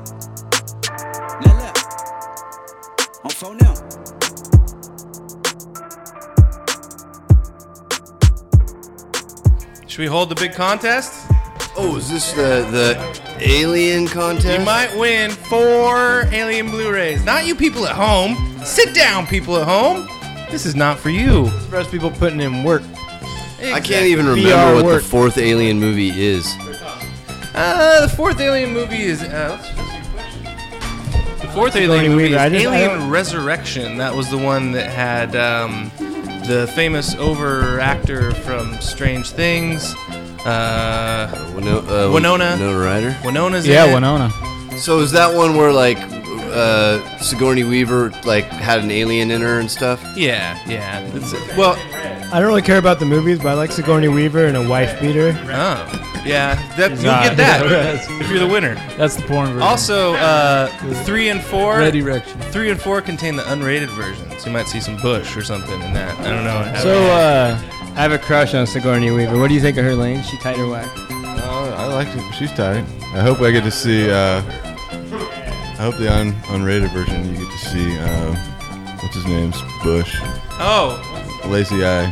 Let 1.45 1.55
left. 1.57 1.79
On 3.25 3.31
phone 3.31 3.59
now. 3.59 3.75
Should 9.87 10.01
we 10.01 10.07
hold 10.07 10.29
the 10.29 10.35
big 10.35 10.55
contest? 10.55 11.34
Oh, 11.77 11.97
is 11.97 12.09
this 12.09 12.33
the 12.33 12.67
the 12.71 13.37
alien 13.41 14.07
contest? 14.07 14.59
You 14.59 14.65
might 14.65 14.97
win 14.97 15.31
four 15.31 16.23
alien 16.33 16.71
Blu-rays. 16.71 17.25
Not 17.25 17.47
you 17.47 17.55
people 17.57 17.87
at 17.87 17.97
home. 17.97 18.37
Sit 18.65 18.95
down, 18.95 19.27
people 19.27 19.57
at 19.57 19.67
home. 19.67 20.07
This 20.51 20.67
is 20.67 20.77
not 20.77 20.99
for 20.99 21.11
you. 21.11 21.47
It's 21.49 21.67
for 21.67 21.77
us 21.77 21.91
people 21.91 22.11
putting 22.13 22.41
in 22.41 22.63
work. 22.63 22.83
I 23.61 23.81
can't 23.81 24.07
even 24.07 24.27
remember 24.27 24.51
VR 24.51 24.75
what 24.77 24.85
work. 24.85 25.03
the 25.03 25.09
fourth 25.09 25.37
alien 25.39 25.81
movie 25.81 26.11
is. 26.11 26.47
Uh, 27.55 28.01
the 28.03 28.09
fourth 28.15 28.39
alien 28.41 28.73
movie 28.73 29.03
is. 29.03 29.23
Uh, 29.23 29.59
let's- 29.61 31.41
the 31.41 31.49
fourth 31.55 31.75
alien 31.77 32.13
movie 32.13 32.25
is 32.27 32.31
just- 32.33 32.55
Alien 32.55 33.11
Resurrection. 33.11 33.99
That 33.99 34.15
was 34.15 34.29
the 34.31 34.39
one 34.39 34.73
that 34.73 34.91
had 34.91 35.35
um, 35.37 35.91
the 36.47 36.71
famous 36.75 37.15
over 37.17 37.81
actor 37.81 38.33
from 38.33 38.79
Strange 38.81 39.31
Things. 39.31 39.95
Uh, 40.45 41.29
Wino- 41.55 42.09
uh, 42.09 42.13
Winona. 42.13 42.57
Winona 42.59 42.79
Ryder. 42.79 43.17
Winona's 43.25 43.67
Yeah, 43.67 43.85
in 43.85 43.91
it. 43.91 43.95
Winona. 43.95 44.31
So 44.79 45.01
is 45.01 45.11
that 45.13 45.35
one 45.35 45.57
where 45.57 45.73
like 45.73 45.99
uh, 46.01 47.19
Sigourney 47.19 47.65
Weaver 47.65 48.11
like 48.25 48.45
had 48.45 48.81
an 48.81 48.91
alien 48.91 49.31
in 49.31 49.41
her 49.41 49.61
and 49.61 49.71
stuff? 49.71 50.05
Yeah, 50.17 50.59
yeah. 50.69 51.01
It's, 51.15 51.33
well, 51.57 51.77
I 52.33 52.39
don't 52.41 52.49
really 52.49 52.63
care 52.63 52.79
about 52.79 52.99
the 52.99 53.07
movies, 53.07 53.39
but 53.39 53.49
I 53.49 53.55
like 53.55 53.71
Sigourney 53.73 54.09
Weaver 54.09 54.47
and 54.47 54.57
a 54.57 54.69
wife 54.69 55.01
beater. 55.01 55.33
Oh, 55.45 56.23
yeah. 56.27 56.55
That, 56.77 56.91
you'll 56.93 57.03
get 57.03 57.37
that 57.37 57.63
if 58.21 58.29
you're 58.31 58.39
the 58.41 58.47
winner. 58.47 58.75
That's 58.97 59.17
the 59.17 59.23
porn 59.23 59.47
version. 59.49 59.63
Also, 59.63 60.15
uh, 60.15 60.67
three 61.05 61.29
and 61.29 61.41
four. 61.41 61.79
Red 61.79 61.95
erection. 61.95 62.39
Three 62.51 62.71
and 62.71 62.81
four 62.81 63.01
contain 63.01 63.37
the 63.37 63.43
unrated 63.45 63.89
versions. 63.89 64.45
You 64.45 64.53
might 64.53 64.67
see 64.67 64.81
some 64.81 64.97
Bush 65.01 65.37
or 65.37 65.43
something 65.43 65.81
in 65.83 65.93
that. 65.95 66.19
I 66.21 66.31
don't 66.31 66.45
know. 66.45 66.81
So, 66.83 67.03
uh, 67.13 67.61
I 67.97 68.03
have 68.03 68.13
a 68.13 68.19
crush 68.19 68.55
on 68.55 68.67
Sigourney 68.67 69.11
Weaver. 69.11 69.39
What 69.39 69.49
do 69.49 69.55
you 69.55 69.61
think 69.61 69.77
of 69.77 69.85
her, 69.85 69.95
Lane? 69.95 70.23
She 70.25 70.37
tight 70.39 70.59
or 70.59 70.69
whack? 70.69 70.91
Oh, 71.47 71.73
I 71.77 71.87
like 71.87 72.09
it. 72.09 72.35
She's 72.35 72.51
tight. 72.53 72.85
I 73.15 73.21
hope 73.21 73.41
I 73.41 73.51
get 73.53 73.63
to 73.65 73.71
see. 73.71 74.11
Uh, 74.11 74.43
I 74.43 75.77
hope 75.79 75.97
the 75.99 76.13
un- 76.13 76.33
unrated 76.47 76.93
version 76.93 77.25
you 77.25 77.41
get 77.41 77.51
to 77.53 77.59
see. 77.59 77.99
Uh, 77.99 78.35
what's 79.01 79.15
his 79.15 79.27
name's 79.27 79.61
Bush. 79.83 80.17
Oh. 80.59 81.01
Lazy 81.47 81.85
Eye. 81.85 82.11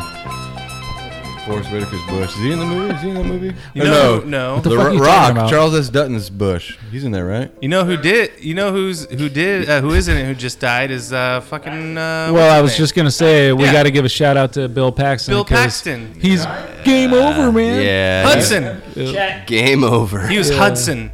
Forest 1.47 1.71
Whitaker's 1.71 2.01
Bush. 2.09 2.31
Is 2.31 2.37
he 2.37 2.53
in 2.53 2.59
the 2.61 2.65
movie? 2.65 2.95
Is 2.95 3.01
he 3.03 3.09
in 3.11 3.15
the 3.17 3.25
movie? 3.25 3.55
You 3.75 3.85
know- 3.85 4.19
no, 4.21 4.25
no. 4.57 4.61
The, 4.61 4.71
the 4.71 4.77
fuck 4.77 4.85
Ro- 4.87 4.91
are 4.93 4.95
you 4.95 5.03
Rock. 5.05 5.31
about? 5.33 5.51
Charles 5.51 5.75
S. 5.75 5.89
Dutton's 5.89 6.31
Bush. 6.31 6.77
He's 6.91 7.05
in 7.05 7.11
there, 7.13 7.27
right? 7.27 7.51
You 7.61 7.69
know 7.69 7.85
who 7.85 7.97
did? 7.97 8.33
You 8.43 8.55
know 8.55 8.73
who's 8.73 9.07
who 9.11 9.29
did? 9.29 9.69
Uh, 9.69 9.81
who 9.81 9.91
is 9.95 10.09
in 10.09 10.17
it? 10.17 10.27
Who 10.27 10.35
just 10.35 10.61
died? 10.61 10.91
Is 10.91 11.13
uh, 11.13 11.41
fucking. 11.43 11.99
Uh, 11.99 12.29
what's 12.29 12.35
well, 12.35 12.51
I 12.53 12.57
his 12.57 12.63
was 12.63 12.71
name? 12.73 12.79
just 12.79 12.95
gonna 12.95 13.11
say 13.11 13.53
we 13.53 13.65
Yeah. 13.65 13.73
got 13.73 13.83
to 13.85 13.91
give 13.91 14.05
a 14.05 14.09
shout 14.09 14.37
out 14.37 14.53
to 14.55 14.69
Bill 14.69 14.93
Paxton. 14.93 15.33
Bill 15.35 15.45
'cause 15.45 15.59
Paxton. 15.59 16.15
He's 16.21 16.47
game 16.85 17.13
over, 17.13 17.51
man. 17.51 17.83
Yeah. 17.83 18.23
Hudson. 18.25 19.45
Game 19.47 19.83
over. 19.85 20.29
He 20.29 20.39
was 20.39 20.51
Yeah. 20.51 20.57
Hudson. 20.57 21.11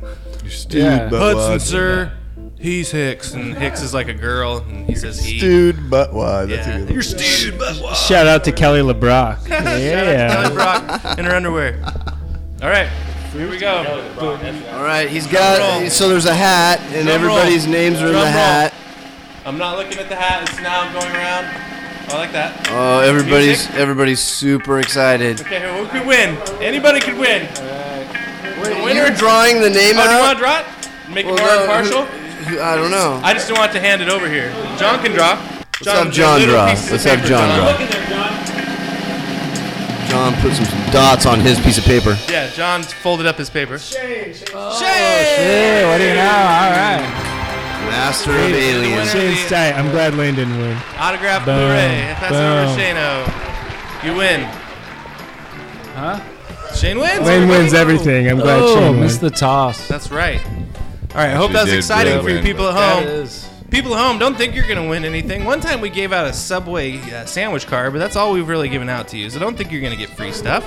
Stewed 0.49 0.83
Yeah. 0.83 1.09
butt 1.09 1.21
Hudson, 1.37 1.51
wad. 1.53 1.61
sir. 1.63 2.13
He's 2.61 2.91
Hicks, 2.91 3.35
and 3.35 3.57
Hicks 3.57 3.83
is 3.83 3.95
like 3.95 4.09
a 4.09 4.15
girl, 4.15 4.59
and 4.69 4.85
he 4.85 4.97
says 4.97 5.21
he. 5.25 5.39
Stewed 5.39 5.89
butt 5.89 6.13
wad. 6.13 6.49
That's 6.49 6.67
a 6.67 6.71
Yeah. 6.71 6.79
good 6.81 6.91
You're 6.91 7.03
stewed 7.03 7.57
butt 7.59 7.81
wad. 7.81 7.97
Shout 7.97 8.27
out 8.27 8.43
to 8.45 8.53
Kelly 8.53 8.81
LeBrock. 8.81 9.47
Shout 9.49 9.65
out 9.67 9.75
to 9.77 9.81
yeah. 9.81 10.29
Kelly 10.43 10.55
Brock 10.55 11.19
in 11.19 11.25
her 11.25 11.37
underwear. 11.37 11.79
All 12.61 12.69
right, 12.69 12.89
here 13.33 13.49
we 13.49 13.59
go. 13.59 14.03
All 14.73 14.83
right, 14.83 15.09
he's 15.09 15.29
got. 15.29 15.93
So 15.93 16.09
there's 16.09 16.27
a 16.27 16.35
hat, 16.35 16.81
and 16.93 17.05
Drum 17.07 17.09
everybody's 17.09 17.65
roll. 17.65 17.73
names 17.75 18.03
are 18.03 18.07
in 18.07 18.13
Drum 18.13 18.15
the 18.15 18.19
roll. 18.27 18.27
hat. 18.27 18.75
I'm 19.47 19.57
not 19.57 19.79
looking 19.79 19.99
at 19.99 20.09
the 20.09 20.17
hat. 20.17 20.43
It's 20.49 20.61
now 20.61 20.93
going 20.93 21.13
around. 21.15 21.45
Oh, 22.11 22.15
I 22.17 22.19
like 22.19 22.33
that. 22.33 22.69
Oh, 22.73 23.01
everybody's 23.01 23.59
Music. 23.67 23.75
everybody's 23.77 24.21
super 24.21 24.81
excited. 24.81 25.41
Okay, 25.43 25.61
who 25.79 25.87
could 25.87 26.07
win? 26.07 26.37
Anybody 26.61 26.99
could 27.01 27.19
win. 27.19 27.47
The 27.55 28.81
winner. 28.83 28.95
You're 28.95 29.11
drawing 29.11 29.61
the 29.61 29.71
name 29.71 29.95
Oh, 29.97 30.03
do 30.05 30.11
you 30.11 30.17
out. 30.17 30.21
want 30.23 30.39
to 30.39 30.43
draw 30.43 30.59
it? 30.59 30.65
Make 31.15 31.27
Well, 31.27 31.37
it 31.37 31.41
more 31.41 31.49
no, 31.49 31.61
impartial? 31.63 32.05
who- 32.05 32.28
I 32.57 32.77
don't 32.77 32.91
know. 32.91 33.21
I 33.23 33.33
just 33.35 33.51
want 33.53 33.73
to 33.73 33.81
hand 33.81 34.01
it 34.03 34.09
over 34.09 34.29
here. 34.29 34.51
John 34.79 35.03
can 35.03 35.13
draw. 35.13 35.35
Let's 35.85 35.87
have 35.87 36.13
John 36.13 36.41
draw. 36.43 36.65
Let's 36.65 37.05
have 37.05 37.25
John 37.25 37.49
draw. 37.57 37.67
Look 37.71 37.81
in 37.81 37.91
there, 37.91 38.09
John. 38.09 38.35
John 40.09 40.35
put 40.41 40.55
some 40.55 40.65
dots 40.91 41.27
on 41.27 41.41
his 41.41 41.61
piece 41.61 41.77
of 41.79 41.85
paper. 41.85 42.17
Yeah, 42.31 42.51
John 42.53 42.83
folded 42.83 43.27
up 43.27 43.37
his 43.37 43.51
paper. 43.51 43.79
Shit, 43.79 44.51
oh, 44.55 44.71
what 45.91 45.99
do 45.99 46.05
you 46.05 46.15
know? 46.15 46.23
All 46.23 46.71
right. 46.73 47.35
Master 47.91 48.31
of 48.33 48.39
aliens. 48.39 49.11
Shane's 49.11 49.49
tight. 49.49 49.73
I'm 49.73 49.91
glad 49.91 50.15
Lane 50.15 50.35
didn't 50.35 50.59
win. 50.59 50.77
Autograph 50.99 51.45
Boom. 51.45 51.57
Blu-ray. 51.57 52.15
Pass 52.17 52.33
it 52.33 52.37
over 52.37 52.65
Boom. 52.67 52.77
to 52.77 52.83
Shano. 52.83 54.05
You 54.05 54.15
win. 54.17 54.41
Huh? 55.95 56.21
Shane 56.75 56.99
wins. 56.99 57.27
Lane 57.27 57.49
wins 57.49 57.75
everything. 57.75 58.29
I'm 58.29 58.39
glad 58.39 58.61
Oh, 58.63 58.75
Shane 58.75 58.91
won. 58.97 59.01
missed 59.01 59.21
the 59.21 59.31
toss. 59.31 59.89
That's 59.89 60.11
right. 60.11 60.41
All 61.19 61.25
right, 61.25 61.33
I 61.33 61.37
hope 61.37 61.51
Actually 61.51 61.55
that's 61.55 61.71
did 61.71 61.77
exciting 61.79 62.13
really 62.13 62.23
for 62.23 62.31
you 62.37 62.43
people 62.45 62.69
at 62.69 62.75
home. 62.77 63.05
That 63.05 63.13
is. 63.13 63.49
People 63.73 63.93
at 63.97 64.07
home, 64.07 64.21
don't 64.21 64.39
think 64.39 64.55
you're 64.55 64.69
going 64.69 64.81
to 64.81 64.89
win 64.89 65.05
anything. 65.05 65.45
One 65.45 65.59
time 65.61 65.81
we 65.81 65.91
gave 65.91 66.13
out 66.13 66.29
a 66.29 66.33
Subway 66.33 66.99
uh, 67.11 67.25
sandwich 67.27 67.67
card, 67.67 67.93
but 67.93 67.99
that's 67.99 68.15
all 68.15 68.33
we've 68.33 68.47
really 68.47 68.69
given 68.69 68.89
out 68.89 69.09
to 69.09 69.19
you. 69.19 69.29
So 69.29 69.41
don't 69.41 69.59
think 69.59 69.73
you're 69.73 69.81
going 69.81 69.93
to 69.93 69.99
get 69.99 70.11
free 70.17 70.31
stuff. 70.31 70.63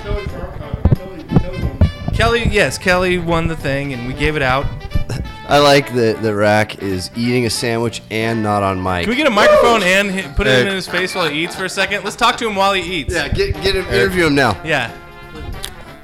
Kelly, 2.13 2.49
yes, 2.49 2.77
Kelly 2.77 3.17
won 3.17 3.47
the 3.47 3.55
thing, 3.55 3.93
and 3.93 4.05
we 4.05 4.13
gave 4.13 4.35
it 4.35 4.41
out. 4.41 4.65
I 5.47 5.59
like 5.59 5.93
that 5.93 6.21
the 6.21 6.35
rack 6.35 6.83
is 6.83 7.09
eating 7.15 7.45
a 7.45 7.49
sandwich 7.49 8.01
and 8.11 8.43
not 8.43 8.61
on 8.61 8.83
mic. 8.83 9.03
Can 9.03 9.11
we 9.11 9.15
get 9.15 9.27
a 9.27 9.29
microphone 9.29 9.83
and 9.83 10.11
hit, 10.11 10.35
put 10.35 10.47
it 10.47 10.67
in 10.67 10.75
his 10.75 10.85
face 10.85 11.15
while 11.15 11.29
he 11.29 11.45
eats 11.45 11.55
for 11.55 11.63
a 11.63 11.69
second? 11.69 12.03
Let's 12.03 12.17
talk 12.17 12.35
to 12.39 12.45
him 12.49 12.57
while 12.57 12.73
he 12.73 12.81
eats. 12.81 13.13
yeah, 13.13 13.29
get 13.29 13.53
get 13.61 13.77
him, 13.77 13.85
interview 13.85 14.27
him 14.27 14.35
now. 14.35 14.61
Yeah. 14.65 14.93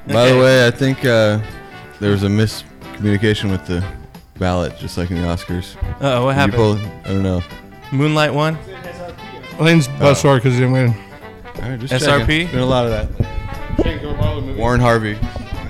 By 0.08 0.14
the 0.14 0.20
Okay. 0.20 0.40
way, 0.40 0.68
I 0.68 0.72
think 0.72 1.04
uh, 1.04 1.42
there 2.00 2.12
was 2.12 2.24
a 2.24 2.28
miscommunication 2.28 3.52
with 3.52 3.66
the 3.68 3.86
ballot, 4.40 4.78
just 4.78 4.98
like 4.98 5.10
in 5.12 5.18
the 5.18 5.28
Oscars. 5.28 5.76
Uh-oh, 6.02 6.26
what 6.26 6.36
happened? 6.36 6.56
pull- 6.58 6.78
I 6.78 7.08
don't 7.14 7.24
know. 7.24 7.42
Moonlight 7.92 8.34
won. 8.34 8.58
Lane's 9.60 9.88
oh. 9.88 10.00
butt 10.00 10.18
sore 10.18 10.36
because 10.38 10.54
he 10.54 10.60
didn't 10.60 10.74
win. 10.74 10.90
All 11.56 11.62
right, 11.70 11.80
just 11.80 11.94
SRP? 11.94 12.20
checking. 12.28 12.48
Been 12.52 12.60
a 12.60 12.66
lot 12.66 12.86
of 12.86 12.92
that. 12.92 14.58
Warren 14.58 14.80
Harvey. 14.82 15.18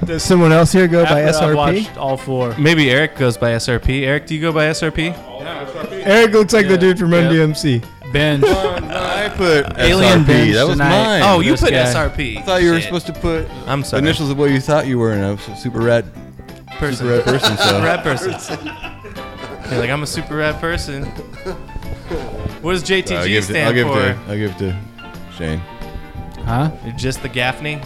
Does 0.05 0.23
someone 0.23 0.51
else 0.51 0.71
here 0.71 0.87
go 0.87 1.03
by 1.05 1.21
After 1.21 1.45
I've 1.45 1.51
SRP? 1.51 1.55
watched 1.55 1.97
all 1.97 2.17
four. 2.17 2.55
Maybe 2.57 2.89
Eric 2.89 3.17
goes 3.17 3.37
by 3.37 3.51
SRP. 3.51 4.03
Eric, 4.03 4.25
do 4.27 4.35
you 4.35 4.41
go 4.41 4.51
by 4.53 4.65
SRP? 4.67 5.13
Eric 6.05 6.31
looks 6.31 6.53
like 6.53 6.67
the 6.67 6.77
dude 6.77 6.97
from 6.99 7.11
Run 7.11 7.25
Yeah. 7.25 7.41
DMC. 7.45 7.83
Bench. 8.13 8.45
I 8.45 9.29
put 9.35 9.65
Alien 9.77 10.23
SRP. 10.23 10.27
bench 10.27 10.53
That 10.55 10.63
was 10.63 10.73
tonight. 10.77 11.19
mine. 11.19 11.21
Oh, 11.25 11.39
you 11.41 11.55
put 11.55 11.71
guy. 11.71 11.83
SRP. 11.93 12.37
I 12.37 12.41
thought 12.43 12.61
you 12.63 12.69
were 12.71 12.75
Shit. 12.77 12.85
supposed 12.85 13.07
to 13.07 13.13
put 13.13 13.49
I'm 13.67 13.81
the 13.81 13.85
sorry. 13.87 14.01
initials 14.01 14.29
of 14.29 14.37
what 14.37 14.51
you 14.51 14.61
thought 14.61 14.87
you 14.87 14.97
were, 14.97 15.11
and 15.11 15.25
I 15.25 15.31
was 15.31 15.41
super 15.61 15.79
rad 15.79 16.05
person. 16.77 17.07
Super 17.07 17.81
rad 17.81 18.03
person. 18.03 18.33
So. 18.39 18.55
Super 18.55 18.65
rad 18.65 18.83
person. 18.93 19.71
You're 19.71 19.79
like, 19.79 19.89
I'm 19.89 20.03
a 20.03 20.07
super 20.07 20.37
rad 20.37 20.59
person. 20.61 21.03
What 22.61 22.71
does 22.73 22.83
JTG 22.83 23.17
I'll 23.17 23.27
give 23.27 23.43
it 23.43 23.47
to, 23.47 23.53
stand 23.53 23.67
I'll 23.67 23.73
give 23.73 23.87
for? 23.87 23.99
it 23.99 24.13
to, 24.13 24.19
I'll 24.31 24.37
give 24.37 24.51
it 24.51 24.57
to 24.59 24.79
Shane. 25.35 25.59
Huh? 26.45 26.71
You're 26.85 26.95
just 26.95 27.21
the 27.21 27.29
Gaffney? 27.29 27.81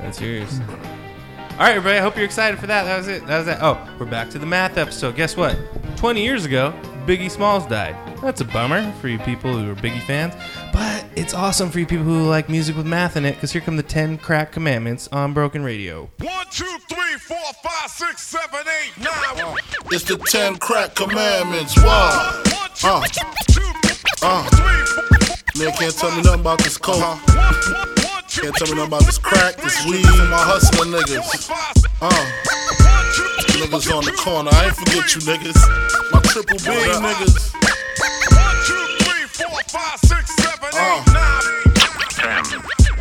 That's 0.00 0.20
yours. 0.20 0.60
All 0.60 1.64
right, 1.64 1.70
everybody. 1.76 1.98
I 1.98 2.00
hope 2.00 2.16
you're 2.16 2.24
excited 2.24 2.58
for 2.60 2.66
that. 2.66 2.84
That 2.84 2.98
was 2.98 3.08
it. 3.08 3.26
That 3.26 3.38
was 3.38 3.48
it. 3.48 3.58
Oh, 3.60 3.96
we're 3.98 4.06
back 4.06 4.30
to 4.30 4.38
the 4.38 4.46
math 4.46 4.76
episode. 4.76 5.16
Guess 5.16 5.36
what? 5.36 5.58
20 5.96 6.22
years 6.22 6.44
ago, 6.44 6.72
Biggie 7.08 7.30
Smalls 7.30 7.64
died. 7.64 7.96
That's 8.20 8.42
a 8.42 8.44
bummer 8.44 8.92
for 9.00 9.08
you 9.08 9.18
people 9.20 9.50
who 9.50 9.70
are 9.70 9.74
Biggie 9.74 10.02
fans, 10.02 10.34
but 10.74 11.06
it's 11.16 11.32
awesome 11.32 11.70
for 11.70 11.78
you 11.78 11.86
people 11.86 12.04
who 12.04 12.28
like 12.28 12.50
music 12.50 12.76
with 12.76 12.84
math 12.84 13.16
in 13.16 13.24
it 13.24 13.32
because 13.32 13.50
here 13.50 13.62
come 13.62 13.78
the 13.78 13.82
10 13.82 14.18
crack 14.18 14.52
commandments 14.52 15.08
on 15.10 15.32
Broken 15.32 15.64
Radio. 15.64 16.10
One, 16.18 16.46
two, 16.50 16.66
three, 16.86 17.16
four, 17.16 17.38
five, 17.62 17.88
six, 17.88 18.20
seven, 18.20 18.60
eight, 18.60 19.02
nine. 19.02 19.56
It's 19.90 20.04
the 20.04 20.18
ten 20.18 20.56
crack 20.56 20.96
commandments. 20.96 21.78
Wow. 21.78 22.42
Uh. 22.84 23.02
Uh. 24.20 24.50
Man 25.56 25.72
can't 25.78 25.94
tell 25.94 26.14
me 26.14 26.20
nothing 26.20 26.40
about 26.40 26.58
this 26.58 26.76
coke. 26.76 27.00
Can't 28.28 28.54
tell 28.54 28.68
me 28.68 28.74
nothing 28.74 28.86
about 28.86 29.06
this 29.06 29.16
crack, 29.16 29.56
this 29.56 29.82
weed, 29.86 30.04
and 30.04 30.30
my 30.30 30.36
hustling 30.36 30.90
niggas. 30.90 31.48
Uh. 32.02 32.10
Niggas 33.56 33.96
on 33.96 34.04
the 34.04 34.12
corner. 34.12 34.50
I 34.52 34.66
ain't 34.66 34.76
forget 34.76 35.14
you 35.14 35.22
niggas. 35.22 35.87
My 36.12 36.20
triple 36.22 36.58
B 36.58 36.64
niggas. 36.64 37.54
Uh. 40.74 41.18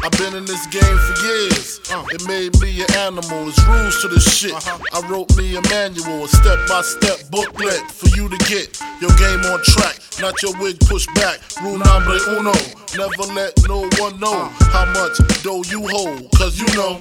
I've 0.04 0.12
been 0.18 0.36
in 0.36 0.46
this 0.46 0.66
game 0.68 0.82
for 0.82 1.26
years. 1.26 1.82
Uh, 1.92 2.04
it 2.12 2.28
made 2.28 2.60
me 2.62 2.82
an 2.82 2.92
animal. 2.96 3.48
It's 3.48 3.62
rules 3.68 4.02
to 4.02 4.08
this 4.08 4.24
shit. 4.24 4.54
I 4.94 5.02
wrote 5.08 5.36
me 5.38 5.56
a 5.56 5.62
manual, 5.70 6.24
a 6.24 6.28
step 6.28 6.60
by 6.68 6.82
step 6.82 7.30
booklet 7.30 7.82
for 7.92 8.08
you 8.16 8.30
to 8.30 8.38
get 8.46 8.80
your 9.02 9.12
game 9.18 9.42
on 9.52 9.62
track. 9.64 10.00
Not 10.20 10.42
your 10.42 10.58
wig 10.60 10.80
pushed 10.82 11.14
back. 11.16 11.40
Rule 11.62 11.78
number 11.78 12.18
uno. 12.30 12.54
Never 12.96 13.34
let 13.34 13.54
no 13.68 13.88
one 14.00 14.20
know 14.20 14.50
how 14.72 14.86
much 14.94 15.18
dough 15.44 15.64
you 15.68 15.88
hold. 15.88 16.32
Cause 16.32 16.60
you 16.60 16.68
know. 16.76 17.00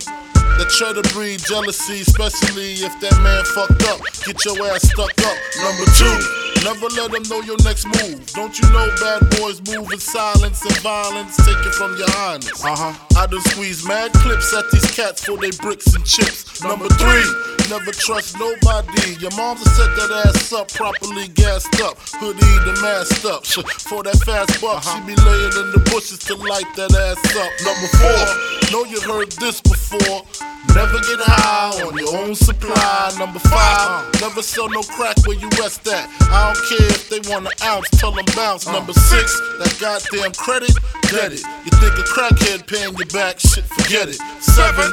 That 0.57 0.71
try 0.71 0.93
to 0.93 1.03
breed 1.13 1.41
jealousy, 1.45 2.01
especially 2.01 2.81
if 2.81 2.99
that 3.01 3.13
man 3.21 3.45
fucked 3.53 3.85
up. 3.93 4.01
Get 4.25 4.43
your 4.47 4.57
ass 4.73 4.89
stuck 4.89 5.13
up. 5.21 5.37
Number 5.61 5.85
two, 5.93 6.46
never 6.67 6.89
let 6.99 7.13
them 7.13 7.23
know 7.31 7.41
your 7.43 7.57
next 7.63 7.87
move. 7.87 8.27
Don't 8.35 8.59
you 8.59 8.67
know 8.73 8.91
bad 8.99 9.23
boys 9.39 9.63
move 9.71 9.93
in 9.93 10.01
silence 10.01 10.65
and 10.67 10.77
violence? 10.83 11.37
Take 11.47 11.63
it 11.63 11.75
from 11.75 11.97
your 11.97 12.11
highness. 12.11 12.65
Uh 12.65 12.75
huh. 12.75 12.93
I 13.17 13.27
done 13.27 13.41
squeeze 13.55 13.87
mad 13.87 14.13
clips 14.15 14.53
at 14.53 14.69
these 14.73 14.91
cats 14.91 15.25
for 15.25 15.37
they 15.39 15.51
bricks 15.63 15.95
and 15.95 16.05
chips. 16.05 16.63
Number 16.63 16.89
three, 16.99 17.27
never 17.71 17.93
trust 17.93 18.39
nobody. 18.39 19.15
Your 19.21 19.31
mom's 19.37 19.63
to 19.63 19.71
set 19.71 19.95
that 19.95 20.27
ass 20.27 20.53
up 20.53 20.73
properly 20.73 21.29
gassed 21.29 21.81
up. 21.83 21.99
Hoodie 22.19 22.59
the 22.67 22.75
masked 22.83 23.25
up. 23.25 23.47
For 23.87 24.03
that 24.03 24.17
fast 24.27 24.61
buck, 24.61 24.83
she 24.83 24.99
be 25.07 25.15
laying 25.23 25.55
in 25.55 25.71
the 25.71 25.83
bushes 25.93 26.19
to 26.27 26.35
light 26.35 26.67
that 26.75 26.91
ass 26.91 27.23
up. 27.37 27.53
Number 27.63 27.89
four, 27.95 28.73
know 28.73 28.85
you 28.85 29.01
heard 29.01 29.31
this 29.39 29.61
before. 29.61 30.27
Never 30.75 30.99
get 30.99 31.21
high 31.23 31.83
on 31.83 31.97
your 31.97 32.17
own 32.17 32.35
supply. 32.35 33.15
Number 33.19 33.39
five, 33.39 34.13
never 34.21 34.43
sell 34.43 34.69
no 34.69 34.83
crack 34.83 35.17
where 35.25 35.39
you 35.39 35.49
rest 35.61 35.87
at. 35.89 36.11
I 36.29 36.53
don't 36.57 36.79
care 36.79 36.89
if 36.89 37.09
they 37.09 37.21
want 37.31 37.47
an 37.47 37.53
ounce, 37.65 37.89
tell 37.91 38.13
them 38.13 38.25
bounce. 38.35 38.67
Number 38.67 38.93
six, 38.93 39.41
that 39.59 39.77
goddamn 39.81 40.33
credit, 40.33 40.73
get 41.11 41.33
it. 41.33 41.43
You 41.65 41.71
think 41.79 41.95
a 41.99 42.05
crackhead 42.09 42.67
paying 42.67 42.95
you 42.97 43.05
back? 43.07 43.39
Shit, 43.41 43.65
forget 43.65 44.09
it. 44.09 44.17
Seven, 44.41 44.93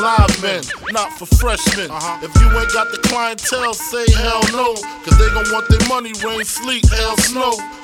live 0.00 0.42
men, 0.42 0.62
not 0.92 1.12
for 1.18 1.26
freshmen. 1.26 1.90
Uh-huh. 1.90 2.18
If 2.22 2.34
you 2.40 2.46
ain't 2.58 2.72
got 2.72 2.90
the 2.90 2.98
clientele, 3.08 3.74
say 3.74 4.06
hell 4.12 4.42
no, 4.52 4.74
cause 5.04 5.18
they 5.18 5.28
gon' 5.30 5.50
want 5.52 5.68
their 5.68 5.86
money, 5.88 6.12
rain, 6.24 6.44
sleet, 6.44 6.88
hell, 6.88 7.16
snow. 7.18 7.83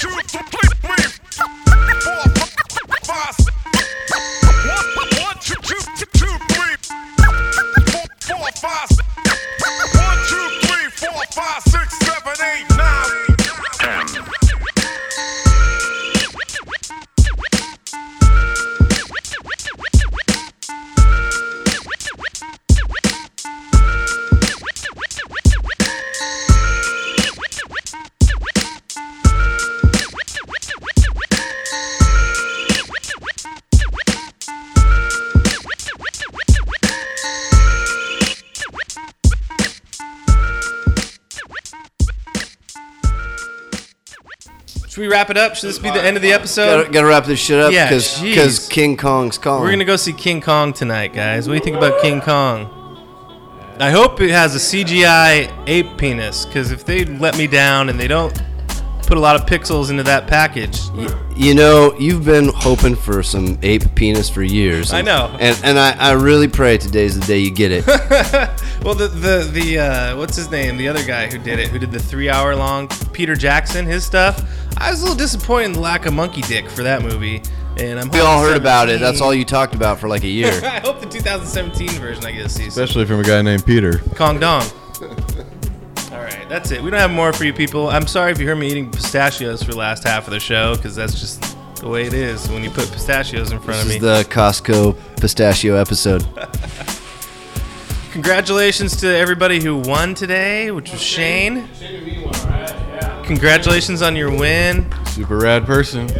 Five, 0.00 0.16
one, 0.16 1.90
Should 45.00 45.06
we 45.08 45.12
wrap 45.14 45.30
it 45.30 45.38
up? 45.38 45.56
Should 45.56 45.70
this 45.70 45.78
be 45.78 45.88
the 45.88 46.02
end 46.04 46.18
of 46.18 46.22
the 46.22 46.34
episode? 46.34 46.82
Gotta, 46.82 46.92
gotta 46.92 47.06
wrap 47.06 47.24
this 47.24 47.40
shit 47.40 47.58
up 47.58 47.72
Yeah, 47.72 47.88
because 47.88 48.18
jeez. 48.18 48.68
King 48.68 48.98
Kong's 48.98 49.38
calling. 49.38 49.62
We're 49.62 49.70
gonna 49.70 49.86
go 49.86 49.96
see 49.96 50.12
King 50.12 50.42
Kong 50.42 50.74
tonight, 50.74 51.14
guys. 51.14 51.48
What 51.48 51.54
do 51.54 51.58
you 51.58 51.64
think 51.64 51.78
about 51.78 52.02
King 52.02 52.20
Kong? 52.20 52.68
I 53.80 53.88
hope 53.90 54.20
it 54.20 54.28
has 54.28 54.54
a 54.54 54.58
CGI 54.58 55.50
ape 55.66 55.96
penis, 55.96 56.44
because 56.44 56.70
if 56.70 56.84
they 56.84 57.06
let 57.06 57.38
me 57.38 57.46
down 57.46 57.88
and 57.88 57.98
they 57.98 58.08
don't 58.08 58.38
put 59.06 59.16
a 59.16 59.20
lot 59.20 59.36
of 59.36 59.46
pixels 59.46 59.88
into 59.88 60.02
that 60.02 60.26
package, 60.26 60.78
You 61.34 61.54
know, 61.54 61.94
you've 61.98 62.26
been 62.26 62.50
hoping 62.54 62.94
for 62.94 63.22
some 63.22 63.58
ape 63.62 63.94
penis 63.94 64.28
for 64.28 64.42
years. 64.42 64.92
I 64.92 65.00
know. 65.00 65.34
And 65.40 65.58
and 65.64 65.78
I, 65.78 65.92
I 65.92 66.12
really 66.12 66.46
pray 66.48 66.76
today's 66.76 67.18
the 67.18 67.26
day 67.26 67.38
you 67.38 67.50
get 67.50 67.72
it. 67.72 67.86
well, 68.82 68.94
the 68.94 69.08
the 69.08 69.48
the 69.52 69.78
uh, 69.78 70.16
what's 70.16 70.36
his 70.36 70.50
name? 70.50 70.76
The 70.76 70.88
other 70.88 71.04
guy 71.04 71.30
who 71.30 71.38
did 71.38 71.58
it, 71.58 71.68
who 71.68 71.78
did 71.78 71.92
the 71.92 71.98
three 71.98 72.28
hour 72.30 72.54
long 72.56 72.88
Peter 73.12 73.34
Jackson, 73.36 73.86
his 73.86 74.04
stuff. 74.04 74.42
I 74.78 74.90
was 74.90 75.00
a 75.00 75.04
little 75.04 75.16
disappointed 75.18 75.66
in 75.66 75.72
the 75.72 75.80
lack 75.80 76.06
of 76.06 76.14
monkey 76.14 76.40
dick 76.42 76.68
for 76.70 76.82
that 76.82 77.02
movie, 77.02 77.42
and 77.78 78.00
I'm. 78.00 78.08
we 78.10 78.20
all 78.20 78.40
heard 78.40 78.56
about 78.56 78.88
it. 78.88 79.00
That's 79.00 79.20
all 79.20 79.34
you 79.34 79.44
talked 79.44 79.74
about 79.74 79.98
for 80.00 80.08
like 80.08 80.24
a 80.24 80.28
year. 80.28 80.52
I 80.64 80.80
hope 80.80 81.00
the 81.00 81.06
2017 81.06 81.88
version 82.00 82.24
I 82.24 82.32
get 82.32 82.44
to 82.44 82.48
see. 82.48 82.66
Especially 82.66 83.04
from 83.04 83.20
a 83.20 83.24
guy 83.24 83.42
named 83.42 83.66
Peter. 83.66 83.98
Kong 84.16 84.38
Dong. 84.40 84.64
All 86.12 86.18
right, 86.18 86.46
that's 86.48 86.70
it. 86.70 86.82
We 86.82 86.90
don't 86.90 86.98
have 87.00 87.10
more 87.10 87.32
for 87.32 87.44
you 87.44 87.52
people. 87.52 87.88
I'm 87.88 88.06
sorry 88.06 88.32
if 88.32 88.38
you 88.40 88.46
heard 88.46 88.56
me 88.58 88.68
eating 88.70 88.90
pistachios 88.90 89.62
for 89.62 89.72
the 89.72 89.78
last 89.78 90.02
half 90.04 90.26
of 90.26 90.32
the 90.32 90.40
show, 90.40 90.74
because 90.76 90.96
that's 90.96 91.20
just 91.20 91.56
the 91.76 91.88
way 91.88 92.04
it 92.06 92.14
is 92.14 92.48
when 92.50 92.64
you 92.64 92.70
put 92.70 92.90
pistachios 92.90 93.52
in 93.52 93.58
front 93.60 93.84
This 93.84 93.84
of 93.84 93.90
is 93.90 93.94
me. 93.94 93.98
the 94.00 94.24
Costco 94.30 94.96
pistachio 95.20 95.76
episode. 95.76 96.26
Congratulations 98.12 98.96
to 98.96 99.06
everybody 99.06 99.62
who 99.62 99.76
won 99.78 100.14
today, 100.14 100.70
which 100.72 100.90
was 100.90 101.00
Shane. 101.00 101.68
Congratulations 103.24 104.02
on 104.02 104.16
your 104.16 104.30
win. 104.36 104.92
Super 105.06 105.38
rad 105.38 105.64
person. 105.64 106.10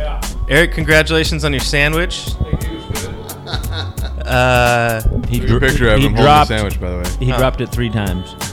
Eric, 0.49 0.73
congratulations 0.73 1.45
on 1.45 1.53
your 1.53 1.61
sandwich. 1.61 2.29
Uh, 4.25 5.03
He 5.29 5.41
drew 5.41 5.57
a 5.57 5.61
picture 5.61 5.89
of 5.91 6.01
him 6.01 6.15
holding 6.15 6.25
the 6.25 6.45
sandwich, 6.45 6.81
by 6.81 6.91
the 6.91 6.99
way. 6.99 7.05
He 7.19 7.29
Huh. 7.31 7.39
dropped 7.39 7.61
it 7.61 7.71
three 7.71 7.91
times. 7.91 8.37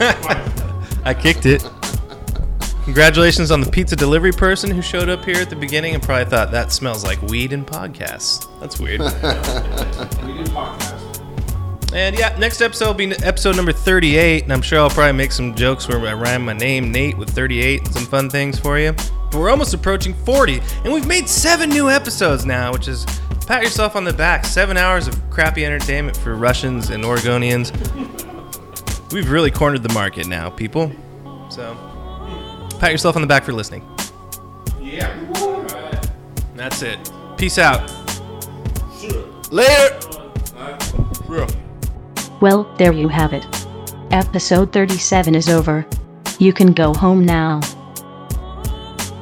I 1.04 1.14
kicked 1.14 1.46
it. 1.46 1.64
Congratulations 2.84 3.50
on 3.52 3.60
the 3.60 3.70
pizza 3.70 3.94
delivery 3.94 4.32
person 4.32 4.70
who 4.70 4.82
showed 4.82 5.08
up 5.08 5.24
here 5.24 5.36
at 5.36 5.50
the 5.50 5.56
beginning 5.56 5.94
and 5.94 6.02
probably 6.02 6.24
thought 6.24 6.50
that 6.50 6.72
smells 6.72 7.04
like 7.04 7.20
weed 7.22 7.52
and 7.52 7.64
podcasts. 7.66 8.48
That's 8.60 8.80
weird. 8.80 9.00
and 11.92 12.18
yeah, 12.18 12.36
next 12.38 12.60
episode 12.60 12.86
will 12.88 12.94
be 12.94 13.10
episode 13.24 13.56
number 13.56 13.72
38, 13.72 14.44
and 14.44 14.52
I'm 14.52 14.62
sure 14.62 14.78
I'll 14.80 14.90
probably 14.90 15.12
make 15.12 15.32
some 15.32 15.54
jokes 15.54 15.88
where 15.88 15.98
I 16.06 16.12
rhyme 16.12 16.44
my 16.44 16.52
name 16.52 16.92
Nate 16.92 17.16
with 17.16 17.30
38 17.30 17.84
and 17.84 17.94
some 17.94 18.04
fun 18.04 18.28
things 18.28 18.58
for 18.58 18.78
you. 18.78 18.92
But 18.92 19.34
we're 19.34 19.50
almost 19.50 19.72
approaching 19.74 20.14
40, 20.14 20.60
and 20.84 20.92
we've 20.92 21.06
made 21.06 21.28
seven 21.28 21.70
new 21.70 21.88
episodes 21.88 22.44
now, 22.44 22.72
which 22.72 22.88
is 22.88 23.06
pat 23.46 23.62
yourself 23.62 23.96
on 23.96 24.04
the 24.04 24.12
back. 24.12 24.44
Seven 24.44 24.76
hours 24.76 25.08
of 25.08 25.30
crappy 25.30 25.64
entertainment 25.64 26.16
for 26.16 26.34
Russians 26.34 26.90
and 26.90 27.04
Oregonians. 27.04 27.72
We've 29.12 29.30
really 29.30 29.50
cornered 29.50 29.82
the 29.82 29.92
market 29.94 30.26
now, 30.26 30.50
people. 30.50 30.92
So, 31.48 31.74
pat 32.78 32.92
yourself 32.92 33.16
on 33.16 33.22
the 33.22 33.28
back 33.28 33.44
for 33.44 33.52
listening. 33.54 33.82
Yeah. 34.78 35.14
That's 36.54 36.82
it. 36.82 37.10
Peace 37.38 37.56
out. 37.56 37.90
Later. 39.50 39.98
Well, 42.40 42.72
there 42.76 42.92
you 42.92 43.08
have 43.08 43.32
it. 43.32 43.46
Episode 44.10 44.72
37 44.72 45.34
is 45.34 45.48
over. 45.48 45.86
You 46.38 46.52
can 46.52 46.72
go 46.72 46.94
home 46.94 47.26
now. 47.26 47.60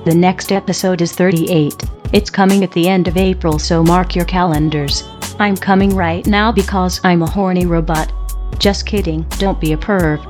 The 0.05 0.15
next 0.15 0.53
episode 0.53 1.01
is 1.01 1.13
38. 1.13 1.83
It's 2.13 2.31
coming 2.31 2.63
at 2.63 2.71
the 2.73 2.89
end 2.89 3.09
of 3.09 3.17
April, 3.17 3.59
so 3.59 3.83
mark 3.83 4.15
your 4.15 4.27
calendars. 4.27 5.09
I'm 5.39 5.57
coming 5.57 5.95
right 5.95 6.27
now 6.27 6.53
because 6.53 7.01
I'm 7.05 7.23
a 7.23 7.31
horny 7.31 7.67
robot. 7.67 8.13
Just 8.59 8.87
kidding, 8.87 9.23
don't 9.39 9.61
be 9.61 9.73
a 9.73 9.77
perv. 9.77 10.21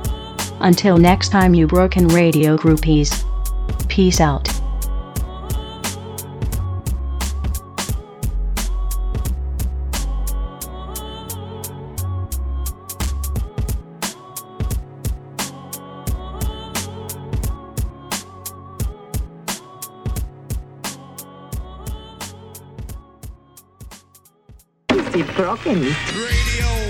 Until 0.61 0.97
next 0.97 1.29
time, 1.29 1.53
you 1.53 1.67
broken 1.67 2.07
radio 2.07 2.57
groupies. 2.57 3.23
Peace 3.87 4.19
out. 4.19 4.56
Radio 25.67 26.86